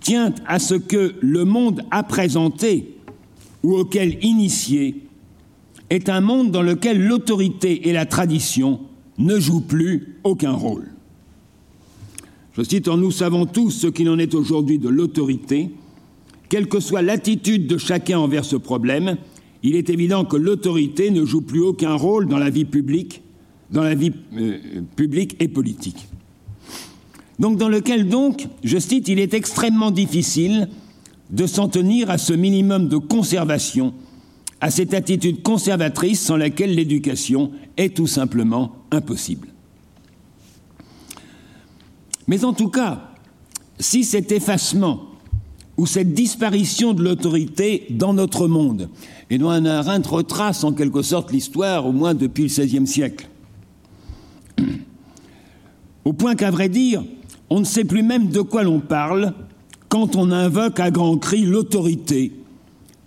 tient 0.00 0.34
à 0.46 0.58
ce 0.58 0.74
que 0.74 1.14
le 1.20 1.44
monde 1.44 1.82
à 1.90 2.02
présenter 2.02 2.96
ou 3.62 3.74
auquel 3.76 4.22
initier 4.24 4.96
est 5.90 6.08
un 6.08 6.20
monde 6.20 6.50
dans 6.50 6.62
lequel 6.62 7.04
l'autorité 7.06 7.88
et 7.88 7.92
la 7.92 8.06
tradition 8.06 8.80
ne 9.18 9.38
jouent 9.38 9.60
plus 9.60 10.16
aucun 10.24 10.52
rôle. 10.52 10.88
Je 12.56 12.62
cite, 12.62 12.88
Nous 12.88 13.10
savons 13.10 13.46
tous 13.46 13.70
ce 13.70 13.86
qu'il 13.86 14.08
en 14.08 14.18
est 14.18 14.34
aujourd'hui 14.34 14.78
de 14.78 14.88
l'autorité, 14.88 15.70
quelle 16.48 16.68
que 16.68 16.80
soit 16.80 17.02
l'attitude 17.02 17.66
de 17.66 17.78
chacun 17.78 18.18
envers 18.18 18.44
ce 18.44 18.56
problème, 18.56 19.16
il 19.62 19.76
est 19.76 19.90
évident 19.90 20.24
que 20.24 20.36
l'autorité 20.36 21.10
ne 21.10 21.24
joue 21.24 21.42
plus 21.42 21.60
aucun 21.60 21.94
rôle 21.94 22.26
dans 22.26 22.38
la 22.38 22.50
vie 22.50 22.64
publique, 22.64 23.22
dans 23.70 23.82
la 23.82 23.94
vie 23.94 24.12
euh, 24.36 24.58
publique 24.96 25.36
et 25.38 25.48
politique. 25.48 26.08
Donc, 27.40 27.56
dans 27.56 27.68
lequel, 27.68 28.08
donc, 28.08 28.46
je 28.62 28.78
cite, 28.78 29.08
il 29.08 29.18
est 29.18 29.34
extrêmement 29.34 29.90
difficile 29.90 30.68
de 31.30 31.46
s'en 31.46 31.68
tenir 31.68 32.10
à 32.10 32.18
ce 32.18 32.32
minimum 32.32 32.88
de 32.88 32.98
conservation, 32.98 33.94
à 34.60 34.70
cette 34.70 34.94
attitude 34.94 35.42
conservatrice 35.42 36.20
sans 36.20 36.36
laquelle 36.36 36.74
l'éducation 36.74 37.50
est 37.76 37.96
tout 37.96 38.06
simplement 38.06 38.76
impossible. 38.90 39.48
Mais 42.28 42.44
en 42.44 42.52
tout 42.52 42.68
cas, 42.68 43.10
si 43.78 44.04
cet 44.04 44.30
effacement 44.30 45.10
ou 45.80 45.86
cette 45.86 46.12
disparition 46.12 46.92
de 46.92 47.02
l'autorité 47.02 47.86
dans 47.88 48.12
notre 48.12 48.48
monde. 48.48 48.90
Et 49.30 49.38
dont 49.38 49.48
un 49.48 49.64
Arendt 49.64 50.10
retrace 50.10 50.62
en 50.62 50.74
quelque 50.74 51.00
sorte 51.00 51.32
l'histoire, 51.32 51.86
au 51.86 51.92
moins 51.92 52.12
depuis 52.12 52.42
le 52.42 52.48
XVIe 52.50 52.86
siècle. 52.86 53.30
Au 56.04 56.12
point 56.12 56.34
qu'à 56.34 56.50
vrai 56.50 56.68
dire, 56.68 57.02
on 57.50 57.60
ne 57.60 57.64
sait 57.64 57.84
plus 57.84 58.02
même 58.02 58.28
de 58.28 58.40
quoi 58.40 58.62
l'on 58.62 58.80
parle 58.80 59.34
quand 59.88 60.16
on 60.16 60.30
invoque 60.30 60.78
à 60.80 60.90
grands 60.90 61.18
cris 61.18 61.42
l'autorité 61.42 62.32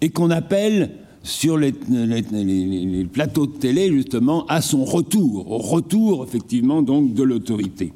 et 0.02 0.10
qu'on 0.10 0.30
appelle 0.30 0.92
sur 1.24 1.58
les, 1.58 1.72
plateaux 3.12 3.48
de 3.48 3.54
télé 3.54 3.90
justement 3.90 4.46
à 4.48 4.62
son 4.62 4.84
retour, 4.84 5.50
au 5.50 5.58
retour 5.58 6.26
effectivement 6.26 6.82
donc 6.82 7.14
de 7.14 7.24
l'autorité. 7.24 7.94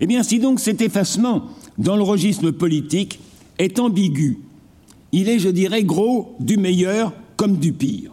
Eh 0.00 0.06
bien, 0.06 0.24
si 0.24 0.40
donc 0.40 0.58
cet 0.58 0.80
effacement 0.80 1.44
dans 1.78 1.96
le 1.96 2.02
registre 2.02 2.50
politique 2.50 3.20
est 3.58 3.78
ambigu. 3.78 4.38
Il 5.12 5.28
est, 5.28 5.38
je 5.38 5.48
dirais, 5.48 5.84
gros 5.84 6.34
du 6.40 6.56
meilleur 6.56 7.12
comme 7.36 7.56
du 7.56 7.72
pire. 7.72 8.12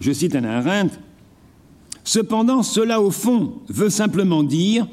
Je 0.00 0.12
cite 0.12 0.34
Anna 0.34 0.58
Arendt. 0.58 0.94
Cependant, 2.02 2.62
cela 2.62 3.00
au 3.00 3.10
fond 3.10 3.54
veut 3.68 3.90
simplement 3.90 4.42
dire 4.42 4.86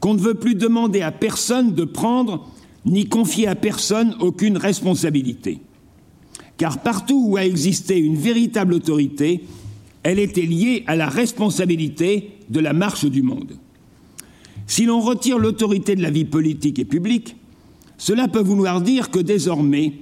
qu'on 0.00 0.14
ne 0.14 0.20
veut 0.20 0.34
plus 0.34 0.54
demander 0.54 1.02
à 1.02 1.12
personne 1.12 1.74
de 1.74 1.84
prendre 1.84 2.48
ni 2.84 3.06
confier 3.06 3.46
à 3.46 3.54
personne 3.54 4.14
aucune 4.20 4.56
responsabilité. 4.56 5.60
Car 6.56 6.78
partout 6.82 7.28
où 7.28 7.36
a 7.36 7.44
existé 7.44 7.98
une 7.98 8.16
véritable 8.16 8.74
autorité, 8.74 9.44
elle 10.02 10.18
était 10.18 10.42
liée 10.42 10.84
à 10.86 10.96
la 10.96 11.08
responsabilité 11.08 12.32
de 12.50 12.60
la 12.60 12.72
marche 12.72 13.06
du 13.06 13.22
monde. 13.22 13.56
Si 14.66 14.84
l'on 14.84 15.00
retire 15.00 15.38
l'autorité 15.38 15.96
de 15.96 16.02
la 16.02 16.10
vie 16.10 16.24
politique 16.24 16.78
et 16.78 16.84
publique, 16.84 17.36
cela 17.96 18.28
peut 18.28 18.42
vouloir 18.42 18.80
dire 18.80 19.10
que 19.10 19.18
désormais, 19.18 19.94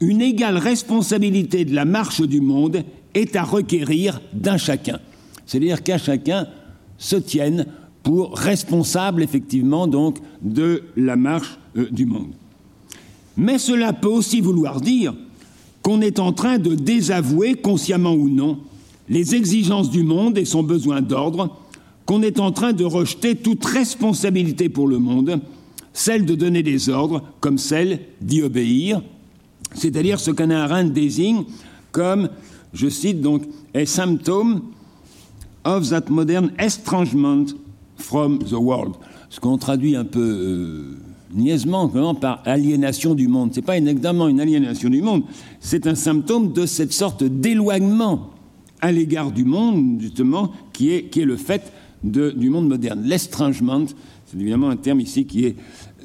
une 0.00 0.22
égale 0.22 0.56
responsabilité 0.56 1.64
de 1.64 1.74
la 1.74 1.84
marche 1.84 2.22
du 2.22 2.40
monde 2.40 2.84
est 3.14 3.36
à 3.36 3.42
requérir 3.42 4.20
d'un 4.32 4.56
chacun. 4.56 5.00
C'est-à-dire 5.46 5.82
qu'un 5.82 5.98
chacun 5.98 6.46
se 6.96 7.16
tienne 7.16 7.66
responsable 8.32 9.22
effectivement 9.22 9.86
donc 9.86 10.18
de 10.42 10.82
la 10.96 11.16
marche 11.16 11.58
euh, 11.76 11.86
du 11.90 12.06
monde. 12.06 12.32
Mais 13.36 13.58
cela 13.58 13.92
peut 13.92 14.08
aussi 14.08 14.40
vouloir 14.40 14.80
dire 14.80 15.14
qu'on 15.82 16.00
est 16.00 16.18
en 16.18 16.32
train 16.32 16.58
de 16.58 16.74
désavouer, 16.74 17.54
consciemment 17.54 18.12
ou 18.12 18.28
non, 18.28 18.58
les 19.08 19.34
exigences 19.34 19.90
du 19.90 20.02
monde 20.02 20.38
et 20.38 20.44
son 20.44 20.62
besoin 20.62 21.00
d'ordre, 21.00 21.56
qu'on 22.06 22.22
est 22.22 22.40
en 22.40 22.52
train 22.52 22.72
de 22.72 22.84
rejeter 22.84 23.34
toute 23.34 23.64
responsabilité 23.64 24.68
pour 24.68 24.88
le 24.88 24.98
monde, 24.98 25.40
celle 25.92 26.24
de 26.24 26.34
donner 26.34 26.62
des 26.62 26.88
ordres 26.88 27.22
comme 27.40 27.58
celle 27.58 28.00
d'y 28.20 28.42
obéir, 28.42 29.02
c'est-à-dire 29.74 30.20
ce 30.20 30.30
qu'Anna 30.30 30.64
Arendt 30.64 30.92
désigne 30.92 31.44
comme, 31.92 32.28
je 32.72 32.88
cite 32.88 33.20
donc, 33.20 33.42
a 33.74 33.86
symptom 33.86 34.62
of 35.64 35.88
that 35.90 36.04
modern 36.08 36.52
estrangement 36.58 37.46
from 38.00 38.38
the 38.38 38.52
world, 38.52 38.94
ce 39.28 39.40
qu'on 39.40 39.58
traduit 39.58 39.96
un 39.96 40.04
peu 40.04 40.20
euh, 40.20 40.96
niaisement 41.34 41.88
par 42.14 42.42
aliénation 42.44 43.14
du 43.14 43.28
monde. 43.28 43.52
Ce 43.52 43.60
n'est 43.60 43.66
pas 43.66 43.76
évidemment 43.76 44.28
une 44.28 44.40
aliénation 44.40 44.88
du 44.88 45.02
monde, 45.02 45.22
c'est 45.60 45.86
un 45.86 45.94
symptôme 45.94 46.52
de 46.52 46.66
cette 46.66 46.92
sorte 46.92 47.24
d'éloignement 47.24 48.30
à 48.80 48.92
l'égard 48.92 49.30
du 49.30 49.44
monde, 49.44 50.00
justement, 50.00 50.52
qui 50.72 50.90
est, 50.92 51.04
qui 51.04 51.20
est 51.20 51.24
le 51.24 51.36
fait 51.36 51.72
du 52.02 52.48
monde 52.48 52.68
moderne. 52.68 53.02
L'estrangement, 53.04 53.84
c'est 54.26 54.40
évidemment 54.40 54.70
un 54.70 54.76
terme 54.76 55.00
ici 55.00 55.26
qui 55.26 55.44
est 55.44 55.56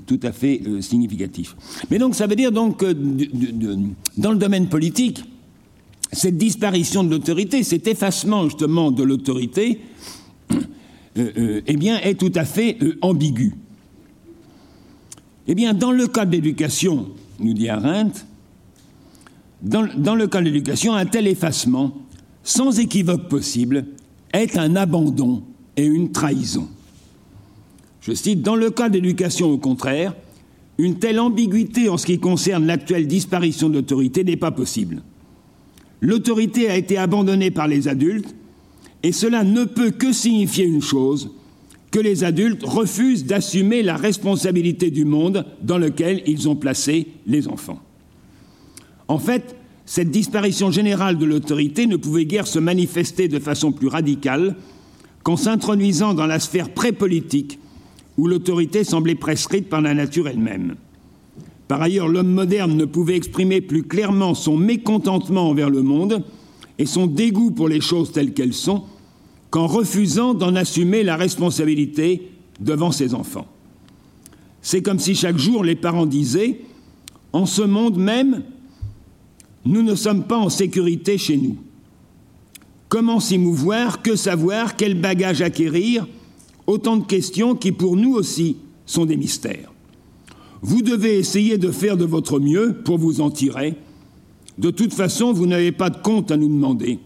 tout 0.05 0.19
à 0.23 0.31
fait 0.31 0.61
euh, 0.67 0.81
significatif. 0.81 1.55
Mais 1.89 1.97
donc 1.97 2.15
ça 2.15 2.27
veut 2.27 2.35
dire 2.35 2.51
donc 2.51 2.77
que 2.77 2.93
dans 4.17 4.31
le 4.31 4.37
domaine 4.37 4.67
politique, 4.67 5.23
cette 6.11 6.37
disparition 6.37 7.03
de 7.03 7.09
l'autorité, 7.09 7.63
cet 7.63 7.87
effacement 7.87 8.43
justement 8.45 8.91
de 8.91 9.03
l'autorité, 9.03 9.79
euh, 10.51 10.55
euh, 10.55 10.61
eh 11.15 11.77
bien, 11.77 11.99
est 11.99 12.19
tout 12.19 12.31
à 12.35 12.45
fait 12.45 12.77
ambigu. 13.01 13.53
Eh 15.47 15.55
bien, 15.55 15.73
dans 15.73 15.91
le 15.91 16.07
cas 16.07 16.25
de 16.25 16.31
l'éducation, 16.31 17.07
nous 17.39 17.53
dit 17.53 17.69
Arendt, 17.69 18.21
dans, 19.61 19.87
dans 19.97 20.15
le 20.15 20.27
cas 20.27 20.39
de 20.39 20.45
l'éducation, 20.45 20.93
un 20.93 21.05
tel 21.05 21.27
effacement, 21.27 21.93
sans 22.43 22.79
équivoque 22.79 23.29
possible, 23.29 23.85
est 24.33 24.57
un 24.57 24.75
abandon 24.75 25.43
et 25.77 25.85
une 25.85 26.11
trahison. 26.11 26.67
Je 28.01 28.13
cite, 28.13 28.41
Dans 28.41 28.55
le 28.55 28.69
cas 28.69 28.89
d'éducation, 28.89 29.49
au 29.49 29.57
contraire, 29.57 30.13
une 30.77 30.99
telle 30.99 31.19
ambiguïté 31.19 31.89
en 31.89 31.97
ce 31.97 32.05
qui 32.05 32.19
concerne 32.19 32.65
l'actuelle 32.65 33.07
disparition 33.07 33.69
de 33.69 33.75
l'autorité 33.75 34.23
n'est 34.23 34.37
pas 34.37 34.51
possible. 34.51 35.01
L'autorité 36.01 36.69
a 36.69 36.75
été 36.75 36.97
abandonnée 36.97 37.51
par 37.51 37.67
les 37.67 37.87
adultes, 37.87 38.35
et 39.05 39.11
cela 39.11 39.43
ne 39.43 39.65
peut 39.65 39.91
que 39.91 40.11
signifier 40.11 40.65
une 40.65 40.81
chose, 40.81 41.29
que 41.91 41.99
les 41.99 42.23
adultes 42.23 42.63
refusent 42.63 43.25
d'assumer 43.25 43.83
la 43.83 43.97
responsabilité 43.97 44.89
du 44.89 45.05
monde 45.05 45.45
dans 45.61 45.77
lequel 45.77 46.23
ils 46.25 46.49
ont 46.49 46.55
placé 46.55 47.09
les 47.27 47.47
enfants. 47.47 47.79
En 49.07 49.19
fait, 49.19 49.55
cette 49.85 50.09
disparition 50.09 50.71
générale 50.71 51.19
de 51.19 51.25
l'autorité 51.25 51.85
ne 51.85 51.97
pouvait 51.97 52.25
guère 52.25 52.47
se 52.47 52.57
manifester 52.57 53.27
de 53.27 53.37
façon 53.37 53.71
plus 53.71 53.89
radicale 53.89 54.55
qu'en 55.21 55.37
s'introduisant 55.37 56.15
dans 56.15 56.25
la 56.25 56.39
sphère 56.39 56.73
pré-politique 56.73 57.59
où 58.17 58.25
l'autorité 58.25 58.83
semblait 58.83 59.13
prescrite 59.13 59.69
par 59.69 59.81
la 59.81 59.93
nature 59.93 60.27
elle-même. 60.27 60.77
Par 61.67 61.79
ailleurs, 61.79 62.07
l'homme 62.07 62.33
moderne 62.33 62.75
ne 62.75 62.85
pouvait 62.85 63.17
exprimer 63.17 63.61
plus 63.61 63.83
clairement 63.83 64.33
son 64.33 64.57
mécontentement 64.57 65.47
envers 65.47 65.69
le 65.69 65.83
monde 65.83 66.23
et 66.79 66.87
son 66.87 67.05
dégoût 67.05 67.51
pour 67.51 67.67
les 67.67 67.81
choses 67.81 68.11
telles 68.11 68.33
qu'elles 68.33 68.53
sont 68.53 68.85
qu'en 69.55 69.67
refusant 69.67 70.33
d'en 70.33 70.53
assumer 70.53 71.01
la 71.01 71.15
responsabilité 71.15 72.29
devant 72.59 72.91
ses 72.91 73.13
enfants. 73.13 73.47
C'est 74.61 74.81
comme 74.81 74.99
si 74.99 75.15
chaque 75.15 75.37
jour 75.37 75.63
les 75.63 75.77
parents 75.77 76.05
disaient 76.05 76.59
En 77.31 77.45
ce 77.45 77.61
monde 77.61 77.97
même, 77.97 78.43
nous 79.63 79.81
ne 79.81 79.95
sommes 79.95 80.25
pas 80.25 80.37
en 80.37 80.49
sécurité 80.49 81.17
chez 81.17 81.37
nous. 81.37 81.55
Comment 82.89 83.21
s'y 83.21 83.37
mouvoir 83.37 84.01
Que 84.01 84.17
savoir 84.17 84.75
Quel 84.75 84.99
bagage 84.99 85.41
acquérir 85.41 86.05
Autant 86.67 86.97
de 86.97 87.05
questions 87.05 87.55
qui, 87.55 87.71
pour 87.71 87.95
nous 87.95 88.13
aussi, 88.13 88.57
sont 88.85 89.05
des 89.05 89.15
mystères. 89.15 89.71
Vous 90.63 90.81
devez 90.81 91.17
essayer 91.17 91.57
de 91.57 91.71
faire 91.71 91.95
de 91.95 92.03
votre 92.03 92.41
mieux 92.41 92.81
pour 92.83 92.97
vous 92.97 93.21
en 93.21 93.31
tirer. 93.31 93.75
De 94.57 94.69
toute 94.69 94.93
façon, 94.93 95.31
vous 95.31 95.45
n'avez 95.45 95.71
pas 95.71 95.89
de 95.89 96.01
compte 96.01 96.29
à 96.29 96.35
nous 96.35 96.49
demander. 96.49 96.99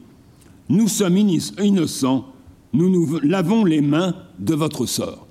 Nous 0.67 0.88
sommes 0.88 1.17
innocents, 1.17 2.28
nous 2.73 2.89
nous 2.89 3.19
lavons 3.19 3.65
les 3.65 3.81
mains 3.81 4.15
de 4.39 4.53
votre 4.53 4.85
sort. 4.85 5.27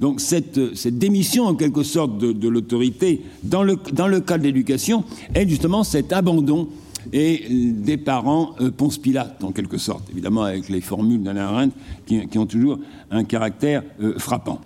Donc 0.00 0.20
cette, 0.20 0.74
cette 0.74 0.98
démission 0.98 1.44
en 1.44 1.54
quelque 1.54 1.82
sorte 1.82 2.18
de, 2.18 2.48
l'autorité 2.48 3.22
dans 3.42 3.62
le, 3.62 3.78
dans 3.92 4.08
le 4.08 4.20
cas 4.20 4.38
de 4.38 4.42
l'éducation 4.42 5.04
est 5.34 5.48
justement 5.48 5.84
cet 5.84 6.12
abandon 6.12 6.68
et 7.12 7.44
des 7.48 7.96
parents 7.96 8.54
euh, 8.60 8.70
Ponce 8.70 8.98
Pilate, 8.98 9.42
en 9.44 9.52
quelque 9.52 9.78
sorte, 9.78 10.08
évidemment 10.10 10.42
avec 10.42 10.68
les 10.68 10.80
formules 10.80 11.22
d'Anna 11.22 11.48
Arendt 11.48 11.74
qui, 12.06 12.38
ont 12.38 12.46
toujours 12.46 12.78
un 13.10 13.24
caractère 13.24 13.82
euh, 14.02 14.18
frappant. 14.18 14.60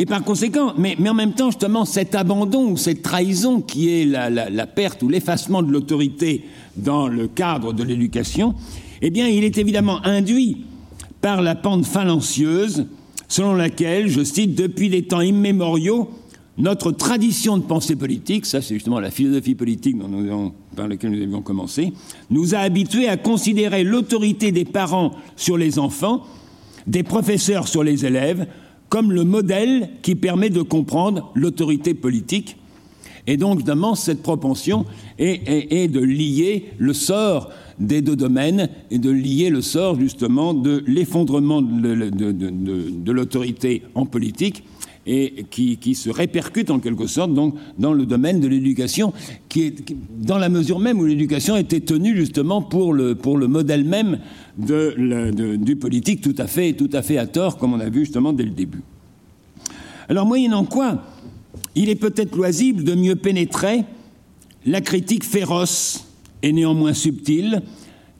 Et 0.00 0.06
par 0.06 0.22
conséquent, 0.22 0.74
mais, 0.78 0.96
en 1.08 1.14
même 1.14 1.32
temps, 1.32 1.50
justement, 1.50 1.84
cet 1.84 2.14
abandon 2.14 2.70
ou 2.70 2.76
cette 2.76 3.02
trahison 3.02 3.60
qui 3.60 3.88
est 3.88 4.04
la 4.04 4.66
perte 4.66 5.02
ou 5.02 5.08
l'effacement 5.08 5.60
de 5.60 5.72
l'autorité 5.72 6.44
dans 6.78 7.08
le 7.08 7.28
cadre 7.28 7.72
de 7.72 7.82
l'éducation, 7.82 8.54
eh 9.02 9.10
bien, 9.10 9.28
il 9.28 9.44
est 9.44 9.58
évidemment 9.58 10.04
induit 10.04 10.64
par 11.20 11.42
la 11.42 11.54
pente 11.54 11.84
falancieuse 11.84 12.86
selon 13.28 13.54
laquelle, 13.54 14.08
je 14.08 14.24
cite, 14.24 14.54
depuis 14.54 14.88
des 14.88 15.02
temps 15.02 15.20
immémoriaux, 15.20 16.10
notre 16.56 16.90
tradition 16.90 17.56
de 17.56 17.62
pensée 17.62 17.94
politique, 17.94 18.44
ça 18.44 18.60
c'est 18.60 18.74
justement 18.74 18.98
la 18.98 19.12
philosophie 19.12 19.54
politique 19.54 19.96
dont 19.96 20.52
par 20.74 20.88
laquelle 20.88 21.12
nous 21.12 21.22
avions 21.22 21.42
commencé, 21.42 21.92
nous 22.30 22.54
a 22.54 22.58
habitués 22.58 23.08
à 23.08 23.16
considérer 23.16 23.84
l'autorité 23.84 24.50
des 24.50 24.64
parents 24.64 25.12
sur 25.36 25.56
les 25.56 25.78
enfants, 25.78 26.24
des 26.88 27.04
professeurs 27.04 27.68
sur 27.68 27.84
les 27.84 28.04
élèves, 28.04 28.46
comme 28.88 29.12
le 29.12 29.22
modèle 29.22 29.90
qui 30.02 30.14
permet 30.14 30.50
de 30.50 30.62
comprendre 30.62 31.30
l'autorité 31.34 31.94
politique. 31.94 32.56
Et 33.28 33.36
donc, 33.36 33.56
évidemment, 33.56 33.94
cette 33.94 34.22
propension 34.22 34.86
est, 35.18 35.92
de 35.92 36.00
lier 36.00 36.70
le 36.78 36.94
sort 36.94 37.50
des 37.78 38.00
deux 38.00 38.16
domaines 38.16 38.70
et 38.90 38.98
de 38.98 39.10
lier 39.10 39.50
le 39.50 39.60
sort 39.60 40.00
justement 40.00 40.54
de 40.54 40.82
l'effondrement 40.86 41.60
de, 41.60 43.12
l'autorité 43.12 43.82
en 43.94 44.06
politique 44.06 44.64
et 45.06 45.44
qui, 45.50 45.94
se 45.94 46.08
répercute 46.08 46.70
en 46.70 46.78
quelque 46.78 47.06
sorte 47.06 47.34
donc 47.34 47.54
dans 47.78 47.92
le 47.92 48.06
domaine 48.06 48.40
de 48.40 48.48
l'éducation, 48.48 49.12
qui 49.50 49.62
est 49.64 49.94
dans 50.22 50.38
la 50.38 50.48
mesure 50.48 50.78
même 50.78 50.98
où 50.98 51.04
l'éducation 51.04 51.54
était 51.58 51.80
tenue 51.80 52.16
justement 52.16 52.62
pour 52.62 52.94
le, 52.94 53.14
pour 53.14 53.36
le 53.36 53.46
modèle 53.46 53.84
même 53.84 54.20
du 54.56 55.76
politique 55.76 56.22
tout 56.22 56.34
à, 56.38 56.46
fait, 56.46 56.72
tout 56.72 56.90
à 56.94 57.02
fait 57.02 57.18
à 57.18 57.26
tort, 57.26 57.58
comme 57.58 57.74
on 57.74 57.80
a 57.80 57.90
vu 57.90 58.00
justement 58.06 58.32
dès 58.32 58.44
le 58.44 58.50
début. 58.50 58.80
Alors, 60.08 60.24
moyennant 60.24 60.64
quoi, 60.64 61.02
il 61.74 61.88
est 61.88 61.94
peut-être 61.94 62.36
loisible 62.36 62.84
de 62.84 62.94
mieux 62.94 63.16
pénétrer 63.16 63.84
la 64.66 64.80
critique 64.80 65.24
féroce 65.24 66.04
et 66.42 66.52
néanmoins 66.52 66.94
subtile 66.94 67.62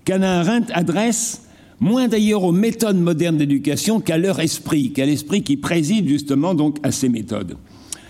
qu'Anna 0.05 0.40
Arendt 0.40 0.72
adresse 0.72 1.42
moins 1.80 2.09
d'ailleurs 2.09 2.44
aux 2.44 2.52
méthodes 2.52 2.98
modernes 2.98 3.36
d'éducation 3.36 4.00
qu'à 4.00 4.18
leur 4.18 4.40
esprit, 4.40 4.92
qu'à 4.92 5.06
l'esprit 5.06 5.42
qui 5.42 5.56
préside 5.56 6.09
justement 6.09 6.55
donc 6.55 6.78
à 6.82 6.90
ces 6.90 7.09
méthodes. 7.09 7.56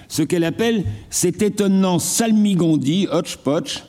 Ce 0.09 0.23
qu'elle 0.23 0.45
appelle 0.45 0.85
cet 1.11 1.43
étonnant 1.43 1.99
salmigondi, 1.99 3.09
hodgepodge, 3.11 3.83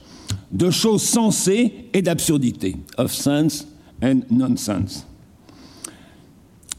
de 0.52 0.70
choses 0.70 1.04
sensées 1.04 1.74
et 1.94 2.02
d'absurdités, 2.02 2.76
of 2.98 3.14
sense 3.14 3.68
and 4.02 4.22
nonsense. 4.30 5.06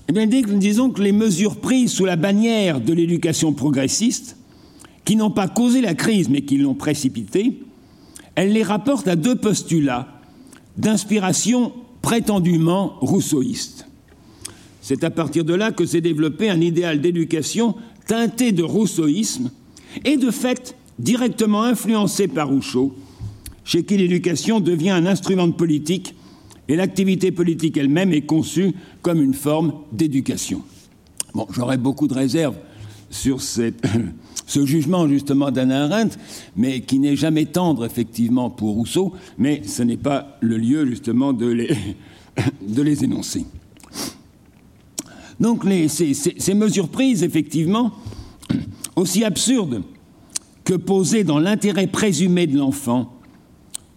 Eh 0.09 0.13
bien, 0.13 0.29
que 0.29 1.03
les 1.03 1.13
mesures 1.13 1.61
prises 1.61 1.93
sous 1.93 2.05
la 2.05 2.17
bannière 2.17 2.81
de 2.81 2.93
l'éducation 2.93 3.53
progressiste, 3.53 4.37
qui 5.05 5.17
n'ont 5.17 5.31
pas 5.31 5.49
causé 5.49 5.81
la 5.81 5.95
crise 5.95 6.29
mais 6.29 6.43
qui 6.43 6.59
l'ont 6.59 6.75
précipitée, 6.75 7.61
elle 8.35 8.53
les 8.53 8.63
rapporte 8.63 9.09
à 9.09 9.17
deux 9.17 9.37
postulats 9.37 10.09
d'inspiration 10.77 11.73
prétendument 12.03 12.95
rousseauiste. 13.01 13.87
C'est 14.81 15.05
à 15.05 15.11
partir 15.11 15.45
de 15.45 15.55
là 15.55 15.73
que 15.73 15.85
s'est 15.85 16.01
développé 16.01 16.49
un 16.49 16.61
idéal 16.61 17.01
d'éducation 17.01 17.75
teinté 18.07 18.53
de 18.53 18.63
rousseauisme 18.63 19.51
et 20.05 20.17
de 20.17 20.31
fait 20.31 20.75
directement 20.99 21.63
influencé 21.63 22.29
par 22.29 22.49
Rousseau, 22.49 22.95
chez 23.65 23.85
qui 23.85 23.97
l'éducation 23.97 24.61
devient 24.61 24.91
un 24.91 25.07
instrument 25.07 25.47
de 25.47 25.53
politique 25.53 26.15
et 26.69 26.77
l'activité 26.77 27.33
politique 27.33 27.77
elle-même 27.77 28.13
est 28.13 28.23
conçue 28.23 28.73
comme 29.03 29.23
une 29.23 29.35
forme 29.35 29.75
d'éducation. 29.93 30.63
Bon, 31.35 31.47
j'aurais 31.51 31.79
beaucoup 31.79 32.09
de 32.09 32.15
réserves 32.15 32.57
sur 33.11 33.43
cette, 33.43 33.87
ce 34.51 34.67
jugement 34.67 35.07
justement 35.07 35.53
d'Anna 35.53 35.85
Arendt, 35.85 36.19
mais 36.57 36.81
qui 36.81 36.99
n'est 36.99 37.15
jamais 37.15 37.47
tendre 37.47 37.85
effectivement 37.85 38.51
pour 38.51 38.75
Rousseau, 38.75 39.13
mais 39.39 39.63
ce 39.65 39.85
n'est 39.85 39.97
pas 39.97 40.37
le 40.41 40.59
lieu 40.59 40.85
justement 40.87 41.33
de 41.33 41.47
les, 41.47 43.05
énoncer. 43.05 43.47
Donc 45.39 45.65
ces 45.89 46.55
mesures 46.55 46.89
prises 46.89 47.23
effectivement, 47.23 47.93
aussi 48.97 49.23
absurdes 49.25 49.83
que 50.65 50.75
posées 50.75 51.23
dans 51.23 51.39
l'intérêt 51.39 51.87
présumé 51.87 52.49
de 52.49 52.59
l'enfant, 52.59 53.15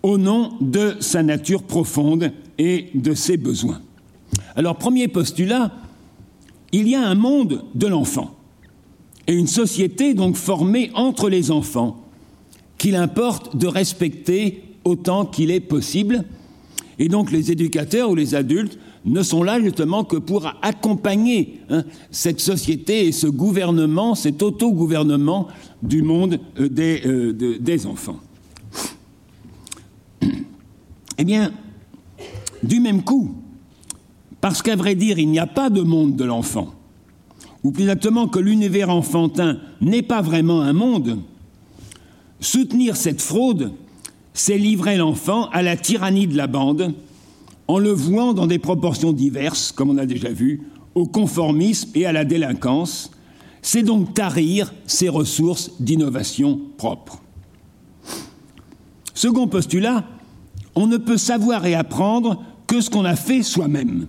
au 0.04 0.20
nom 0.20 0.54
de 0.62 0.98
sa 1.00 1.24
nature 1.24 1.64
profonde 1.64 2.32
et 2.60 2.90
de 2.94 3.16
ses 3.16 3.38
besoins. 3.38 3.82
Alors, 4.56 4.78
premier 4.78 5.08
postulat, 5.08 5.72
il 6.72 6.88
y 6.88 6.96
a 6.96 7.08
un 7.08 7.16
monde 7.16 7.64
de 7.74 7.88
l'enfant 7.88 8.36
et 9.28 9.34
une 9.34 9.48
société 9.48 10.14
donc 10.14 10.36
formée 10.36 10.92
entre 10.94 11.30
les 11.30 11.52
enfants 11.52 12.04
qu'il 12.78 12.96
importe 12.96 13.56
de 13.56 13.68
respecter 13.68 14.64
autant 14.84 15.26
qu'il 15.26 15.52
est 15.52 15.62
possible. 15.62 16.26
Et 17.00 17.08
donc 17.08 17.32
les 17.32 17.52
éducateurs 17.52 18.10
ou 18.10 18.16
les 18.16 18.36
adultes 18.36 18.78
ne 19.06 19.22
sont 19.24 19.44
là 19.44 19.62
justement 19.62 20.04
que 20.04 20.18
pour 20.18 20.52
accompagner 20.62 21.60
hein, 21.70 21.84
cette 22.12 22.40
société 22.40 23.08
et 23.08 23.12
ce 23.12 23.28
gouvernement, 23.28 24.16
cet 24.16 24.42
autogouvernement 24.42 25.48
du 25.82 26.02
monde 26.02 26.40
euh, 26.60 26.70
euh, 26.80 27.58
des 27.60 27.86
enfants. 27.86 28.20
Eh 31.20 31.26
bien, 31.26 31.54
du 32.64 32.80
même 32.80 33.04
coup, 33.04 33.36
parce 34.42 34.64
qu'à 34.64 34.76
vrai 34.76 34.96
dire, 34.96 35.20
il 35.20 35.30
n'y 35.30 35.38
a 35.38 35.46
pas 35.46 35.70
de 35.70 35.82
monde 35.82 36.16
de 36.16 36.24
l'enfant, 36.24 36.74
ou 37.64 37.72
plus 37.72 37.84
exactement 37.84 38.28
que 38.28 38.40
l'univers 38.40 38.90
enfantin 38.90 39.60
n'est 39.82 40.02
pas 40.02 40.22
vraiment 40.22 40.62
un 40.62 40.74
monde, 40.74 41.20
soutenir 42.40 42.96
cette 42.98 43.22
fraude, 43.22 43.72
c'est 44.34 44.58
livrer 44.58 44.98
l'enfant 44.98 45.50
à 45.50 45.62
la 45.62 45.78
tyrannie 45.78 46.28
de 46.28 46.36
la 46.36 46.48
bande, 46.48 46.94
en 47.68 47.80
le 47.80 47.92
vouant 47.92 48.34
dans 48.34 48.48
des 48.48 48.60
proportions 48.60 49.14
diverses, 49.14 49.72
comme 49.72 49.90
on 49.90 49.98
a 49.98 50.06
déjà 50.06 50.30
vu, 50.30 50.68
au 50.96 51.06
conformisme 51.06 51.92
et 51.96 52.06
à 52.06 52.12
la 52.12 52.26
délinquance, 52.26 53.12
c'est 53.62 53.84
donc 53.84 54.14
tarir 54.14 54.74
ses 54.86 55.10
ressources 55.10 55.72
d'innovation 55.80 56.60
propres. 56.78 57.22
Second 59.14 59.48
postulat, 59.48 60.06
on 60.76 60.88
ne 60.88 60.98
peut 60.98 61.18
savoir 61.18 61.66
et 61.66 61.76
apprendre 61.76 62.44
que 62.68 62.82
ce 62.82 62.90
qu'on 62.90 63.06
a 63.06 63.16
fait 63.16 63.44
soi-même. 63.44 64.08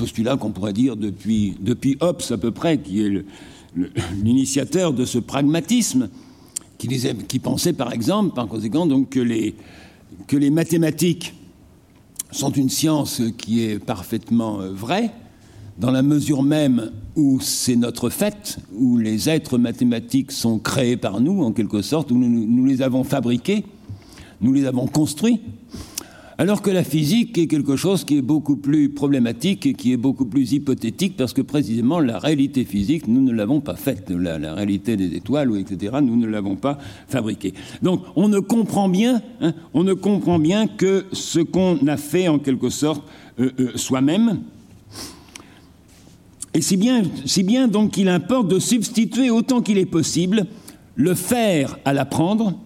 Postulat 0.00 0.38
qu'on 0.38 0.50
pourrait 0.50 0.72
dire 0.72 0.96
depuis, 0.96 1.54
depuis 1.60 1.98
Hobbes 2.00 2.22
à 2.30 2.38
peu 2.38 2.52
près, 2.52 2.78
qui 2.78 3.02
est 3.02 3.22
l'initiateur 4.24 4.94
de 4.94 5.04
ce 5.04 5.18
pragmatisme, 5.18 6.08
qui, 6.78 6.88
disait, 6.88 7.14
qui, 7.14 7.38
pensait 7.38 7.74
par 7.74 7.92
exemple, 7.92 8.34
par 8.34 8.48
conséquent, 8.48 8.86
donc, 8.86 9.10
que, 9.10 9.20
les, 9.20 9.54
que 10.26 10.38
les 10.38 10.48
mathématiques 10.48 11.34
sont 12.32 12.50
une 12.50 12.70
science 12.70 13.20
qui 13.36 13.62
est 13.62 13.78
parfaitement 13.78 14.62
euh, 14.62 14.70
vraie, 14.72 15.10
dans 15.76 15.90
la 15.90 16.00
mesure 16.00 16.42
même 16.42 16.90
où 17.14 17.38
c'est 17.38 17.76
notre 17.76 18.08
fait, 18.08 18.58
où 18.72 18.96
les 18.96 19.28
êtres 19.28 19.58
mathématiques 19.58 20.32
sont 20.32 20.58
créés 20.58 20.96
par 20.96 21.20
nous, 21.20 21.42
en 21.42 21.52
quelque 21.52 21.82
sorte, 21.82 22.10
où 22.10 22.16
nous, 22.16 22.46
nous 22.46 22.64
les 22.64 22.80
avons 22.80 23.04
fabriqués, 23.04 23.66
nous 24.40 24.54
les 24.54 24.64
avons 24.64 24.86
construits, 24.86 25.42
alors 26.40 26.62
que 26.62 26.70
la 26.70 26.84
physique 26.84 27.36
est 27.36 27.46
quelque 27.48 27.76
chose 27.76 28.02
qui 28.04 28.16
est 28.16 28.22
beaucoup 28.22 28.56
plus 28.56 28.88
problématique 28.88 29.66
et 29.66 29.74
qui 29.74 29.92
est 29.92 29.98
beaucoup 29.98 30.24
plus 30.24 30.52
hypothétique, 30.52 31.14
parce 31.14 31.34
que 31.34 31.42
précisément 31.42 32.00
la 32.00 32.18
réalité 32.18 32.64
physique, 32.64 33.06
nous 33.08 33.20
ne 33.20 33.30
l'avons 33.30 33.60
pas 33.60 33.76
faite. 33.76 34.08
La, 34.08 34.38
la, 34.38 34.54
réalité 34.54 34.96
des 34.96 35.14
étoiles, 35.14 35.54
etc., 35.58 35.98
nous 36.02 36.16
ne 36.16 36.26
l'avons 36.26 36.56
pas 36.56 36.78
fabriquée. 37.08 37.52
Donc 37.82 38.04
on 38.16 38.28
ne 38.28 38.38
comprend 38.38 38.88
bien, 38.88 39.20
hein, 39.42 39.52
on 39.74 39.84
ne 39.84 39.92
comprend 39.92 40.38
bien 40.38 40.66
que 40.66 41.04
ce 41.12 41.40
qu'on 41.40 41.86
a 41.86 41.98
fait 41.98 42.28
en 42.28 42.38
quelque 42.38 42.70
sorte 42.70 43.06
euh, 43.38 43.50
euh, 43.60 43.72
soi-même. 43.74 44.40
Et 46.54 46.62
si 46.62 46.78
bien, 46.78 47.02
si 47.26 47.42
bien 47.42 47.68
donc 47.68 47.90
qu'il 47.90 48.08
importe 48.08 48.48
de 48.48 48.58
substituer 48.58 49.28
autant 49.28 49.60
qu'il 49.60 49.76
est 49.76 49.84
possible 49.84 50.46
le 50.94 51.14
faire 51.14 51.78
à 51.84 51.92
l'apprendre, 51.92 52.58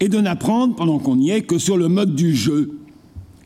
et 0.00 0.08
de 0.08 0.20
n'apprendre, 0.20 0.74
pendant 0.74 0.98
qu'on 0.98 1.18
y 1.18 1.30
est, 1.30 1.42
que 1.42 1.58
sur 1.58 1.76
le 1.76 1.88
mode 1.88 2.14
du 2.14 2.34
jeu, 2.34 2.78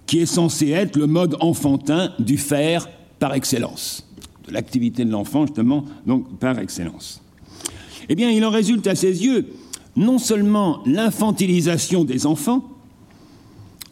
qui 0.07 0.19
est 0.19 0.27
censé 0.27 0.71
être 0.71 0.97
le 0.97 1.07
mode 1.07 1.37
enfantin 1.41 2.13
du 2.19 2.37
faire 2.37 2.89
par 3.19 3.35
excellence, 3.35 4.07
de 4.47 4.53
l'activité 4.53 5.05
de 5.05 5.11
l'enfant, 5.11 5.47
justement, 5.47 5.85
donc 6.07 6.39
par 6.39 6.59
excellence. 6.59 7.23
Eh 8.09 8.15
bien, 8.15 8.31
il 8.31 8.45
en 8.45 8.51
résulte 8.51 8.87
à 8.87 8.95
ses 8.95 9.25
yeux 9.25 9.47
non 9.97 10.19
seulement 10.19 10.81
l'infantilisation 10.87 12.05
des 12.05 12.27
enfants, 12.27 12.73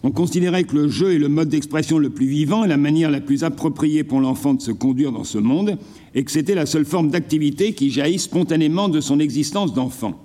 on 0.02 0.10
considérait 0.10 0.64
que 0.64 0.76
le 0.76 0.88
jeu 0.88 1.14
est 1.14 1.18
le 1.18 1.28
mode 1.28 1.50
d'expression 1.50 1.98
le 1.98 2.08
plus 2.08 2.26
vivant 2.26 2.64
et 2.64 2.68
la 2.68 2.78
manière 2.78 3.10
la 3.10 3.20
plus 3.20 3.44
appropriée 3.44 4.02
pour 4.02 4.20
l'enfant 4.20 4.54
de 4.54 4.62
se 4.62 4.70
conduire 4.70 5.12
dans 5.12 5.24
ce 5.24 5.36
monde, 5.36 5.76
et 6.14 6.24
que 6.24 6.30
c'était 6.30 6.54
la 6.54 6.64
seule 6.64 6.86
forme 6.86 7.10
d'activité 7.10 7.74
qui 7.74 7.90
jaillit 7.90 8.18
spontanément 8.18 8.88
de 8.88 9.00
son 9.00 9.20
existence 9.20 9.74
d'enfant. 9.74 10.18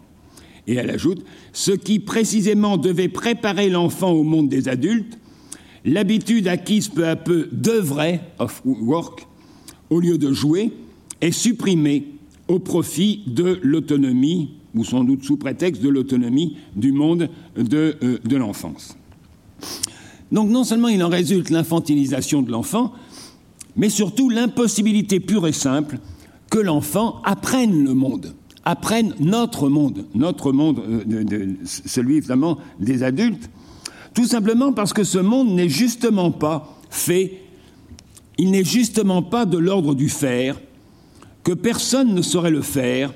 Et 0.67 0.75
elle 0.75 0.89
ajoute 0.89 1.23
ce 1.53 1.71
qui 1.71 1.99
précisément 1.99 2.77
devait 2.77 3.07
préparer 3.07 3.69
l'enfant 3.69 4.11
au 4.11 4.23
monde 4.23 4.49
des 4.49 4.67
adultes, 4.67 5.17
l'habitude 5.83 6.47
acquise 6.47 6.89
peu 6.89 7.07
à 7.07 7.15
peu 7.15 7.49
de 7.51 7.71
vrai 7.71 8.21
of 8.39 8.61
work, 8.65 9.27
au 9.89 9.99
lieu 9.99 10.17
de 10.17 10.33
jouer, 10.33 10.71
est 11.21 11.31
supprimée 11.31 12.07
au 12.47 12.59
profit 12.59 13.21
de 13.27 13.59
l'autonomie, 13.63 14.51
ou 14.73 14.83
sans 14.83 15.03
doute 15.03 15.23
sous 15.23 15.37
prétexte 15.37 15.81
de 15.81 15.89
l'autonomie 15.89 16.57
du 16.75 16.91
monde 16.91 17.29
de, 17.55 17.95
euh, 18.03 18.19
de 18.23 18.35
l'enfance. 18.35 18.97
Donc 20.31 20.49
non 20.49 20.63
seulement 20.63 20.87
il 20.87 21.03
en 21.03 21.09
résulte 21.09 21.49
l'infantilisation 21.49 22.41
de 22.41 22.51
l'enfant, 22.51 22.91
mais 23.75 23.89
surtout 23.89 24.29
l'impossibilité 24.29 25.19
pure 25.19 25.47
et 25.47 25.53
simple 25.53 25.99
que 26.49 26.59
l'enfant 26.59 27.21
apprenne 27.23 27.83
le 27.83 27.93
monde 27.93 28.33
apprennent 28.65 29.13
notre 29.19 29.69
monde, 29.69 30.05
notre 30.15 30.51
monde, 30.51 30.81
euh, 30.87 31.53
celui 31.63 32.17
évidemment 32.17 32.57
des 32.79 33.03
adultes, 33.03 33.49
tout 34.13 34.25
simplement 34.25 34.73
parce 34.73 34.91
que 34.91 35.03
ce 35.03 35.19
monde 35.19 35.49
n'est 35.49 35.69
justement 35.69 36.31
pas 36.31 36.79
fait, 36.89 37.41
il 38.37 38.51
n'est 38.51 38.63
justement 38.63 39.21
pas 39.21 39.45
de 39.45 39.57
l'ordre 39.57 39.93
du 39.93 40.09
faire, 40.09 40.59
que 41.43 41.51
personne 41.51 42.15
ne 42.15 42.21
saurait 42.23 42.51
le 42.51 42.61
faire, 42.61 43.13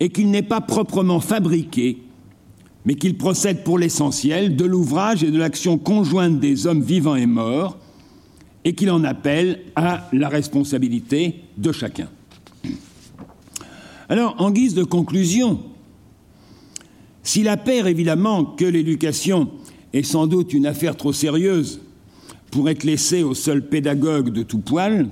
et 0.00 0.08
qu'il 0.08 0.30
n'est 0.30 0.42
pas 0.42 0.60
proprement 0.60 1.20
fabriqué, 1.20 2.02
mais 2.84 2.96
qu'il 2.96 3.16
procède 3.16 3.62
pour 3.62 3.78
l'essentiel 3.78 4.56
de 4.56 4.64
l'ouvrage 4.64 5.22
et 5.22 5.30
de 5.30 5.38
l'action 5.38 5.78
conjointe 5.78 6.40
des 6.40 6.66
hommes 6.66 6.82
vivants 6.82 7.16
et 7.16 7.26
morts, 7.26 7.78
et 8.64 8.74
qu'il 8.74 8.90
en 8.90 9.04
appelle 9.04 9.60
à 9.76 10.08
la 10.12 10.28
responsabilité 10.28 11.44
de 11.56 11.70
chacun. 11.70 12.08
Alors, 14.08 14.36
en 14.38 14.50
guise 14.50 14.74
de 14.74 14.84
conclusion, 14.84 15.60
s'il 17.22 17.48
appert 17.48 17.86
évidemment 17.86 18.44
que 18.44 18.64
l'éducation 18.64 19.50
est 19.92 20.04
sans 20.04 20.26
doute 20.26 20.52
une 20.52 20.66
affaire 20.66 20.96
trop 20.96 21.12
sérieuse 21.12 21.80
pour 22.50 22.68
être 22.68 22.84
laissée 22.84 23.22
au 23.22 23.34
seul 23.34 23.68
pédagogue 23.68 24.30
de 24.30 24.42
tout 24.42 24.60
poil, 24.60 25.08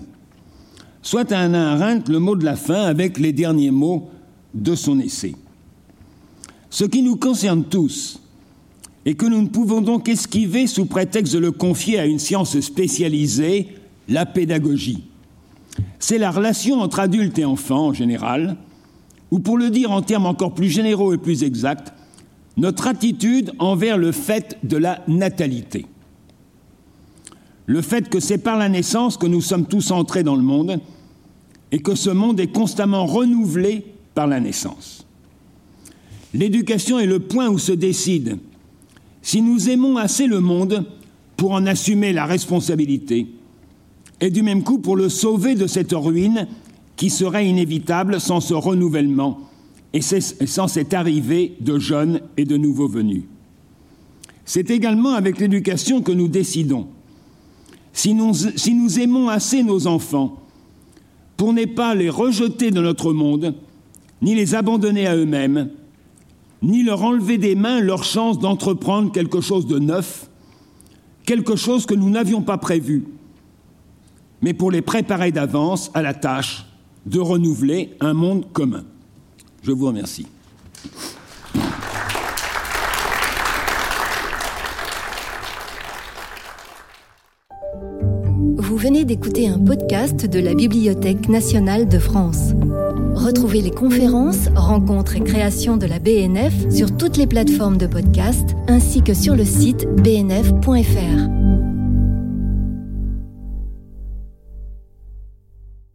soit 1.03 1.33
à 1.33 1.41
un 1.41 1.55
Arendt 1.55 2.11
le 2.11 2.21
mot 2.21 2.37
de 2.37 2.45
la 2.45 2.57
fin 2.57 2.83
avec 2.83 3.19
les 3.19 3.33
derniers 3.33 3.73
mots 3.73 4.11
de 4.55 4.75
son 4.75 5.01
essai. 5.01 5.35
Ce 6.71 6.85
qui 6.85 7.03
nous 7.03 7.17
concerne 7.17 7.65
tous, 7.65 8.21
et 9.07 9.15
que 9.15 9.27
nous 9.27 9.43
ne 9.43 9.49
pouvons 9.49 9.81
donc 9.81 10.09
esquiver 10.09 10.67
sous 10.67 10.87
prétexte 10.87 11.35
de 11.35 11.39
le 11.39 11.53
confier 11.53 11.99
à 11.99 12.07
une 12.07 12.19
science 12.19 12.59
spécialisée, 12.61 13.69
la 14.09 14.25
pédagogie. 14.25 15.05
C'est 15.99 16.19
la 16.19 16.31
relation 16.31 16.81
entre 16.81 17.01
adultes 17.01 17.39
et 17.39 17.45
enfants 17.45 17.89
en 17.89 17.93
général, 17.93 18.57
ou 19.35 19.41
pour 19.41 19.59
le 19.59 19.69
dire 19.69 19.91
en 19.91 20.01
termes 20.01 20.27
encore 20.27 20.55
plus 20.55 20.71
généraux 20.71 21.13
et 21.13 21.19
plus 21.19 21.43
exacts, 21.43 21.93
notre 22.57 22.87
attitude 22.87 23.51
envers 23.59 23.99
le 23.99 24.13
fait 24.13 24.57
de 24.63 24.77
la 24.77 25.03
natalité. 25.09 25.87
Le 27.67 27.83
fait 27.83 28.09
que 28.09 28.21
c'est 28.21 28.39
par 28.39 28.57
la 28.57 28.69
naissance 28.69 29.17
que 29.17 29.27
nous 29.27 29.41
sommes 29.41 29.67
tous 29.67 29.91
entrés 29.91 30.23
dans 30.23 30.37
le 30.37 30.43
monde 30.45 30.79
et 31.73 31.81
que 31.81 31.97
ce 31.97 32.11
monde 32.11 32.39
est 32.39 32.53
constamment 32.53 33.07
renouvelé 33.07 33.85
par 34.15 34.29
la 34.29 34.39
naissance. 34.39 35.05
L'éducation 36.33 37.01
est 37.01 37.07
le 37.07 37.19
point 37.19 37.49
où 37.49 37.59
se 37.59 37.73
décide 37.73 38.39
si 39.21 39.43
nous 39.43 39.69
aimons 39.69 39.97
assez 39.97 40.29
le 40.29 40.39
monde 40.39 40.87
pour 41.37 41.55
en 41.55 41.67
assumer 41.67 42.13
la 42.13 42.27
responsabilité 42.27 43.27
et 44.21 44.31
du 44.31 44.43
même 44.43 44.63
coup 44.63 44.79
pour 44.79 44.95
le 44.95 45.09
sauver 45.09 45.57
de 45.57 45.67
cette 45.67 45.93
ruine 45.93 46.47
qui 46.97 47.11
serait 47.11 47.47
inévitable 47.47 48.21
sans 48.21 48.41
ce 48.41 48.55
renouvellement 48.55 49.41
et 49.93 50.01
sans 50.03 50.69
cette 50.69 50.95
arrivée 50.95 51.57
de 51.61 51.79
jeunes 51.79 52.21
et 52.37 52.45
de 52.45 52.57
nouveaux 52.57 52.89
venus. 52.89 53.25
C'est 54.45 54.71
également 54.71 55.15
avec 55.15 55.39
l'éducation 55.39 56.03
que 56.03 56.13
nous 56.13 56.29
décidons. 56.29 56.89
Si 57.93 58.13
nous, 58.13 58.99
aimons 58.99 59.29
assez 59.29 59.63
nos 59.63 59.87
enfants 59.87 60.41
pour 61.37 61.53
ne 61.53 61.65
pas 61.65 61.95
les 61.95 62.11
rejeter 62.11 62.71
de 62.71 62.81
notre 62.81 63.13
monde, 63.13 63.55
ni 64.21 64.35
les 64.35 64.55
abandonner 64.55 65.07
à 65.07 65.17
eux-mêmes, 65.17 65.71
ni 66.63 66.83
leur 66.83 67.03
enlever 67.03 67.39
des 67.39 67.55
mains 67.55 67.81
leur 67.81 68.05
chance 68.05 68.39
d'entreprendre 68.39 69.13
quelque 69.13 69.41
chose 69.41 69.67
de 69.67 69.79
neuf, 69.79 70.29
quelque 71.25 71.57
chose 71.57 71.87
que 71.87 71.95
nous 71.95 72.11
n'avions 72.11 72.43
pas 72.43 72.59
prévu, 72.59 73.05
mais 74.43 74.55
pour 74.55 74.71
les 74.71 74.83
préparer 74.83 75.31
d'avance 75.31 75.91
à 75.95 76.03
la 76.03 76.15
tâche 76.15 76.67
de 77.07 77.21
renouveler 77.21 77.97
un 78.01 78.15
monde 78.15 78.53
commun. 78.53 78.85
Je 79.63 79.73
vous 79.73 79.87
remercie. 79.87 80.27
Vous 88.57 88.77
venez 88.77 89.05
d'écouter 89.05 89.49
un 89.49 89.59
podcast 89.59 90.27
de 90.27 90.39
la 90.39 90.55
Bibliothèque 90.55 91.29
nationale 91.29 91.89
de 91.89 91.99
France. 91.99 92.53
Retrouvez 93.15 93.61
les 93.61 93.71
conférences, 93.71 94.49
rencontres 94.55 95.17
et 95.17 95.21
créations 95.21 95.77
de 95.77 95.87
la 95.87 95.99
BNF 95.99 96.71
sur 96.71 96.97
toutes 96.97 97.17
les 97.17 97.27
plateformes 97.27 97.79
de 97.79 97.87
podcast 97.87 98.51
ainsi 98.69 99.03
que 99.03 99.15
sur 99.15 99.37
le 99.37 99.45
site 99.45 99.87
bnf.fr. 100.03 101.44